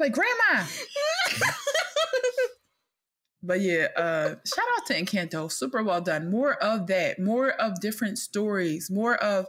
like, 0.00 0.12
Grandma. 0.12 0.64
But 3.48 3.62
yeah, 3.62 3.88
uh, 3.96 4.34
shout 4.44 4.66
out 4.76 4.86
to 4.88 4.94
Encanto. 4.94 5.50
Super 5.50 5.82
well 5.82 6.02
done. 6.02 6.30
More 6.30 6.62
of 6.62 6.86
that. 6.88 7.18
More 7.18 7.52
of 7.52 7.80
different 7.80 8.18
stories. 8.18 8.90
More 8.90 9.16
of 9.16 9.46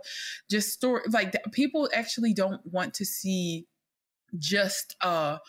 just 0.49 0.69
story. 0.69 1.01
Like 1.11 1.35
people 1.51 1.89
actually 1.93 2.33
don't 2.33 2.61
want 2.65 2.93
to 2.95 3.05
see 3.05 3.67
just 4.37 4.95
uh 5.01 5.39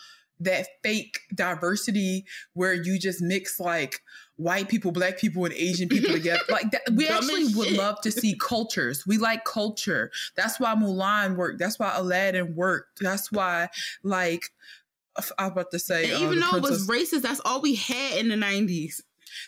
that 0.41 0.67
fake 0.83 1.19
diversity 1.33 2.25
where 2.53 2.73
you 2.73 2.99
just 2.99 3.21
mix 3.21 3.59
like 3.59 4.01
white 4.35 4.67
people, 4.67 4.91
black 4.91 5.17
people, 5.19 5.45
and 5.45 5.53
Asian 5.53 5.87
people 5.87 6.11
together. 6.11 6.41
Like 6.49 6.71
that, 6.71 6.81
we 6.91 7.05
Dumb 7.05 7.17
actually 7.17 7.53
would 7.55 7.69
shit. 7.69 7.77
love 7.77 8.01
to 8.01 8.11
see 8.11 8.35
cultures. 8.37 9.05
We 9.07 9.17
like 9.17 9.45
culture. 9.45 10.11
That's 10.35 10.59
why 10.59 10.75
Mulan 10.75 11.37
worked. 11.37 11.59
That's 11.59 11.79
why 11.79 11.93
Aladdin 11.95 12.55
worked. 12.55 12.99
That's 12.99 13.31
why 13.31 13.69
like 14.03 14.49
I 15.37 15.43
was 15.45 15.51
about 15.51 15.71
to 15.71 15.79
say, 15.79 16.11
uh, 16.11 16.19
even 16.19 16.39
though 16.39 16.55
it 16.57 16.61
was 16.63 16.87
racist, 16.87 17.21
that's 17.21 17.41
all 17.45 17.61
we 17.61 17.75
had 17.75 18.17
in 18.19 18.29
the 18.29 18.35
nineties. 18.37 19.01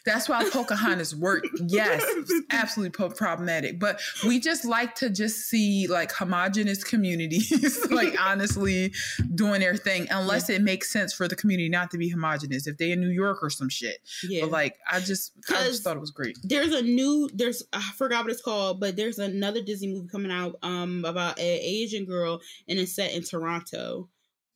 that's 0.05 0.29
why 0.29 0.49
Pocahontas 0.49 1.13
worked. 1.15 1.47
Yes, 1.67 2.03
absolutely 2.51 2.91
po- 2.91 3.09
problematic. 3.09 3.79
But 3.79 3.99
we 4.25 4.39
just 4.39 4.63
like 4.65 4.95
to 4.95 5.09
just 5.09 5.47
see 5.49 5.87
like 5.87 6.11
homogenous 6.11 6.83
communities, 6.83 7.85
like 7.91 8.13
honestly 8.21 8.93
doing 9.35 9.59
their 9.61 9.75
thing, 9.75 10.07
unless 10.11 10.49
it 10.49 10.61
makes 10.61 10.91
sense 10.91 11.13
for 11.13 11.27
the 11.27 11.35
community 11.35 11.69
not 11.69 11.91
to 11.91 11.97
be 11.97 12.09
homogenous. 12.09 12.67
If 12.67 12.77
they 12.77 12.91
in 12.91 12.99
New 13.01 13.09
York 13.09 13.39
or 13.41 13.49
some 13.49 13.69
shit, 13.69 13.97
Yeah. 14.27 14.41
but 14.41 14.51
like 14.51 14.77
I 14.89 14.99
just, 14.99 15.31
I 15.49 15.63
just 15.65 15.83
thought 15.83 15.95
it 15.97 16.01
was 16.01 16.11
great. 16.11 16.37
there's 16.43 16.73
a 16.73 16.81
new 16.81 17.29
there's 17.33 17.63
I 17.73 17.81
forgot 17.95 18.23
what 18.23 18.31
it's 18.31 18.41
called, 18.41 18.79
but 18.79 18.95
there's 18.95 19.19
another 19.19 19.61
Disney 19.61 19.87
movie 19.87 20.07
coming 20.09 20.31
out 20.31 20.57
um 20.63 21.03
about 21.05 21.39
an 21.39 21.45
Asian 21.45 22.05
girl 22.05 22.39
and 22.67 22.79
it's 22.79 22.95
set 22.95 23.13
in 23.13 23.23
Toronto. 23.23 24.09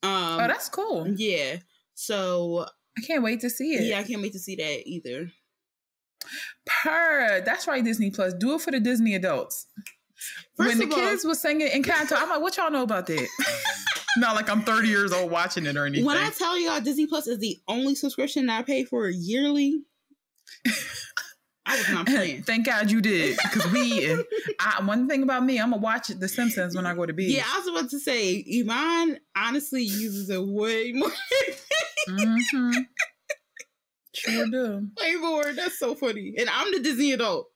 Um 0.04 0.40
oh, 0.40 0.48
that's 0.48 0.70
cool. 0.70 1.08
yeah. 1.16 1.58
So 1.96 2.66
I 2.98 3.02
can't 3.02 3.24
wait 3.24 3.42
to 3.42 3.50
see 3.50 3.74
it. 3.76 3.84
yeah, 3.84 4.00
I 4.00 4.04
can't 4.04 4.22
wait 4.22 4.34
to 4.34 4.40
see 4.40 4.56
that 4.56 4.88
either. 4.88 5.32
Per, 6.66 7.42
that's 7.46 7.68
right, 7.68 7.84
Disney 7.84 8.12
Plus. 8.12 8.34
Do 8.34 8.54
it 8.56 8.62
for 8.62 8.72
the 8.72 8.80
Disney 8.80 9.16
adults. 9.16 9.68
First 10.58 10.78
when 10.80 10.90
the 10.90 10.96
all- 10.96 11.02
kids 11.02 11.24
was 11.24 11.40
singing 11.40 11.68
Encanto, 11.70 12.14
I'm 12.16 12.30
like, 12.30 12.42
what 12.42 12.58
y'all 12.58 12.72
know 12.72 12.84
about 12.84 13.06
that? 13.08 13.28
Not 14.18 14.36
like 14.36 14.50
I'm 14.50 14.62
30 14.64 14.88
years 14.88 15.14
old 15.14 15.30
watching 15.30 15.66
it 15.68 15.78
or 15.78 15.86
anything. 15.86 16.06
When 16.06 16.18
I 16.18 16.32
tell 16.32 16.60
y'all 16.60 16.82
Disney 16.82 17.06
Plus 17.06 17.28
is 17.28 17.38
the 17.38 17.58
only 17.68 17.94
subscription 17.94 18.48
that 18.48 18.60
I 18.60 18.64
pay 18.64 18.84
for 18.84 19.08
yearly, 19.10 19.82
I 21.70 21.76
was 21.78 21.90
not 21.90 22.06
playing. 22.08 22.44
Thank 22.44 22.66
God 22.66 22.90
you 22.90 23.02
did, 23.02 23.38
because 23.44 23.70
we. 23.72 24.10
I, 24.60 24.82
one 24.86 25.08
thing 25.08 25.22
about 25.24 25.44
me, 25.44 25.60
I'm 25.60 25.72
gonna 25.72 25.82
watch 25.82 26.08
The 26.08 26.28
Simpsons 26.28 26.76
when 26.76 26.86
I 26.86 26.96
go 26.96 27.06
to 27.06 27.14
bed. 27.14 27.26
Yeah, 27.26 27.44
I 27.46 27.60
was 27.60 27.68
about 27.68 27.90
to 27.92 28.00
say 28.00 28.44
Iman 28.62 29.20
honestly 29.36 29.84
uses 29.84 30.30
it 30.30 30.42
way 30.44 30.94
more, 30.94 31.12
hmm 32.08 32.70
Sure 34.14 34.46
do. 34.50 34.88
way 35.00 35.16
more. 35.16 35.44
That's 35.54 35.78
so 35.78 35.94
funny. 35.94 36.34
And 36.40 36.50
I'm 36.50 36.72
the 36.74 36.80
Disney 36.80 37.12
adult. 37.12 37.48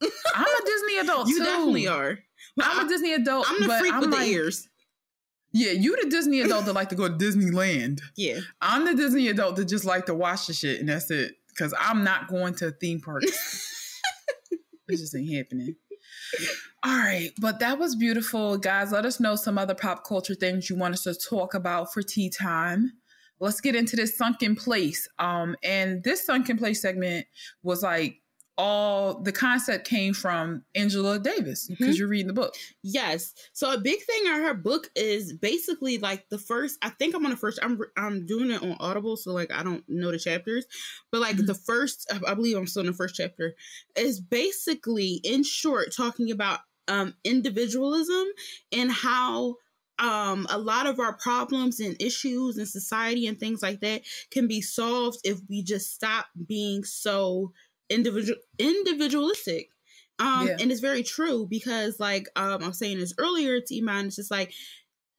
I'm 0.00 0.46
a 0.46 0.64
Disney 0.66 0.98
adult 0.98 1.28
You 1.28 1.38
too. 1.38 1.44
definitely 1.44 1.88
are. 1.88 2.18
I'm 2.60 2.86
a 2.86 2.88
Disney 2.88 3.14
adult. 3.14 3.46
I'm 3.48 3.60
the 3.62 3.66
but 3.66 3.80
freak 3.80 3.94
I'm 3.94 4.00
with 4.00 4.10
like, 4.10 4.20
the 4.26 4.32
ears. 4.32 4.68
Yeah, 5.52 5.72
you 5.72 5.96
the 6.02 6.10
Disney 6.10 6.40
adult 6.40 6.66
that 6.66 6.72
like 6.74 6.88
to 6.90 6.94
go 6.94 7.08
to 7.08 7.14
Disneyland. 7.14 8.00
Yeah. 8.16 8.40
I'm 8.60 8.84
the 8.84 8.94
Disney 8.94 9.28
adult 9.28 9.56
that 9.56 9.64
just 9.66 9.84
like 9.84 10.06
to 10.06 10.14
watch 10.14 10.46
the 10.46 10.52
shit, 10.52 10.80
and 10.80 10.88
that's 10.88 11.10
it. 11.10 11.34
Because 11.54 11.74
I'm 11.78 12.04
not 12.04 12.28
going 12.28 12.54
to 12.56 12.68
a 12.68 12.70
theme 12.70 13.00
park. 13.00 13.22
it 14.50 14.96
just 14.96 15.14
ain't 15.14 15.34
happening. 15.34 15.76
All 16.84 16.98
right, 16.98 17.30
but 17.40 17.60
that 17.60 17.78
was 17.78 17.96
beautiful, 17.96 18.58
guys. 18.58 18.92
Let 18.92 19.06
us 19.06 19.20
know 19.20 19.36
some 19.36 19.56
other 19.56 19.74
pop 19.74 20.04
culture 20.04 20.34
things 20.34 20.68
you 20.68 20.76
want 20.76 20.94
us 20.94 21.04
to 21.04 21.14
talk 21.14 21.54
about 21.54 21.92
for 21.92 22.02
tea 22.02 22.28
time. 22.28 22.92
Let's 23.40 23.60
get 23.60 23.74
into 23.74 23.96
this 23.96 24.16
sunken 24.16 24.54
place. 24.54 25.08
Um, 25.18 25.56
and 25.62 26.02
this 26.04 26.24
sunken 26.26 26.58
place 26.58 26.82
segment 26.82 27.26
was 27.62 27.82
like 27.82 28.20
all 28.56 29.20
the 29.20 29.32
concept 29.32 29.86
came 29.88 30.14
from 30.14 30.64
Angela 30.76 31.18
Davis 31.18 31.66
because 31.68 31.98
you're 31.98 32.08
reading 32.08 32.28
the 32.28 32.32
book. 32.32 32.54
Yes. 32.82 33.34
So 33.52 33.72
a 33.72 33.78
big 33.80 34.00
thing 34.02 34.26
on 34.28 34.42
her 34.42 34.54
book 34.54 34.90
is 34.94 35.32
basically 35.32 35.98
like 35.98 36.28
the 36.28 36.38
first. 36.38 36.78
I 36.82 36.90
think 36.90 37.14
I'm 37.14 37.24
on 37.24 37.32
the 37.32 37.36
first. 37.36 37.58
I'm 37.62 37.80
I'm 37.96 38.26
doing 38.26 38.50
it 38.52 38.62
on 38.62 38.76
Audible, 38.78 39.16
so 39.16 39.32
like 39.32 39.52
I 39.52 39.62
don't 39.64 39.84
know 39.88 40.12
the 40.12 40.18
chapters, 40.18 40.66
but 41.10 41.20
like 41.20 41.36
Mhm. 41.36 41.46
the 41.46 41.54
first. 41.54 42.06
I- 42.12 42.30
I 42.32 42.34
believe 42.34 42.56
I'm 42.56 42.66
still 42.66 42.80
in 42.80 42.86
the 42.86 42.92
first 42.92 43.16
chapter. 43.16 43.54
Is 43.96 44.20
basically 44.20 45.20
in 45.24 45.42
short 45.42 45.92
talking 45.92 46.30
about 46.30 46.60
um 46.86 47.14
individualism 47.24 48.26
and 48.72 48.92
how 48.92 49.56
um 49.98 50.46
a 50.50 50.58
lot 50.58 50.86
of 50.86 50.98
our 50.98 51.16
problems 51.16 51.78
and 51.78 51.96
issues 52.00 52.58
in 52.58 52.66
society 52.66 53.26
and 53.28 53.38
things 53.38 53.62
like 53.62 53.80
that 53.80 54.02
can 54.30 54.48
be 54.48 54.60
solved 54.60 55.18
if 55.24 55.38
we 55.48 55.62
just 55.62 55.94
stop 55.94 56.26
being 56.46 56.82
so 56.82 57.52
individual 57.90 58.38
individualistic 58.58 59.68
um 60.18 60.48
Yeah. 60.48 60.56
and 60.60 60.70
it's 60.70 60.80
very 60.80 61.02
true 61.02 61.46
because 61.48 61.98
like 62.00 62.28
um 62.36 62.62
i 62.62 62.68
was 62.68 62.78
saying 62.78 62.98
this 62.98 63.14
earlier 63.18 63.60
to 63.60 63.78
iman 63.78 64.06
it's 64.06 64.16
just 64.16 64.30
like 64.30 64.52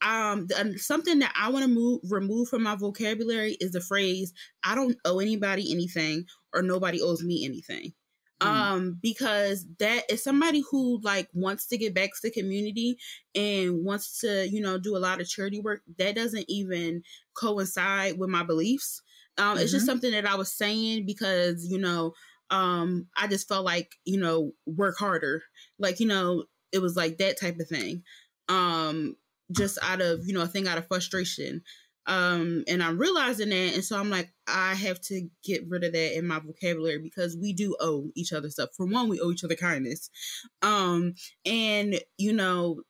um 0.01 0.47
the- 0.47 0.59
um, 0.59 0.77
something 0.77 1.19
that 1.19 1.33
i 1.39 1.49
want 1.49 1.63
to 1.63 1.69
move 1.71 2.01
remove 2.09 2.49
from 2.49 2.63
my 2.63 2.75
vocabulary 2.75 3.57
is 3.59 3.71
the 3.71 3.81
phrase 3.81 4.33
i 4.63 4.75
don't 4.75 4.97
owe 5.05 5.19
anybody 5.19 5.71
anything 5.71 6.25
or 6.53 6.61
nobody 6.61 7.01
owes 7.01 7.23
me 7.23 7.45
anything 7.45 7.93
Mm. 8.41 8.47
um 8.47 8.99
because 9.01 9.65
that 9.79 10.03
is 10.09 10.21
somebody 10.21 10.61
who 10.69 10.99
like 11.03 11.29
wants 11.33 11.67
to 11.67 11.77
get 11.77 11.93
back 11.93 12.09
to 12.09 12.19
the 12.23 12.31
community 12.31 12.97
and 13.33 13.85
wants 13.85 14.19
to 14.19 14.47
you 14.49 14.59
know 14.59 14.77
do 14.77 14.97
a 14.97 14.99
lot 14.99 15.21
of 15.21 15.29
charity 15.29 15.61
work 15.61 15.83
that 15.97 16.15
doesn't 16.15 16.43
even 16.49 17.01
coincide 17.33 18.19
with 18.19 18.29
my 18.29 18.43
beliefs 18.43 19.01
um 19.37 19.57
it's 19.57 19.71
just 19.71 19.85
Mhm. 19.85 19.85
something 19.85 20.11
that 20.11 20.25
i 20.25 20.35
was 20.35 20.51
saying 20.51 21.05
because 21.05 21.65
you 21.65 21.77
know 21.79 22.13
um 22.49 23.07
i 23.17 23.27
just 23.27 23.47
felt 23.47 23.65
like 23.65 23.95
you 24.05 24.19
know 24.19 24.51
work 24.65 24.97
harder. 24.97 25.41
Like 25.79 25.99
you 25.99 26.07
know 26.07 26.45
it 26.71 26.79
was 26.79 26.95
like 26.95 27.17
that 27.17 27.39
type 27.39 27.59
of 27.59 27.67
thing. 27.67 28.03
Um 28.49 29.15
just 29.51 29.77
out 29.81 30.01
of 30.01 30.21
you 30.25 30.33
know 30.33 30.41
a 30.41 30.47
thing 30.47 30.67
out 30.67 30.77
of 30.77 30.87
frustration. 30.87 31.61
Um 32.07 32.63
and 32.67 32.83
i'm 32.83 32.99
realizing 32.99 33.49
that 33.49 33.73
and 33.73 33.83
so 33.83 33.97
i'm 33.97 34.11
like 34.11 34.31
i 34.47 34.75
have 34.75 35.01
to 35.01 35.27
get 35.43 35.67
rid 35.67 35.83
of 35.83 35.93
that 35.93 36.15
in 36.15 36.27
my 36.27 36.39
vocabulary 36.39 36.99
because 36.99 37.35
we 37.35 37.51
do 37.51 37.75
owe 37.79 38.11
each 38.15 38.31
other 38.31 38.49
stuff. 38.49 38.69
For 38.77 38.85
one 38.85 39.09
we 39.09 39.19
owe 39.19 39.31
each 39.31 39.43
other 39.43 39.55
kindness. 39.55 40.11
Um 40.61 41.15
and 41.45 41.99
you 42.17 42.33
know 42.33 42.81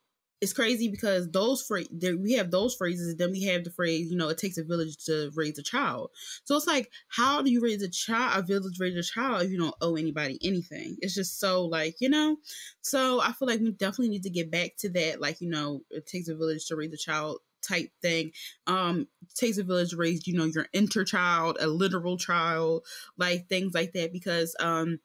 it's 0.42 0.54
crazy 0.54 0.90
because 0.90 1.30
those 1.32 1.62
phrases 1.62 1.90
we 2.20 2.34
have 2.34 2.52
those 2.52 2.76
phrases 2.76 3.16
then 3.16 3.32
we 3.32 3.44
have 3.44 3.64
the 3.64 3.72
phrase 3.72 4.10
you 4.12 4.18
know 4.18 4.30
it 4.30 4.38
takes 4.38 4.58
a 4.58 4.64
village 4.64 4.98
to 4.98 5.32
raise 5.36 5.58
a 5.58 5.64
child 5.64 6.10
so 6.44 6.56
it's 6.56 6.68
like 6.68 6.92
how 7.08 7.42
do 7.42 7.52
you 7.52 7.62
raise 7.62 7.82
a 7.82 7.90
child 7.90 8.44
a 8.44 8.46
village 8.46 8.80
raise 8.80 8.96
a 8.96 9.04
child 9.04 9.42
if 9.42 9.50
you 9.50 9.58
don't 9.58 9.76
owe 9.82 9.96
anybody 9.96 10.38
anything 10.44 10.96
it's 11.00 11.16
just 11.16 11.40
so 11.40 11.66
like 11.66 11.96
you 12.00 12.10
know 12.10 12.38
so 12.82 13.22
i 13.22 13.32
feel 13.32 13.48
like 13.48 13.60
we 13.60 13.72
definitely 13.72 14.10
need 14.10 14.24
to 14.24 14.30
get 14.30 14.52
back 14.52 14.72
to 14.78 14.90
that 14.90 15.22
like 15.22 15.42
you 15.42 15.50
know 15.50 15.82
it 15.90 16.06
takes 16.06 16.28
a 16.28 16.36
village 16.36 16.66
to 16.68 16.76
raise 16.76 16.94
a 16.94 16.98
child 16.98 17.40
type 17.66 17.90
thing. 18.02 18.32
Um, 18.68 19.08
takes 19.34 19.58
a 19.58 19.64
village 19.64 19.90
to 19.90 19.98
raise, 19.98 20.28
you 20.28 20.38
know, 20.38 20.46
your 20.46 20.68
inner 20.72 21.04
child, 21.04 21.58
a 21.60 21.68
literal 21.68 22.18
child, 22.18 22.86
like 23.18 23.48
things 23.50 23.74
like 23.74 23.94
that. 23.94 24.14
Because 24.14 24.56
um, 24.60 25.00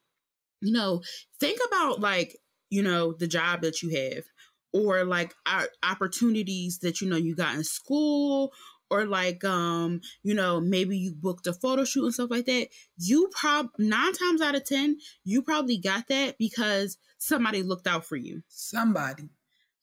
you 0.61 0.73
know, 0.73 1.03
think 1.39 1.59
about 1.67 2.01
like, 2.01 2.37
you 2.69 2.83
know, 2.83 3.13
the 3.13 3.27
job 3.27 3.63
that 3.63 3.83
you 3.83 3.91
have 3.91 4.25
or 4.73 5.05
like 5.05 5.35
opportunities 5.83 6.79
that 6.79 7.01
you 7.01 7.09
know 7.09 7.17
you 7.17 7.35
got 7.35 7.55
in 7.55 7.65
school 7.65 8.53
or 8.91 9.05
like 9.05 9.45
um 9.45 10.01
you 10.23 10.35
know 10.35 10.61
maybe 10.61 10.97
you 10.97 11.15
booked 11.15 11.47
a 11.47 11.53
photo 11.53 11.85
shoot 11.85 12.05
and 12.05 12.15
stuff 12.15 12.31
like 12.31 12.47
that 12.47 12.69
you 12.99 13.29
prob 13.33 13.69
nine 13.79 14.13
times 14.13 14.41
out 14.41 14.55
of 14.55 14.65
ten 14.65 14.97
you 15.25 15.43
probably 15.43 15.79
got 15.79 16.09
that 16.09 16.37
because 16.39 16.99
somebody 17.21 17.63
looked 17.63 17.87
out 17.87 18.05
for 18.05 18.17
you. 18.17 18.43
Somebody. 18.49 19.29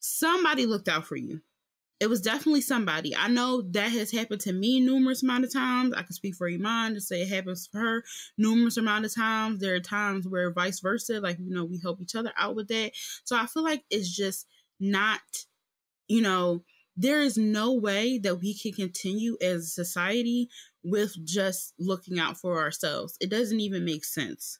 Somebody 0.00 0.66
looked 0.66 0.88
out 0.88 1.06
for 1.06 1.16
you. 1.16 1.40
It 2.00 2.08
was 2.08 2.20
definitely 2.20 2.60
somebody. 2.60 3.16
I 3.16 3.26
know 3.26 3.62
that 3.72 3.90
has 3.90 4.12
happened 4.12 4.40
to 4.42 4.52
me 4.52 4.78
numerous 4.78 5.24
amount 5.24 5.44
of 5.44 5.52
times. 5.52 5.94
I 5.96 6.02
can 6.02 6.12
speak 6.12 6.36
for 6.36 6.48
iman 6.48 6.94
to 6.94 7.00
say 7.00 7.22
it 7.22 7.28
happens 7.28 7.66
for 7.66 7.80
her 7.80 8.04
numerous 8.36 8.76
amount 8.76 9.04
of 9.04 9.14
times. 9.14 9.60
There 9.60 9.74
are 9.74 9.80
times 9.80 10.28
where 10.28 10.52
vice 10.52 10.78
versa 10.78 11.20
like 11.20 11.38
you 11.40 11.52
know 11.52 11.64
we 11.64 11.80
help 11.80 12.00
each 12.00 12.14
other 12.14 12.32
out 12.36 12.54
with 12.54 12.68
that. 12.68 12.92
So 13.24 13.36
i 13.36 13.46
feel 13.46 13.64
like 13.64 13.82
it's 13.90 14.14
just 14.14 14.46
not 14.80 15.20
you 16.08 16.22
know 16.22 16.62
there 16.96 17.22
is 17.22 17.38
no 17.38 17.74
way 17.74 18.18
that 18.18 18.40
we 18.40 18.58
can 18.58 18.72
continue 18.72 19.36
as 19.40 19.62
a 19.62 19.84
society 19.84 20.48
with 20.82 21.14
just 21.24 21.72
looking 21.78 22.18
out 22.18 22.36
for 22.36 22.58
ourselves. 22.58 23.16
It 23.20 23.30
doesn't 23.30 23.60
even 23.60 23.84
make 23.84 24.04
sense. 24.04 24.58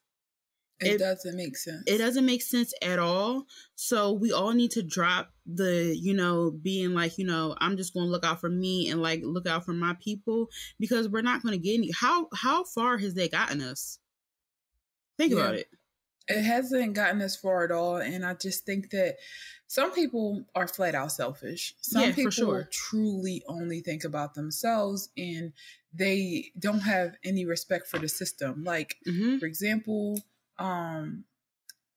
It, 0.81 0.93
it, 0.93 0.99
doesn't 0.99 1.37
make 1.37 1.57
sense. 1.57 1.83
It 1.89 1.99
doesn't 1.99 2.25
make 2.25 2.43
sense 2.43 2.73
at 2.81 3.01
all. 3.01 3.47
So 3.75 4.13
we 4.13 4.31
all 4.31 4.53
need 4.53 4.71
to 4.73 4.85
drop 4.85 5.33
the, 5.45 5.93
you 6.01 6.15
know, 6.15 6.53
being 6.53 6.95
like, 6.95 7.19
you 7.19 7.27
know, 7.27 7.57
I'm 7.59 7.77
just 7.77 7.93
going 7.93 8.07
to 8.07 8.11
look 8.11 8.25
out 8.25 8.41
for 8.41 8.49
me 8.49 8.89
and 8.89 9.03
like 9.03 9.23
look 9.25 9.49
out 9.49 9.65
for 9.65 9.73
my 9.73 9.97
people 10.01 10.49
because 10.79 11.09
we're 11.09 11.23
not 11.23 11.43
going 11.43 11.55
to 11.55 11.59
get 11.59 11.75
any. 11.75 11.91
How 11.91 12.29
how 12.33 12.63
far 12.63 12.99
has 12.99 13.15
that 13.15 13.33
gotten 13.33 13.61
us? 13.61 13.99
Think 15.19 15.33
yeah. 15.33 15.41
about 15.41 15.55
it. 15.57 15.67
It 16.29 16.43
hasn't 16.43 16.95
gotten 16.95 17.23
us 17.23 17.37
far 17.37 17.65
at 17.65 17.73
all, 17.73 17.97
and 17.97 18.25
I 18.25 18.35
just 18.35 18.67
think 18.67 18.91
that 18.91 19.17
some 19.69 19.93
people 19.93 20.45
are 20.55 20.67
flat 20.67 20.95
out 20.95 21.13
selfish. 21.13 21.75
Some 21.83 22.03
yeah, 22.03 22.13
people 22.15 22.31
sure. 22.31 22.69
truly 22.73 23.43
only 23.47 23.81
think 23.81 24.03
about 24.03 24.35
themselves 24.35 25.11
and 25.17 25.53
they 25.93 26.53
don't 26.59 26.81
have 26.81 27.17
any 27.23 27.45
respect 27.45 27.87
for 27.87 27.99
the 27.99 28.09
system. 28.09 28.65
Like, 28.65 28.97
mm-hmm. 29.07 29.39
for 29.39 29.45
example, 29.45 30.19
um, 30.59 31.25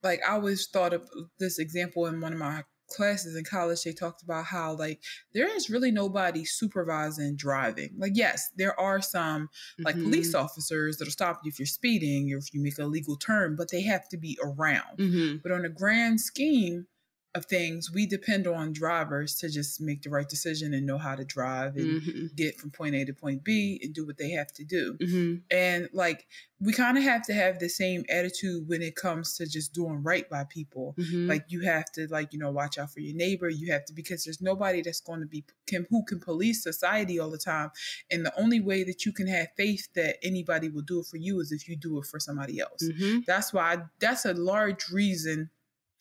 like 0.04 0.20
I 0.28 0.34
always 0.34 0.68
thought 0.68 0.94
of 0.94 1.10
this 1.40 1.60
example 1.60 2.08
in 2.08 2.20
one 2.20 2.34
of 2.34 2.40
my 2.40 2.66
classes 2.92 3.36
in 3.36 3.44
college 3.44 3.84
they 3.84 3.94
talked 3.94 4.22
about 4.22 4.46
how 4.46 4.74
like 4.74 5.02
there 5.34 5.48
is 5.56 5.70
really 5.70 5.92
nobody 5.92 6.46
supervising 6.46 7.36
driving 7.36 7.94
like 7.98 8.14
yes 8.16 8.50
there 8.58 8.80
are 8.80 9.02
some 9.02 9.50
like 9.80 9.96
mm-hmm. 9.96 10.06
police 10.06 10.36
officers 10.36 10.98
that'll 10.98 11.12
stop 11.12 11.40
you 11.44 11.50
if 11.50 11.60
you're 11.60 11.66
speeding 11.66 12.32
or 12.34 12.38
if 12.38 12.54
you 12.54 12.62
make 12.62 12.78
a 12.80 12.86
legal 12.86 13.16
turn 13.16 13.56
but 13.56 13.70
they 13.72 13.82
have 13.82 14.08
to 14.10 14.18
be 14.18 14.38
around 14.44 14.98
mm-hmm. 14.98 15.38
but 15.44 15.52
on 15.52 15.66
a 15.66 15.70
grand 15.70 16.20
scheme 16.20 16.86
of 17.34 17.46
things, 17.46 17.90
we 17.90 18.06
depend 18.06 18.46
on 18.46 18.74
drivers 18.74 19.36
to 19.36 19.50
just 19.50 19.80
make 19.80 20.02
the 20.02 20.10
right 20.10 20.28
decision 20.28 20.74
and 20.74 20.86
know 20.86 20.98
how 20.98 21.16
to 21.16 21.24
drive 21.24 21.78
and 21.78 22.02
mm-hmm. 22.02 22.26
get 22.36 22.60
from 22.60 22.72
point 22.72 22.94
A 22.94 23.06
to 23.06 23.14
point 23.14 23.44
B 23.44 23.80
and 23.82 23.94
do 23.94 24.06
what 24.06 24.18
they 24.18 24.32
have 24.32 24.52
to 24.54 24.66
do. 24.66 24.98
Mm-hmm. 25.02 25.36
And 25.50 25.88
like, 25.94 26.28
we 26.60 26.74
kind 26.74 26.98
of 26.98 27.04
have 27.04 27.24
to 27.28 27.34
have 27.34 27.60
the 27.60 27.70
same 27.70 28.04
attitude 28.10 28.68
when 28.68 28.82
it 28.82 28.98
comes 28.98 29.38
to 29.38 29.48
just 29.48 29.74
doing 29.74 30.04
right 30.04 30.30
by 30.30 30.44
people. 30.44 30.94
Mm-hmm. 31.00 31.30
Like, 31.30 31.46
you 31.48 31.62
have 31.62 31.86
to, 31.94 32.08
like, 32.08 32.34
you 32.34 32.40
know, 32.40 32.52
watch 32.52 32.78
out 32.78 32.92
for 32.92 33.00
your 33.00 33.16
neighbor. 33.16 33.50
You 33.50 33.72
have 33.72 33.86
to, 33.86 33.94
because 33.94 34.26
there's 34.26 34.42
nobody 34.42 34.82
that's 34.82 35.00
going 35.00 35.22
to 35.22 35.26
be, 35.26 35.46
can, 35.68 35.88
who 35.90 36.04
can 36.04 36.20
police 36.20 36.62
society 36.62 37.18
all 37.18 37.32
the 37.32 37.38
time. 37.38 37.72
And 38.12 38.26
the 38.26 38.38
only 38.38 38.60
way 38.60 38.84
that 38.84 39.06
you 39.06 39.14
can 39.14 39.28
have 39.28 39.48
faith 39.56 39.88
that 39.96 40.18
anybody 40.22 40.68
will 40.68 40.82
do 40.82 41.00
it 41.00 41.06
for 41.06 41.18
you 41.18 41.40
is 41.40 41.54
if 41.54 41.70
you 41.70 41.78
do 41.78 41.98
it 41.98 42.06
for 42.06 42.20
somebody 42.20 42.60
else. 42.60 42.84
Mm-hmm. 42.84 43.20
That's 43.26 43.54
why, 43.54 43.78
that's 44.00 44.26
a 44.26 44.34
large 44.34 44.90
reason 44.90 45.50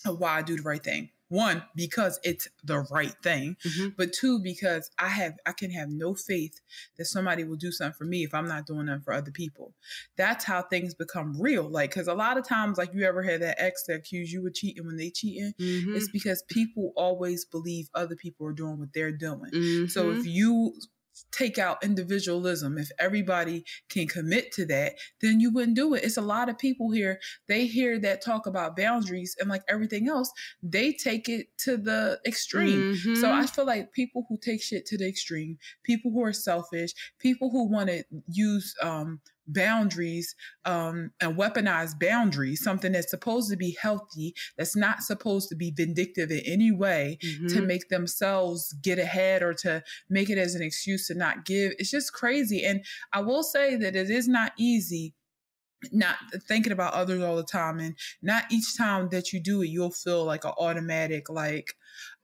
of 0.04 0.18
why 0.18 0.38
I 0.38 0.42
do 0.42 0.56
the 0.56 0.62
right 0.62 0.82
thing 0.82 1.10
one 1.30 1.62
because 1.76 2.18
it's 2.24 2.48
the 2.64 2.80
right 2.90 3.14
thing 3.22 3.56
mm-hmm. 3.64 3.88
but 3.96 4.12
two 4.12 4.40
because 4.40 4.90
i 4.98 5.08
have 5.08 5.34
i 5.46 5.52
can 5.52 5.70
have 5.70 5.88
no 5.88 6.12
faith 6.12 6.60
that 6.98 7.04
somebody 7.04 7.44
will 7.44 7.56
do 7.56 7.70
something 7.70 7.96
for 7.96 8.04
me 8.04 8.24
if 8.24 8.34
i'm 8.34 8.48
not 8.48 8.66
doing 8.66 8.86
them 8.86 9.00
for 9.00 9.14
other 9.14 9.30
people 9.30 9.72
that's 10.16 10.44
how 10.44 10.60
things 10.60 10.92
become 10.92 11.40
real 11.40 11.68
like 11.68 11.90
because 11.90 12.08
a 12.08 12.14
lot 12.14 12.36
of 12.36 12.46
times 12.46 12.76
like 12.76 12.92
you 12.92 13.04
ever 13.04 13.22
had 13.22 13.40
that 13.40 13.60
ex 13.62 13.84
that 13.84 13.94
accused 13.94 14.32
you 14.32 14.44
of 14.44 14.52
cheating 14.52 14.84
when 14.84 14.96
they 14.96 15.08
cheating 15.08 15.54
mm-hmm. 15.58 15.94
it's 15.94 16.10
because 16.10 16.42
people 16.48 16.92
always 16.96 17.44
believe 17.44 17.88
other 17.94 18.16
people 18.16 18.44
are 18.46 18.52
doing 18.52 18.78
what 18.78 18.92
they're 18.92 19.12
doing 19.12 19.50
mm-hmm. 19.52 19.86
so 19.86 20.10
if 20.10 20.26
you 20.26 20.74
take 21.32 21.58
out 21.58 21.82
individualism, 21.84 22.78
if 22.78 22.90
everybody 22.98 23.64
can 23.88 24.06
commit 24.06 24.52
to 24.52 24.64
that, 24.66 24.94
then 25.20 25.40
you 25.40 25.52
wouldn't 25.52 25.76
do 25.76 25.94
it. 25.94 26.04
It's 26.04 26.16
a 26.16 26.22
lot 26.22 26.48
of 26.48 26.58
people 26.58 26.90
here, 26.90 27.18
they 27.48 27.66
hear 27.66 27.98
that 28.00 28.22
talk 28.22 28.46
about 28.46 28.76
boundaries 28.76 29.36
and 29.40 29.48
like 29.48 29.62
everything 29.68 30.08
else, 30.08 30.30
they 30.62 30.92
take 30.92 31.28
it 31.28 31.46
to 31.58 31.76
the 31.76 32.18
extreme. 32.26 32.94
Mm-hmm. 32.94 33.14
So 33.16 33.32
I 33.32 33.46
feel 33.46 33.66
like 33.66 33.92
people 33.92 34.26
who 34.28 34.38
take 34.38 34.62
shit 34.62 34.86
to 34.86 34.98
the 34.98 35.08
extreme, 35.08 35.58
people 35.84 36.10
who 36.10 36.22
are 36.22 36.32
selfish, 36.32 36.92
people 37.18 37.50
who 37.50 37.68
want 37.68 37.88
to 37.88 38.04
use 38.28 38.74
um 38.82 39.20
boundaries 39.52 40.34
um, 40.64 41.10
and 41.20 41.36
weaponize 41.36 41.98
boundaries, 41.98 42.62
something 42.62 42.92
that's 42.92 43.10
supposed 43.10 43.50
to 43.50 43.56
be 43.56 43.76
healthy, 43.80 44.34
that's 44.56 44.76
not 44.76 45.02
supposed 45.02 45.48
to 45.48 45.56
be 45.56 45.70
vindictive 45.70 46.30
in 46.30 46.40
any 46.44 46.72
way 46.72 47.18
mm-hmm. 47.22 47.48
to 47.48 47.60
make 47.60 47.88
themselves 47.88 48.72
get 48.82 48.98
ahead 48.98 49.42
or 49.42 49.54
to 49.54 49.82
make 50.08 50.30
it 50.30 50.38
as 50.38 50.54
an 50.54 50.62
excuse 50.62 51.06
to 51.06 51.14
not 51.14 51.44
give. 51.44 51.72
It's 51.78 51.90
just 51.90 52.12
crazy. 52.12 52.64
And 52.64 52.84
I 53.12 53.20
will 53.20 53.42
say 53.42 53.76
that 53.76 53.96
it 53.96 54.10
is 54.10 54.28
not 54.28 54.52
easy 54.58 55.14
not 55.92 56.16
thinking 56.46 56.72
about 56.72 56.92
others 56.92 57.22
all 57.22 57.36
the 57.36 57.42
time 57.42 57.78
and 57.78 57.96
not 58.20 58.44
each 58.50 58.76
time 58.76 59.08
that 59.10 59.32
you 59.32 59.40
do 59.40 59.62
it 59.62 59.68
you'll 59.68 59.90
feel 59.90 60.24
like 60.24 60.44
an 60.44 60.52
automatic 60.58 61.30
like 61.30 61.74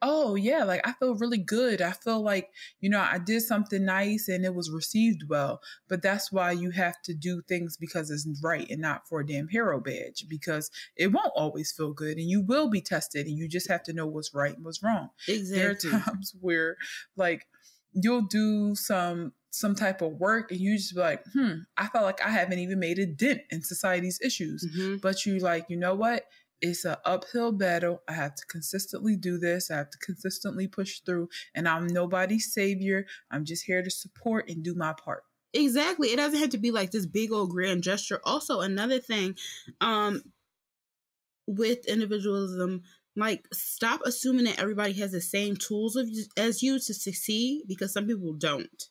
oh 0.02 0.34
yeah, 0.34 0.64
like 0.64 0.86
I 0.86 0.92
feel 0.92 1.14
really 1.14 1.38
good. 1.38 1.80
I 1.80 1.92
feel 1.92 2.20
like, 2.20 2.50
you 2.80 2.90
know, 2.90 3.00
I 3.00 3.18
did 3.18 3.42
something 3.42 3.84
nice 3.84 4.28
and 4.28 4.44
it 4.44 4.54
was 4.54 4.70
received 4.70 5.24
well. 5.28 5.60
But 5.88 6.02
that's 6.02 6.30
why 6.30 6.52
you 6.52 6.70
have 6.70 7.00
to 7.02 7.14
do 7.14 7.42
things 7.42 7.76
because 7.76 8.10
it's 8.10 8.26
right 8.42 8.68
and 8.70 8.80
not 8.80 9.08
for 9.08 9.20
a 9.20 9.26
damn 9.26 9.48
hero 9.48 9.80
badge 9.80 10.26
because 10.28 10.70
it 10.96 11.08
won't 11.08 11.32
always 11.34 11.72
feel 11.72 11.92
good 11.92 12.18
and 12.18 12.28
you 12.28 12.42
will 12.42 12.68
be 12.68 12.80
tested 12.80 13.26
and 13.26 13.36
you 13.36 13.48
just 13.48 13.68
have 13.68 13.82
to 13.84 13.92
know 13.92 14.06
what's 14.06 14.34
right 14.34 14.54
and 14.54 14.64
what's 14.64 14.82
wrong. 14.82 15.10
Exactly. 15.28 15.58
There 15.58 15.70
are 15.70 16.00
times 16.00 16.34
where 16.40 16.76
like 17.16 17.46
you'll 17.92 18.22
do 18.22 18.74
some 18.74 19.32
some 19.50 19.74
type 19.74 20.02
of 20.02 20.12
work 20.12 20.50
and 20.50 20.60
you 20.60 20.76
just 20.76 20.94
be 20.94 21.00
like, 21.00 21.24
hmm, 21.32 21.60
I 21.78 21.86
felt 21.86 22.04
like 22.04 22.22
I 22.22 22.28
haven't 22.28 22.58
even 22.58 22.78
made 22.78 22.98
a 22.98 23.06
dent 23.06 23.40
in 23.50 23.62
society's 23.62 24.20
issues. 24.22 24.66
Mm-hmm. 24.66 24.96
But 24.98 25.24
you 25.24 25.38
like, 25.38 25.66
you 25.70 25.78
know 25.78 25.94
what? 25.94 26.24
It's 26.60 26.84
an 26.84 26.96
uphill 27.04 27.52
battle. 27.52 28.02
I 28.08 28.12
have 28.12 28.34
to 28.34 28.46
consistently 28.46 29.16
do 29.16 29.38
this. 29.38 29.70
I 29.70 29.76
have 29.76 29.90
to 29.90 29.98
consistently 29.98 30.66
push 30.68 31.00
through. 31.00 31.28
And 31.54 31.68
I'm 31.68 31.86
nobody's 31.86 32.52
savior. 32.52 33.06
I'm 33.30 33.44
just 33.44 33.64
here 33.64 33.82
to 33.82 33.90
support 33.90 34.48
and 34.48 34.62
do 34.62 34.74
my 34.74 34.92
part. 34.92 35.24
Exactly. 35.52 36.08
It 36.08 36.16
doesn't 36.16 36.38
have 36.38 36.50
to 36.50 36.58
be 36.58 36.70
like 36.70 36.90
this 36.90 37.06
big 37.06 37.32
old 37.32 37.50
grand 37.50 37.82
gesture. 37.82 38.20
Also, 38.24 38.60
another 38.60 38.98
thing, 38.98 39.36
um, 39.80 40.22
with 41.46 41.86
individualism, 41.86 42.82
like 43.14 43.46
stop 43.52 44.00
assuming 44.04 44.44
that 44.44 44.58
everybody 44.58 44.92
has 44.94 45.12
the 45.12 45.20
same 45.20 45.56
tools 45.56 45.96
of, 45.96 46.08
as 46.36 46.62
you 46.62 46.78
to 46.78 46.94
succeed 46.94 47.62
because 47.66 47.92
some 47.92 48.06
people 48.06 48.34
don't 48.34 48.88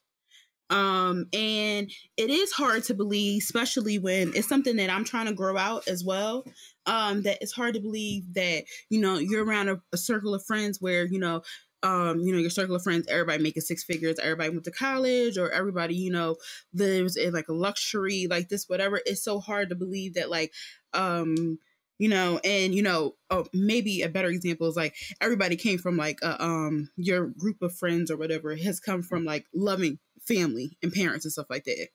um 0.69 1.27
and 1.31 1.91
it 2.17 2.29
is 2.29 2.51
hard 2.51 2.83
to 2.83 2.93
believe 2.93 3.41
especially 3.43 3.99
when 3.99 4.31
it's 4.35 4.47
something 4.47 4.77
that 4.77 4.89
i'm 4.89 5.03
trying 5.03 5.27
to 5.27 5.33
grow 5.33 5.57
out 5.57 5.87
as 5.87 6.03
well 6.03 6.43
um 6.87 7.21
that 7.21 7.37
it's 7.41 7.53
hard 7.53 7.75
to 7.75 7.79
believe 7.79 8.23
that 8.33 8.63
you 8.89 8.99
know 8.99 9.17
you're 9.17 9.45
around 9.45 9.69
a, 9.69 9.79
a 9.93 9.97
circle 9.97 10.33
of 10.33 10.43
friends 10.43 10.81
where 10.81 11.05
you 11.05 11.19
know 11.19 11.41
um, 11.83 12.21
you 12.21 12.33
know, 12.33 12.39
your 12.39 12.49
circle 12.49 12.75
of 12.75 12.81
friends, 12.81 13.05
everybody 13.07 13.43
making 13.43 13.61
six 13.61 13.83
figures, 13.83 14.17
everybody 14.17 14.49
went 14.49 14.63
to 14.63 14.71
college, 14.71 15.37
or 15.37 15.51
everybody, 15.51 15.93
you 15.93 16.11
know, 16.11 16.35
lives 16.73 17.15
in 17.15 17.31
like 17.31 17.47
a 17.47 17.53
luxury, 17.53 18.25
like 18.27 18.49
this, 18.49 18.67
whatever. 18.67 18.99
It's 19.05 19.23
so 19.23 19.39
hard 19.39 19.69
to 19.69 19.75
believe 19.75 20.15
that, 20.15 20.31
like, 20.31 20.51
um, 20.95 21.59
you 21.99 22.09
know, 22.09 22.39
and 22.43 22.73
you 22.73 22.81
know, 22.81 23.15
oh, 23.29 23.45
maybe 23.53 24.01
a 24.01 24.09
better 24.09 24.29
example 24.29 24.67
is 24.67 24.75
like 24.75 24.95
everybody 25.21 25.55
came 25.55 25.77
from 25.77 25.95
like 25.95 26.19
a, 26.23 26.43
um 26.43 26.89
your 26.97 27.27
group 27.27 27.61
of 27.61 27.75
friends 27.75 28.11
or 28.11 28.17
whatever 28.17 28.55
has 28.55 28.79
come 28.79 29.01
from 29.01 29.23
like 29.23 29.45
loving 29.53 29.99
family 30.27 30.77
and 30.81 30.91
parents 30.91 31.25
and 31.25 31.31
stuff 31.31 31.49
like 31.49 31.65
that. 31.65 31.87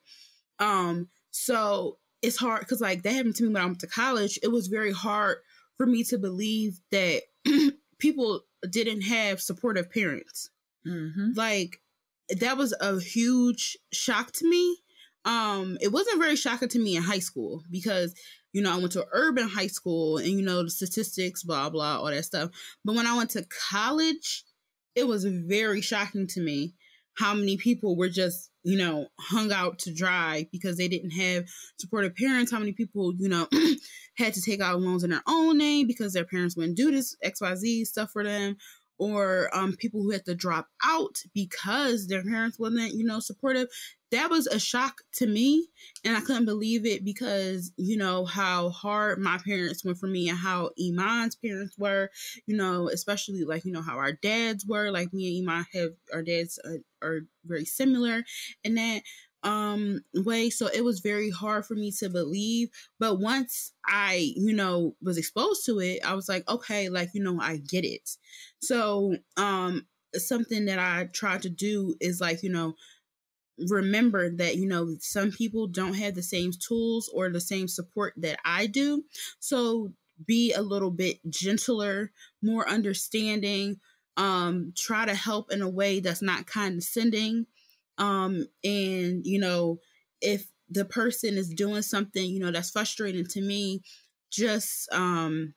Um, 0.58 1.08
so 1.30 1.98
it's 2.22 2.36
hard 2.36 2.60
because 2.60 2.80
like 2.80 3.02
that 3.02 3.12
happened 3.12 3.36
to 3.36 3.44
me 3.44 3.50
when 3.50 3.62
I 3.62 3.66
went 3.66 3.80
to 3.80 3.86
college. 3.86 4.38
It 4.42 4.52
was 4.52 4.66
very 4.66 4.92
hard 4.92 5.38
for 5.76 5.86
me 5.86 6.04
to 6.04 6.18
believe 6.18 6.80
that 6.90 7.22
people 7.98 8.42
didn't 8.68 9.02
have 9.02 9.40
supportive 9.40 9.90
parents. 9.90 10.50
Mm-hmm. 10.86 11.30
Like 11.34 11.80
that 12.38 12.56
was 12.56 12.74
a 12.80 13.00
huge 13.00 13.76
shock 13.92 14.32
to 14.32 14.48
me. 14.48 14.78
Um, 15.24 15.78
it 15.80 15.92
wasn't 15.92 16.20
very 16.20 16.36
shocking 16.36 16.68
to 16.68 16.78
me 16.78 16.96
in 16.96 17.02
high 17.02 17.18
school 17.18 17.62
because 17.70 18.14
you 18.52 18.62
know 18.62 18.72
I 18.72 18.78
went 18.78 18.92
to 18.92 19.06
urban 19.12 19.48
high 19.48 19.66
school 19.66 20.18
and 20.18 20.28
you 20.28 20.42
know 20.42 20.62
the 20.62 20.70
statistics, 20.70 21.42
blah 21.42 21.70
blah, 21.70 21.98
all 21.98 22.06
that 22.06 22.24
stuff. 22.24 22.50
But 22.84 22.94
when 22.94 23.06
I 23.06 23.16
went 23.16 23.30
to 23.30 23.46
college, 23.70 24.44
it 24.94 25.06
was 25.06 25.24
very 25.24 25.80
shocking 25.80 26.26
to 26.28 26.40
me 26.40 26.74
how 27.18 27.34
many 27.34 27.56
people 27.56 27.96
were 27.96 28.08
just, 28.08 28.50
you 28.62 28.78
know, 28.78 29.08
hung 29.18 29.52
out 29.52 29.78
to 29.80 29.92
dry 29.92 30.46
because 30.52 30.76
they 30.76 30.88
didn't 30.88 31.10
have 31.10 31.44
supportive 31.78 32.14
parents, 32.14 32.52
how 32.52 32.58
many 32.58 32.72
people, 32.72 33.12
you 33.18 33.28
know, 33.28 33.48
had 34.16 34.34
to 34.34 34.42
take 34.42 34.60
out 34.60 34.80
loans 34.80 35.04
in 35.04 35.10
their 35.10 35.22
own 35.26 35.58
name 35.58 35.86
because 35.86 36.12
their 36.12 36.24
parents 36.24 36.56
wouldn't 36.56 36.76
do 36.76 36.90
this 36.90 37.16
XYZ 37.24 37.86
stuff 37.86 38.10
for 38.12 38.24
them, 38.24 38.56
or 38.98 39.48
um, 39.54 39.74
people 39.76 40.02
who 40.02 40.10
had 40.10 40.24
to 40.26 40.34
drop 40.34 40.68
out 40.84 41.16
because 41.34 42.06
their 42.06 42.22
parents 42.22 42.58
wasn't, 42.58 42.92
you 42.94 43.04
know, 43.04 43.18
supportive. 43.18 43.68
That 44.10 44.30
was 44.30 44.46
a 44.48 44.58
shock 44.58 45.02
to 45.14 45.26
me, 45.26 45.68
and 46.04 46.16
I 46.16 46.20
couldn't 46.20 46.44
believe 46.44 46.84
it 46.84 47.04
because 47.04 47.72
you 47.76 47.96
know 47.96 48.24
how 48.24 48.70
hard 48.70 49.18
my 49.20 49.38
parents 49.38 49.84
went 49.84 49.98
for 49.98 50.08
me 50.08 50.28
and 50.28 50.38
how 50.38 50.70
Iman's 50.78 51.36
parents 51.36 51.76
were. 51.78 52.10
You 52.46 52.56
know, 52.56 52.88
especially 52.88 53.44
like 53.44 53.64
you 53.64 53.72
know 53.72 53.82
how 53.82 53.96
our 53.96 54.12
dads 54.12 54.66
were. 54.66 54.90
Like 54.90 55.12
me 55.12 55.38
and 55.38 55.48
Iman 55.48 55.66
have 55.74 55.90
our 56.12 56.22
dads 56.22 56.58
uh, 56.64 56.78
are 57.06 57.20
very 57.44 57.64
similar, 57.64 58.24
in 58.64 58.74
that 58.74 59.02
um 59.42 60.00
way 60.14 60.50
so 60.50 60.66
it 60.66 60.84
was 60.84 61.00
very 61.00 61.30
hard 61.30 61.64
for 61.64 61.74
me 61.74 61.90
to 61.90 62.10
believe 62.10 62.68
but 62.98 63.18
once 63.18 63.72
i 63.86 64.32
you 64.36 64.52
know 64.52 64.94
was 65.00 65.16
exposed 65.16 65.64
to 65.64 65.80
it 65.80 65.98
i 66.04 66.12
was 66.12 66.28
like 66.28 66.46
okay 66.46 66.90
like 66.90 67.08
you 67.14 67.22
know 67.22 67.40
i 67.40 67.56
get 67.56 67.82
it 67.82 68.16
so 68.60 69.16
um 69.38 69.86
something 70.14 70.66
that 70.66 70.78
i 70.78 71.08
tried 71.14 71.40
to 71.40 71.48
do 71.48 71.94
is 72.00 72.20
like 72.20 72.42
you 72.42 72.50
know 72.50 72.74
remember 73.68 74.30
that 74.30 74.56
you 74.56 74.66
know 74.66 74.94
some 75.00 75.30
people 75.30 75.66
don't 75.66 75.94
have 75.94 76.14
the 76.14 76.22
same 76.22 76.52
tools 76.52 77.10
or 77.12 77.28
the 77.28 77.40
same 77.40 77.68
support 77.68 78.14
that 78.16 78.38
i 78.44 78.66
do. 78.66 79.04
So 79.38 79.92
be 80.26 80.52
a 80.52 80.62
little 80.62 80.90
bit 80.90 81.18
gentler 81.30 82.12
more 82.42 82.68
understanding 82.68 83.80
um 84.16 84.72
try 84.76 85.06
to 85.06 85.14
help 85.14 85.50
in 85.50 85.62
a 85.62 85.68
way 85.68 86.00
that's 86.00 86.22
not 86.22 86.46
condescending 86.46 87.46
um, 88.00 88.46
and, 88.64 89.24
you 89.26 89.38
know, 89.38 89.78
if 90.20 90.46
the 90.70 90.86
person 90.86 91.36
is 91.36 91.50
doing 91.50 91.82
something, 91.82 92.24
you 92.24 92.40
know, 92.40 92.50
that's 92.50 92.70
frustrating 92.70 93.26
to 93.26 93.42
me, 93.42 93.82
just 94.32 94.90
um, 94.90 95.54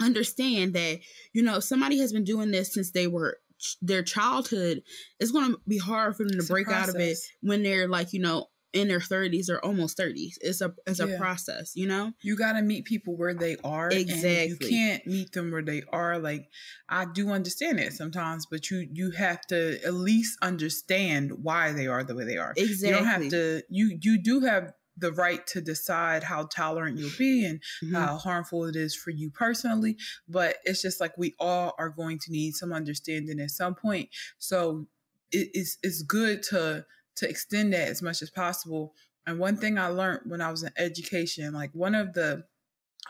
understand 0.00 0.74
that, 0.74 1.00
you 1.32 1.42
know, 1.42 1.60
somebody 1.60 1.98
has 1.98 2.12
been 2.12 2.24
doing 2.24 2.50
this 2.50 2.74
since 2.74 2.92
they 2.92 3.06
were 3.06 3.38
their 3.80 4.02
childhood 4.02 4.82
it's 5.20 5.30
going 5.30 5.52
to 5.52 5.60
be 5.66 5.78
hard 5.78 6.16
for 6.16 6.24
them 6.24 6.32
to 6.32 6.38
it's 6.38 6.48
break 6.48 6.68
out 6.68 6.88
of 6.88 6.96
it 6.96 7.16
when 7.40 7.62
they're 7.62 7.88
like 7.88 8.12
you 8.12 8.20
know 8.20 8.46
in 8.72 8.88
their 8.88 9.00
30s 9.00 9.50
or 9.50 9.62
almost 9.64 9.98
30s 9.98 10.34
it's 10.40 10.60
a 10.60 10.72
it's 10.86 11.00
a 11.00 11.08
yeah. 11.08 11.18
process 11.18 11.72
you 11.74 11.86
know? 11.86 12.12
You 12.22 12.36
got 12.36 12.54
to 12.54 12.62
meet 12.62 12.84
people 12.86 13.16
where 13.16 13.34
they 13.34 13.56
are 13.62 13.90
exactly 13.90 14.48
you 14.48 14.56
can't 14.56 15.06
meet 15.06 15.32
them 15.32 15.50
where 15.50 15.62
they 15.62 15.82
are 15.92 16.18
like 16.18 16.48
i 16.88 17.04
do 17.04 17.30
understand 17.30 17.80
it 17.80 17.92
sometimes 17.92 18.46
but 18.46 18.70
you 18.70 18.88
you 18.90 19.10
have 19.10 19.42
to 19.48 19.78
at 19.84 19.94
least 19.94 20.38
understand 20.42 21.32
why 21.42 21.72
they 21.72 21.86
are 21.86 22.02
the 22.02 22.14
way 22.14 22.24
they 22.24 22.38
are. 22.38 22.54
Exactly 22.56 22.88
you 22.88 22.94
don't 22.94 23.06
have 23.06 23.28
to 23.30 23.62
you 23.68 23.98
you 24.00 24.22
do 24.22 24.40
have 24.40 24.72
the 24.96 25.12
right 25.12 25.46
to 25.46 25.60
decide 25.60 26.22
how 26.22 26.44
tolerant 26.44 26.98
you'll 26.98 27.10
be 27.18 27.44
and 27.44 27.60
mm-hmm. 27.82 27.94
how 27.94 28.16
harmful 28.16 28.64
it 28.64 28.76
is 28.76 28.94
for 28.94 29.10
you 29.10 29.30
personally 29.30 29.96
but 30.28 30.56
it's 30.64 30.82
just 30.82 31.00
like 31.00 31.16
we 31.16 31.34
all 31.38 31.74
are 31.78 31.90
going 31.90 32.18
to 32.18 32.30
need 32.30 32.52
some 32.52 32.72
understanding 32.72 33.40
at 33.40 33.50
some 33.50 33.74
point 33.74 34.08
so 34.38 34.86
it, 35.32 35.48
it's 35.54 35.78
it's 35.82 36.02
good 36.02 36.42
to 36.42 36.84
to 37.16 37.28
extend 37.28 37.72
that 37.72 37.88
as 37.88 38.02
much 38.02 38.22
as 38.22 38.30
possible. 38.30 38.94
And 39.26 39.38
one 39.38 39.56
thing 39.56 39.78
I 39.78 39.88
learned 39.88 40.20
when 40.26 40.40
I 40.40 40.50
was 40.50 40.62
in 40.62 40.72
education, 40.76 41.52
like 41.52 41.70
one 41.72 41.94
of 41.94 42.14
the 42.14 42.44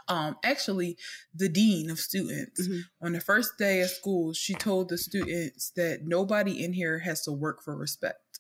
um 0.09 0.37
actually 0.43 0.97
the 1.35 1.49
dean 1.49 1.91
of 1.91 1.99
students 1.99 2.67
mm-hmm. 2.67 3.07
on 3.07 3.13
the 3.13 3.21
first 3.21 3.57
day 3.59 3.83
of 3.83 3.91
school 3.91 4.33
she 4.33 4.55
told 4.55 4.89
the 4.89 4.97
students 4.97 5.71
that 5.77 6.01
nobody 6.03 6.65
in 6.65 6.73
here 6.73 6.99
has 6.99 7.23
to 7.23 7.31
work 7.31 7.63
for 7.63 7.77
respect 7.77 8.32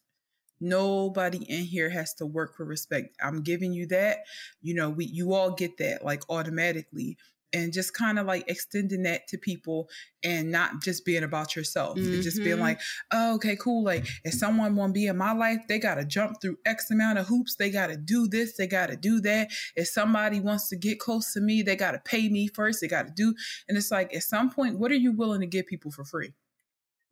nobody 0.62 1.44
in 1.44 1.64
here 1.64 1.90
has 1.90 2.14
to 2.14 2.26
work 2.26 2.56
for 2.56 2.64
respect. 2.64 3.16
I'm 3.22 3.42
giving 3.42 3.72
you 3.72 3.86
that. 3.88 4.18
You 4.62 4.74
know 4.74 4.90
we 4.90 5.06
you 5.06 5.34
all 5.34 5.50
get 5.50 5.78
that 5.78 6.04
like 6.04 6.22
automatically. 6.30 7.18
And 7.54 7.70
just 7.70 7.92
kind 7.92 8.18
of 8.18 8.24
like 8.24 8.48
extending 8.48 9.02
that 9.02 9.28
to 9.28 9.36
people 9.36 9.90
and 10.24 10.50
not 10.50 10.80
just 10.80 11.04
being 11.04 11.22
about 11.22 11.54
yourself 11.54 11.98
mm-hmm. 11.98 12.22
just 12.22 12.38
being 12.38 12.52
mm-hmm. 12.52 12.62
like 12.62 12.80
oh, 13.12 13.34
okay 13.34 13.56
cool. 13.56 13.84
Like 13.84 14.06
if 14.24 14.32
someone 14.32 14.74
want 14.74 14.94
to 14.94 14.98
be 14.98 15.06
in 15.06 15.18
my 15.18 15.32
life 15.32 15.58
they 15.68 15.78
got 15.78 15.96
to 15.96 16.06
jump 16.06 16.40
through 16.40 16.56
x 16.64 16.90
amount 16.90 17.18
of 17.18 17.26
hoops. 17.26 17.56
They 17.56 17.68
got 17.68 17.88
to 17.88 17.98
do 17.98 18.26
this. 18.26 18.56
They 18.56 18.66
got 18.66 18.88
to 18.88 18.96
do 18.96 19.20
that. 19.20 19.50
If 19.76 19.88
somebody 19.88 20.40
wants 20.40 20.70
to 20.70 20.76
get 20.76 20.98
close 20.98 21.34
to 21.34 21.42
me 21.42 21.60
they 21.60 21.76
got 21.76 21.90
to 21.90 21.98
pay 21.98 22.30
me 22.30 22.48
first. 22.48 22.80
They 22.80 22.88
got 22.88 23.06
to 23.06 23.12
do 23.14 23.34
and 23.68 23.76
it's 23.76 23.90
like 23.90 24.14
at 24.14 24.22
some 24.22 24.48
point 24.48 24.78
what 24.78 24.90
are 24.90 24.94
you 24.94 25.12
willing 25.12 25.40
to 25.40 25.46
give 25.46 25.66
people 25.66 25.90
for 25.90 26.06
free 26.06 26.32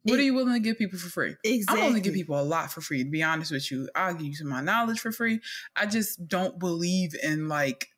what 0.03 0.19
are 0.19 0.23
you 0.23 0.35
willing 0.35 0.55
to 0.55 0.61
give 0.61 0.79
people 0.79 0.99
for 0.99 1.09
free? 1.09 1.37
Exactly. 1.45 1.81
I'm 1.81 1.87
willing 1.87 2.03
to 2.03 2.09
give 2.09 2.15
people 2.15 2.41
a 2.41 2.43
lot 2.43 2.73
for 2.73 2.81
free. 2.81 3.05
To 3.05 3.11
be 3.11 3.23
honest 3.23 3.53
with 3.53 3.71
you, 3.71 3.89
I'll 3.95 4.15
give 4.15 4.27
you 4.27 4.35
some 4.35 4.47
of 4.47 4.53
my 4.53 4.63
knowledge 4.63 5.01
for 5.01 5.13
free. 5.13 5.41
I 5.77 5.87
just 5.87 6.27
don't 6.29 6.59
believe 6.59 7.15
in 7.23 7.49
like 7.49 7.89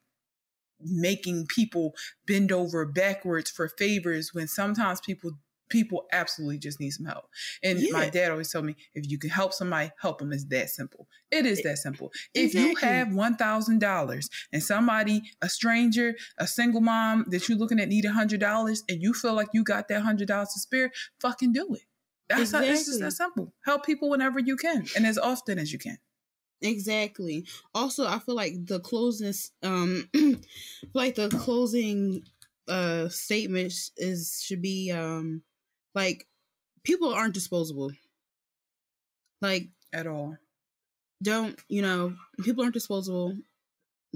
making 0.80 1.46
people 1.46 1.94
bend 2.26 2.50
over 2.50 2.84
backwards 2.84 3.50
for 3.50 3.68
favors 3.68 4.30
when 4.32 4.48
sometimes 4.48 5.00
people 5.00 5.32
people 5.68 6.04
absolutely 6.12 6.58
just 6.58 6.78
need 6.78 6.90
some 6.90 7.06
help. 7.06 7.24
And 7.62 7.80
yeah. 7.80 7.92
my 7.92 8.10
dad 8.10 8.30
always 8.30 8.52
told 8.52 8.66
me, 8.66 8.76
if 8.94 9.10
you 9.10 9.18
can 9.18 9.30
help 9.30 9.54
somebody, 9.54 9.90
help 10.00 10.18
them. 10.18 10.30
It's 10.32 10.44
that 10.44 10.68
simple. 10.68 11.08
It 11.30 11.46
is 11.46 11.62
that 11.62 11.78
simple. 11.78 12.12
Exactly. 12.34 12.70
If 12.72 12.82
you 12.82 12.88
have 12.88 13.12
one 13.14 13.36
thousand 13.36 13.80
dollars 13.80 14.28
and 14.52 14.62
somebody, 14.62 15.22
a 15.40 15.48
stranger, 15.48 16.14
a 16.38 16.46
single 16.46 16.82
mom 16.82 17.24
that 17.28 17.48
you're 17.48 17.58
looking 17.58 17.80
at 17.80 17.88
need 17.88 18.04
a 18.04 18.12
hundred 18.12 18.40
dollars, 18.40 18.84
and 18.88 19.02
you 19.02 19.14
feel 19.14 19.34
like 19.34 19.48
you 19.54 19.64
got 19.64 19.88
that 19.88 20.02
hundred 20.02 20.28
dollars 20.28 20.50
to 20.52 20.60
spare, 20.60 20.90
fucking 21.20 21.52
do 21.52 21.74
it. 21.74 21.82
That's 22.36 22.50
exactly. 22.50 22.68
how, 22.68 22.74
it's 22.74 22.86
just 22.86 23.00
that 23.00 23.12
simple. 23.12 23.52
Help 23.64 23.84
people 23.84 24.10
whenever 24.10 24.38
you 24.38 24.56
can 24.56 24.86
and 24.96 25.06
as 25.06 25.18
often 25.18 25.58
as 25.58 25.72
you 25.72 25.78
can. 25.78 25.98
Exactly. 26.62 27.44
Also, 27.74 28.06
I 28.06 28.18
feel 28.20 28.34
like 28.34 28.54
the 28.66 28.80
closing, 28.80 29.34
um, 29.62 30.08
like 30.94 31.16
the 31.16 31.28
closing 31.28 32.22
uh 32.68 33.08
statements 33.08 33.90
is 33.96 34.40
should 34.46 34.62
be 34.62 34.92
um 34.92 35.42
like 35.96 36.26
people 36.84 37.12
aren't 37.12 37.34
disposable. 37.34 37.90
Like 39.40 39.68
at 39.92 40.06
all. 40.06 40.36
Don't 41.22 41.58
you 41.68 41.82
know? 41.82 42.14
People 42.42 42.62
aren't 42.62 42.74
disposable. 42.74 43.36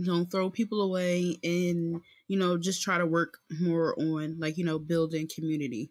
Don't 0.02 0.30
throw 0.30 0.50
people 0.50 0.82
away, 0.82 1.38
and 1.42 2.00
you 2.28 2.38
know, 2.38 2.58
just 2.58 2.82
try 2.82 2.98
to 2.98 3.06
work 3.06 3.38
more 3.60 3.98
on 3.98 4.38
like 4.38 4.58
you 4.58 4.64
know 4.64 4.78
building 4.78 5.28
community. 5.32 5.90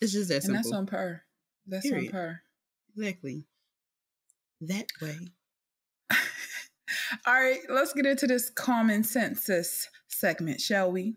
It's 0.00 0.12
just 0.12 0.28
that 0.28 0.36
and 0.36 0.44
simple. 0.44 0.62
that's 0.62 0.72
on 0.72 0.86
per. 0.86 1.22
That's 1.66 1.88
Period. 1.88 2.06
on 2.06 2.12
per. 2.12 2.40
Exactly 2.96 3.46
that 4.60 4.86
way. 5.00 5.18
All 7.26 7.34
right, 7.34 7.58
let's 7.68 7.92
get 7.92 8.06
into 8.06 8.26
this 8.26 8.50
common 8.50 9.04
census 9.04 9.88
segment, 10.08 10.60
shall 10.60 10.90
we? 10.90 11.16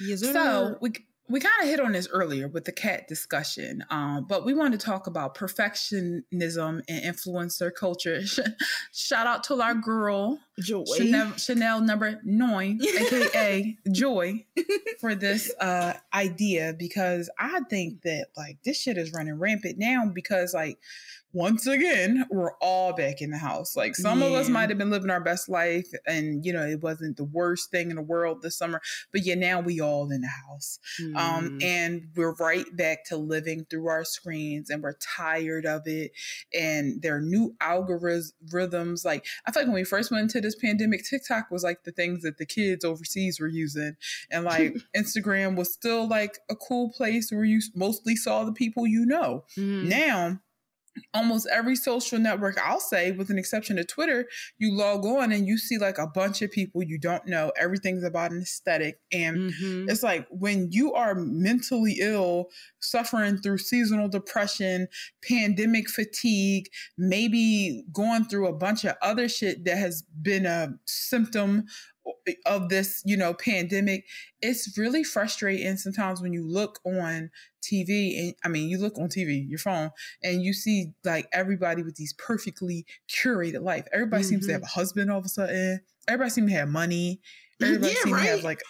Yes, 0.00 0.20
sir. 0.20 0.32
So 0.32 0.78
we 0.80 0.92
we 1.28 1.40
kind 1.40 1.62
of 1.62 1.68
hit 1.68 1.80
on 1.80 1.92
this 1.92 2.08
earlier 2.12 2.48
with 2.48 2.64
the 2.64 2.72
cat 2.72 3.08
discussion, 3.08 3.82
um, 3.90 4.26
but 4.28 4.44
we 4.44 4.52
want 4.52 4.72
to 4.72 4.78
talk 4.78 5.06
about 5.06 5.34
perfectionism 5.36 6.22
and 6.32 6.82
influencer 6.88 7.74
culture. 7.74 8.20
Shout 8.92 9.26
out 9.26 9.44
to 9.44 9.60
our 9.60 9.74
girl 9.74 10.38
Joy 10.60 10.84
Chanel, 10.96 11.32
Chanel 11.36 11.80
number 11.80 12.20
nine, 12.24 12.80
aka 12.98 13.76
Joy, 13.90 14.44
for 15.00 15.14
this 15.14 15.52
uh, 15.60 15.94
idea 16.12 16.74
because 16.78 17.30
I 17.38 17.60
think 17.68 18.02
that 18.02 18.28
like 18.36 18.58
this 18.64 18.80
shit 18.80 18.96
is 18.96 19.12
running 19.12 19.38
rampant 19.38 19.78
now 19.78 20.10
because 20.12 20.54
like 20.54 20.78
once 21.34 21.66
again, 21.66 22.24
we're 22.30 22.54
all 22.60 22.92
back 22.92 23.20
in 23.20 23.30
the 23.30 23.38
house. 23.38 23.74
Like 23.76 23.96
some 23.96 24.20
yeah. 24.20 24.26
of 24.26 24.32
us 24.34 24.48
might 24.48 24.68
have 24.68 24.78
been 24.78 24.90
living 24.90 25.10
our 25.10 25.20
best 25.20 25.48
life 25.48 25.88
and, 26.06 26.46
you 26.46 26.52
know, 26.52 26.64
it 26.64 26.80
wasn't 26.80 27.16
the 27.16 27.24
worst 27.24 27.72
thing 27.72 27.90
in 27.90 27.96
the 27.96 28.02
world 28.02 28.40
this 28.40 28.56
summer, 28.56 28.80
but 29.10 29.26
yeah, 29.26 29.34
now 29.34 29.60
we 29.60 29.80
all 29.80 30.12
in 30.12 30.20
the 30.20 30.28
house. 30.28 30.78
Mm. 31.02 31.16
Um, 31.16 31.58
and 31.60 32.06
we're 32.14 32.34
right 32.34 32.64
back 32.76 33.04
to 33.06 33.16
living 33.16 33.66
through 33.68 33.88
our 33.88 34.04
screens 34.04 34.70
and 34.70 34.80
we're 34.80 34.94
tired 34.94 35.66
of 35.66 35.82
it. 35.86 36.12
And 36.56 37.02
there 37.02 37.16
are 37.16 37.20
new 37.20 37.56
algorithms. 37.60 39.04
Like 39.04 39.26
I 39.44 39.50
feel 39.50 39.62
like 39.62 39.68
when 39.68 39.74
we 39.74 39.84
first 39.84 40.12
went 40.12 40.22
into 40.22 40.40
this 40.44 40.54
pandemic, 40.54 41.04
TikTok 41.04 41.50
was 41.50 41.64
like 41.64 41.84
the 41.84 41.92
things 41.92 42.22
that 42.22 42.38
the 42.38 42.46
kids 42.46 42.84
overseas 42.84 43.40
were 43.40 43.48
using. 43.48 43.96
And 44.30 44.44
like 44.44 44.76
Instagram 44.96 45.56
was 45.56 45.72
still 45.72 46.06
like 46.06 46.38
a 46.50 46.54
cool 46.54 46.90
place 46.90 47.30
where 47.32 47.44
you 47.44 47.60
mostly 47.74 48.14
saw 48.14 48.44
the 48.44 48.52
people 48.52 48.86
you 48.86 49.06
know. 49.06 49.44
Mm. 49.56 49.84
Now, 49.88 50.40
almost 51.12 51.46
every 51.52 51.76
social 51.76 52.18
network, 52.18 52.58
I'll 52.62 52.80
say, 52.80 53.12
with 53.12 53.30
an 53.30 53.38
exception 53.38 53.78
of 53.78 53.86
Twitter, 53.86 54.26
you 54.58 54.76
log 54.76 55.04
on 55.04 55.32
and 55.32 55.46
you 55.46 55.58
see 55.58 55.78
like 55.78 55.98
a 55.98 56.06
bunch 56.06 56.42
of 56.42 56.50
people 56.50 56.82
you 56.82 56.98
don't 56.98 57.26
know. 57.26 57.52
Everything's 57.58 58.04
about 58.04 58.30
an 58.30 58.42
aesthetic. 58.42 59.00
And 59.12 59.52
mm-hmm. 59.52 59.88
it's 59.88 60.02
like 60.02 60.26
when 60.30 60.68
you 60.70 60.94
are 60.94 61.14
mentally 61.14 61.98
ill, 62.00 62.46
suffering 62.80 63.38
through 63.38 63.58
seasonal 63.58 64.08
depression, 64.08 64.88
pandemic 65.26 65.88
fatigue, 65.88 66.68
maybe 66.98 67.84
going 67.92 68.24
through 68.24 68.48
a 68.48 68.52
bunch 68.52 68.84
of 68.84 68.96
other 69.02 69.28
shit 69.28 69.64
that 69.64 69.78
has 69.78 70.02
been 70.22 70.46
a 70.46 70.74
symptom 70.86 71.64
of 72.46 72.68
this, 72.68 73.02
you 73.04 73.16
know, 73.16 73.34
pandemic, 73.34 74.04
it's 74.40 74.76
really 74.76 75.04
frustrating 75.04 75.76
sometimes 75.76 76.20
when 76.20 76.32
you 76.32 76.46
look 76.46 76.78
on 76.84 77.30
TV 77.62 78.18
and 78.18 78.34
I 78.44 78.48
mean, 78.48 78.68
you 78.68 78.78
look 78.78 78.98
on 78.98 79.08
TV, 79.08 79.48
your 79.48 79.58
phone, 79.58 79.90
and 80.22 80.42
you 80.42 80.52
see 80.52 80.92
like 81.04 81.28
everybody 81.32 81.82
with 81.82 81.96
these 81.96 82.12
perfectly 82.14 82.86
curated 83.08 83.62
life. 83.62 83.86
Everybody 83.92 84.22
mm-hmm. 84.22 84.30
seems 84.30 84.46
to 84.46 84.52
have 84.52 84.62
mm-hmm. 84.62 84.78
a 84.78 84.80
husband 84.80 85.10
all 85.10 85.18
of 85.18 85.24
a 85.24 85.28
sudden. 85.28 85.80
Everybody 86.08 86.30
seems 86.30 86.50
to 86.50 86.58
have 86.58 86.68
money. 86.68 87.20
Everybody 87.62 87.92
yeah, 87.92 88.02
seems 88.02 88.12
right? 88.14 88.24
to 88.24 88.30
have 88.30 88.44
like 88.44 88.62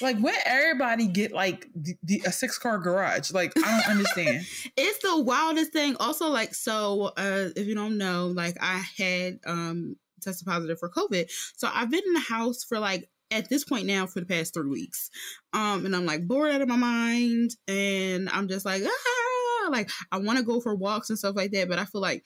like 0.00 0.18
when 0.18 0.34
everybody 0.44 1.06
get 1.06 1.32
like 1.32 1.68
the, 1.74 1.94
the, 2.02 2.22
a 2.26 2.32
six 2.32 2.58
car 2.58 2.78
garage 2.78 3.30
like 3.32 3.52
i 3.56 3.60
don't 3.60 3.90
understand 3.90 4.44
it's 4.76 4.98
the 4.98 5.20
wildest 5.20 5.72
thing 5.72 5.96
also 6.00 6.28
like 6.28 6.54
so 6.54 7.12
uh 7.16 7.48
if 7.56 7.66
you 7.66 7.74
don't 7.74 7.98
know 7.98 8.26
like 8.28 8.56
i 8.60 8.82
had 8.96 9.38
um 9.46 9.96
tested 10.22 10.46
positive 10.46 10.78
for 10.78 10.88
COVID. 10.88 11.30
So 11.56 11.68
I've 11.72 11.90
been 11.90 12.02
in 12.06 12.12
the 12.14 12.20
house 12.20 12.64
for 12.64 12.78
like 12.78 13.08
at 13.30 13.48
this 13.48 13.64
point 13.64 13.86
now 13.86 14.06
for 14.06 14.20
the 14.20 14.26
past 14.26 14.54
three 14.54 14.68
weeks. 14.68 15.10
Um, 15.52 15.86
and 15.86 15.96
I'm 15.96 16.06
like 16.06 16.26
bored 16.26 16.52
out 16.52 16.60
of 16.60 16.68
my 16.68 16.76
mind, 16.76 17.52
and 17.66 18.28
I'm 18.30 18.48
just 18.48 18.64
like, 18.64 18.82
ah, 18.84 19.68
like 19.70 19.90
I 20.12 20.18
want 20.18 20.38
to 20.38 20.44
go 20.44 20.60
for 20.60 20.74
walks 20.74 21.10
and 21.10 21.18
stuff 21.18 21.36
like 21.36 21.50
that, 21.52 21.68
but 21.68 21.78
I 21.78 21.84
feel 21.84 22.00
like 22.00 22.24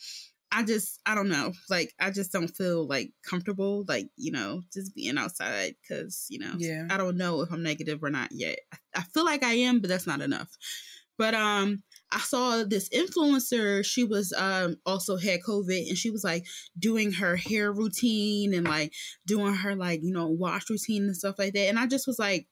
I 0.53 0.63
just 0.63 1.01
I 1.07 1.15
don't 1.15 1.29
know, 1.29 1.53
like 1.71 1.93
I 2.01 2.11
just 2.11 2.33
don't 2.33 2.49
feel 2.49 2.87
like 2.87 3.13
comfortable, 3.29 3.85
like 3.89 4.09
you 4.17 4.33
know, 4.33 4.63
just 4.73 4.95
being 4.95 5.19
outside 5.19 5.75
because 5.81 6.27
you 6.29 6.39
know, 6.39 6.55
yeah, 6.59 6.87
I 6.91 6.97
don't 6.97 7.17
know 7.17 7.41
if 7.43 7.53
I'm 7.53 7.63
negative 7.63 8.03
or 8.03 8.11
not 8.11 8.31
yet. 8.33 8.59
I, 8.73 8.79
I 8.97 9.03
feel 9.03 9.25
like 9.25 9.45
I 9.45 9.53
am, 9.55 9.81
but 9.81 9.89
that's 9.89 10.07
not 10.07 10.21
enough. 10.21 10.49
But 11.19 11.35
um, 11.35 11.83
I 12.13 12.21
saw 12.21 12.63
this 12.65 12.89
influencer, 12.91 13.85
she 13.85 14.05
was 14.05 14.33
um 14.37 14.77
also 14.87 15.17
had 15.17 15.43
COVID 15.43 15.89
and 15.89 15.99
she 15.99 16.11
was 16.11 16.25
like 16.25 16.47
doing 16.79 17.13
her 17.13 17.37
hair 17.37 17.73
routine 17.73 18.55
and 18.55 18.67
like 18.67 18.93
doing 19.27 19.55
her 19.55 19.75
like, 19.75 20.03
you 20.03 20.13
know, 20.13 20.29
wash 20.29 20.71
routine 20.71 21.05
and 21.05 21.17
stuff 21.17 21.37
like 21.39 21.55
that. 21.55 21.69
And 21.69 21.79
I 21.79 21.87
just 21.87 22.07
was 22.07 22.19
like, 22.19 22.47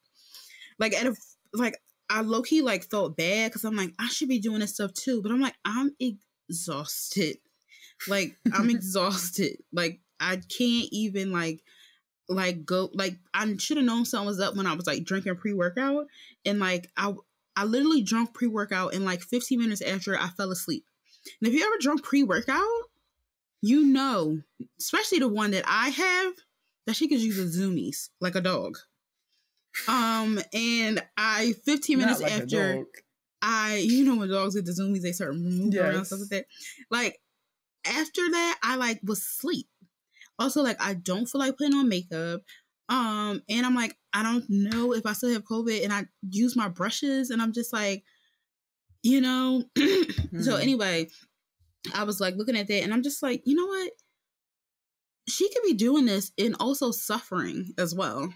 like 0.79 0.93
at 0.93 1.07
a 1.07 1.15
like 1.53 1.77
I 2.11 2.21
low 2.21 2.43
key 2.43 2.63
like 2.63 2.91
felt 2.91 3.17
bad 3.17 3.51
because 3.51 3.65
I'm 3.65 3.77
like, 3.77 3.93
I 3.99 4.09
should 4.09 4.29
be 4.29 4.41
doing 4.41 4.61
this 4.61 4.75
stuff 4.75 4.93
too. 4.93 5.23
But 5.23 5.33
I'm 5.33 5.41
like, 5.41 5.57
I'm 5.65 5.95
exhausted. 6.01 7.39
Like 8.09 8.37
I'm 8.53 8.71
exhausted. 8.71 9.59
Like 9.73 10.01
I 10.21 10.37
can't 10.37 10.89
even 10.91 11.33
like 11.33 11.63
like 12.29 12.65
go 12.65 12.91
like 12.95 13.19
I 13.33 13.55
should 13.59 13.77
have 13.77 13.87
known 13.87 14.05
something 14.05 14.27
was 14.27 14.41
up 14.41 14.57
when 14.57 14.67
I 14.67 14.75
was 14.75 14.87
like 14.87 15.05
drinking 15.05 15.37
pre 15.37 15.53
workout 15.53 16.07
and 16.45 16.59
like 16.59 16.91
I 16.97 17.15
I 17.57 17.65
literally 17.65 18.03
drunk 18.03 18.35
pre 18.35 18.49
workout 18.49 18.95
and 18.95 19.05
like 19.05 19.23
15 19.23 19.59
minutes 19.59 19.83
after 19.83 20.19
I 20.19 20.29
fell 20.29 20.51
asleep. 20.51 20.85
And 21.41 21.49
if 21.49 21.55
you 21.55 21.65
ever 21.65 21.77
drunk 21.81 22.03
pre 22.03 22.23
workout, 22.23 22.63
you 23.63 23.85
know, 23.85 24.41
especially 24.79 25.21
the 25.21 25.29
one 25.29 25.53
that 25.53 25.65
I 25.67 25.89
have, 25.89 26.35
that 26.87 26.97
she 26.97 27.09
gives 27.09 27.25
you 27.25 27.33
the 27.33 27.45
zoomies 27.45 28.11
like 28.21 28.35
a 28.35 28.41
dog. 28.41 28.77
Um, 29.89 30.41
and 30.53 31.03
I 31.17 31.55
15 31.65 31.99
minutes 31.99 32.21
like 32.21 32.33
after 32.33 32.85
I, 33.43 33.77
you 33.77 34.05
know, 34.05 34.17
when 34.17 34.29
dogs 34.29 34.55
get 34.55 34.65
the 34.65 34.73
zoomies, 34.73 35.03
they 35.03 35.13
start 35.13 35.35
moving 35.35 35.73
yes. 35.73 35.83
around 35.83 36.05
stuff 36.05 36.21
like 36.21 36.29
that. 36.31 36.47
Like 36.91 37.19
after 37.87 38.23
that, 38.31 38.59
I 38.63 38.77
like 38.77 39.01
was 39.03 39.19
asleep. 39.19 39.67
Also, 40.39 40.63
like 40.63 40.81
I 40.81 40.95
don't 40.95 41.27
feel 41.27 41.41
like 41.41 41.57
putting 41.57 41.75
on 41.75 41.89
makeup. 41.89 42.43
Um, 42.89 43.43
and 43.49 43.65
I'm 43.65 43.75
like, 43.75 43.97
I 44.13 44.23
don't 44.23 44.45
know 44.49 44.93
if 44.93 45.07
I 45.07 45.13
still 45.13 45.33
have 45.33 45.45
COVID, 45.45 45.85
and 45.85 45.93
I 45.93 46.07
use 46.29 46.57
my 46.57 46.69
brushes, 46.69 47.31
and 47.31 47.41
I'm 47.41 47.53
just 47.53 47.73
like, 47.73 48.05
you 49.03 49.21
know. 49.21 49.65
mm-hmm. 49.79 50.43
So 50.43 50.57
anyway, 50.57 51.09
I 51.95 52.05
was 52.05 52.21
like 52.21 52.37
looking 52.37 52.57
at 52.57 52.69
that, 52.69 52.83
and 52.83 52.93
I'm 52.93 53.03
just 53.03 53.23
like, 53.23 53.43
you 53.45 53.55
know 53.55 53.67
what? 53.67 53.93
She 55.29 55.49
could 55.49 55.63
be 55.65 55.75
doing 55.75 56.05
this 56.05 56.33
and 56.39 56.55
also 56.61 56.91
suffering 56.91 57.73
as 57.79 57.95
well. 57.95 58.33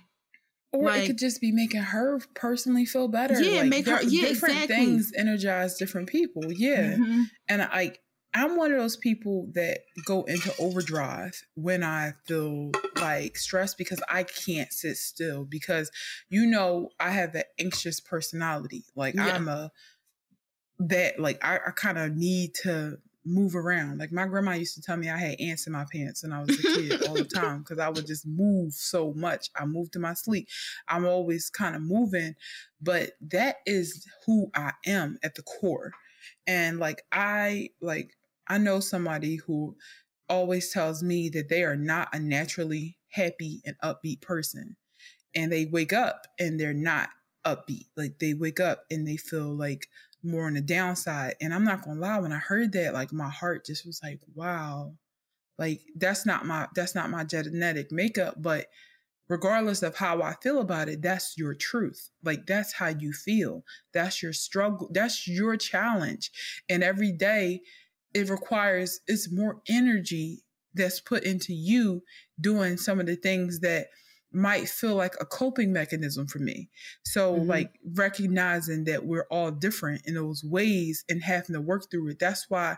Or 0.72 0.84
like, 0.84 1.04
it 1.04 1.06
could 1.08 1.18
just 1.18 1.40
be 1.40 1.52
making 1.52 1.80
her 1.80 2.20
personally 2.34 2.84
feel 2.84 3.08
better. 3.08 3.40
Yeah, 3.40 3.60
like, 3.60 3.68
make 3.68 3.86
her 3.86 4.02
yeah, 4.02 4.28
different 4.28 4.54
exactly. 4.54 4.76
things 4.76 5.12
energize 5.16 5.76
different 5.76 6.08
people. 6.08 6.52
Yeah, 6.52 6.94
mm-hmm. 6.94 7.22
and 7.48 7.62
I 7.62 7.92
I'm 8.34 8.56
one 8.56 8.72
of 8.72 8.78
those 8.78 8.96
people 8.96 9.48
that 9.54 9.80
go 10.04 10.22
into 10.24 10.54
overdrive 10.58 11.40
when 11.54 11.82
I 11.82 12.12
feel 12.26 12.72
like 13.00 13.38
stressed 13.38 13.78
because 13.78 14.00
I 14.08 14.24
can't 14.24 14.72
sit 14.72 14.96
still 14.96 15.44
because 15.44 15.90
you 16.28 16.46
know 16.46 16.90
I 17.00 17.10
have 17.10 17.34
an 17.34 17.44
anxious 17.58 18.00
personality. 18.00 18.84
Like 18.94 19.14
yeah. 19.14 19.34
I'm 19.34 19.48
a 19.48 19.70
that 20.80 21.18
like 21.18 21.44
I, 21.44 21.56
I 21.66 21.70
kind 21.70 21.98
of 21.98 22.16
need 22.16 22.54
to 22.62 22.98
move 23.24 23.54
around. 23.54 23.98
Like 23.98 24.12
my 24.12 24.26
grandma 24.26 24.52
used 24.52 24.74
to 24.74 24.82
tell 24.82 24.96
me 24.96 25.10
I 25.10 25.18
had 25.18 25.40
ants 25.40 25.66
in 25.66 25.72
my 25.72 25.84
pants 25.90 26.22
when 26.22 26.32
I 26.32 26.40
was 26.40 26.58
a 26.58 26.62
kid 26.62 27.06
all 27.06 27.14
the 27.14 27.24
time 27.34 27.60
because 27.60 27.78
I 27.78 27.88
would 27.88 28.06
just 28.06 28.26
move 28.26 28.72
so 28.72 29.12
much. 29.14 29.48
I 29.56 29.64
moved 29.64 29.92
to 29.94 29.98
my 29.98 30.14
sleep. 30.14 30.48
I'm 30.88 31.06
always 31.06 31.50
kind 31.50 31.76
of 31.76 31.82
moving, 31.82 32.34
but 32.80 33.10
that 33.20 33.56
is 33.66 34.06
who 34.26 34.50
I 34.54 34.72
am 34.86 35.18
at 35.22 35.34
the 35.34 35.42
core. 35.42 35.92
And 36.46 36.78
like 36.78 37.02
I 37.12 37.70
like 37.80 38.17
I 38.48 38.58
know 38.58 38.80
somebody 38.80 39.36
who 39.36 39.76
always 40.28 40.70
tells 40.70 41.02
me 41.02 41.28
that 41.30 41.48
they 41.48 41.64
are 41.64 41.76
not 41.76 42.08
a 42.14 42.18
naturally 42.18 42.98
happy 43.10 43.62
and 43.64 43.76
upbeat 43.82 44.20
person. 44.20 44.76
And 45.34 45.52
they 45.52 45.66
wake 45.66 45.92
up 45.92 46.26
and 46.38 46.58
they're 46.58 46.74
not 46.74 47.10
upbeat. 47.44 47.86
Like 47.96 48.18
they 48.18 48.34
wake 48.34 48.60
up 48.60 48.84
and 48.90 49.06
they 49.06 49.16
feel 49.16 49.54
like 49.54 49.86
more 50.22 50.46
on 50.46 50.54
the 50.54 50.60
downside. 50.60 51.36
And 51.40 51.54
I'm 51.54 51.64
not 51.64 51.82
gonna 51.82 52.00
lie, 52.00 52.18
when 52.18 52.32
I 52.32 52.38
heard 52.38 52.72
that, 52.72 52.94
like 52.94 53.12
my 53.12 53.28
heart 53.28 53.66
just 53.66 53.86
was 53.86 54.00
like, 54.02 54.20
wow, 54.34 54.94
like 55.58 55.82
that's 55.96 56.26
not 56.26 56.46
my 56.46 56.68
that's 56.74 56.94
not 56.94 57.10
my 57.10 57.24
genetic 57.24 57.92
makeup, 57.92 58.36
but 58.38 58.66
regardless 59.28 59.82
of 59.82 59.96
how 59.96 60.22
I 60.22 60.34
feel 60.42 60.60
about 60.60 60.88
it, 60.88 61.02
that's 61.02 61.36
your 61.36 61.54
truth. 61.54 62.10
Like 62.24 62.46
that's 62.46 62.72
how 62.72 62.88
you 62.88 63.12
feel. 63.12 63.64
That's 63.92 64.22
your 64.22 64.32
struggle. 64.32 64.90
That's 64.92 65.28
your 65.28 65.56
challenge. 65.56 66.30
And 66.68 66.82
every 66.82 67.12
day 67.12 67.62
it 68.14 68.28
requires 68.28 69.00
it's 69.06 69.30
more 69.32 69.60
energy 69.68 70.42
that's 70.74 71.00
put 71.00 71.24
into 71.24 71.52
you 71.52 72.02
doing 72.40 72.76
some 72.76 73.00
of 73.00 73.06
the 73.06 73.16
things 73.16 73.60
that 73.60 73.88
might 74.32 74.68
feel 74.68 74.94
like 74.94 75.14
a 75.20 75.24
coping 75.24 75.72
mechanism 75.72 76.26
for 76.26 76.38
me. 76.38 76.68
So 77.02 77.34
mm-hmm. 77.34 77.48
like 77.48 77.72
recognizing 77.94 78.84
that 78.84 79.06
we're 79.06 79.26
all 79.30 79.50
different 79.50 80.02
in 80.04 80.14
those 80.14 80.44
ways 80.44 81.04
and 81.08 81.22
having 81.22 81.54
to 81.54 81.60
work 81.60 81.90
through 81.90 82.10
it. 82.10 82.18
That's 82.18 82.46
why 82.48 82.76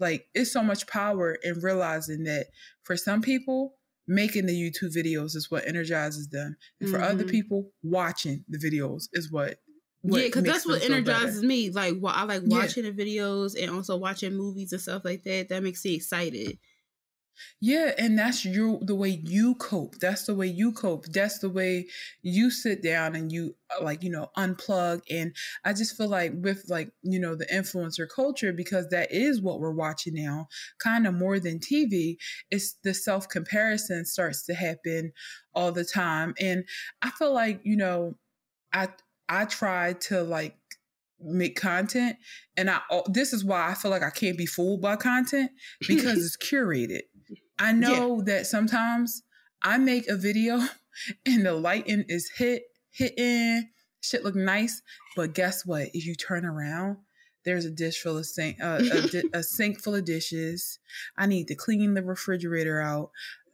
like 0.00 0.26
it's 0.34 0.52
so 0.52 0.62
much 0.62 0.86
power 0.86 1.38
in 1.42 1.60
realizing 1.60 2.24
that 2.24 2.46
for 2.82 2.96
some 2.96 3.22
people 3.22 3.74
making 4.08 4.46
the 4.46 4.54
YouTube 4.54 4.96
videos 4.96 5.36
is 5.36 5.50
what 5.50 5.68
energizes 5.68 6.28
them. 6.30 6.56
And 6.80 6.90
for 6.90 6.98
mm-hmm. 6.98 7.10
other 7.12 7.24
people 7.24 7.70
watching 7.82 8.44
the 8.48 8.58
videos 8.58 9.04
is 9.12 9.30
what 9.30 9.58
yeah, 10.02 10.24
because 10.24 10.44
that's 10.44 10.66
what 10.66 10.82
energizes 10.82 11.42
me. 11.42 11.70
Like, 11.70 11.94
well, 11.98 12.14
I 12.14 12.24
like 12.24 12.42
watching 12.44 12.84
yeah. 12.84 12.92
the 12.92 13.04
videos 13.04 13.60
and 13.60 13.70
also 13.70 13.96
watching 13.96 14.36
movies 14.36 14.72
and 14.72 14.80
stuff 14.80 15.04
like 15.04 15.24
that. 15.24 15.48
That 15.48 15.62
makes 15.62 15.84
me 15.84 15.94
excited. 15.94 16.58
Yeah, 17.60 17.92
and 17.98 18.18
that's 18.18 18.44
your 18.44 18.78
the 18.82 18.94
way 18.94 19.20
you 19.24 19.54
cope. 19.56 19.96
That's 20.00 20.26
the 20.26 20.34
way 20.34 20.46
you 20.46 20.72
cope. 20.72 21.06
That's 21.06 21.38
the 21.38 21.50
way 21.50 21.86
you 22.22 22.50
sit 22.50 22.82
down 22.82 23.14
and 23.14 23.30
you 23.30 23.54
uh, 23.70 23.84
like, 23.84 24.02
you 24.02 24.10
know, 24.10 24.30
unplug 24.36 25.02
and 25.10 25.34
I 25.64 25.72
just 25.72 25.96
feel 25.96 26.08
like 26.08 26.32
with 26.34 26.64
like, 26.68 26.90
you 27.02 27.20
know, 27.20 27.34
the 27.34 27.46
influencer 27.46 28.06
culture 28.12 28.52
because 28.52 28.88
that 28.88 29.12
is 29.12 29.40
what 29.40 29.60
we're 29.60 29.72
watching 29.72 30.14
now, 30.14 30.48
kind 30.78 31.06
of 31.06 31.14
more 31.14 31.38
than 31.38 31.58
TV, 31.58 32.16
it's 32.50 32.74
the 32.82 32.94
self-comparison 32.94 34.04
starts 34.04 34.44
to 34.46 34.54
happen 34.54 35.12
all 35.54 35.72
the 35.72 35.84
time 35.84 36.34
and 36.40 36.64
I 37.02 37.10
feel 37.10 37.32
like, 37.32 37.60
you 37.62 37.76
know, 37.76 38.16
I 38.72 38.88
I 39.28 39.44
try 39.44 39.94
to 39.94 40.22
like 40.22 40.56
make 41.20 41.60
content 41.60 42.16
and 42.56 42.70
I 42.70 42.80
this 43.08 43.32
is 43.32 43.44
why 43.44 43.68
I 43.68 43.74
feel 43.74 43.90
like 43.90 44.02
I 44.02 44.10
can't 44.10 44.38
be 44.38 44.46
fooled 44.46 44.80
by 44.80 44.96
content 44.96 45.50
because 45.86 46.18
it's 46.24 46.36
curated. 46.36 47.02
I 47.58 47.72
know 47.72 48.18
yeah. 48.18 48.24
that 48.34 48.46
sometimes 48.46 49.22
I 49.62 49.78
make 49.78 50.08
a 50.08 50.16
video 50.16 50.60
and 51.26 51.44
the 51.44 51.54
lighting 51.54 52.04
is 52.08 52.30
hit 52.36 52.62
hitting 52.90 53.68
shit 54.00 54.24
look 54.24 54.36
nice, 54.36 54.80
but 55.16 55.34
guess 55.34 55.66
what? 55.66 55.88
If 55.92 56.06
you 56.06 56.14
turn 56.14 56.44
around, 56.44 56.98
there's 57.44 57.64
a 57.64 57.70
dish 57.70 58.00
full 58.00 58.16
of 58.16 58.26
sink, 58.26 58.58
uh, 58.62 58.80
a, 58.80 59.00
di- 59.08 59.30
a 59.32 59.42
sink 59.42 59.82
full 59.82 59.94
of 59.94 60.04
dishes. 60.04 60.78
I 61.16 61.26
need 61.26 61.48
to 61.48 61.54
clean 61.54 61.94
the 61.94 62.02
refrigerator 62.02 62.80
out 62.80 63.10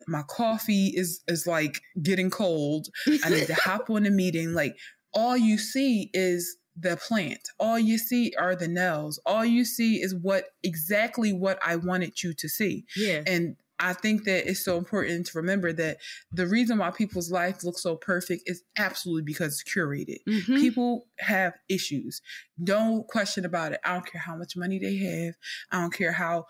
my 0.06 0.22
coffee 0.28 0.88
is 0.88 1.22
is 1.28 1.46
like 1.46 1.80
getting 2.02 2.30
cold. 2.30 2.88
I 3.24 3.30
need 3.30 3.46
to 3.46 3.54
hop 3.54 3.88
on 3.90 4.06
a 4.06 4.10
meeting. 4.10 4.52
Like 4.52 4.76
all 5.14 5.36
you 5.36 5.58
see 5.58 6.10
is 6.12 6.56
the 6.76 6.96
plant. 6.96 7.40
All 7.60 7.78
you 7.78 7.98
see 7.98 8.32
are 8.38 8.56
the 8.56 8.68
nails. 8.68 9.20
All 9.24 9.44
you 9.44 9.64
see 9.64 10.02
is 10.02 10.14
what 10.14 10.46
exactly 10.62 11.32
what 11.32 11.58
I 11.64 11.76
wanted 11.76 12.22
you 12.22 12.34
to 12.34 12.48
see. 12.48 12.84
Yeah. 12.96 13.22
And 13.26 13.56
I 13.80 13.92
think 13.92 14.24
that 14.24 14.48
it's 14.48 14.64
so 14.64 14.78
important 14.78 15.26
to 15.26 15.38
remember 15.38 15.72
that 15.72 15.98
the 16.30 16.46
reason 16.46 16.78
why 16.78 16.90
people's 16.90 17.30
life 17.30 17.64
looks 17.64 17.82
so 17.82 17.96
perfect 17.96 18.42
is 18.46 18.62
absolutely 18.78 19.22
because 19.22 19.60
it's 19.60 19.74
curated. 19.74 20.18
Mm-hmm. 20.28 20.56
People 20.56 21.06
have 21.18 21.54
issues. 21.68 22.22
Don't 22.62 23.06
question 23.08 23.44
about 23.44 23.72
it. 23.72 23.80
I 23.84 23.94
don't 23.94 24.06
care 24.06 24.20
how 24.20 24.36
much 24.36 24.56
money 24.56 24.78
they 24.78 24.96
have. 24.96 25.34
I 25.72 25.80
don't 25.80 25.92
care 25.92 26.12
how 26.12 26.46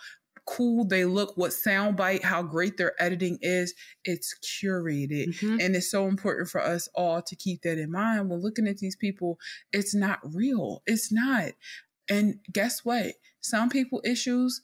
cool 0.46 0.84
they 0.84 1.04
look, 1.04 1.36
what 1.36 1.50
soundbite, 1.52 2.22
how 2.22 2.42
great 2.42 2.76
their 2.76 2.92
editing 3.02 3.38
is. 3.40 3.74
It's 4.04 4.34
curated. 4.62 5.28
Mhm. 5.40 5.64
And 5.64 5.74
it's 5.76 5.90
so 5.90 6.06
important 6.06 6.48
for 6.48 6.60
us 6.60 6.88
all 6.94 7.22
to 7.22 7.36
keep 7.36 7.62
that 7.62 7.78
in 7.78 7.90
mind 7.90 8.28
when 8.28 8.40
looking 8.40 8.66
at 8.68 8.78
these 8.78 8.96
people. 8.96 9.38
It's 9.72 9.94
not 9.94 10.20
real. 10.34 10.82
It's 10.86 11.10
not. 11.12 11.52
And 12.08 12.40
guess 12.52 12.84
what? 12.84 13.14
Some 13.40 13.70
people 13.70 14.02
issues 14.04 14.62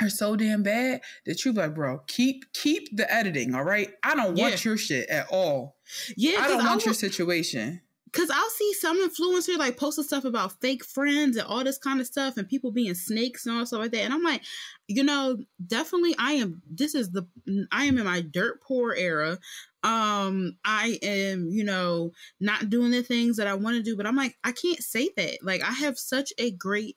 are 0.00 0.08
so 0.10 0.34
damn 0.34 0.64
bad 0.64 1.00
that 1.26 1.44
you're 1.44 1.54
like, 1.54 1.74
bro, 1.74 1.98
keep 2.08 2.52
keep 2.52 2.96
the 2.96 3.12
editing, 3.12 3.54
all 3.54 3.62
right? 3.62 3.90
I 4.02 4.16
don't 4.16 4.34
want 4.36 4.64
Yeah. 4.64 4.70
your 4.70 4.76
shit 4.76 5.08
at 5.08 5.28
all. 5.30 5.76
Yeah, 6.16 6.38
I 6.40 6.48
don't 6.48 6.64
want 6.64 6.78
will- 6.82 6.86
your 6.86 6.94
situation. 6.94 7.80
Cause 8.14 8.30
I'll 8.32 8.50
see 8.50 8.72
some 8.74 8.96
influencer 9.08 9.58
like 9.58 9.76
posting 9.76 10.04
stuff 10.04 10.24
about 10.24 10.60
fake 10.60 10.84
friends 10.84 11.36
and 11.36 11.46
all 11.46 11.64
this 11.64 11.78
kind 11.78 12.00
of 12.00 12.06
stuff 12.06 12.36
and 12.36 12.48
people 12.48 12.70
being 12.70 12.94
snakes 12.94 13.44
and 13.44 13.56
all 13.56 13.66
stuff 13.66 13.80
like 13.80 13.90
that. 13.90 14.02
And 14.02 14.14
I'm 14.14 14.22
like, 14.22 14.42
you 14.86 15.02
know, 15.02 15.36
definitely 15.66 16.14
I 16.18 16.32
am 16.34 16.62
this 16.70 16.94
is 16.94 17.10
the 17.10 17.26
I 17.72 17.86
am 17.86 17.98
in 17.98 18.04
my 18.04 18.20
dirt 18.20 18.62
poor 18.62 18.94
era. 18.94 19.38
Um, 19.82 20.56
I 20.64 20.98
am, 21.02 21.48
you 21.50 21.64
know, 21.64 22.12
not 22.40 22.70
doing 22.70 22.92
the 22.92 23.02
things 23.02 23.36
that 23.36 23.48
I 23.48 23.54
want 23.54 23.76
to 23.76 23.82
do, 23.82 23.96
but 23.96 24.06
I'm 24.06 24.16
like, 24.16 24.36
I 24.44 24.52
can't 24.52 24.82
say 24.82 25.10
that. 25.16 25.38
Like 25.42 25.62
I 25.62 25.72
have 25.72 25.98
such 25.98 26.32
a 26.38 26.52
great 26.52 26.96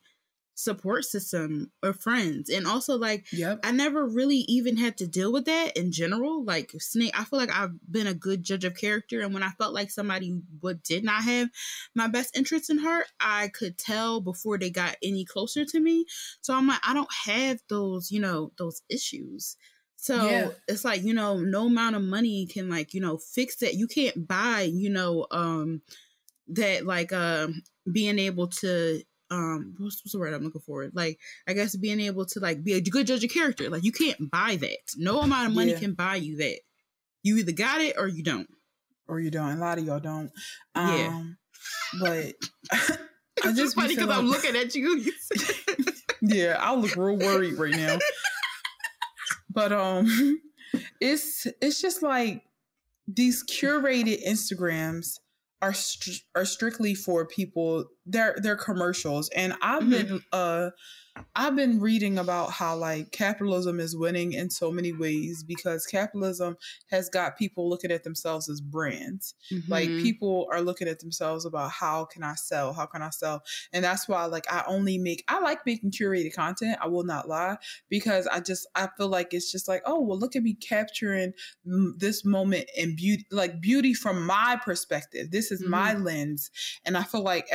support 0.58 1.04
system 1.04 1.70
of 1.82 2.00
friends. 2.00 2.50
And 2.50 2.66
also 2.66 2.96
like 2.98 3.26
Yep. 3.30 3.62
I 3.62 3.70
never 3.72 4.06
really 4.06 4.38
even 4.48 4.76
had 4.76 4.96
to 4.98 5.06
deal 5.06 5.32
with 5.32 5.44
that 5.46 5.76
in 5.76 5.92
general. 5.92 6.44
Like 6.44 6.72
Snake, 6.78 7.18
I 7.18 7.24
feel 7.24 7.38
like 7.38 7.50
I've 7.50 7.78
been 7.90 8.06
a 8.06 8.14
good 8.14 8.42
judge 8.42 8.64
of 8.64 8.74
character, 8.76 9.20
and 9.20 9.32
when 9.34 9.42
I 9.42 9.50
felt 9.50 9.74
like 9.74 9.90
somebody 9.90 10.40
would 10.62 10.82
did 10.82 11.04
not 11.04 11.22
have 11.24 11.48
my 11.94 12.08
best 12.08 12.36
interest 12.36 12.70
in 12.70 12.78
heart, 12.78 13.06
I 13.20 13.48
could 13.48 13.78
tell 13.78 14.20
before 14.20 14.58
they 14.58 14.70
got 14.70 14.96
any 15.02 15.24
closer 15.24 15.64
to 15.64 15.80
me. 15.80 16.06
So 16.40 16.54
I'm 16.54 16.66
like, 16.66 16.80
I 16.86 16.94
don't 16.94 17.12
have 17.26 17.60
those, 17.68 18.10
you 18.10 18.20
know, 18.20 18.52
those 18.58 18.82
issues. 18.88 19.56
So 19.96 20.50
Yeah. 20.50 20.54
it's 20.68 20.84
like, 20.84 21.02
you 21.02 21.12
know, 21.12 21.38
no 21.40 21.66
amount 21.66 21.96
of 21.96 22.02
money 22.02 22.46
can 22.46 22.68
like, 22.68 22.94
you 22.94 23.00
know, 23.00 23.18
fix 23.18 23.56
that. 23.56 23.74
You 23.74 23.86
can't 23.88 24.26
buy, 24.28 24.62
you 24.62 24.90
know, 24.90 25.26
um 25.30 25.82
that 26.48 26.86
like 26.86 27.12
um 27.12 27.62
being 27.90 28.18
able 28.18 28.48
to 28.48 29.02
um 29.30 29.74
what's, 29.78 30.00
what's 30.02 30.12
the 30.12 30.18
word 30.18 30.32
I'm 30.34 30.42
looking 30.42 30.60
for? 30.62 30.88
Like 30.92 31.18
I 31.46 31.52
guess 31.52 31.76
being 31.76 32.00
able 32.00 32.24
to 32.26 32.40
like 32.40 32.62
be 32.64 32.74
a 32.74 32.80
good 32.80 33.06
judge 33.06 33.24
of 33.24 33.30
character. 33.30 33.68
Like 33.68 33.84
you 33.84 33.92
can't 33.92 34.30
buy 34.30 34.56
that. 34.60 34.78
No 34.96 35.20
amount 35.20 35.48
of 35.48 35.54
money 35.54 35.72
Yeah. 35.72 35.78
can 35.78 35.94
buy 35.94 36.16
you 36.16 36.36
that. 36.38 36.60
You 37.22 37.36
either 37.38 37.52
got 37.52 37.80
it 37.80 37.96
or 37.98 38.08
you 38.08 38.22
don't. 38.22 38.48
Or 39.06 39.20
you 39.20 39.30
don't. 39.30 39.56
A 39.56 39.60
lot 39.60 39.78
of 39.78 39.84
y'all 39.84 40.00
don't. 40.00 40.30
Yeah. 40.76 41.08
Um, 41.08 41.36
but 42.00 42.34
I 42.72 42.96
It's 43.44 43.58
just 43.58 43.74
funny 43.76 43.94
because 43.94 44.10
I'm 44.10 44.26
looking 44.26 44.56
at 44.56 44.74
you. 44.74 45.12
yeah, 46.22 46.56
I 46.60 46.74
look 46.74 46.96
real 46.96 47.16
worried 47.16 47.58
right 47.58 47.74
now. 47.74 47.98
but 49.50 49.72
um 49.72 50.40
it's 51.00 51.46
it's 51.60 51.80
just 51.80 52.02
like 52.02 52.42
these 53.06 53.44
curated 53.44 54.26
Instagrams 54.26 55.18
are 55.62 55.72
str- 55.72 56.22
are 56.34 56.44
strictly 56.44 56.94
for 56.94 57.26
people 57.26 57.86
they're 58.08 58.36
they're 58.42 58.56
commercials 58.56 59.28
and 59.30 59.54
I've 59.62 59.88
Mhm. 59.88 59.88
been 59.88 60.22
uh 60.32 60.70
I've 61.34 61.54
been 61.56 61.78
reading 61.80 62.18
about 62.18 62.50
how 62.52 62.76
like 62.76 63.12
capitalism 63.12 63.78
is 63.80 63.96
winning 63.96 64.32
in 64.32 64.50
so 64.50 64.72
many 64.72 64.92
ways 64.92 65.44
because 65.44 65.86
capitalism 65.86 66.56
has 66.90 67.08
got 67.08 67.38
people 67.38 67.68
looking 67.68 67.92
at 67.92 68.02
themselves 68.02 68.48
as 68.48 68.60
brands. 68.60 69.34
Like 69.68 69.96
Mhm. 69.96 69.98
people 69.98 70.48
are 70.52 70.60
looking 70.60 70.88
at 70.88 70.98
themselves 71.00 71.44
about 71.44 71.70
how 71.70 72.06
can 72.06 72.22
I 72.24 72.34
sell? 72.34 72.72
How 72.72 72.86
can 72.86 73.02
I 73.02 73.10
sell? 73.10 73.42
And 73.72 73.84
that's 73.84 74.08
why 74.08 74.24
like 74.26 74.50
I 74.52 74.64
only 74.66 74.98
make 74.98 75.22
I 75.28 75.38
like 75.40 75.64
making 75.64 75.92
curated 75.92 76.34
content. 76.34 76.78
I 76.80 76.88
will 76.88 77.04
not 77.04 77.28
lie 77.28 77.58
because 77.88 78.26
I 78.26 78.40
just 78.40 78.66
I 78.74 78.88
feel 78.96 79.08
like 79.08 79.32
it's 79.32 79.50
just 79.52 79.68
like, 79.68 79.82
oh, 79.86 80.00
well 80.00 80.18
look 80.18 80.34
at 80.34 80.42
me 80.42 80.54
capturing 80.54 81.34
this 81.96 82.24
moment 82.24 82.68
in 82.76 82.96
beauty 82.96 83.26
like 83.30 83.60
beauty 83.60 83.94
from 83.94 84.24
my 84.26 84.58
perspective. 84.62 85.30
This 85.30 85.50
is 85.52 85.64
my 85.64 85.94
lens 85.94 86.50
and 86.84 86.96
I 86.96 87.02
feel 87.02 87.22
like 87.22 87.46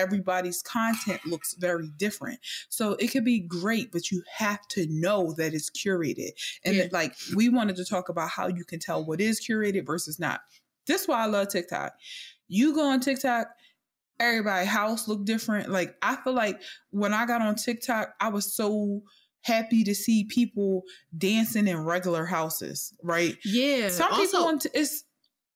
everybody's 0.43 0.61
content 0.61 1.25
looks 1.25 1.55
very 1.55 1.89
different. 1.97 2.39
So 2.69 2.93
it 2.93 3.07
could 3.11 3.25
be 3.25 3.39
great, 3.39 3.91
but 3.91 4.11
you 4.11 4.23
have 4.35 4.67
to 4.69 4.85
know 4.89 5.33
that 5.37 5.53
it's 5.53 5.69
curated. 5.69 6.31
And 6.65 6.75
Yeah. 6.75 6.83
that, 6.83 6.93
like 6.93 7.15
we 7.35 7.49
wanted 7.49 7.75
to 7.77 7.85
talk 7.85 8.09
about 8.09 8.29
how 8.29 8.47
you 8.47 8.65
can 8.65 8.79
tell 8.79 9.05
what 9.05 9.21
is 9.21 9.39
curated 9.39 9.85
versus 9.85 10.19
not. 10.19 10.41
This 10.85 11.03
is 11.03 11.07
why 11.07 11.23
I 11.23 11.25
love 11.27 11.47
TikTok. 11.49 11.93
You 12.47 12.73
go 12.75 12.85
on 12.91 12.99
TikTok, 12.99 13.47
everybody 14.19 14.65
house 14.65 15.07
look 15.07 15.25
different. 15.25 15.69
Like 15.69 15.95
I 16.01 16.15
feel 16.17 16.33
like 16.33 16.61
when 16.91 17.13
I 17.13 17.25
got 17.25 17.41
on 17.41 17.55
TikTok, 17.55 18.13
I 18.19 18.29
was 18.29 18.53
so 18.53 19.03
happy 19.41 19.83
to 19.83 19.93
see 19.95 20.23
people 20.25 20.83
dancing 21.17 21.67
in 21.67 21.83
regular 21.83 22.25
houses, 22.25 22.93
right? 23.03 23.37
yeah. 23.43 23.89
Some 23.89 24.11
also, 24.13 24.25
people 24.25 24.45
on 24.47 24.59
t- 24.59 24.69
it's 24.73 25.03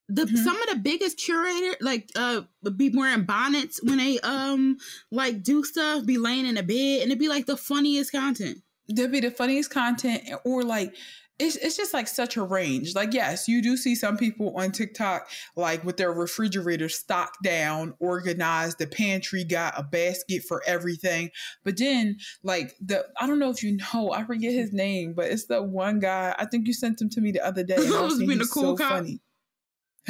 the 0.09 0.23
Mhm. 0.25 0.43
some 0.43 0.61
of 0.61 0.69
the 0.69 0.75
biggest 0.77 1.17
curator 1.17 1.75
like 1.81 2.09
uh 2.15 2.41
be 2.75 2.89
wearing 2.89 3.23
bonnets 3.25 3.81
when 3.84 3.97
they 3.97 4.19
um 4.21 4.77
like 5.11 5.43
do 5.43 5.63
stuff, 5.63 6.05
be 6.05 6.17
laying 6.17 6.45
in 6.45 6.57
a 6.57 6.63
bed, 6.63 7.01
and 7.01 7.11
it'd 7.11 7.19
be 7.19 7.27
like 7.29 7.45
the 7.45 7.57
funniest 7.57 8.11
content. 8.11 8.59
there'd 8.89 9.11
be 9.11 9.19
the 9.19 9.31
funniest 9.31 9.69
content 9.69 10.23
or 10.45 10.63
like 10.63 10.95
it's, 11.39 11.55
it's 11.57 11.77
just 11.77 11.93
like 11.93 12.07
such 12.07 12.35
a 12.35 12.41
range. 12.41 12.95
Like, 12.95 13.13
yes, 13.13 13.47
you 13.47 13.61
do 13.61 13.77
see 13.77 13.93
some 13.93 14.17
people 14.17 14.55
on 14.57 14.71
TikTok, 14.71 15.29
like 15.55 15.84
with 15.84 15.97
their 15.97 16.11
refrigerator 16.11 16.89
stocked 16.89 17.43
down, 17.43 17.93
organized, 17.99 18.79
the 18.79 18.88
pantry 18.88 19.43
got 19.43 19.75
a 19.77 19.84
basket 19.84 20.41
for 20.47 20.63
everything. 20.65 21.29
But 21.63 21.77
then, 21.77 22.17
like, 22.41 22.75
the 22.81 23.05
I 23.19 23.27
don't 23.27 23.38
know 23.38 23.51
if 23.51 23.61
you 23.61 23.77
know, 23.93 24.11
I 24.13 24.23
forget 24.23 24.51
his 24.51 24.73
name, 24.73 25.13
but 25.13 25.25
it's 25.29 25.45
the 25.45 25.61
one 25.61 25.99
guy. 25.99 26.34
I 26.39 26.45
think 26.45 26.65
you 26.65 26.73
sent 26.73 26.99
him 26.99 27.09
to 27.11 27.21
me 27.21 27.31
the 27.31 27.45
other 27.45 27.61
day. 27.63 27.75
And 27.75 27.85
I 27.93 28.01
was 28.01 28.17
being 28.17 28.41
a 28.41 28.47
cool 28.47 28.75
so 28.75 28.84
cop? 28.84 28.89
funny. 28.93 29.21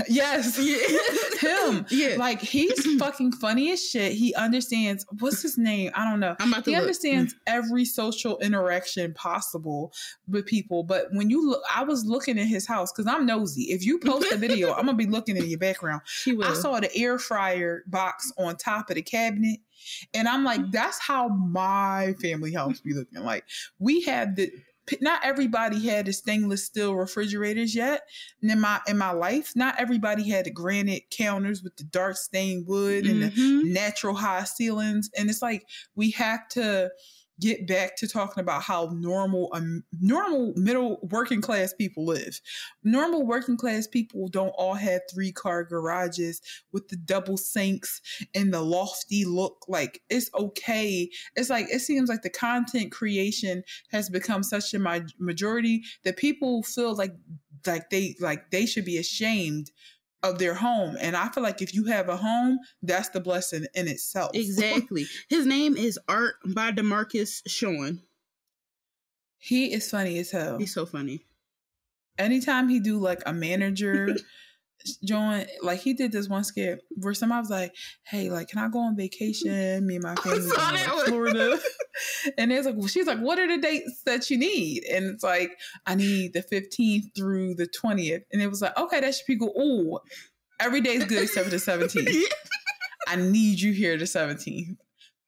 Yes, 0.07 0.57
him. 1.41 1.85
Yeah. 1.89 2.15
Like 2.17 2.41
he's 2.41 2.85
fucking 2.99 3.31
funny 3.33 3.71
as 3.71 3.83
shit. 3.83 4.13
He 4.13 4.33
understands 4.35 5.05
what's 5.19 5.41
his 5.41 5.57
name? 5.57 5.91
I 5.95 6.09
don't 6.09 6.19
know. 6.19 6.35
I'm 6.39 6.51
about 6.51 6.65
to 6.65 6.71
He 6.71 6.75
look. 6.75 6.83
understands 6.83 7.33
mm. 7.33 7.37
every 7.47 7.85
social 7.85 8.37
interaction 8.39 9.13
possible 9.13 9.93
with 10.27 10.45
people. 10.45 10.83
But 10.83 11.07
when 11.11 11.29
you 11.29 11.49
look, 11.49 11.63
I 11.73 11.83
was 11.83 12.05
looking 12.05 12.37
at 12.37 12.47
his 12.47 12.67
house 12.67 12.91
because 12.91 13.07
I'm 13.07 13.25
nosy. 13.25 13.63
If 13.63 13.85
you 13.85 13.99
post 13.99 14.31
a 14.31 14.37
video, 14.37 14.73
I'm 14.75 14.85
gonna 14.85 14.97
be 14.97 15.07
looking 15.07 15.37
in 15.37 15.47
your 15.47 15.59
background. 15.59 16.01
I 16.43 16.53
saw 16.53 16.79
the 16.79 16.95
air 16.95 17.17
fryer 17.17 17.83
box 17.87 18.31
on 18.37 18.55
top 18.57 18.89
of 18.89 18.95
the 18.95 19.01
cabinet, 19.01 19.59
and 20.13 20.27
I'm 20.27 20.43
like, 20.43 20.61
mm. 20.61 20.71
that's 20.71 20.99
how 20.99 21.29
my 21.29 22.13
family 22.21 22.53
house 22.53 22.81
be 22.81 22.93
looking. 22.93 23.23
Like 23.23 23.45
we 23.79 24.01
had 24.01 24.35
the. 24.35 24.51
Not 25.01 25.23
everybody 25.23 25.85
had 25.87 26.05
the 26.05 26.13
stainless 26.13 26.65
steel 26.65 26.95
refrigerators 26.95 27.75
yet. 27.75 28.01
And 28.41 28.49
in 28.51 28.59
my 28.61 28.81
in 28.87 28.97
my 28.97 29.11
life, 29.11 29.53
not 29.55 29.75
everybody 29.79 30.29
had 30.29 30.45
the 30.45 30.51
granite 30.51 31.09
counters 31.09 31.61
with 31.63 31.75
the 31.77 31.83
dark 31.83 32.17
stained 32.17 32.67
wood 32.67 33.05
and 33.05 33.21
the 33.21 33.27
Mhm. 33.31 33.63
natural 33.63 34.15
high 34.15 34.43
ceilings 34.45 35.09
and 35.17 35.29
it's 35.29 35.41
like 35.41 35.67
we 35.95 36.11
have 36.11 36.47
to 36.49 36.89
get 37.39 37.67
back 37.67 37.95
to 37.97 38.07
talking 38.07 38.41
about 38.41 38.63
how 38.63 38.89
normal 38.93 39.49
um, 39.53 39.83
normal 39.99 40.53
middle 40.55 40.99
working 41.11 41.41
class 41.41 41.73
people 41.73 42.05
live. 42.05 42.39
Normal 42.83 43.25
working 43.25 43.57
class 43.57 43.87
people 43.87 44.27
don't 44.27 44.49
all 44.49 44.73
have 44.73 45.01
three 45.11 45.31
car 45.31 45.63
garages 45.63 46.41
with 46.71 46.87
the 46.89 46.97
double 46.97 47.37
sinks 47.37 48.01
and 48.33 48.53
the 48.53 48.61
lofty 48.61 49.25
look. 49.25 49.65
Like 49.67 50.01
it's 50.09 50.29
okay. 50.33 51.09
It's 51.35 51.49
like 51.49 51.67
it 51.69 51.79
seems 51.79 52.09
like 52.09 52.21
the 52.21 52.29
content 52.29 52.91
creation 52.91 53.63
has 53.91 54.09
become 54.09 54.43
such 54.43 54.73
a 54.73 55.03
majority 55.19 55.83
that 56.03 56.17
people 56.17 56.63
feel 56.63 56.95
like 56.95 57.13
like 57.65 57.89
they 57.89 58.15
like 58.19 58.51
they 58.51 58.65
should 58.65 58.85
be 58.85 58.97
ashamed 58.97 59.71
of 60.23 60.39
their 60.39 60.53
home. 60.53 60.97
And 60.99 61.15
I 61.15 61.29
feel 61.29 61.43
like 61.43 61.61
if 61.61 61.73
you 61.73 61.85
have 61.85 62.09
a 62.09 62.17
home, 62.17 62.59
that's 62.81 63.09
the 63.09 63.19
blessing 63.19 63.65
in 63.75 63.87
itself. 63.87 64.31
Exactly. 64.35 65.05
His 65.29 65.45
name 65.45 65.77
is 65.77 65.99
Art 66.07 66.35
by 66.45 66.71
Demarcus 66.71 67.41
Sean. 67.47 68.01
he 69.37 69.73
is 69.73 69.89
funny 69.89 70.17
as 70.19 70.31
hell. 70.31 70.57
He's 70.57 70.73
so 70.73 70.85
funny. 70.85 71.25
Anytime 72.17 72.67
he 72.67 72.79
do 72.79 72.97
like 72.97 73.21
a 73.25 73.33
manager 73.33 74.15
joint, 75.05 75.47
like 75.61 75.79
he 75.81 75.93
did 75.93 76.11
this 76.11 76.27
one 76.27 76.43
skit 76.43 76.81
where 76.95 77.13
somebody 77.13 77.41
was 77.41 77.49
like, 77.51 77.75
Hey, 78.03 78.29
like, 78.31 78.47
can 78.49 78.59
I 78.59 78.69
go 78.69 78.79
on 78.79 78.97
vacation? 78.97 79.85
Me 79.85 79.95
and 79.95 80.03
my 80.03 80.15
family 80.15 80.49
going 80.49 80.81
to. 80.81 81.05
Florida. 81.05 81.59
and 82.37 82.51
it's 82.51 82.65
like, 82.65 82.75
well, 82.75 82.87
she's 82.87 83.07
like, 83.07 83.19
what 83.19 83.39
are 83.39 83.47
the 83.47 83.61
dates 83.61 84.01
that 84.05 84.29
you 84.29 84.37
need? 84.37 84.83
And 84.85 85.05
it's 85.05 85.23
like, 85.23 85.57
I 85.85 85.95
need 85.95 86.33
the 86.33 86.43
15th 86.43 87.15
through 87.15 87.55
the 87.55 87.67
20th. 87.67 88.23
And 88.31 88.41
it 88.41 88.47
was 88.47 88.61
like, 88.61 88.77
okay, 88.77 88.99
that 88.99 89.15
should 89.15 89.27
be 89.27 89.35
good. 89.35 89.51
Oh, 89.55 89.99
every 90.59 90.81
day 90.81 90.95
is 90.95 91.05
good 91.05 91.23
except 91.23 91.45
for 91.45 91.51
the 91.51 91.57
17th. 91.57 92.23
I 93.07 93.15
need 93.15 93.59
you 93.59 93.71
here 93.71 93.97
the 93.97 94.05
17th. 94.05 94.77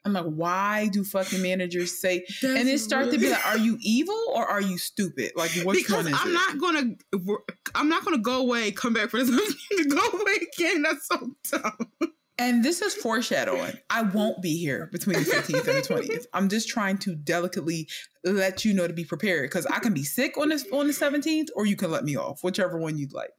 I'm 0.05 0.13
like, 0.13 0.25
why 0.25 0.87
do 0.87 1.03
fucking 1.03 1.41
managers 1.41 1.99
say? 1.99 2.25
and 2.41 2.69
it 2.69 2.79
starts 2.79 3.11
to 3.11 3.17
be 3.17 3.29
like, 3.29 3.45
are 3.45 3.57
you 3.57 3.77
evil 3.81 4.19
or 4.33 4.45
are 4.45 4.61
you 4.61 4.77
stupid? 4.77 5.33
Like, 5.35 5.51
which 5.63 5.79
because 5.79 6.05
one 6.05 6.07
is 6.07 6.19
I'm 6.19 6.29
it? 6.29 6.33
not 6.33 6.57
gonna, 6.57 7.41
I'm 7.75 7.89
not 7.89 8.05
gonna 8.05 8.17
go 8.17 8.39
away, 8.39 8.71
come 8.71 8.93
back 8.93 9.09
for 9.09 9.21
this, 9.21 9.29
go 9.29 10.07
away 10.19 10.37
again. 10.57 10.83
That's 10.83 11.07
so 11.07 11.31
dumb. 11.51 12.11
And 12.39 12.63
this 12.63 12.81
is 12.81 12.95
foreshadowing. 12.95 13.73
I 13.89 14.01
won't 14.01 14.41
be 14.41 14.57
here 14.57 14.87
between 14.93 15.19
the 15.19 15.29
15th 15.29 15.67
and 15.67 15.77
the 15.77 15.81
20th. 15.81 16.25
I'm 16.33 16.47
just 16.47 16.69
trying 16.69 16.97
to 16.99 17.13
delicately 17.13 17.89
let 18.23 18.63
you 18.63 18.73
know 18.73 18.87
to 18.87 18.93
be 18.93 19.03
prepared 19.03 19.49
because 19.49 19.65
I 19.65 19.79
can 19.79 19.93
be 19.93 20.05
sick 20.05 20.37
on 20.37 20.47
this 20.47 20.65
on 20.71 20.87
the 20.87 20.93
17th, 20.93 21.49
or 21.53 21.65
you 21.65 21.75
can 21.75 21.91
let 21.91 22.05
me 22.05 22.15
off, 22.15 22.41
whichever 22.41 22.79
one 22.79 22.97
you'd 22.97 23.11
like. 23.11 23.31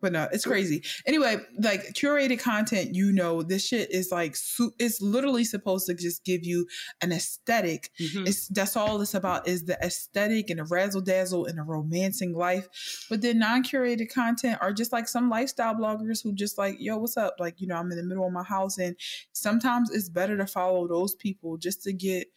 But 0.00 0.12
no, 0.12 0.28
it's 0.32 0.44
crazy. 0.44 0.84
Anyway, 1.06 1.38
like 1.60 1.92
curated 1.94 2.40
content, 2.40 2.94
you 2.94 3.12
know, 3.12 3.42
this 3.42 3.66
shit 3.66 3.90
is 3.90 4.12
like 4.12 4.36
it's 4.78 5.02
literally 5.02 5.44
supposed 5.44 5.86
to 5.86 5.94
just 5.94 6.24
give 6.24 6.44
you 6.44 6.66
an 7.00 7.12
esthetic 7.12 7.90
Mhm. 8.00 8.28
It's 8.28 8.48
that's 8.48 8.76
all 8.76 9.00
it's 9.00 9.14
about 9.14 9.48
is 9.48 9.64
the 9.64 9.78
aesthetic 9.82 10.50
and 10.50 10.60
the 10.60 10.64
razzle 10.64 11.00
dazzle 11.00 11.46
and 11.46 11.58
the 11.58 11.62
romancing 11.62 12.34
life. 12.34 12.68
But 13.10 13.22
then 13.22 13.38
non-curated 13.38 14.12
content 14.12 14.58
are 14.60 14.72
just 14.72 14.92
like 14.92 15.08
some 15.08 15.30
lifestyle 15.30 15.74
bloggers 15.74 16.22
who 16.22 16.32
just 16.32 16.58
like, 16.58 16.76
yo, 16.78 16.98
what's 16.98 17.16
up? 17.16 17.36
Like, 17.38 17.60
you 17.60 17.66
know, 17.66 17.76
I'm 17.76 17.90
in 17.90 17.96
the 17.96 18.04
middle 18.04 18.26
of 18.26 18.32
my 18.32 18.44
house, 18.44 18.78
and 18.78 18.96
sometimes 19.32 19.90
it's 19.90 20.08
better 20.08 20.36
to 20.36 20.46
follow 20.46 20.86
those 20.86 21.14
people 21.14 21.56
just 21.56 21.82
to 21.82 21.92
get 21.92 22.28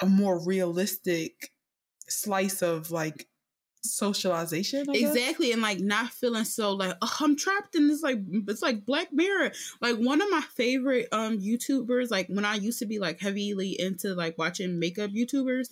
a 0.00 0.06
more 0.06 0.44
realistic 0.44 1.52
slice 2.08 2.62
of 2.62 2.90
like 2.90 3.28
socialization. 3.88 4.86
Exactly, 4.90 5.52
and 5.52 5.62
like 5.62 5.80
not 5.80 6.10
feeling 6.10 6.44
so 6.44 6.72
like 6.72 6.94
oh, 7.02 7.16
I'm 7.20 7.36
trapped 7.36 7.74
in 7.74 7.88
this 7.88 8.02
like 8.02 8.18
it's 8.46 8.62
like 8.62 8.84
Black 8.84 9.12
Mirror. 9.12 9.52
Like 9.80 9.96
one 9.96 10.20
of 10.20 10.30
my 10.30 10.42
favorite 10.54 11.08
um 11.12 11.38
YouTubers, 11.38 12.10
like 12.10 12.28
when 12.28 12.44
I 12.44 12.54
used 12.56 12.78
to 12.80 12.86
be 12.86 12.98
like 12.98 13.20
heavily 13.20 13.78
into 13.78 14.14
like 14.14 14.38
watching 14.38 14.78
makeup 14.78 15.10
YouTubers, 15.10 15.68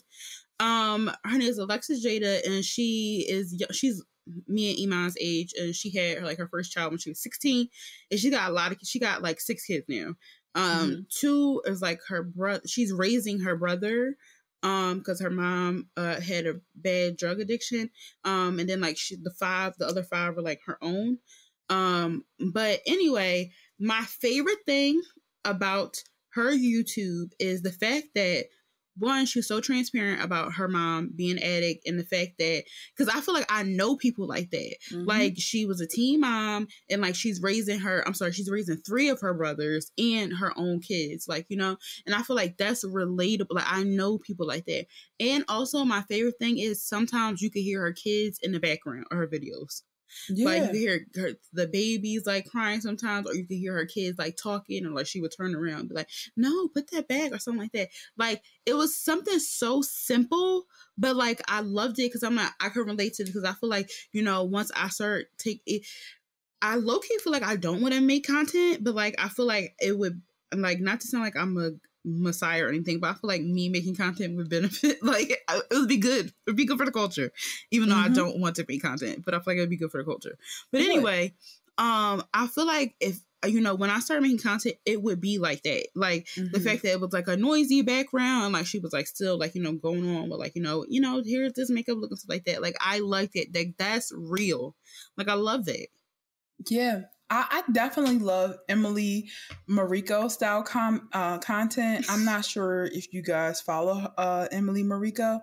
um 0.61 1.11
her 1.25 1.39
name 1.39 1.49
is 1.49 1.59
Alexis 1.59 2.05
Jada, 2.05 2.45
and 2.47 2.65
she 2.65 3.27
is 3.29 3.63
she's 3.73 4.03
me 4.49 4.71
and 4.71 4.93
Iman's 4.93 5.17
age, 5.21 5.53
and 5.59 5.75
she 5.75 5.97
had 5.97 6.23
like 6.23 6.39
her 6.39 6.49
first 6.49 6.73
child 6.73 6.93
when 6.93 6.99
she 6.99 7.11
was 7.11 7.23
16, 7.23 7.69
and 8.11 8.21
she 8.21 8.31
got 8.31 8.51
a 8.51 8.53
lot 8.53 8.73
of 8.73 8.79
she 8.85 8.99
got 8.99 9.23
like 9.23 9.41
six 9.41 9.65
kids 9.65 9.85
now. 9.89 10.15
Um, 10.57 11.07
two 11.11 11.61
is 11.67 11.83
like 11.83 12.01
her 12.09 12.23
brother. 12.23 12.63
She's 12.67 12.93
raising 12.93 13.41
her 13.41 13.57
brother 13.57 14.17
um 14.63 14.99
because 14.99 15.21
her 15.21 15.31
mom 15.31 15.89
uh 15.97 16.21
had 16.21 16.47
a 16.47 16.55
bad 16.75 17.17
drug 17.17 17.41
addiction 17.41 17.91
um 18.25 18.59
and 18.59 18.69
then 18.69 18.81
like 18.81 18.97
she 18.97 19.17
the 19.17 19.31
five 19.31 19.75
the 19.79 19.87
other 19.87 20.03
five 20.03 20.35
were 20.37 20.43
like 20.43 20.61
her 20.67 20.79
own. 20.83 21.19
Um 21.69 22.25
but 22.53 22.81
anyway 22.87 23.53
my 23.79 24.03
favorite 24.03 24.65
thing 24.67 25.03
about 25.45 25.97
her 26.31 26.53
youtube 26.53 27.33
is 27.39 27.63
the 27.63 27.73
fact 27.73 28.09
that 28.15 28.47
one 28.99 29.27
she 29.27 29.39
was 29.39 29.47
so 29.49 29.61
transparent 29.61 30.23
about 30.23 30.55
her 30.55 30.69
mom 30.69 31.11
being 31.15 31.37
an 31.39 31.43
addict 31.43 31.87
and 31.87 31.99
the 31.99 32.05
fact 32.05 32.33
that 32.39 32.65
because 32.97 33.15
i 33.15 33.21
feel 33.21 33.35
like 33.35 33.47
i 33.51 33.63
know 33.63 33.97
people 33.97 34.27
like 34.27 34.51
that. 34.51 34.75
Mhm. 34.93 35.07
like 35.07 35.35
she 35.37 35.67
was 35.67 35.81
a 35.81 35.87
teen 35.87 36.21
mom 36.21 36.67
and 36.91 37.03
like 37.03 37.15
she's 37.15 37.41
raising 37.43 37.79
her 37.81 38.03
i'm 38.07 38.15
sorry 38.15 38.33
she's 38.33 38.51
raising 38.51 38.77
three 38.79 39.09
of 39.09 39.21
her 39.21 39.35
brothers 39.35 39.91
and 39.99 40.33
her 40.35 40.53
own 40.59 40.81
kids 40.81 41.27
like 41.29 41.47
you 41.49 41.57
know? 41.57 41.77
And 42.07 42.15
i 42.15 42.23
feel 42.23 42.37
like 42.37 42.57
that's 42.57 42.85
relatable 42.85 43.47
like 43.51 43.65
i 43.71 43.83
know 43.83 44.19
people 44.19 44.47
like 44.47 44.65
that. 44.67 44.87
And 45.21 45.45
also 45.49 45.85
my 45.85 46.03
favorite 46.03 46.39
thing 46.39 46.59
is 46.59 46.83
sometimes 46.83 47.41
you 47.43 47.51
can 47.51 47.63
hear 47.63 47.81
her 47.83 47.93
kids 47.93 48.39
in 48.43 48.53
the 48.53 48.61
background 48.61 49.07
or 49.11 49.19
her 49.19 49.27
videos 49.27 49.83
yeah. 50.29 50.45
like 50.45 50.63
you 50.63 50.67
can 50.67 50.77
hear 50.77 51.07
her, 51.17 51.31
the 51.53 51.67
babies 51.67 52.27
like 52.27 52.47
crying 52.47 52.81
sometimes 52.81 53.29
or 53.29 53.35
you 53.35 53.47
can 53.47 53.57
hear 53.57 53.75
her 53.75 53.87
kids 53.87 54.19
like 54.19 54.37
talking 54.37 54.85
or 54.87 54.91
like 54.91 55.07
she 55.07 55.21
would 55.21 55.33
turn 55.37 55.55
around 55.55 55.81
and 55.81 55.89
be 55.89 55.95
like 55.95 56.09
no 56.37 56.69
put 56.69 56.91
that 56.91 57.09
back 57.09 57.33
or 57.33 57.39
something 57.39 57.63
like 57.63 57.73
that 57.73 57.89
like 58.17 58.43
it 58.65 58.75
was 58.75 58.97
something 58.97 59.39
so 59.39 59.83
simple 59.83 60.65
but 60.97 61.17
like 61.17 61.41
i 61.49 61.61
loved 61.61 61.99
it 61.99 62.09
because 62.09 62.23
i'm 62.23 62.35
not 62.35 62.53
i 62.61 62.69
could 62.69 62.87
relate 62.87 63.15
to 63.15 63.23
it 63.23 63.27
because 63.27 63.45
i 63.45 63.53
feel 63.53 63.71
like 63.71 63.91
you 64.13 64.23
know 64.23 64.45
once 64.45 64.71
i 64.77 64.89
start 64.89 65.27
take 65.39 65.63
it 65.67 65.83
i 66.63 66.77
low-key 66.77 67.19
feel 67.19 67.33
like 67.33 67.45
i 67.45 67.57
don't 67.57 67.83
want 67.83 67.95
to 67.95 68.01
make 68.01 68.27
content 68.27 68.83
but 68.83 68.95
like 68.95 69.15
i 69.19 69.29
feel 69.29 69.47
like 69.47 69.75
it 69.81 69.99
would 69.99 70.21
I'm 70.53 70.63
like 70.63 70.79
not 70.81 71.01
to 71.01 71.07
sound 71.07 71.25
like 71.25 71.37
i'm 71.37 71.57
a 71.59 71.71
messiah 72.07 72.65
or 72.65 72.69
anything 72.69 73.01
but 73.01 73.11
i 73.11 73.13
feel 73.15 73.29
like 73.29 73.43
me 73.43 73.69
making 73.69 73.97
content 73.97 74.37
would 74.37 74.49
benefit 74.49 75.03
like 75.03 75.29
it 75.49 75.65
would 75.73 75.89
be 75.89 75.97
good. 75.99 76.27
It 76.27 76.33
would 76.47 76.57
be 76.57 76.65
good 76.65 76.79
for 76.79 76.87
the 76.87 76.93
culture 76.93 77.33
even 77.73 77.89
though 77.89 77.97
i 77.97 78.09
Mhm. 78.09 78.15
don't 78.15 78.39
want 78.41 78.57
to 78.57 78.65
make 78.69 78.81
content 78.81 79.25
but 79.25 79.35
i 79.35 79.39
feel 79.39 79.45
like 79.55 79.57
it 79.59 79.61
would 79.61 79.71
be 79.71 79.77
good 79.77 79.91
for 79.91 79.99
the 79.99 80.05
culture. 80.05 80.39
But 80.71 80.81
It 80.83 80.85
would. 80.85 80.91
anyway 80.91 81.35
um 81.79 82.23
i 82.33 82.47
feel 82.47 82.67
like 82.67 82.95
if 83.01 83.19
you 83.47 83.61
know 83.61 83.75
when 83.75 83.91
i 83.91 83.99
started 83.99 84.23
making 84.23 84.39
content 84.39 84.77
it 84.87 85.03
would 85.03 85.21
be 85.21 85.39
like 85.39 85.63
that. 85.65 85.89
Like 85.95 86.27
the 86.35 86.59
Mhm. 86.59 86.65
fact 86.65 86.83
that 86.83 86.93
it 86.93 87.01
was 87.01 87.13
like 87.13 87.29
a 87.29 87.37
noisy 87.37 87.83
background 87.83 88.55
like 88.55 88.67
she 88.67 88.79
was 88.79 88.93
like 88.93 89.07
still 89.07 89.37
like 89.39 89.55
you 89.55 89.63
know 89.63 89.73
going 89.73 90.09
on 90.17 90.29
with 90.31 90.41
like 90.41 90.55
you 90.57 90.63
know 90.63 90.87
you 90.89 91.01
know 91.01 91.23
here's 91.25 91.53
this 91.55 91.71
makeup 91.71 91.99
look 91.99 92.11
and 92.11 92.19
stuff 92.19 92.31
like 92.31 92.45
that. 92.47 92.63
Like 92.63 92.77
i 92.81 92.99
liked 93.01 93.37
it. 93.37 93.55
Like 93.55 93.75
that's 93.79 94.13
real. 94.17 94.75
Like 95.17 95.29
i 95.29 95.35
love 95.35 95.65
that. 95.67 95.89
Yeah, 96.69 97.03
I, 97.29 97.63
I 97.67 97.73
definitely 97.73 98.19
love 98.19 98.57
Emily 98.69 99.29
Mariko 99.69 100.31
style 100.31 100.63
com, 100.63 101.09
uh, 101.13 101.39
content. 101.39 102.07
I'm 102.09 102.25
not 102.25 102.45
sure 102.53 102.85
if 102.85 103.13
you 103.13 103.23
guys 103.23 103.61
follow 103.61 104.13
uh, 104.17 104.47
Emily 104.51 104.85
Mariko. 104.85 105.41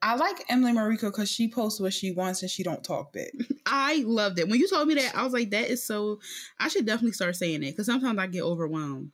I 0.00 0.14
like 0.14 0.44
Emily 0.48 0.72
Mariko 0.72 1.10
because 1.10 1.28
she 1.30 1.48
posts 1.50 1.80
what 1.80 1.92
she 1.92 2.12
wants 2.12 2.42
and 2.42 2.50
she 2.50 2.62
don't 2.62 2.84
talk 2.84 3.12
back. 3.12 3.32
i 3.68 4.02
loved 4.06 4.38
it 4.38 4.48
when 4.48 4.58
you 4.58 4.66
told 4.66 4.88
me 4.88 4.94
that 4.94 5.14
i 5.14 5.22
was 5.22 5.32
like 5.32 5.50
that 5.50 5.68
is 5.68 5.84
so 5.84 6.18
i 6.58 6.68
should 6.68 6.86
definitely 6.86 7.12
start 7.12 7.36
saying 7.36 7.62
it 7.62 7.70
because 7.70 7.86
sometimes 7.86 8.18
i 8.18 8.26
get 8.26 8.42
overwhelmed 8.42 9.10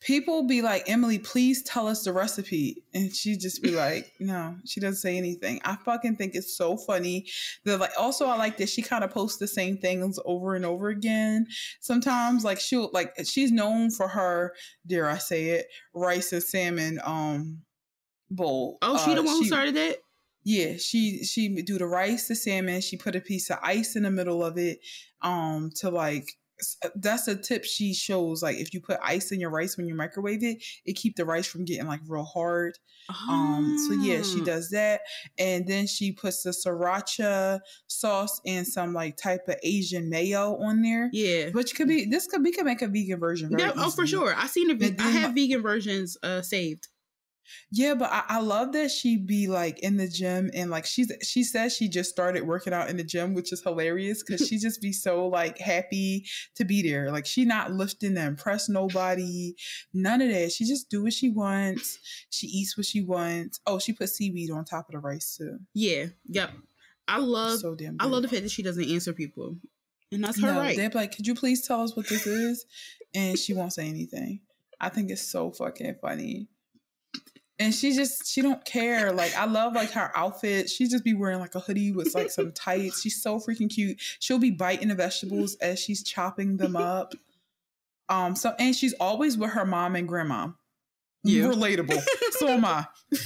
People 0.00 0.44
be 0.46 0.62
like, 0.62 0.88
Emily, 0.88 1.18
please 1.18 1.62
tell 1.62 1.86
us 1.88 2.04
the 2.04 2.12
recipe. 2.12 2.82
And 2.94 3.14
she 3.14 3.36
just 3.36 3.62
be 3.62 3.70
like, 3.70 4.12
no, 4.20 4.56
she 4.64 4.80
doesn't 4.80 4.96
say 5.00 5.16
anything. 5.16 5.60
I 5.64 5.76
fucking 5.76 6.16
think 6.16 6.34
it's 6.34 6.56
so 6.56 6.76
funny. 6.76 7.26
That 7.64 7.80
like 7.80 7.92
also 7.98 8.26
I 8.26 8.36
like 8.36 8.58
that 8.58 8.68
she 8.68 8.82
kind 8.82 9.02
of 9.04 9.10
posts 9.10 9.38
the 9.38 9.48
same 9.48 9.78
things 9.78 10.18
over 10.24 10.54
and 10.54 10.64
over 10.64 10.88
again. 10.88 11.46
Sometimes 11.80 12.44
like 12.44 12.60
she'll 12.60 12.90
like 12.92 13.14
she's 13.24 13.50
known 13.52 13.90
for 13.90 14.08
her, 14.08 14.54
dare 14.86 15.08
I 15.08 15.18
say 15.18 15.46
it, 15.50 15.66
rice 15.94 16.32
and 16.32 16.42
salmon 16.42 17.00
um 17.04 17.62
bowl. 18.30 18.78
oh 18.82 18.96
she 18.98 19.12
Uh, 19.12 19.14
the 19.16 19.22
one 19.22 19.36
who 19.36 19.44
started 19.44 19.76
it? 19.76 20.00
yeah, 20.44 20.76
she 20.76 21.24
she 21.24 21.48
do 21.62 21.76
the 21.78 21.86
rice, 21.86 22.28
the 22.28 22.34
salmon. 22.36 22.80
She 22.80 22.96
put 22.96 23.16
a 23.16 23.20
piece 23.20 23.50
of 23.50 23.58
ice 23.62 23.96
in 23.96 24.04
the 24.04 24.10
middle 24.12 24.44
of 24.44 24.56
it, 24.58 24.78
um, 25.22 25.70
to 25.76 25.90
like 25.90 26.28
that's 26.94 27.28
a 27.28 27.36
tip 27.36 27.64
she 27.64 27.92
shows. 27.94 28.42
Like 28.42 28.56
if 28.56 28.72
you 28.72 28.80
put 28.80 28.98
ice 29.02 29.30
in 29.32 29.40
your 29.40 29.50
rice 29.50 29.76
when 29.76 29.86
you 29.86 29.94
microwave 29.94 30.42
it, 30.42 30.62
it 30.84 30.94
keep 30.96 31.16
the 31.16 31.24
rice 31.24 31.46
from 31.46 31.64
getting 31.64 31.86
like 31.86 32.00
real 32.06 32.24
hard. 32.24 32.78
Um, 33.28 33.76
so 33.86 33.94
yeah, 33.94 34.22
she 34.22 34.40
Ah. 34.40 34.44
does 34.44 34.70
that, 34.70 35.02
and 35.38 35.66
then 35.66 35.86
she 35.86 36.12
puts 36.12 36.42
the 36.42 36.50
sriracha 36.50 37.60
sauce 37.86 38.40
and 38.46 38.66
some 38.66 38.92
like 38.94 39.16
type 39.16 39.42
of 39.48 39.56
Asian 39.62 40.08
mayo 40.10 40.56
on 40.56 40.82
there. 40.82 41.08
yeah 41.12 41.50
Which 41.50 41.74
could 41.74 41.88
be 41.88 42.06
this 42.06 42.26
could 42.26 42.42
we 42.42 42.52
could 42.52 42.64
make 42.64 42.82
a 42.82 42.88
vegan 42.88 43.20
version. 43.20 43.50
Yeah, 43.56 43.72
oh 43.76 43.90
for 43.90 44.06
sure 44.06 44.34
i 44.36 44.46
seen 44.46 44.70
it 44.70 44.82
And 44.82 45.00
i 45.00 45.10
have 45.10 45.34
vegan 45.34 45.62
versions 45.62 46.16
uh 46.22 46.42
saved 46.42 46.88
Yeah, 47.70 47.94
but 47.94 48.10
I, 48.10 48.22
I 48.28 48.40
love 48.40 48.72
that 48.72 48.90
she 48.90 49.16
be 49.16 49.48
like 49.48 49.78
in 49.80 49.96
the 49.96 50.08
gym 50.08 50.50
and 50.54 50.70
like 50.70 50.86
she's 50.86 51.12
she 51.22 51.44
says 51.44 51.74
she 51.74 51.88
just 51.88 52.10
started 52.10 52.46
working 52.46 52.72
out 52.72 52.88
in 52.88 52.96
the 52.96 53.04
gym, 53.04 53.34
which 53.34 53.52
is 53.52 53.62
hilarious 53.62 54.22
because 54.22 54.46
she 54.46 54.58
just 54.58 54.80
be 54.80 54.92
so 54.92 55.26
like 55.28 55.58
happy 55.58 56.26
to 56.56 56.64
be 56.64 56.82
there. 56.88 57.10
Like 57.10 57.26
she 57.26 57.44
not 57.44 57.72
lifting 57.72 58.14
to 58.14 58.22
impress 58.24 58.68
nobody, 58.68 59.54
none 59.92 60.22
of 60.22 60.30
that. 60.30 60.52
She 60.52 60.64
just 60.64 60.90
do 60.90 61.04
what 61.04 61.12
she 61.12 61.28
wants. 61.28 61.98
She 62.30 62.46
eats 62.46 62.76
what 62.76 62.86
she 62.86 63.02
wants. 63.02 63.60
Oh, 63.66 63.78
she 63.78 63.92
put 63.92 64.08
seaweed 64.08 64.50
on 64.50 64.64
top 64.64 64.88
of 64.88 64.92
the 64.92 64.98
rice 64.98 65.36
too. 65.36 65.58
yeah 65.74 66.06
yep 66.26 66.50
i 67.08 67.18
love 67.18 67.60
so 67.60 67.74
damn. 67.74 67.96
i 68.00 68.06
love 68.06 68.22
the 68.22 68.28
fact 68.28 68.42
that 68.42 68.50
she 68.50 68.62
doesn't 68.62 68.90
answer 68.90 69.12
people 69.12 69.56
and 70.12 70.22
that's 70.22 70.40
her 70.40 70.52
no, 70.52 70.60
right 70.60 70.76
They're 70.76 70.90
like, 70.90 71.16
could 71.16 71.26
you 71.26 71.34
please 71.34 71.66
tell 71.66 71.82
us 71.82 71.96
what 71.96 72.08
this 72.08 72.26
is? 72.26 72.64
And 73.14 73.38
she 73.38 73.54
won't 73.54 73.72
say 73.72 73.88
anything. 73.88 74.40
I 74.80 74.88
think 74.88 75.10
it's 75.10 75.26
so 75.26 75.50
fucking 75.50 75.96
funny. 76.00 76.48
And 77.58 77.74
she 77.74 77.94
just 77.94 78.26
she 78.26 78.42
don't 78.42 78.64
care. 78.64 79.12
Like 79.12 79.34
I 79.34 79.46
love 79.46 79.74
like 79.74 79.90
her 79.92 80.10
outfit. 80.14 80.68
She 80.68 80.88
just 80.88 81.04
be 81.04 81.14
wearing 81.14 81.38
like 81.38 81.54
a 81.54 81.60
hoodie 81.60 81.92
with 81.92 82.14
like 82.14 82.30
some 82.30 82.52
tights. 82.52 83.00
She's 83.00 83.22
so 83.22 83.38
freaking 83.38 83.72
cute. 83.72 83.98
She'll 84.20 84.38
be 84.38 84.50
biting 84.50 84.88
the 84.88 84.94
vegetables 84.94 85.56
as 85.62 85.80
she's 85.80 86.02
chopping 86.02 86.58
them 86.58 86.76
up. 86.76 87.14
Um 88.08 88.36
so 88.36 88.54
and 88.58 88.76
she's 88.76 88.92
always 88.94 89.38
with 89.38 89.50
her 89.52 89.64
mom 89.64 89.96
and 89.96 90.06
grandma. 90.06 90.48
Yeah. 91.24 91.44
Relatable. 91.44 92.02
so 92.32 92.48
am 92.48 92.64
I. 92.64 92.86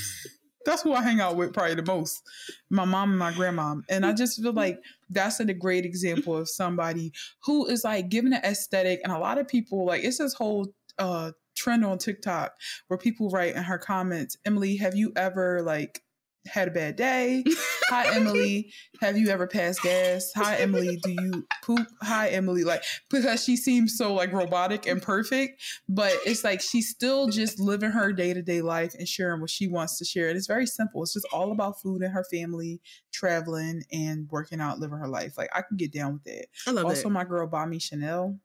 That's 0.66 0.82
who 0.82 0.92
I 0.92 1.02
hang 1.02 1.20
out 1.20 1.36
with 1.36 1.54
probably 1.54 1.74
the 1.74 1.82
most. 1.82 2.22
My 2.68 2.84
mom 2.84 3.10
and 3.10 3.18
my 3.18 3.32
grandma. 3.32 3.76
And 3.88 4.04
I 4.04 4.12
just 4.12 4.40
feel 4.40 4.52
like 4.52 4.78
that's 5.08 5.40
a 5.40 5.54
great 5.54 5.86
example 5.86 6.36
of 6.36 6.48
somebody 6.48 7.12
who 7.44 7.66
is 7.66 7.84
like 7.84 8.10
given 8.10 8.34
an 8.34 8.44
aesthetic. 8.44 9.00
And 9.02 9.12
a 9.12 9.18
lot 9.18 9.38
of 9.38 9.48
people, 9.48 9.86
like, 9.86 10.04
it's 10.04 10.18
this 10.18 10.34
whole 10.34 10.68
uh, 10.98 11.32
trend 11.60 11.84
on 11.84 11.98
TikTok 11.98 12.52
where 12.88 12.98
people 12.98 13.30
write 13.30 13.54
in 13.54 13.62
her 13.62 13.78
comments, 13.78 14.36
Emily, 14.44 14.76
have 14.76 14.94
you 14.96 15.12
ever 15.16 15.62
like 15.62 16.02
had 16.46 16.68
a 16.68 16.70
bad 16.70 16.96
day? 16.96 17.44
Hi, 17.90 18.14
Emily. 18.14 18.72
Have 19.00 19.18
you 19.18 19.28
ever 19.28 19.46
passed 19.46 19.82
gas? 19.82 20.30
Hi, 20.36 20.56
Emily. 20.56 20.96
Do 21.02 21.10
you 21.10 21.46
poop? 21.62 21.86
Hi, 22.02 22.28
Emily. 22.28 22.64
Like, 22.64 22.82
because 23.10 23.44
she 23.44 23.56
seems 23.56 23.96
so 23.96 24.14
like 24.14 24.32
robotic 24.32 24.86
and 24.86 25.02
perfect, 25.02 25.62
but 25.88 26.12
it's 26.24 26.44
like 26.44 26.60
she's 26.60 26.88
still 26.88 27.28
just 27.28 27.60
living 27.60 27.90
her 27.90 28.12
day 28.12 28.32
to 28.32 28.42
day 28.42 28.62
life 28.62 28.94
and 28.98 29.06
sharing 29.06 29.40
what 29.40 29.50
she 29.50 29.68
wants 29.68 29.98
to 29.98 30.04
share. 30.04 30.28
And 30.28 30.36
it's 30.36 30.46
very 30.46 30.66
simple. 30.66 31.02
It's 31.02 31.12
just 31.12 31.26
all 31.32 31.52
about 31.52 31.80
food 31.80 32.02
and 32.02 32.12
her 32.12 32.24
family, 32.24 32.80
traveling 33.12 33.82
and 33.92 34.28
working 34.30 34.60
out, 34.60 34.78
living 34.78 34.98
her 34.98 35.08
life. 35.08 35.36
Like, 35.36 35.50
I 35.54 35.62
can 35.62 35.76
get 35.76 35.92
down 35.92 36.14
with 36.14 36.24
that. 36.24 36.46
i 36.66 36.70
love 36.70 36.86
Also, 36.86 36.94
it 36.94 36.98
Also, 36.98 37.10
my 37.10 37.24
girl, 37.24 37.48
Bami 37.48 37.82
Chanel. 37.82 38.38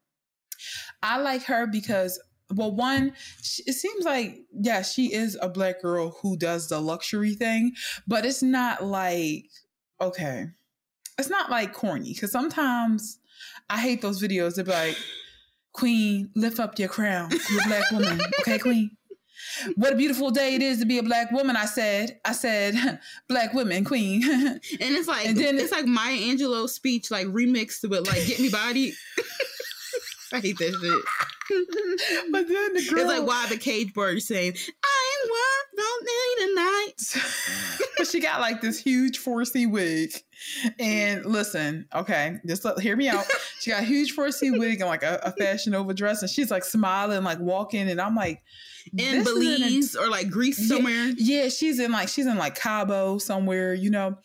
I 1.01 1.17
like 1.17 1.43
her 1.43 1.67
because 1.67 2.19
well 2.53 2.75
one 2.75 3.13
it 3.65 3.73
seems 3.73 4.05
like 4.05 4.39
yeah 4.51 4.81
she 4.81 5.13
is 5.13 5.37
a 5.41 5.49
black 5.49 5.81
girl 5.81 6.17
who 6.21 6.37
does 6.37 6.67
the 6.67 6.79
luxury 6.79 7.33
thing 7.33 7.71
but 8.07 8.25
it's 8.25 8.43
not 8.43 8.83
like 8.83 9.45
okay 9.99 10.47
it's 11.17 11.29
not 11.29 11.49
like 11.49 11.73
corny 11.73 12.13
because 12.13 12.31
sometimes 12.31 13.19
i 13.69 13.79
hate 13.79 14.01
those 14.01 14.21
videos 14.21 14.55
they're 14.55 14.65
like 14.65 14.97
queen 15.73 16.29
lift 16.35 16.59
up 16.59 16.77
your 16.77 16.87
crown 16.87 17.29
you're 17.49 17.63
a 17.63 17.67
black 17.67 17.91
woman 17.91 18.21
okay 18.39 18.59
queen 18.59 18.91
what 19.75 19.93
a 19.93 19.95
beautiful 19.95 20.31
day 20.31 20.55
it 20.55 20.61
is 20.61 20.79
to 20.79 20.85
be 20.85 20.97
a 20.97 21.03
black 21.03 21.31
woman. 21.31 21.55
I 21.55 21.65
said, 21.65 22.19
I 22.25 22.33
said, 22.33 22.99
black 23.27 23.53
women, 23.53 23.83
queen. 23.83 24.23
and 24.29 24.61
it's 24.71 25.07
like, 25.07 25.27
and 25.27 25.37
then 25.37 25.57
it's 25.57 25.71
like 25.71 25.85
Maya 25.85 26.15
Angelou's 26.15 26.73
speech, 26.73 27.11
like 27.11 27.27
remixed 27.27 27.87
with 27.89 28.07
like 28.07 28.25
"Get 28.27 28.39
Me 28.39 28.49
Bodied." 28.49 28.93
I 30.33 30.39
hate 30.39 30.57
that 30.57 30.73
shit. 30.81 31.24
But 31.49 32.47
then 32.47 32.73
the 32.73 32.87
girl, 32.89 32.99
it's 33.09 33.19
like 33.19 33.27
why 33.27 33.47
the 33.47 33.57
cage 33.57 33.93
bird 33.93 34.21
saying, 34.21 34.53
"I 34.83 35.17
ain't 35.21 35.31
work, 35.31 35.77
don't 35.77 36.05
need 36.05 36.51
a 36.51 36.55
night." 36.55 37.87
but 37.97 38.07
she 38.07 38.19
got 38.19 38.41
like 38.41 38.61
this 38.61 38.79
huge 38.79 39.19
4C 39.19 39.69
wig, 39.69 40.13
and 40.79 41.25
listen, 41.25 41.87
okay, 41.93 42.37
just 42.45 42.65
let, 42.65 42.79
hear 42.79 42.95
me 42.95 43.09
out. 43.09 43.25
She 43.59 43.71
got 43.71 43.83
a 43.83 43.85
huge 43.85 44.15
4C 44.15 44.57
wig 44.57 44.81
and 44.81 44.89
like 44.89 45.03
a, 45.03 45.19
a 45.23 45.31
fashion 45.31 45.75
over 45.75 45.93
dress, 45.93 46.21
and 46.21 46.29
she's 46.29 46.51
like 46.51 46.63
smiling, 46.63 47.23
like 47.23 47.39
walking, 47.39 47.89
and 47.89 48.01
I'm 48.01 48.15
like 48.15 48.41
in 48.97 49.23
Belize 49.23 49.95
a, 49.95 50.01
or 50.01 50.09
like 50.09 50.29
Greece 50.29 50.67
somewhere. 50.67 51.07
Yeah, 51.17 51.43
yeah, 51.43 51.49
she's 51.49 51.79
in 51.79 51.91
like 51.91 52.09
she's 52.09 52.25
in 52.25 52.37
like 52.37 52.55
Cabo 52.55 53.17
somewhere, 53.17 53.73
you 53.73 53.89
know. 53.89 54.17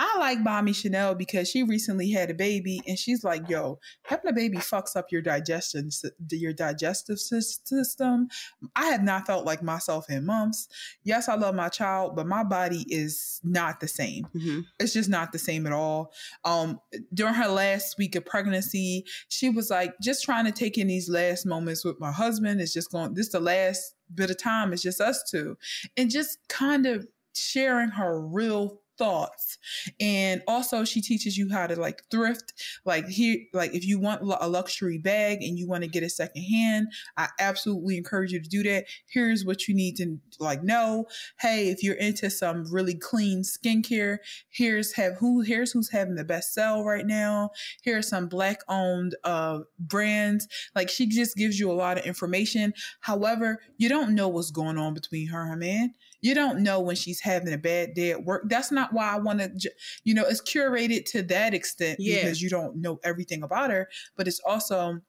I 0.00 0.16
like 0.16 0.38
Mommy 0.38 0.72
Chanel 0.72 1.16
because 1.16 1.50
she 1.50 1.64
recently 1.64 2.12
had 2.12 2.30
a 2.30 2.34
baby 2.34 2.80
and 2.86 2.96
she's 2.96 3.24
like, 3.24 3.48
yo, 3.48 3.80
having 4.04 4.30
a 4.30 4.32
baby 4.32 4.58
fucks 4.58 4.94
up 4.94 5.10
your 5.10 5.22
digestion, 5.22 5.90
your 6.30 6.52
digestive 6.52 7.18
system. 7.18 8.28
I 8.76 8.86
have 8.86 9.02
not 9.02 9.26
felt 9.26 9.44
like 9.44 9.60
myself 9.60 10.08
in 10.08 10.24
months. 10.24 10.68
Yes, 11.02 11.28
I 11.28 11.34
love 11.34 11.56
my 11.56 11.68
child, 11.68 12.14
but 12.14 12.28
my 12.28 12.44
body 12.44 12.84
is 12.88 13.40
not 13.42 13.80
the 13.80 13.88
same. 13.88 14.26
Mm-hmm. 14.36 14.60
It's 14.78 14.92
just 14.92 15.10
not 15.10 15.32
the 15.32 15.38
same 15.40 15.66
at 15.66 15.72
all. 15.72 16.12
Um, 16.44 16.80
during 17.12 17.34
her 17.34 17.48
last 17.48 17.98
week 17.98 18.14
of 18.14 18.24
pregnancy, 18.24 19.04
she 19.28 19.50
was 19.50 19.68
like, 19.68 19.94
just 20.00 20.22
trying 20.22 20.44
to 20.44 20.52
take 20.52 20.78
in 20.78 20.86
these 20.86 21.08
last 21.08 21.44
moments 21.44 21.84
with 21.84 21.98
my 21.98 22.12
husband. 22.12 22.60
It's 22.60 22.72
just 22.72 22.92
going, 22.92 23.14
this 23.14 23.26
is 23.26 23.32
the 23.32 23.40
last 23.40 23.96
bit 24.14 24.30
of 24.30 24.38
time. 24.38 24.72
It's 24.72 24.82
just 24.82 25.00
us 25.00 25.28
two. 25.28 25.58
And 25.96 26.08
just 26.08 26.38
kind 26.48 26.86
of 26.86 27.04
sharing 27.34 27.90
her 27.90 28.20
real 28.20 28.80
thoughts. 28.98 29.58
And 30.00 30.42
also 30.46 30.84
she 30.84 31.00
teaches 31.00 31.38
you 31.38 31.48
how 31.50 31.66
to 31.66 31.80
like 31.80 32.02
thrift. 32.10 32.52
Like 32.84 33.08
here 33.08 33.38
like 33.52 33.74
if 33.74 33.86
you 33.86 33.98
want 33.98 34.22
a 34.22 34.48
luxury 34.48 34.98
bag 34.98 35.42
and 35.42 35.58
you 35.58 35.66
want 35.66 35.84
to 35.84 35.88
get 35.88 36.02
a 36.02 36.10
second 36.10 36.42
hand 36.42 36.88
i 37.16 37.28
absolutely 37.38 37.96
encourage 37.96 38.32
you 38.32 38.42
to 38.42 38.48
do 38.48 38.62
that. 38.64 38.86
Here's 39.06 39.44
what 39.44 39.68
you 39.68 39.74
need 39.74 39.96
to 39.96 40.18
like 40.40 40.62
know. 40.62 41.06
Hey 41.40 41.68
if 41.68 41.82
you're 41.82 41.94
into 41.94 42.28
some 42.30 42.70
really 42.70 42.94
clean 42.94 43.42
skincare 43.42 44.18
here's 44.50 44.92
have 44.94 45.14
who 45.18 45.40
here's 45.40 45.72
who's 45.72 45.90
having 45.90 46.16
the 46.16 46.24
best 46.24 46.52
sell 46.52 46.84
right 46.84 47.06
now. 47.06 47.50
Here's 47.82 48.08
some 48.08 48.28
black 48.28 48.60
owned 48.68 49.14
uh 49.24 49.60
brands. 49.78 50.48
Like 50.74 50.88
she 50.88 51.06
just 51.06 51.36
gives 51.36 51.58
you 51.58 51.70
a 51.70 51.74
lot 51.74 51.98
of 51.98 52.04
information. 52.04 52.74
However 53.00 53.60
you 53.76 53.88
don't 53.88 54.14
know 54.14 54.28
what's 54.28 54.50
going 54.50 54.78
on 54.78 54.94
between 54.94 55.28
her 55.28 55.42
and 55.42 55.50
her 55.50 55.56
man 55.56 55.94
you 56.20 56.34
don't 56.34 56.62
know 56.62 56.80
when 56.80 56.96
she's 56.96 57.20
having 57.20 57.52
a 57.52 57.58
bad 57.58 57.94
day 57.94 58.10
at 58.10 58.24
work. 58.24 58.44
That's 58.48 58.72
not 58.72 58.92
why 58.92 59.08
I 59.08 59.18
want 59.18 59.40
to, 59.40 59.70
you 60.04 60.14
know, 60.14 60.24
it's 60.24 60.42
curated 60.42 61.04
to 61.12 61.22
that 61.24 61.54
extent 61.54 61.98
yeah. 62.00 62.22
because 62.22 62.42
you 62.42 62.50
don't 62.50 62.76
know 62.76 62.98
everything 63.04 63.42
about 63.42 63.70
her, 63.70 63.88
but 64.16 64.26
it's 64.26 64.40
also 64.40 65.00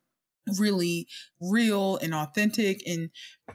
really 0.58 1.08
real 1.42 1.98
and 1.98 2.14
authentic. 2.14 2.82
And 2.88 3.10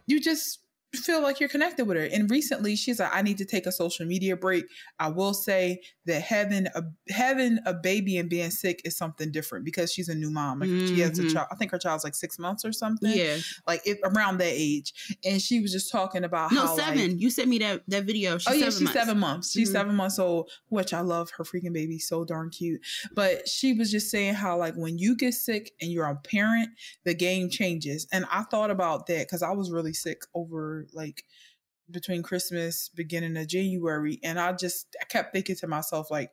you 0.06 0.20
just, 0.20 0.63
feel 0.96 1.22
like 1.22 1.40
you're 1.40 1.48
connected 1.48 1.86
with 1.86 1.96
her. 1.96 2.04
And 2.04 2.30
recently 2.30 2.76
she's 2.76 3.00
like, 3.00 3.14
I 3.14 3.22
need 3.22 3.38
to 3.38 3.44
take 3.44 3.66
a 3.66 3.72
social 3.72 4.06
media 4.06 4.36
break. 4.36 4.64
I 4.98 5.08
will 5.08 5.34
say 5.34 5.80
that 6.06 6.22
having 6.22 6.66
a 6.68 6.82
having 7.10 7.58
a 7.66 7.74
baby 7.74 8.18
and 8.18 8.28
being 8.28 8.50
sick 8.50 8.80
is 8.84 8.96
something 8.96 9.32
different 9.32 9.64
because 9.64 9.92
she's 9.92 10.08
a 10.08 10.14
new 10.14 10.30
mom. 10.30 10.60
Like 10.60 10.68
mm-hmm. 10.68 10.94
she 10.94 11.00
has 11.00 11.18
a 11.18 11.22
mm-hmm. 11.22 11.34
child. 11.34 11.48
I 11.50 11.56
think 11.56 11.70
her 11.70 11.78
child's 11.78 12.04
like 12.04 12.14
six 12.14 12.38
months 12.38 12.64
or 12.64 12.72
something. 12.72 13.12
Yeah. 13.12 13.38
Like 13.66 13.82
it, 13.86 13.98
around 14.04 14.38
that 14.38 14.52
age. 14.52 15.16
And 15.24 15.40
she 15.40 15.60
was 15.60 15.72
just 15.72 15.90
talking 15.90 16.24
about 16.24 16.52
no, 16.52 16.66
how 16.66 16.76
seven. 16.76 17.12
Like, 17.12 17.20
you 17.20 17.30
sent 17.30 17.48
me 17.48 17.58
that 17.58 17.82
that 17.88 18.04
video. 18.04 18.38
She's 18.38 18.52
oh 18.52 18.56
yeah, 18.56 18.66
she's 18.66 18.82
months. 18.82 18.98
seven 18.98 19.18
months. 19.18 19.52
She's 19.52 19.68
mm-hmm. 19.68 19.76
seven 19.76 19.94
months 19.96 20.18
old, 20.18 20.50
which 20.68 20.92
I 20.92 21.00
love 21.00 21.30
her 21.36 21.44
freaking 21.44 21.72
baby. 21.72 21.98
So 21.98 22.24
darn 22.24 22.50
cute. 22.50 22.80
But 23.14 23.48
she 23.48 23.72
was 23.72 23.90
just 23.90 24.10
saying 24.10 24.34
how 24.34 24.56
like 24.58 24.74
when 24.74 24.98
you 24.98 25.16
get 25.16 25.34
sick 25.34 25.72
and 25.80 25.90
you're 25.90 26.06
a 26.06 26.16
parent, 26.16 26.70
the 27.04 27.14
game 27.14 27.50
changes. 27.50 28.06
And 28.12 28.24
I 28.30 28.42
thought 28.42 28.70
about 28.70 29.06
that 29.06 29.26
because 29.26 29.42
I 29.42 29.52
was 29.52 29.70
really 29.70 29.92
sick 29.92 30.22
over 30.34 30.83
like 30.92 31.24
between 31.90 32.22
Christmas, 32.22 32.88
beginning 32.88 33.36
of 33.36 33.48
January. 33.48 34.18
And 34.22 34.38
I 34.38 34.52
just 34.52 34.96
I 35.00 35.04
kept 35.04 35.32
thinking 35.32 35.56
to 35.56 35.66
myself, 35.66 36.10
like, 36.10 36.30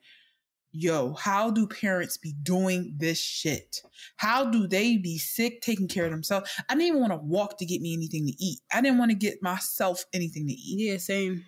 yo, 0.72 1.14
how 1.14 1.52
do 1.52 1.68
parents 1.68 2.18
be 2.18 2.34
doing 2.44 2.96
this 2.98 3.20
shit? 3.20 3.82
How 4.18 4.46
do 4.46 4.68
they 4.68 4.98
be 4.98 5.18
sick, 5.18 5.62
taking 5.62 5.88
care 5.88 6.06
of 6.06 6.12
themselves? 6.12 6.50
I 6.70 6.74
didn't 6.74 6.88
even 6.88 7.02
want 7.02 7.14
to 7.14 7.18
walk 7.18 7.58
to 7.58 7.66
get 7.66 7.82
me 7.82 7.94
anything 7.94 8.26
to 8.28 8.34
eat. 8.40 8.60
I 8.74 8.82
didn't 8.82 8.98
want 8.98 9.12
to 9.12 9.18
get 9.18 9.44
myself 9.44 10.06
anything 10.14 10.48
to 10.48 10.54
eat. 10.54 10.90
Yeah, 10.92 10.98
same. 10.98 11.46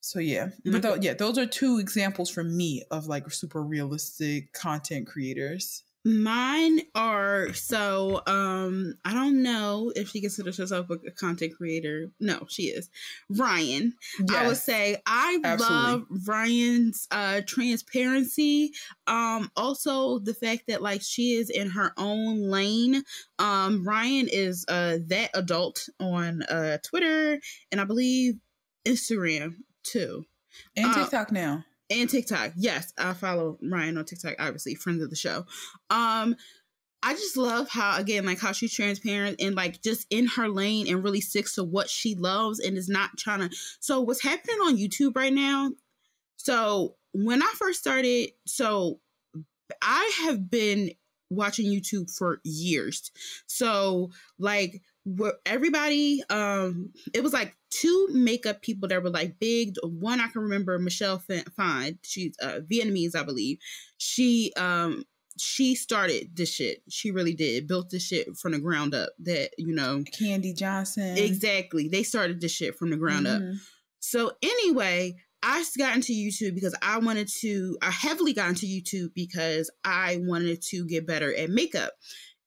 So 0.00 0.20
yeah, 0.20 0.50
but 0.64 0.80
th- 0.80 0.98
yeah, 1.02 1.12
those 1.12 1.36
are 1.36 1.44
two 1.44 1.78
examples 1.78 2.30
for 2.30 2.42
me 2.42 2.82
of 2.90 3.08
like 3.08 3.30
super 3.30 3.62
realistic 3.62 4.52
content 4.54 5.06
creators. 5.06 5.82
Mine 6.08 6.80
are 6.94 7.52
so 7.52 8.22
um 8.26 8.94
I 9.04 9.12
don't 9.12 9.42
know 9.42 9.92
if 9.94 10.08
she 10.08 10.22
considers 10.22 10.56
herself 10.56 10.88
a, 10.88 10.94
a 10.94 11.10
content 11.10 11.54
creator. 11.54 12.10
No, 12.18 12.46
she 12.48 12.64
is. 12.64 12.88
Ryan. 13.28 13.92
Yes. 14.26 14.38
I 14.38 14.46
would 14.46 14.56
say 14.56 14.96
I 15.04 15.38
Absolutely. 15.44 15.76
love 15.76 16.06
Ryan's 16.26 17.08
uh 17.10 17.42
transparency. 17.46 18.72
Um 19.06 19.50
also 19.54 20.18
the 20.18 20.32
fact 20.32 20.62
that 20.68 20.80
like 20.80 21.02
she 21.02 21.34
is 21.34 21.50
in 21.50 21.68
her 21.70 21.92
own 21.98 22.48
lane. 22.48 23.02
Um 23.38 23.86
Ryan 23.86 24.28
is 24.32 24.64
uh 24.66 24.98
that 25.08 25.28
adult 25.34 25.90
on 26.00 26.40
uh 26.44 26.78
Twitter 26.82 27.38
and 27.70 27.82
I 27.82 27.84
believe 27.84 28.36
Instagram 28.86 29.56
too. 29.82 30.24
And 30.74 30.86
uh, 30.86 30.94
TikTok 30.94 31.32
uh, 31.32 31.34
now 31.34 31.64
and 31.90 32.08
TikTok. 32.08 32.52
Yes, 32.56 32.92
I 32.98 33.14
follow 33.14 33.58
Ryan 33.62 33.98
on 33.98 34.04
TikTok, 34.04 34.34
obviously, 34.38 34.74
friends 34.74 35.02
of 35.02 35.10
the 35.10 35.16
show. 35.16 35.46
Um, 35.90 36.36
I 37.02 37.14
just 37.14 37.36
love 37.36 37.68
how 37.68 37.96
again, 37.98 38.26
like 38.26 38.40
how 38.40 38.52
she's 38.52 38.74
transparent 38.74 39.40
and 39.40 39.54
like 39.54 39.80
just 39.82 40.06
in 40.10 40.26
her 40.26 40.48
lane 40.48 40.88
and 40.88 41.04
really 41.04 41.20
sticks 41.20 41.54
to 41.54 41.64
what 41.64 41.88
she 41.88 42.14
loves 42.16 42.58
and 42.58 42.76
is 42.76 42.88
not 42.88 43.16
trying 43.16 43.48
to. 43.48 43.56
So 43.80 44.00
what's 44.00 44.22
happening 44.22 44.58
on 44.62 44.76
YouTube 44.76 45.16
right 45.16 45.32
now? 45.32 45.70
So 46.36 46.96
when 47.12 47.42
I 47.42 47.52
first 47.56 47.80
started, 47.80 48.30
so 48.46 49.00
I 49.80 50.12
have 50.24 50.50
been 50.50 50.90
watching 51.30 51.66
YouTube 51.70 52.10
for 52.10 52.40
years. 52.42 53.12
So 53.46 54.10
like 54.38 54.82
everybody 55.46 56.22
um 56.30 56.90
it 57.14 57.22
was 57.22 57.32
like 57.32 57.56
two 57.70 58.08
makeup 58.12 58.62
people 58.62 58.88
that 58.88 59.02
were 59.02 59.10
like 59.10 59.38
big. 59.38 59.74
One 59.82 60.20
i 60.20 60.28
can 60.28 60.42
remember 60.42 60.78
Michelle 60.78 61.22
Phan. 61.56 61.98
She's 62.02 62.34
uh 62.42 62.60
vietnamese 62.70 63.16
i 63.16 63.22
believe. 63.22 63.58
She 63.98 64.52
um 64.56 65.04
she 65.40 65.76
started 65.76 66.34
this 66.34 66.52
shit. 66.52 66.82
She 66.88 67.12
really 67.12 67.34
did. 67.34 67.68
Built 67.68 67.90
this 67.90 68.04
shit 68.04 68.36
from 68.36 68.52
the 68.52 68.58
ground 68.58 68.94
up 68.94 69.10
that 69.20 69.50
you 69.56 69.72
know. 69.72 70.02
Kandee 70.18 70.56
Johnson. 70.56 71.16
Exactly. 71.16 71.88
They 71.88 72.02
started 72.02 72.40
this 72.40 72.52
shit 72.52 72.76
from 72.76 72.90
the 72.90 72.96
ground 72.96 73.26
mm-hmm. 73.26 73.52
up 73.52 73.58
so 74.00 74.32
anyway 74.42 75.16
I 75.42 75.64
got 75.76 75.94
into 75.94 76.12
YouTube 76.12 76.54
because 76.54 76.74
I 76.82 76.98
wanted 76.98 77.28
to, 77.40 77.78
I 77.80 77.90
heavily 77.90 78.32
got 78.32 78.48
into 78.48 78.66
YouTube 78.66 79.10
because 79.14 79.70
I 79.84 80.18
wanted 80.22 80.62
to 80.70 80.84
get 80.86 81.06
better 81.06 81.34
at 81.34 81.50
makeup 81.50 81.92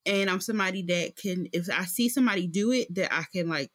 and 0.05 0.29
I'm 0.29 0.41
somebody 0.41 0.83
that 0.83 1.15
can 1.15 1.47
if 1.53 1.69
I 1.69 1.85
see 1.85 2.09
somebody 2.09 2.47
do 2.47 2.71
it 2.71 2.93
that 2.95 3.13
I 3.13 3.25
can 3.33 3.49
like 3.49 3.71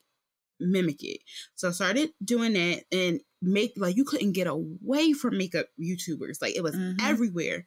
mimic 0.61 1.03
it. 1.03 1.21
So 1.55 1.69
I 1.69 1.73
started 1.73 2.11
doing 2.25 2.55
that 2.55 2.85
and 2.93 3.21
make 3.43 3.73
like 3.77 3.97
you 3.97 4.05
couldn't 4.05 4.33
get 4.33 4.47
away 4.47 5.13
from 5.13 5.39
makeup 5.39 5.67
YouTubers. 5.81 6.41
Like 6.41 6.57
it 6.57 6.63
was 6.63 6.75
mm-hmm. 6.75 7.05
everywhere. 7.05 7.67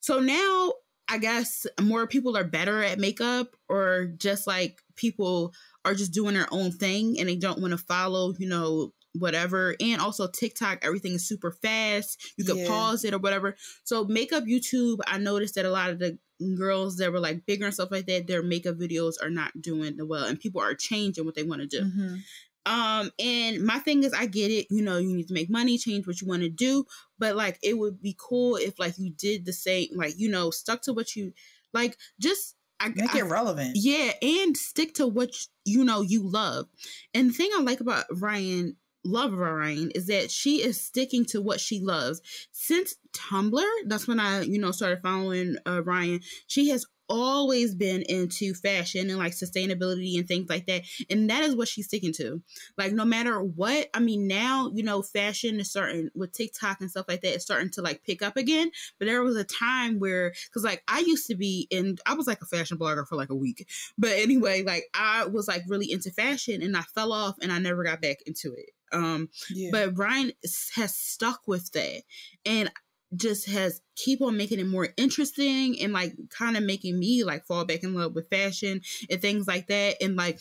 So 0.00 0.20
now 0.20 0.72
I 1.08 1.18
guess 1.18 1.66
more 1.80 2.06
people 2.06 2.36
are 2.36 2.44
better 2.44 2.82
at 2.82 2.98
makeup 2.98 3.54
or 3.68 4.06
just 4.16 4.46
like 4.46 4.80
people 4.96 5.52
are 5.84 5.94
just 5.94 6.12
doing 6.12 6.34
their 6.34 6.48
own 6.50 6.72
thing 6.72 7.18
and 7.18 7.28
they 7.28 7.36
don't 7.36 7.60
want 7.60 7.72
to 7.72 7.78
follow, 7.78 8.34
you 8.38 8.48
know, 8.48 8.92
whatever. 9.12 9.76
And 9.80 10.00
also 10.00 10.28
TikTok, 10.28 10.80
everything 10.82 11.14
is 11.14 11.26
super 11.26 11.52
fast. 11.62 12.34
You 12.36 12.44
can 12.44 12.58
yeah. 12.58 12.68
pause 12.68 13.04
it 13.04 13.14
or 13.14 13.18
whatever. 13.18 13.56
So 13.84 14.04
makeup 14.04 14.44
YouTube, 14.44 14.98
I 15.06 15.18
noticed 15.18 15.54
that 15.54 15.64
a 15.64 15.70
lot 15.70 15.90
of 15.90 15.98
the 15.98 16.18
girls 16.56 16.96
that 16.96 17.12
were 17.12 17.20
like 17.20 17.46
bigger 17.46 17.66
and 17.66 17.74
stuff 17.74 17.90
like 17.90 18.06
that, 18.06 18.26
their 18.26 18.42
makeup 18.42 18.76
videos 18.76 19.14
are 19.22 19.30
not 19.30 19.60
doing 19.60 19.96
well, 20.06 20.24
and 20.24 20.40
people 20.40 20.60
are 20.60 20.74
changing 20.74 21.24
what 21.24 21.34
they 21.34 21.42
want 21.42 21.62
to 21.62 21.66
do. 21.66 21.82
Mm-hmm. 21.82 22.16
Um, 22.66 23.12
and 23.20 23.64
my 23.64 23.78
thing 23.78 24.02
is, 24.02 24.12
I 24.12 24.26
get 24.26 24.50
it. 24.50 24.66
You 24.70 24.82
know, 24.82 24.98
you 24.98 25.14
need 25.14 25.28
to 25.28 25.34
make 25.34 25.48
money, 25.48 25.78
change 25.78 26.06
what 26.06 26.20
you 26.20 26.26
want 26.26 26.42
to 26.42 26.48
do, 26.48 26.84
but 27.18 27.36
like, 27.36 27.58
it 27.62 27.78
would 27.78 28.02
be 28.02 28.16
cool 28.18 28.56
if 28.56 28.78
like 28.78 28.98
you 28.98 29.10
did 29.10 29.44
the 29.44 29.52
same, 29.52 29.88
like 29.94 30.14
you 30.18 30.28
know, 30.28 30.50
stuck 30.50 30.82
to 30.82 30.92
what 30.92 31.14
you 31.14 31.32
like. 31.72 31.96
Just 32.20 32.56
I, 32.80 32.88
make 32.88 33.14
I, 33.14 33.20
it 33.20 33.24
relevant. 33.24 33.72
Yeah, 33.74 34.12
and 34.20 34.56
stick 34.56 34.94
to 34.94 35.06
what 35.06 35.30
you 35.64 35.84
know 35.84 36.02
you 36.02 36.22
love. 36.28 36.66
And 37.14 37.30
the 37.30 37.34
thing 37.34 37.50
I 37.54 37.62
like 37.62 37.80
about 37.80 38.04
Ryan 38.10 38.76
love 39.06 39.32
Ryan 39.32 39.90
is 39.94 40.06
that 40.06 40.30
she 40.30 40.62
is 40.62 40.80
sticking 40.80 41.24
to 41.26 41.40
what 41.40 41.60
she 41.60 41.80
loves. 41.80 42.20
Since 42.52 42.96
Tumblr, 43.12 43.64
that's 43.86 44.06
when 44.06 44.20
I, 44.20 44.42
you 44.42 44.58
know, 44.58 44.70
started 44.70 45.02
following 45.02 45.56
uh, 45.66 45.82
Ryan. 45.82 46.20
She 46.46 46.68
has 46.70 46.86
always 47.08 47.74
been 47.74 48.02
into 48.08 48.54
fashion 48.54 49.08
and 49.10 49.18
like 49.18 49.32
sustainability 49.32 50.18
and 50.18 50.26
things 50.26 50.48
like 50.48 50.66
that. 50.66 50.82
And 51.10 51.30
that 51.30 51.44
is 51.44 51.54
what 51.54 51.68
she's 51.68 51.86
sticking 51.86 52.12
to. 52.14 52.42
Like 52.76 52.92
no 52.92 53.04
matter 53.04 53.42
what, 53.42 53.88
I 53.94 54.00
mean 54.00 54.26
now, 54.26 54.70
you 54.74 54.82
know, 54.82 55.02
fashion 55.02 55.60
is 55.60 55.70
starting 55.70 56.10
with 56.14 56.32
TikTok 56.32 56.80
and 56.80 56.90
stuff 56.90 57.06
like 57.08 57.22
that, 57.22 57.34
it's 57.34 57.44
starting 57.44 57.70
to 57.70 57.82
like 57.82 58.02
pick 58.04 58.22
up 58.22 58.36
again. 58.36 58.70
But 58.98 59.06
there 59.06 59.22
was 59.22 59.36
a 59.36 59.44
time 59.44 59.98
where 59.98 60.32
cause 60.52 60.64
like 60.64 60.82
I 60.88 61.00
used 61.00 61.26
to 61.28 61.36
be 61.36 61.66
in 61.70 61.96
I 62.06 62.14
was 62.14 62.26
like 62.26 62.42
a 62.42 62.46
fashion 62.46 62.78
blogger 62.78 63.06
for 63.06 63.16
like 63.16 63.30
a 63.30 63.34
week. 63.34 63.68
But 63.96 64.12
anyway, 64.12 64.62
like 64.62 64.84
I 64.94 65.26
was 65.26 65.48
like 65.48 65.62
really 65.68 65.90
into 65.90 66.10
fashion 66.10 66.62
and 66.62 66.76
I 66.76 66.82
fell 66.82 67.12
off 67.12 67.36
and 67.40 67.52
I 67.52 67.58
never 67.58 67.84
got 67.84 68.02
back 68.02 68.18
into 68.26 68.52
it. 68.54 68.70
Um 68.92 69.28
yeah. 69.50 69.70
but 69.72 69.98
Ryan 69.98 70.32
has 70.74 70.96
stuck 70.96 71.42
with 71.46 71.72
that. 71.72 72.02
And 72.44 72.70
just 73.14 73.48
has 73.48 73.80
keep 73.94 74.20
on 74.20 74.36
making 74.36 74.58
it 74.58 74.66
more 74.66 74.88
interesting 74.96 75.80
and 75.80 75.92
like 75.92 76.12
kind 76.28 76.56
of 76.56 76.62
making 76.62 76.98
me 76.98 77.22
like 77.22 77.46
fall 77.46 77.64
back 77.64 77.82
in 77.82 77.94
love 77.94 78.14
with 78.14 78.28
fashion 78.28 78.80
and 79.08 79.22
things 79.22 79.46
like 79.46 79.68
that 79.68 79.96
and 80.02 80.16
like 80.16 80.40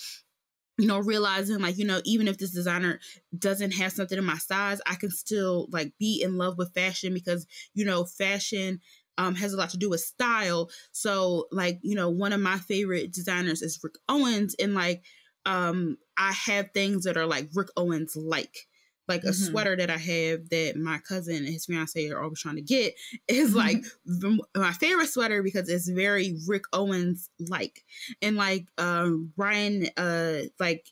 you 0.77 0.88
know 0.88 0.99
realizing 0.99 1.59
like 1.59 1.77
you 1.77 1.85
know 1.85 2.01
even 2.05 2.27
if 2.27 2.38
this 2.38 2.51
designer 2.51 2.99
doesn't 3.38 3.73
have 3.73 3.91
something 3.91 4.17
in 4.17 4.26
my 4.26 4.38
size 4.38 4.81
i 4.88 4.95
can 4.95 5.11
still 5.11 5.67
like 5.72 5.93
be 5.99 6.22
in 6.22 6.38
love 6.38 6.57
with 6.57 6.73
fashion 6.73 7.13
because 7.13 7.45
you 7.73 7.85
know 7.85 8.05
fashion 8.05 8.80
um, 9.17 9.34
has 9.35 9.53
a 9.53 9.57
lot 9.57 9.69
to 9.69 9.77
do 9.77 9.89
with 9.89 10.01
style 10.01 10.69
so 10.91 11.45
like 11.51 11.80
you 11.81 11.95
know 11.95 12.09
one 12.09 12.34
of 12.34 12.41
my 12.41 12.57
favorite 12.57 13.13
designers 13.13 13.61
is 13.61 13.80
rick 13.81 13.93
owens 14.09 14.55
and 14.59 14.73
like 14.73 15.03
um 15.45 15.97
i 16.17 16.31
have 16.31 16.72
things 16.72 17.03
that 17.03 17.17
are 17.17 17.26
like 17.26 17.49
rick 17.53 17.67
owens 17.77 18.15
like 18.15 18.67
like 19.07 19.23
a 19.23 19.27
mm-hmm. 19.27 19.51
sweater 19.51 19.76
that 19.76 19.89
I 19.89 19.97
have 19.97 20.49
that 20.49 20.73
my 20.77 20.97
cousin 20.99 21.38
and 21.38 21.47
his 21.47 21.65
fiance 21.65 22.09
are 22.09 22.22
always 22.22 22.41
trying 22.41 22.55
to 22.55 22.61
get 22.61 22.95
is 23.27 23.53
mm-hmm. 23.53 23.57
like 23.57 24.43
my 24.55 24.72
favorite 24.72 25.09
sweater 25.09 25.43
because 25.43 25.69
it's 25.69 25.89
very 25.89 26.38
Rick 26.47 26.63
Owens 26.73 27.30
like. 27.49 27.84
And 28.22 28.35
like 28.35 28.67
um 28.77 29.34
Ryan 29.38 29.88
uh 29.97 30.41
like 30.59 30.88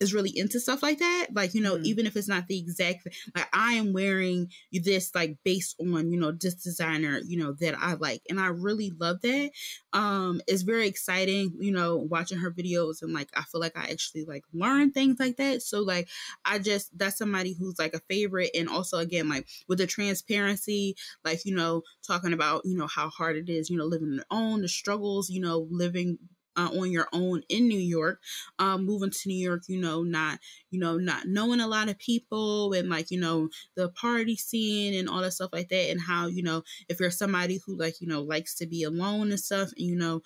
is 0.00 0.14
really 0.14 0.36
into 0.36 0.60
stuff 0.60 0.82
like 0.82 0.98
that 0.98 1.28
like 1.32 1.54
you 1.54 1.60
know 1.60 1.74
mm-hmm. 1.74 1.86
even 1.86 2.06
if 2.06 2.16
it's 2.16 2.28
not 2.28 2.46
the 2.46 2.58
exact 2.58 3.06
like 3.34 3.48
i 3.52 3.74
am 3.74 3.92
wearing 3.92 4.48
this 4.72 5.14
like 5.14 5.36
based 5.44 5.74
on 5.80 6.10
you 6.12 6.18
know 6.18 6.32
this 6.32 6.54
designer 6.54 7.20
you 7.24 7.38
know 7.38 7.52
that 7.52 7.74
i 7.78 7.94
like 7.94 8.22
and 8.28 8.40
i 8.40 8.46
really 8.46 8.92
love 9.00 9.20
that 9.22 9.50
um 9.92 10.40
it's 10.46 10.62
very 10.62 10.86
exciting 10.86 11.52
you 11.58 11.72
know 11.72 11.96
watching 11.96 12.38
her 12.38 12.50
videos 12.50 13.02
and 13.02 13.12
like 13.12 13.28
i 13.36 13.42
feel 13.42 13.60
like 13.60 13.76
i 13.76 13.90
actually 13.90 14.24
like 14.24 14.44
learn 14.52 14.90
things 14.90 15.18
like 15.18 15.36
that 15.36 15.62
so 15.62 15.80
like 15.80 16.08
i 16.44 16.58
just 16.58 16.96
that's 16.96 17.18
somebody 17.18 17.54
who's 17.58 17.78
like 17.78 17.94
a 17.94 18.00
favorite 18.08 18.50
and 18.54 18.68
also 18.68 18.98
again 18.98 19.28
like 19.28 19.46
with 19.68 19.78
the 19.78 19.86
transparency 19.86 20.94
like 21.24 21.44
you 21.44 21.54
know 21.54 21.82
talking 22.06 22.32
about 22.32 22.62
you 22.64 22.76
know 22.76 22.86
how 22.86 23.08
hard 23.08 23.36
it 23.36 23.48
is 23.48 23.68
you 23.68 23.76
know 23.76 23.84
living 23.84 24.08
on 24.08 24.14
your 24.14 24.24
own 24.30 24.62
the 24.62 24.68
struggles 24.68 25.28
you 25.28 25.40
know 25.40 25.66
living 25.70 26.18
uh, 26.56 26.70
on 26.78 26.90
your 26.90 27.08
own 27.12 27.42
in 27.48 27.68
New 27.68 27.78
York, 27.78 28.20
um, 28.58 28.84
moving 28.84 29.10
to 29.10 29.28
New 29.28 29.36
York, 29.36 29.62
you 29.68 29.80
know, 29.80 30.02
not, 30.02 30.38
you 30.70 30.80
know, 30.80 30.96
not 30.96 31.26
knowing 31.26 31.60
a 31.60 31.68
lot 31.68 31.88
of 31.88 31.98
people 31.98 32.72
and 32.72 32.88
like, 32.88 33.10
you 33.10 33.20
know, 33.20 33.48
the 33.76 33.88
party 33.90 34.36
scene 34.36 34.94
and 34.94 35.08
all 35.08 35.20
that 35.22 35.32
stuff 35.32 35.50
like 35.52 35.68
that. 35.68 35.90
And 35.90 36.00
how, 36.00 36.26
you 36.26 36.42
know, 36.42 36.62
if 36.88 37.00
you're 37.00 37.10
somebody 37.10 37.60
who 37.64 37.76
like, 37.76 38.00
you 38.00 38.06
know, 38.08 38.22
likes 38.22 38.54
to 38.56 38.66
be 38.66 38.82
alone 38.82 39.30
and 39.30 39.40
stuff, 39.40 39.70
and, 39.76 39.86
you 39.86 39.96
know, 39.96 40.22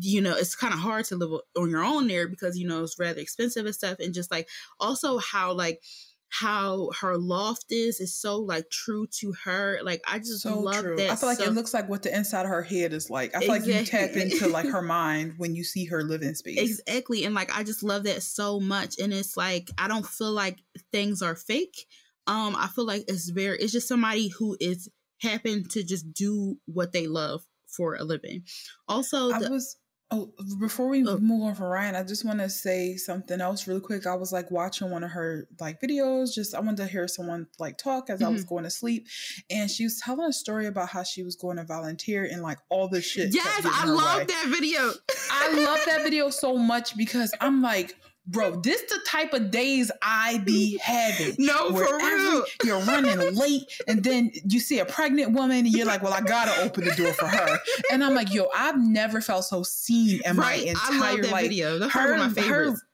you 0.00 0.20
know 0.20 0.34
it's 0.36 0.56
kind 0.56 0.74
of 0.74 0.80
hard 0.80 1.04
to 1.04 1.16
live 1.16 1.40
on 1.56 1.70
your 1.70 1.84
own 1.84 2.08
there 2.08 2.26
because 2.28 2.58
you 2.58 2.66
know 2.66 2.82
it's 2.82 2.98
rather 2.98 3.20
expensive 3.20 3.64
and 3.64 3.74
stuff 3.74 3.98
and 4.00 4.12
just 4.14 4.30
like 4.30 4.48
also 4.80 5.18
how 5.18 5.52
like 5.52 5.80
how 6.28 6.90
her 7.00 7.16
loft 7.16 7.66
is 7.70 8.00
is 8.00 8.14
so 8.14 8.38
like 8.38 8.68
true 8.70 9.06
to 9.20 9.32
her. 9.44 9.78
Like 9.82 10.02
I 10.06 10.18
just 10.18 10.42
so 10.42 10.58
love 10.58 10.82
true. 10.82 10.96
that. 10.96 11.10
I 11.10 11.16
feel 11.16 11.28
like 11.28 11.38
so- 11.38 11.44
it 11.44 11.52
looks 11.52 11.72
like 11.72 11.88
what 11.88 12.02
the 12.02 12.14
inside 12.14 12.42
of 12.42 12.48
her 12.48 12.62
head 12.62 12.92
is 12.92 13.08
like. 13.10 13.34
I 13.36 13.40
feel 13.40 13.54
exactly. 13.54 13.72
like 13.72 13.80
you 13.80 13.90
tap 13.90 14.16
into 14.16 14.48
like 14.48 14.66
her 14.66 14.82
mind 14.96 15.34
when 15.38 15.54
you 15.54 15.64
see 15.64 15.84
her 15.86 16.02
living 16.02 16.34
space. 16.34 16.58
Exactly. 16.58 17.24
And 17.24 17.34
like 17.34 17.56
I 17.56 17.62
just 17.62 17.82
love 17.82 18.04
that 18.04 18.22
so 18.22 18.58
much. 18.58 18.98
And 18.98 19.12
it's 19.12 19.36
like 19.36 19.70
I 19.78 19.88
don't 19.88 20.06
feel 20.06 20.32
like 20.32 20.58
things 20.92 21.22
are 21.22 21.36
fake. 21.36 21.86
Um, 22.26 22.56
I 22.56 22.68
feel 22.68 22.86
like 22.86 23.04
it's 23.08 23.28
very 23.28 23.58
it's 23.58 23.72
just 23.72 23.88
somebody 23.88 24.28
who 24.28 24.56
is 24.58 24.88
happen 25.20 25.68
to 25.68 25.84
just 25.84 26.12
do 26.12 26.56
what 26.66 26.92
they 26.92 27.06
love 27.06 27.42
for 27.68 27.96
a 27.96 28.04
living. 28.04 28.44
Also, 28.88 29.28
the, 29.28 29.46
I 29.46 29.50
was 29.50 29.76
Oh, 30.14 30.30
before 30.60 30.88
we 30.88 31.04
oh. 31.04 31.18
move 31.18 31.42
on 31.42 31.56
from 31.56 31.66
Ryan, 31.66 31.96
I 31.96 32.04
just 32.04 32.24
want 32.24 32.38
to 32.38 32.48
say 32.48 32.94
something 32.94 33.40
else 33.40 33.66
really 33.66 33.80
quick. 33.80 34.06
I 34.06 34.14
was 34.14 34.32
like 34.32 34.48
watching 34.48 34.88
one 34.90 35.02
of 35.02 35.10
her 35.10 35.48
like 35.60 35.80
videos. 35.80 36.32
Just 36.32 36.54
I 36.54 36.60
wanted 36.60 36.76
to 36.76 36.86
hear 36.86 37.08
someone 37.08 37.48
like 37.58 37.78
talk 37.78 38.10
as 38.10 38.20
mm-hmm. 38.20 38.28
I 38.28 38.30
was 38.30 38.42
mm-hmm. 38.42 38.54
going 38.54 38.64
to 38.64 38.70
sleep, 38.70 39.08
and 39.50 39.68
she 39.68 39.82
was 39.82 39.98
telling 40.00 40.28
a 40.28 40.32
story 40.32 40.66
about 40.66 40.88
how 40.88 41.02
she 41.02 41.24
was 41.24 41.34
going 41.34 41.56
to 41.56 41.64
volunteer 41.64 42.24
and 42.30 42.42
like 42.42 42.58
all 42.70 42.88
this 42.88 43.04
shit. 43.04 43.34
Yes, 43.34 43.62
I 43.64 43.86
love 43.86 44.28
that 44.28 44.46
video. 44.56 44.92
I 45.32 45.52
love 45.52 45.80
that 45.86 46.02
video 46.04 46.30
so 46.30 46.56
much 46.56 46.96
because 46.96 47.34
I'm 47.40 47.60
like, 47.60 47.96
bro, 48.26 48.52
this 48.56 48.82
the 48.82 48.98
type 49.06 49.32
of 49.32 49.50
days 49.50 49.90
I 50.02 50.38
be 50.38 50.78
having. 50.82 51.34
No, 51.38 51.70
for 51.70 51.96
real. 51.96 52.44
You're 52.64 52.80
running 52.80 53.18
late, 53.34 53.64
and 53.86 54.02
then 54.02 54.32
you 54.48 54.60
see 54.60 54.78
a 54.78 54.84
pregnant 54.84 55.32
woman, 55.32 55.58
and 55.58 55.68
you're 55.68 55.86
like, 55.86 56.02
"Well, 56.02 56.12
I 56.12 56.20
gotta 56.20 56.62
open 56.62 56.84
the 56.84 56.94
door 56.94 57.12
for 57.12 57.26
her." 57.26 57.58
And 57.92 58.04
I'm 58.04 58.14
like, 58.14 58.32
"Yo, 58.32 58.48
I've 58.54 58.78
never 58.78 59.20
felt 59.20 59.44
so 59.44 59.62
seen 59.62 60.20
in 60.24 60.36
right. 60.36 60.64
my 60.64 60.70
entire 60.70 61.02
I 61.02 61.10
love 61.12 61.22
that 61.22 61.32
life." 61.32 61.42
Video. 61.42 61.78
That's 61.78 61.92
her, 61.92 62.12
one 62.12 62.20
of 62.20 62.36
my 62.36 62.42
favorites. 62.42 62.80
Her, 62.80 62.86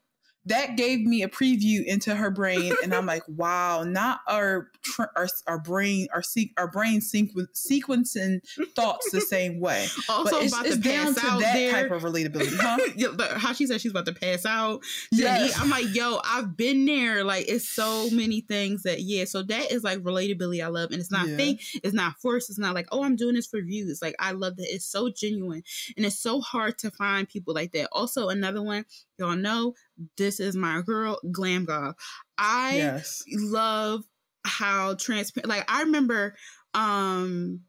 that 0.46 0.76
gave 0.76 1.00
me 1.00 1.22
a 1.22 1.28
preview 1.28 1.84
into 1.84 2.14
her 2.14 2.30
brain 2.30 2.72
and 2.82 2.94
i'm 2.94 3.06
like 3.06 3.22
wow 3.28 3.82
not 3.82 4.20
our 4.26 4.70
our, 4.98 5.28
our 5.46 5.58
brain 5.58 6.08
our 6.14 6.22
our 6.56 6.68
brain 6.68 7.00
sequ- 7.00 7.46
sequencing 7.54 8.40
thoughts 8.74 9.10
the 9.10 9.20
same 9.20 9.60
way. 9.60 9.86
Also 10.08 10.30
but 10.30 10.42
it's, 10.44 10.52
about 10.52 10.66
it's 10.66 10.76
to 10.76 10.82
down 10.82 11.14
to 11.14 11.20
that 11.20 11.52
there. 11.54 11.72
type 11.72 11.90
of 11.90 12.02
relatability 12.02 12.56
huh? 12.56 12.78
Yeah, 12.96 13.38
how 13.38 13.52
she 13.52 13.66
said 13.66 13.80
she's 13.80 13.90
about 13.90 14.06
to 14.06 14.12
pass 14.12 14.46
out 14.46 14.82
yeah 15.12 15.48
i'm 15.56 15.70
like 15.70 15.94
yo 15.94 16.20
i've 16.24 16.56
been 16.56 16.86
there. 16.86 17.24
Like 17.24 17.48
it's 17.48 17.68
so 17.68 18.08
many 18.10 18.40
things 18.40 18.82
that 18.84 19.00
yeah 19.00 19.24
so 19.24 19.42
that 19.42 19.70
is 19.70 19.82
like 19.82 19.98
relatability 19.98 20.64
i 20.64 20.68
love 20.68 20.90
and 20.90 21.00
it's 21.00 21.10
not 21.10 21.28
yeah. 21.28 21.36
fake 21.36 21.62
it's 21.82 21.94
not 21.94 22.14
forced 22.20 22.48
it's 22.50 22.58
not 22.58 22.74
like 22.74 22.86
oh 22.92 23.04
i'm 23.04 23.16
doing 23.16 23.34
this 23.34 23.46
for 23.46 23.60
views. 23.60 24.00
Like 24.00 24.14
i 24.18 24.32
love 24.32 24.56
that 24.56 24.74
it's 24.74 24.86
so 24.86 25.10
genuine 25.10 25.62
and 25.96 26.06
it's 26.06 26.18
so 26.18 26.40
hard 26.40 26.78
to 26.78 26.90
find 26.90 27.28
people 27.28 27.54
like 27.54 27.72
that. 27.72 27.88
Also 27.92 28.28
another 28.28 28.62
one 28.62 28.84
y'all 29.20 29.36
know 29.36 29.74
this 30.16 30.40
is 30.40 30.56
my 30.56 30.82
girl, 30.82 31.18
Glam 31.30 31.64
Goth. 31.64 31.94
I 32.38 32.76
yes. 32.76 33.22
love 33.28 34.02
how 34.44 34.94
transparent. 34.94 35.48
Like 35.48 35.70
I 35.70 35.82
remember, 35.82 36.34
um, 36.74 37.60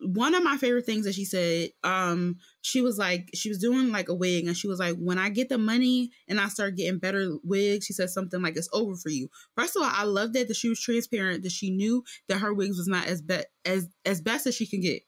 one 0.00 0.34
of 0.34 0.44
my 0.44 0.58
favorite 0.58 0.84
things 0.84 1.06
that 1.06 1.14
she 1.14 1.24
said, 1.24 1.70
um, 1.82 2.36
she 2.60 2.82
was 2.82 2.98
like, 2.98 3.30
she 3.34 3.48
was 3.48 3.58
doing 3.58 3.90
like 3.90 4.08
a 4.08 4.14
wig, 4.14 4.46
and 4.46 4.56
she 4.56 4.68
was 4.68 4.78
like, 4.78 4.96
when 4.96 5.18
I 5.18 5.30
get 5.30 5.48
the 5.48 5.56
money 5.56 6.10
and 6.28 6.38
I 6.38 6.48
start 6.48 6.76
getting 6.76 6.98
better 6.98 7.36
wigs, 7.42 7.86
she 7.86 7.94
said 7.94 8.10
something 8.10 8.42
like, 8.42 8.56
"It's 8.56 8.68
over 8.72 8.94
for 8.96 9.08
you." 9.08 9.28
First 9.56 9.76
of 9.76 9.82
all, 9.82 9.90
I 9.90 10.04
love 10.04 10.34
that 10.34 10.48
that 10.48 10.56
she 10.56 10.68
was 10.68 10.80
transparent, 10.80 11.42
that 11.44 11.52
she 11.52 11.70
knew 11.70 12.04
that 12.28 12.38
her 12.38 12.52
wigs 12.52 12.76
was 12.76 12.88
not 12.88 13.06
as 13.06 13.22
be- 13.22 13.44
as 13.64 13.88
as 14.04 14.20
best 14.20 14.46
as 14.46 14.54
she 14.54 14.66
can 14.66 14.80
get. 14.80 15.02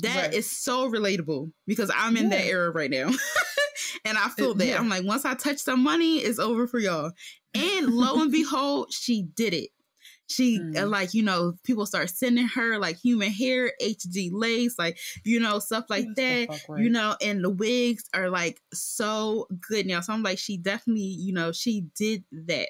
That 0.00 0.26
right. 0.26 0.34
is 0.34 0.50
so 0.50 0.90
relatable 0.90 1.50
because 1.66 1.90
I'm 1.94 2.16
in 2.16 2.24
yeah. 2.24 2.38
that 2.38 2.46
era 2.46 2.70
right 2.70 2.90
now. 2.90 3.10
and 4.04 4.18
I 4.18 4.28
feel 4.28 4.54
that. 4.54 4.66
Yeah. 4.66 4.78
I'm 4.78 4.88
like, 4.88 5.04
once 5.04 5.24
I 5.24 5.34
touch 5.34 5.58
some 5.58 5.82
money, 5.82 6.18
it's 6.18 6.38
over 6.38 6.66
for 6.66 6.78
y'all. 6.78 7.12
And 7.54 7.88
lo 7.88 8.20
and 8.22 8.32
behold, 8.32 8.92
she 8.92 9.22
did 9.22 9.54
it. 9.54 9.70
She 10.28 10.58
uh, 10.58 10.62
mm. 10.62 10.90
like 10.90 11.12
you 11.12 11.22
know 11.22 11.54
people 11.62 11.84
start 11.84 12.08
sending 12.08 12.48
her 12.48 12.78
like 12.78 12.96
human 12.96 13.30
hair, 13.30 13.72
HD 13.82 14.30
lace, 14.32 14.76
like 14.78 14.98
you 15.24 15.38
know 15.40 15.58
stuff 15.58 15.84
like 15.90 16.06
that. 16.16 16.48
Right. 16.68 16.82
You 16.82 16.88
know, 16.90 17.16
and 17.20 17.44
the 17.44 17.50
wigs 17.50 18.04
are 18.14 18.30
like 18.30 18.60
so 18.72 19.46
good 19.68 19.86
now. 19.86 20.00
So 20.00 20.12
I'm 20.12 20.22
like, 20.22 20.38
she 20.38 20.56
definitely 20.56 21.02
you 21.02 21.34
know 21.34 21.52
she 21.52 21.86
did 21.94 22.24
that. 22.46 22.68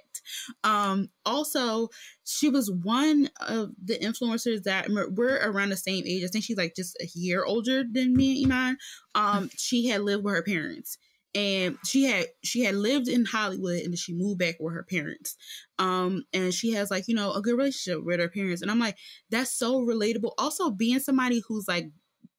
Um, 0.65 1.09
also, 1.25 1.89
she 2.25 2.49
was 2.49 2.71
one 2.71 3.31
of 3.41 3.71
the 3.83 3.99
influencers 3.99 4.65
that 4.65 4.89
we're 4.89 5.39
around 5.49 5.69
the 5.69 5.77
same 5.77 6.05
age. 6.07 6.25
I 6.25 6.29
think 6.29 6.45
she's 6.45 6.57
like 6.57 6.75
just 6.75 6.97
a 7.01 7.07
year 7.15 7.45
older 7.45 7.85
than 7.89 8.15
me 8.15 8.43
and 8.43 8.53
Iman. 8.53 8.79
Um, 9.15 9.51
she 9.57 9.87
had 9.87 10.01
lived 10.01 10.25
with 10.25 10.35
her 10.35 10.43
parents 10.43 10.99
and 11.35 11.79
she 11.85 12.05
had 12.05 12.27
she 12.45 12.63
had 12.63 12.75
lived 12.75 13.09
in 13.09 13.25
Hollywood 13.25 13.81
and 13.81 13.93
then 13.93 13.97
she 13.97 14.15
moved 14.15 14.39
back 14.39 14.57
with 14.61 14.75
her 14.75 14.83
parents. 14.83 15.37
Um, 15.79 16.25
and 16.33 16.53
she 16.53 16.73
has 16.73 16.91
like 16.91 17.09
you 17.09 17.15
know 17.15 17.33
a 17.33 17.43
good 17.43 17.57
relationship 17.57 18.05
with 18.05 18.21
her 18.21 18.29
parents, 18.29 18.63
and 18.63 18.71
I'm 18.71 18.79
like 18.79 18.97
that's 19.31 19.53
so 19.53 19.81
relatable. 19.81 20.33
Also, 20.39 20.71
being 20.71 21.01
somebody 21.01 21.43
who's 21.47 21.67
like 21.69 21.91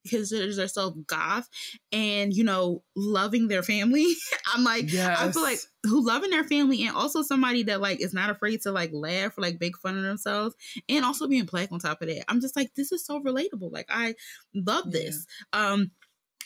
considers 0.08 0.58
herself 0.58 0.94
goth 1.08 1.48
and 1.92 2.34
you 2.34 2.44
know 2.44 2.84
loving 2.96 3.48
their 3.48 3.64
family 3.64 4.06
i'm 4.54 4.64
like 4.64 4.92
yes. 4.92 5.18
i 5.18 5.32
feel 5.32 5.42
like 5.42 5.60
who 5.84 6.06
loving 6.06 6.30
their 6.30 6.44
family 6.44 6.86
and 6.86 6.96
also 6.96 7.22
somebody 7.22 7.64
that 7.64 7.80
like 7.80 8.02
is 8.02 8.14
not 8.14 8.30
afraid 8.30 8.62
to 8.62 8.72
like 8.72 8.92
laugh 8.92 9.38
or 9.38 9.42
like 9.42 9.62
make 9.62 9.78
fun 9.78 9.98
of 9.98 10.04
themselves 10.04 10.56
and 10.90 11.06
also 11.06 11.28
being 11.28 11.46
black 11.46 11.72
on 11.72 11.80
top 11.80 12.02
of 12.02 12.10
that 12.10 12.30
i'm 12.30 12.42
just 12.42 12.56
like 12.56 12.70
this 12.76 12.92
is 12.92 13.06
so 13.06 13.22
relatable 13.22 13.72
like 13.72 13.86
i 13.90 14.14
love 14.54 14.92
this 14.92 15.26
yeah. 15.54 15.72
um 15.72 15.92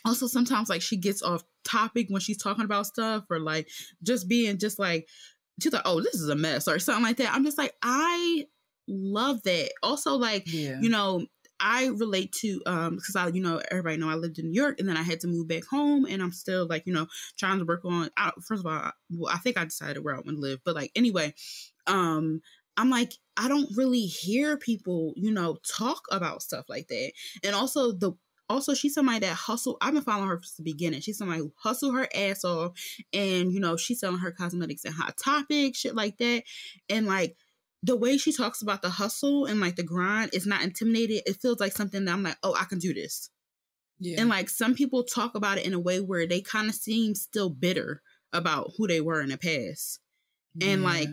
also 0.05 0.27
sometimes 0.27 0.69
like 0.69 0.81
she 0.81 0.95
gets 0.95 1.23
off 1.23 1.43
topic 1.67 2.07
when 2.09 2.21
she's 2.21 2.37
talking 2.37 2.65
about 2.65 2.87
stuff 2.87 3.25
or 3.29 3.39
like 3.39 3.67
just 4.03 4.27
being 4.27 4.57
just 4.57 4.79
like 4.79 5.07
she's 5.61 5.73
like 5.73 5.81
oh 5.85 5.99
this 6.01 6.15
is 6.15 6.29
a 6.29 6.35
mess 6.35 6.67
or 6.67 6.79
something 6.79 7.03
like 7.03 7.17
that. 7.17 7.33
I'm 7.33 7.43
just 7.43 7.57
like 7.57 7.73
i 7.83 8.45
love 8.87 9.43
that. 9.43 9.71
Also 9.83 10.15
like 10.15 10.43
Yeah. 10.47 10.79
you 10.81 10.89
know 10.89 11.25
i 11.59 11.87
relate 11.87 12.31
to 12.31 12.61
um 12.67 12.95
because 12.97 13.15
i 13.15 13.27
you 13.29 13.41
know 13.41 13.59
everybody 13.71 13.97
know 13.97 14.07
i 14.09 14.13
lived 14.13 14.37
in 14.37 14.45
new 14.45 14.53
york 14.61 14.79
and 14.79 14.87
then 14.87 14.95
i 14.95 15.01
had 15.01 15.19
to 15.19 15.27
move 15.27 15.47
back 15.47 15.63
home 15.65 16.05
and 16.05 16.21
i'm 16.21 16.31
still 16.31 16.67
like 16.67 16.83
you 16.85 16.93
know 16.93 17.07
trying 17.35 17.57
to 17.57 17.65
work 17.65 17.83
on 17.83 18.11
I, 18.15 18.29
first 18.47 18.59
of 18.63 18.67
all 18.67 18.73
I, 18.73 18.91
well, 19.09 19.33
I 19.33 19.39
think 19.39 19.57
i 19.57 19.63
decided 19.65 20.03
where 20.03 20.13
i 20.13 20.17
want 20.19 20.37
to 20.37 20.39
live 20.39 20.59
but 20.63 20.75
like 20.75 20.91
anyway 20.95 21.33
um 21.87 22.41
i'm 22.77 22.91
like 22.91 23.13
i 23.37 23.47
don't 23.47 23.75
really 23.75 24.01
hear 24.05 24.55
people 24.57 25.13
you 25.15 25.31
know 25.31 25.57
talk 25.67 26.03
about 26.11 26.43
stuff 26.43 26.65
like 26.69 26.89
that. 26.89 27.11
And 27.43 27.55
also 27.55 27.91
the 27.91 28.11
also 28.49 28.73
she's 28.73 28.93
somebody 28.93 29.19
that 29.19 29.33
hustle 29.33 29.77
i've 29.81 29.93
been 29.93 30.03
following 30.03 30.29
her 30.29 30.39
since 30.41 30.55
the 30.55 30.63
beginning. 30.63 31.01
She's 31.01 31.17
somebody 31.17 31.39
who 31.39 31.53
hustle 31.57 31.91
her 31.91 32.07
ass 32.15 32.43
off 32.43 32.73
and 33.13 33.51
you 33.51 33.59
know 33.59 33.77
she's 33.77 33.99
selling 33.99 34.19
her 34.19 34.31
cosmetics 34.31 34.85
and 34.85 34.93
hot 34.93 35.17
topic 35.17 35.75
shit 35.75 35.95
like 35.95 36.17
that. 36.17 36.43
And 36.89 37.05
like 37.05 37.35
the 37.83 37.95
way 37.95 38.17
she 38.17 38.31
talks 38.31 38.61
about 38.61 38.81
the 38.81 38.89
hustle 38.89 39.45
and 39.45 39.59
like 39.59 39.75
the 39.75 39.83
grind 39.83 40.31
is 40.33 40.47
not 40.47 40.63
intimidated 40.63 41.21
it 41.25 41.41
feels 41.41 41.59
like 41.59 41.71
something 41.71 42.05
that 42.05 42.11
i'm 42.11 42.23
like 42.23 42.37
oh 42.43 42.55
i 42.59 42.63
can 42.65 42.79
do 42.79 42.93
this. 42.93 43.29
Yeah. 43.99 44.21
and 44.21 44.29
like 44.29 44.49
some 44.49 44.75
people 44.75 45.03
talk 45.03 45.35
about 45.35 45.57
it 45.57 45.65
in 45.65 45.73
a 45.73 45.79
way 45.79 45.99
where 45.99 46.27
they 46.27 46.41
kind 46.41 46.69
of 46.69 46.75
seem 46.75 47.15
still 47.15 47.49
bitter 47.49 48.01
about 48.33 48.71
who 48.77 48.87
they 48.87 49.01
were 49.01 49.21
in 49.21 49.29
the 49.29 49.37
past. 49.37 49.99
And, 50.61 50.83
like, 50.83 51.07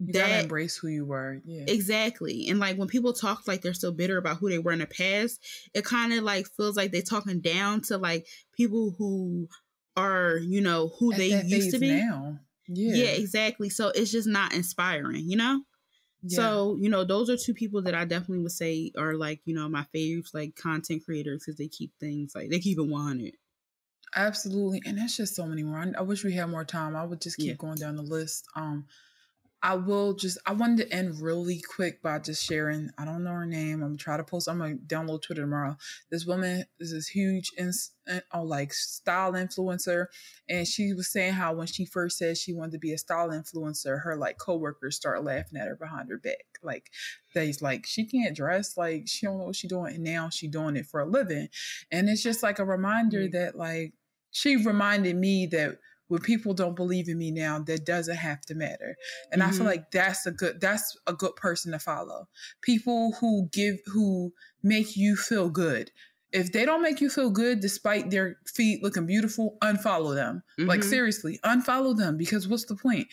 you 0.00 0.12
gotta 0.12 0.28
that 0.28 0.42
embrace 0.44 0.76
who 0.76 0.88
you 0.88 1.04
were. 1.04 1.40
Yeah. 1.44 1.64
Exactly. 1.68 2.48
And 2.48 2.58
like 2.58 2.76
when 2.76 2.88
people 2.88 3.12
talk 3.12 3.46
like 3.46 3.62
they're 3.62 3.74
so 3.74 3.92
bitter 3.92 4.18
about 4.18 4.38
who 4.38 4.48
they 4.50 4.58
were 4.58 4.72
in 4.72 4.80
the 4.80 4.86
past, 4.86 5.40
it 5.74 5.84
kind 5.84 6.12
of 6.12 6.24
like 6.24 6.46
feels 6.56 6.76
like 6.76 6.90
they're 6.92 7.02
talking 7.02 7.40
down 7.40 7.80
to 7.82 7.98
like 7.98 8.26
people 8.56 8.94
who 8.98 9.48
are, 9.96 10.36
you 10.38 10.60
know, 10.60 10.88
who 10.98 11.12
At 11.12 11.18
they 11.18 11.42
used 11.42 11.70
to 11.72 11.78
be. 11.78 11.94
now. 11.94 12.40
Yeah. 12.66 12.94
Yeah. 12.96 13.10
exactly. 13.10 13.70
So 13.70 13.88
it's 13.94 14.10
just 14.10 14.26
not 14.26 14.52
inspiring, 14.54 15.30
you 15.30 15.36
know? 15.36 15.62
Yeah. 16.22 16.36
So, 16.36 16.76
you 16.80 16.88
know, 16.88 17.04
those 17.04 17.28
are 17.30 17.36
two 17.36 17.52
people 17.54 17.82
that 17.82 17.94
I 17.94 18.04
definitely 18.06 18.38
would 18.42 18.52
say 18.52 18.90
are 18.96 19.14
like, 19.14 19.40
you 19.44 19.54
know, 19.54 19.68
my 19.68 19.86
faves, 19.94 20.32
like 20.34 20.56
content 20.56 21.04
creators, 21.04 21.44
because 21.44 21.58
they 21.58 21.68
keep 21.68 21.92
things 22.00 22.32
like 22.34 22.48
they 22.50 22.58
keep 22.58 22.78
it 22.78 22.86
100. 22.86 23.34
Absolutely, 24.16 24.80
and 24.86 24.96
that's 24.96 25.16
just 25.16 25.34
so 25.34 25.44
many 25.44 25.62
more. 25.64 25.78
I, 25.78 25.92
I 25.98 26.02
wish 26.02 26.22
we 26.24 26.32
had 26.34 26.46
more 26.48 26.64
time. 26.64 26.94
I 26.94 27.04
would 27.04 27.20
just 27.20 27.36
keep 27.36 27.48
Yeah. 27.48 27.54
going 27.54 27.74
down 27.76 27.96
the 27.96 28.02
list. 28.02 28.46
Um, 28.54 28.86
I 29.64 29.76
will 29.76 30.12
just. 30.12 30.36
I 30.44 30.52
wanted 30.52 30.76
to 30.86 30.94
end 30.94 31.22
really 31.22 31.62
quick 31.74 32.02
by 32.02 32.18
just 32.18 32.44
sharing. 32.44 32.90
I 32.98 33.06
don't 33.06 33.24
know 33.24 33.32
her 33.32 33.46
name. 33.46 33.76
I'm 33.82 33.88
gonna 33.88 33.96
try 33.96 34.18
to 34.18 34.22
post. 34.22 34.46
I'm 34.46 34.58
gonna 34.58 34.74
download 34.76 35.22
Twitter 35.22 35.40
tomorrow. 35.40 35.78
This 36.10 36.26
woman 36.26 36.66
is 36.78 36.92
this 36.92 37.08
huge, 37.08 37.50
ins, 37.56 37.92
uh, 38.06 38.20
oh, 38.32 38.42
like 38.42 38.74
style 38.74 39.32
influencer, 39.32 40.08
and 40.50 40.68
she 40.68 40.92
was 40.92 41.10
saying 41.10 41.32
how 41.32 41.54
when 41.54 41.66
she 41.66 41.86
first 41.86 42.18
said 42.18 42.36
she 42.36 42.52
wanted 42.52 42.72
to 42.72 42.78
be 42.78 42.92
a 42.92 42.98
style 42.98 43.30
influencer, 43.30 44.02
her 44.02 44.16
like 44.16 44.36
coworkers 44.36 44.96
start 44.96 45.24
laughing 45.24 45.58
at 45.58 45.66
her 45.66 45.76
behind 45.76 46.10
her 46.10 46.18
back. 46.18 46.44
Like 46.62 46.90
they's 47.34 47.62
like 47.62 47.86
she 47.86 48.04
can't 48.04 48.36
dress, 48.36 48.76
like 48.76 49.04
she 49.08 49.24
don't 49.24 49.38
know 49.38 49.46
what 49.46 49.56
she's 49.56 49.70
doing, 49.70 49.94
and 49.94 50.04
now 50.04 50.28
she 50.28 50.46
doing 50.46 50.76
it 50.76 50.84
for 50.84 51.00
a 51.00 51.06
living, 51.06 51.48
and 51.90 52.10
it's 52.10 52.22
just 52.22 52.42
like 52.42 52.58
a 52.58 52.66
reminder 52.66 53.20
Mm. 53.20 53.32
that 53.32 53.56
like 53.56 53.94
she 54.30 54.56
reminded 54.56 55.16
me 55.16 55.46
that 55.46 55.78
when 56.08 56.20
people 56.20 56.54
don't 56.54 56.76
believe 56.76 57.08
in 57.08 57.18
me 57.18 57.30
now, 57.30 57.58
that 57.60 57.84
doesn't 57.86 58.16
have 58.16 58.40
to 58.42 58.54
matter. 58.54 58.96
And 59.32 59.42
I 59.42 59.50
feel 59.50 59.66
Mhm. 59.66 59.66
like 59.66 59.90
that's 59.90 60.26
a 60.26 60.32
good 60.32 60.60
that's 60.60 60.96
a 61.06 61.12
good 61.12 61.36
person 61.36 61.72
to 61.72 61.78
follow. 61.78 62.28
People 62.62 63.12
who 63.20 63.48
give 63.52 63.76
who 63.86 64.32
make 64.62 64.96
you 64.96 65.16
feel 65.16 65.50
good. 65.50 65.90
If 66.32 66.52
they 66.52 66.64
don't 66.64 66.82
make 66.82 67.00
you 67.00 67.08
feel 67.10 67.30
good 67.30 67.60
despite 67.60 68.10
their 68.10 68.36
feet 68.46 68.82
looking 68.82 69.06
beautiful, 69.06 69.56
unfollow 69.62 70.14
them. 70.14 70.42
Like 70.66 70.82
Mhm. 70.82 70.82
seriously, 70.82 71.38
unfollow 71.44 71.96
them 71.96 72.16
because 72.16 72.48
what's 72.48 72.64
the 72.64 72.76
point? 72.76 73.08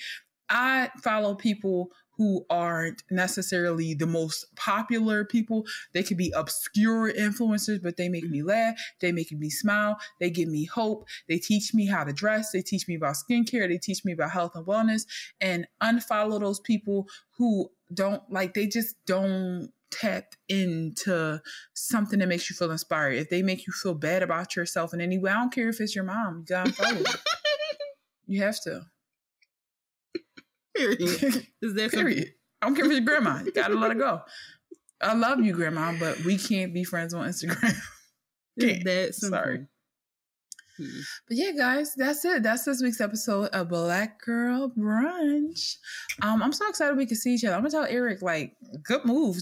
I 0.50 0.92
follow 1.02 1.36
people 1.36 1.92
who 2.22 2.46
aren't 2.52 3.02
necessarily 3.10 3.96
the 3.96 4.06
most 4.06 4.46
popular 4.56 5.26
people. 5.26 5.66
They 5.92 6.04
could 6.04 6.18
be 6.18 6.32
obscure 6.36 7.12
influencers, 7.12 7.82
but 7.82 7.98
they 7.98 8.10
make 8.10 8.30
me 8.30 8.40
mm-hmm. 8.40 8.50
laugh. 8.50 8.76
They 9.00 9.12
make 9.12 9.32
me 9.32 9.50
smile. 9.50 9.98
They 10.20 10.30
give 10.30 10.48
me 10.48 10.66
hope. 10.66 11.08
They 11.28 11.40
teach 11.40 11.74
me 11.74 11.88
how 11.88 12.04
to 12.04 12.14
dress. 12.14 12.52
They 12.52 12.62
teach 12.62 12.88
me 12.88 12.94
about 12.94 13.16
skincare. 13.16 13.68
They 13.68 13.80
teach 13.80 14.06
me 14.06 14.12
about 14.12 14.30
health 14.30 14.52
and 14.54 14.68
wellness. 14.68 15.08
And 15.40 15.66
unfollow 15.82 16.40
those 16.40 16.60
people 16.60 17.08
who 17.40 17.72
don't 17.92 18.22
like, 18.30 18.54
they 18.54 18.68
just 18.68 19.04
don't 19.08 19.72
tap 19.90 20.36
into 20.48 21.42
something 21.74 22.20
that 22.20 22.28
makes 22.28 22.52
you 22.52 22.56
feel 22.56 22.70
inspired. 22.70 23.16
If 23.16 23.32
they 23.32 23.42
make 23.42 23.66
you 23.66 23.74
feel 23.74 23.96
bad 23.96 24.22
about 24.22 24.56
yourself 24.56 24.94
in 24.94 25.02
any 25.02 25.18
way, 25.18 25.32
I 25.32 25.40
don't 25.40 25.52
care 25.52 25.70
if 25.70 25.82
it's 25.82 25.96
your 25.96 26.04
mom, 26.04 26.42
you 26.42 26.46
gotta 26.46 26.72
unfollow. 26.72 27.18
You 28.28 28.44
have 28.44 28.62
to. 28.62 28.84
Period. 30.76 31.02
Is 31.62 31.74
there 31.74 31.90
some 31.90 32.00
Period. 32.00 32.34
I 32.62 32.68
don't 32.68 32.76
care 32.76 32.86
if 32.86 32.92
it's 32.92 33.00
your 33.00 33.06
grandma. 33.06 33.42
You 33.44 33.52
gotta 33.52 33.76
let 33.76 33.92
it 33.92 33.98
go. 33.98 34.22
I 35.02 35.16
love 35.16 35.40
you, 35.40 35.54
grandma, 35.54 35.94
but 36.00 36.24
we 36.24 36.38
can't 36.38 36.74
be 36.74 36.84
friends 36.84 37.14
on 37.14 37.28
Instagram. 37.28 37.76
Can't. 38.60 38.84
that 38.84 39.16
simple? 39.16 39.40
Sorry. 39.40 39.66
Hmm. 40.78 41.00
But 41.28 41.38
yeah, 41.38 41.52
guys, 41.58 41.96
that's 41.96 42.24
it. 42.26 42.44
That's 42.44 42.66
this 42.66 42.82
week's 42.82 43.02
episode 43.02 43.48
of 43.48 43.70
Black 43.70 44.22
Girl 44.22 44.72
Brunch. 44.78 45.78
Um, 46.22 46.44
I'm 46.44 46.52
so 46.52 46.68
excited 46.68 46.98
we 46.98 47.06
can 47.06 47.18
see 47.18 47.34
each 47.36 47.46
other. 47.46 47.56
I'm 47.56 47.62
gonna 47.62 47.72
tell 47.72 47.86
Eric, 47.86 48.22
like, 48.22 48.56
good 48.84 49.06
move, 49.06 49.38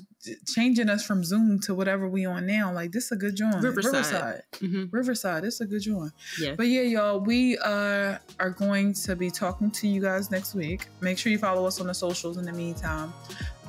changing 0.46 0.90
us 0.90 1.06
from 1.06 1.24
Zoom 1.24 1.60
to 1.62 1.74
whatever 1.74 2.08
we 2.08 2.26
on 2.26 2.46
now. 2.46 2.74
Like, 2.74 2.92
this 2.92 3.06
is 3.06 3.12
a 3.14 3.16
good 3.16 3.36
joint. 3.36 3.56
Riverside. 3.62 3.94
Riverside. 3.94 4.42
Mhm. 4.60 4.90
Riverside. 4.92 5.44
This 5.44 5.56
is 5.56 5.62
a 5.62 5.66
good 5.66 5.82
joint. 5.82 6.12
Yeah. 6.40 6.56
But 6.56 6.68
yeah, 6.68 6.82
y'all, 6.82 7.20
we 7.20 7.58
uh, 7.58 8.18
are 8.40 8.50
going 8.50 8.94
to 8.94 9.16
be 9.16 9.30
talking 9.32 9.72
to 9.72 9.88
you 9.88 10.02
guys 10.02 10.30
next 10.32 10.54
week. 10.56 10.88
Make 11.02 11.18
sure 11.18 11.32
you 11.32 11.38
follow 11.38 11.66
us 11.66 11.80
on 11.80 11.88
the 11.88 11.94
socials 11.94 12.38
in 12.38 12.46
the 12.46 12.54
meantime. 12.54 13.14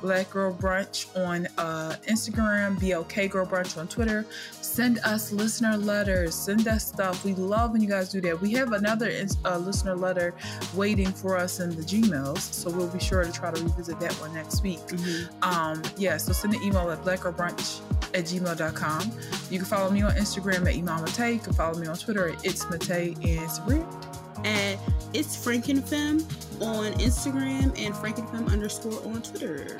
Black 0.01 0.29
Girl 0.31 0.53
Brunch 0.53 1.05
on 1.15 1.47
uh, 1.57 1.95
Instagram, 2.07 2.77
BLK 2.77 3.29
Girl 3.29 3.45
Brunch 3.45 3.77
on 3.77 3.87
Twitter. 3.87 4.25
Send 4.61 4.99
us 4.99 5.31
listener 5.31 5.77
letters. 5.77 6.33
Send 6.33 6.67
us 6.67 6.87
stuff. 6.87 7.23
We 7.23 7.33
love 7.35 7.71
when 7.71 7.81
you 7.81 7.87
guys 7.89 8.09
do 8.09 8.21
that. 8.21 8.39
We 8.39 8.51
have 8.53 8.71
another 8.71 9.11
uh, 9.45 9.57
listener 9.57 9.95
letter 9.95 10.33
waiting 10.75 11.11
for 11.11 11.37
us 11.37 11.59
in 11.59 11.69
the 11.75 11.83
Gmails, 11.83 12.39
so 12.39 12.69
we'll 12.69 12.87
be 12.87 12.99
sure 12.99 13.23
to 13.23 13.31
try 13.31 13.51
to 13.51 13.61
revisit 13.63 13.99
that 13.99 14.13
one 14.13 14.33
next 14.33 14.63
week. 14.63 14.79
Mhm. 14.87 15.43
Um, 15.43 15.81
yeah, 15.97 16.17
so 16.17 16.33
send 16.33 16.53
an 16.55 16.63
email 16.63 16.89
at 16.89 17.03
blackgirlbrunch 17.03 17.81
at 18.13 18.25
gmail.com. 18.25 19.11
You 19.49 19.57
can 19.59 19.65
follow 19.65 19.89
me 19.91 20.01
on 20.01 20.13
Instagram 20.13 20.61
at 20.67 20.75
Iman 20.75 21.05
Matei. 21.05 21.33
You 21.33 21.39
can 21.39 21.53
follow 21.53 21.77
me 21.77 21.87
on 21.87 21.97
Twitter 21.97 22.29
at 22.29 22.43
It's 22.45 22.65
Matei 22.65 23.15
and 23.15 23.49
Sabria. 23.49 24.20
And 24.43 24.79
it's 25.13 25.35
Frankenfem 25.35 26.21
on 26.61 26.93
Instagram 26.93 27.77
and 27.77 27.93
Frankenfem 27.93 28.51
underscore 28.51 29.03
on 29.05 29.21
Twitter. 29.21 29.77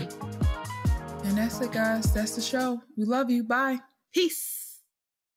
And 1.24 1.38
that's 1.38 1.62
it, 1.62 1.72
guys. 1.72 2.14
That's 2.14 2.36
the 2.36 2.42
show. 2.42 2.82
We 2.98 3.06
love 3.06 3.30
you. 3.30 3.44
Bye. 3.44 3.80
Peace. 4.14 4.61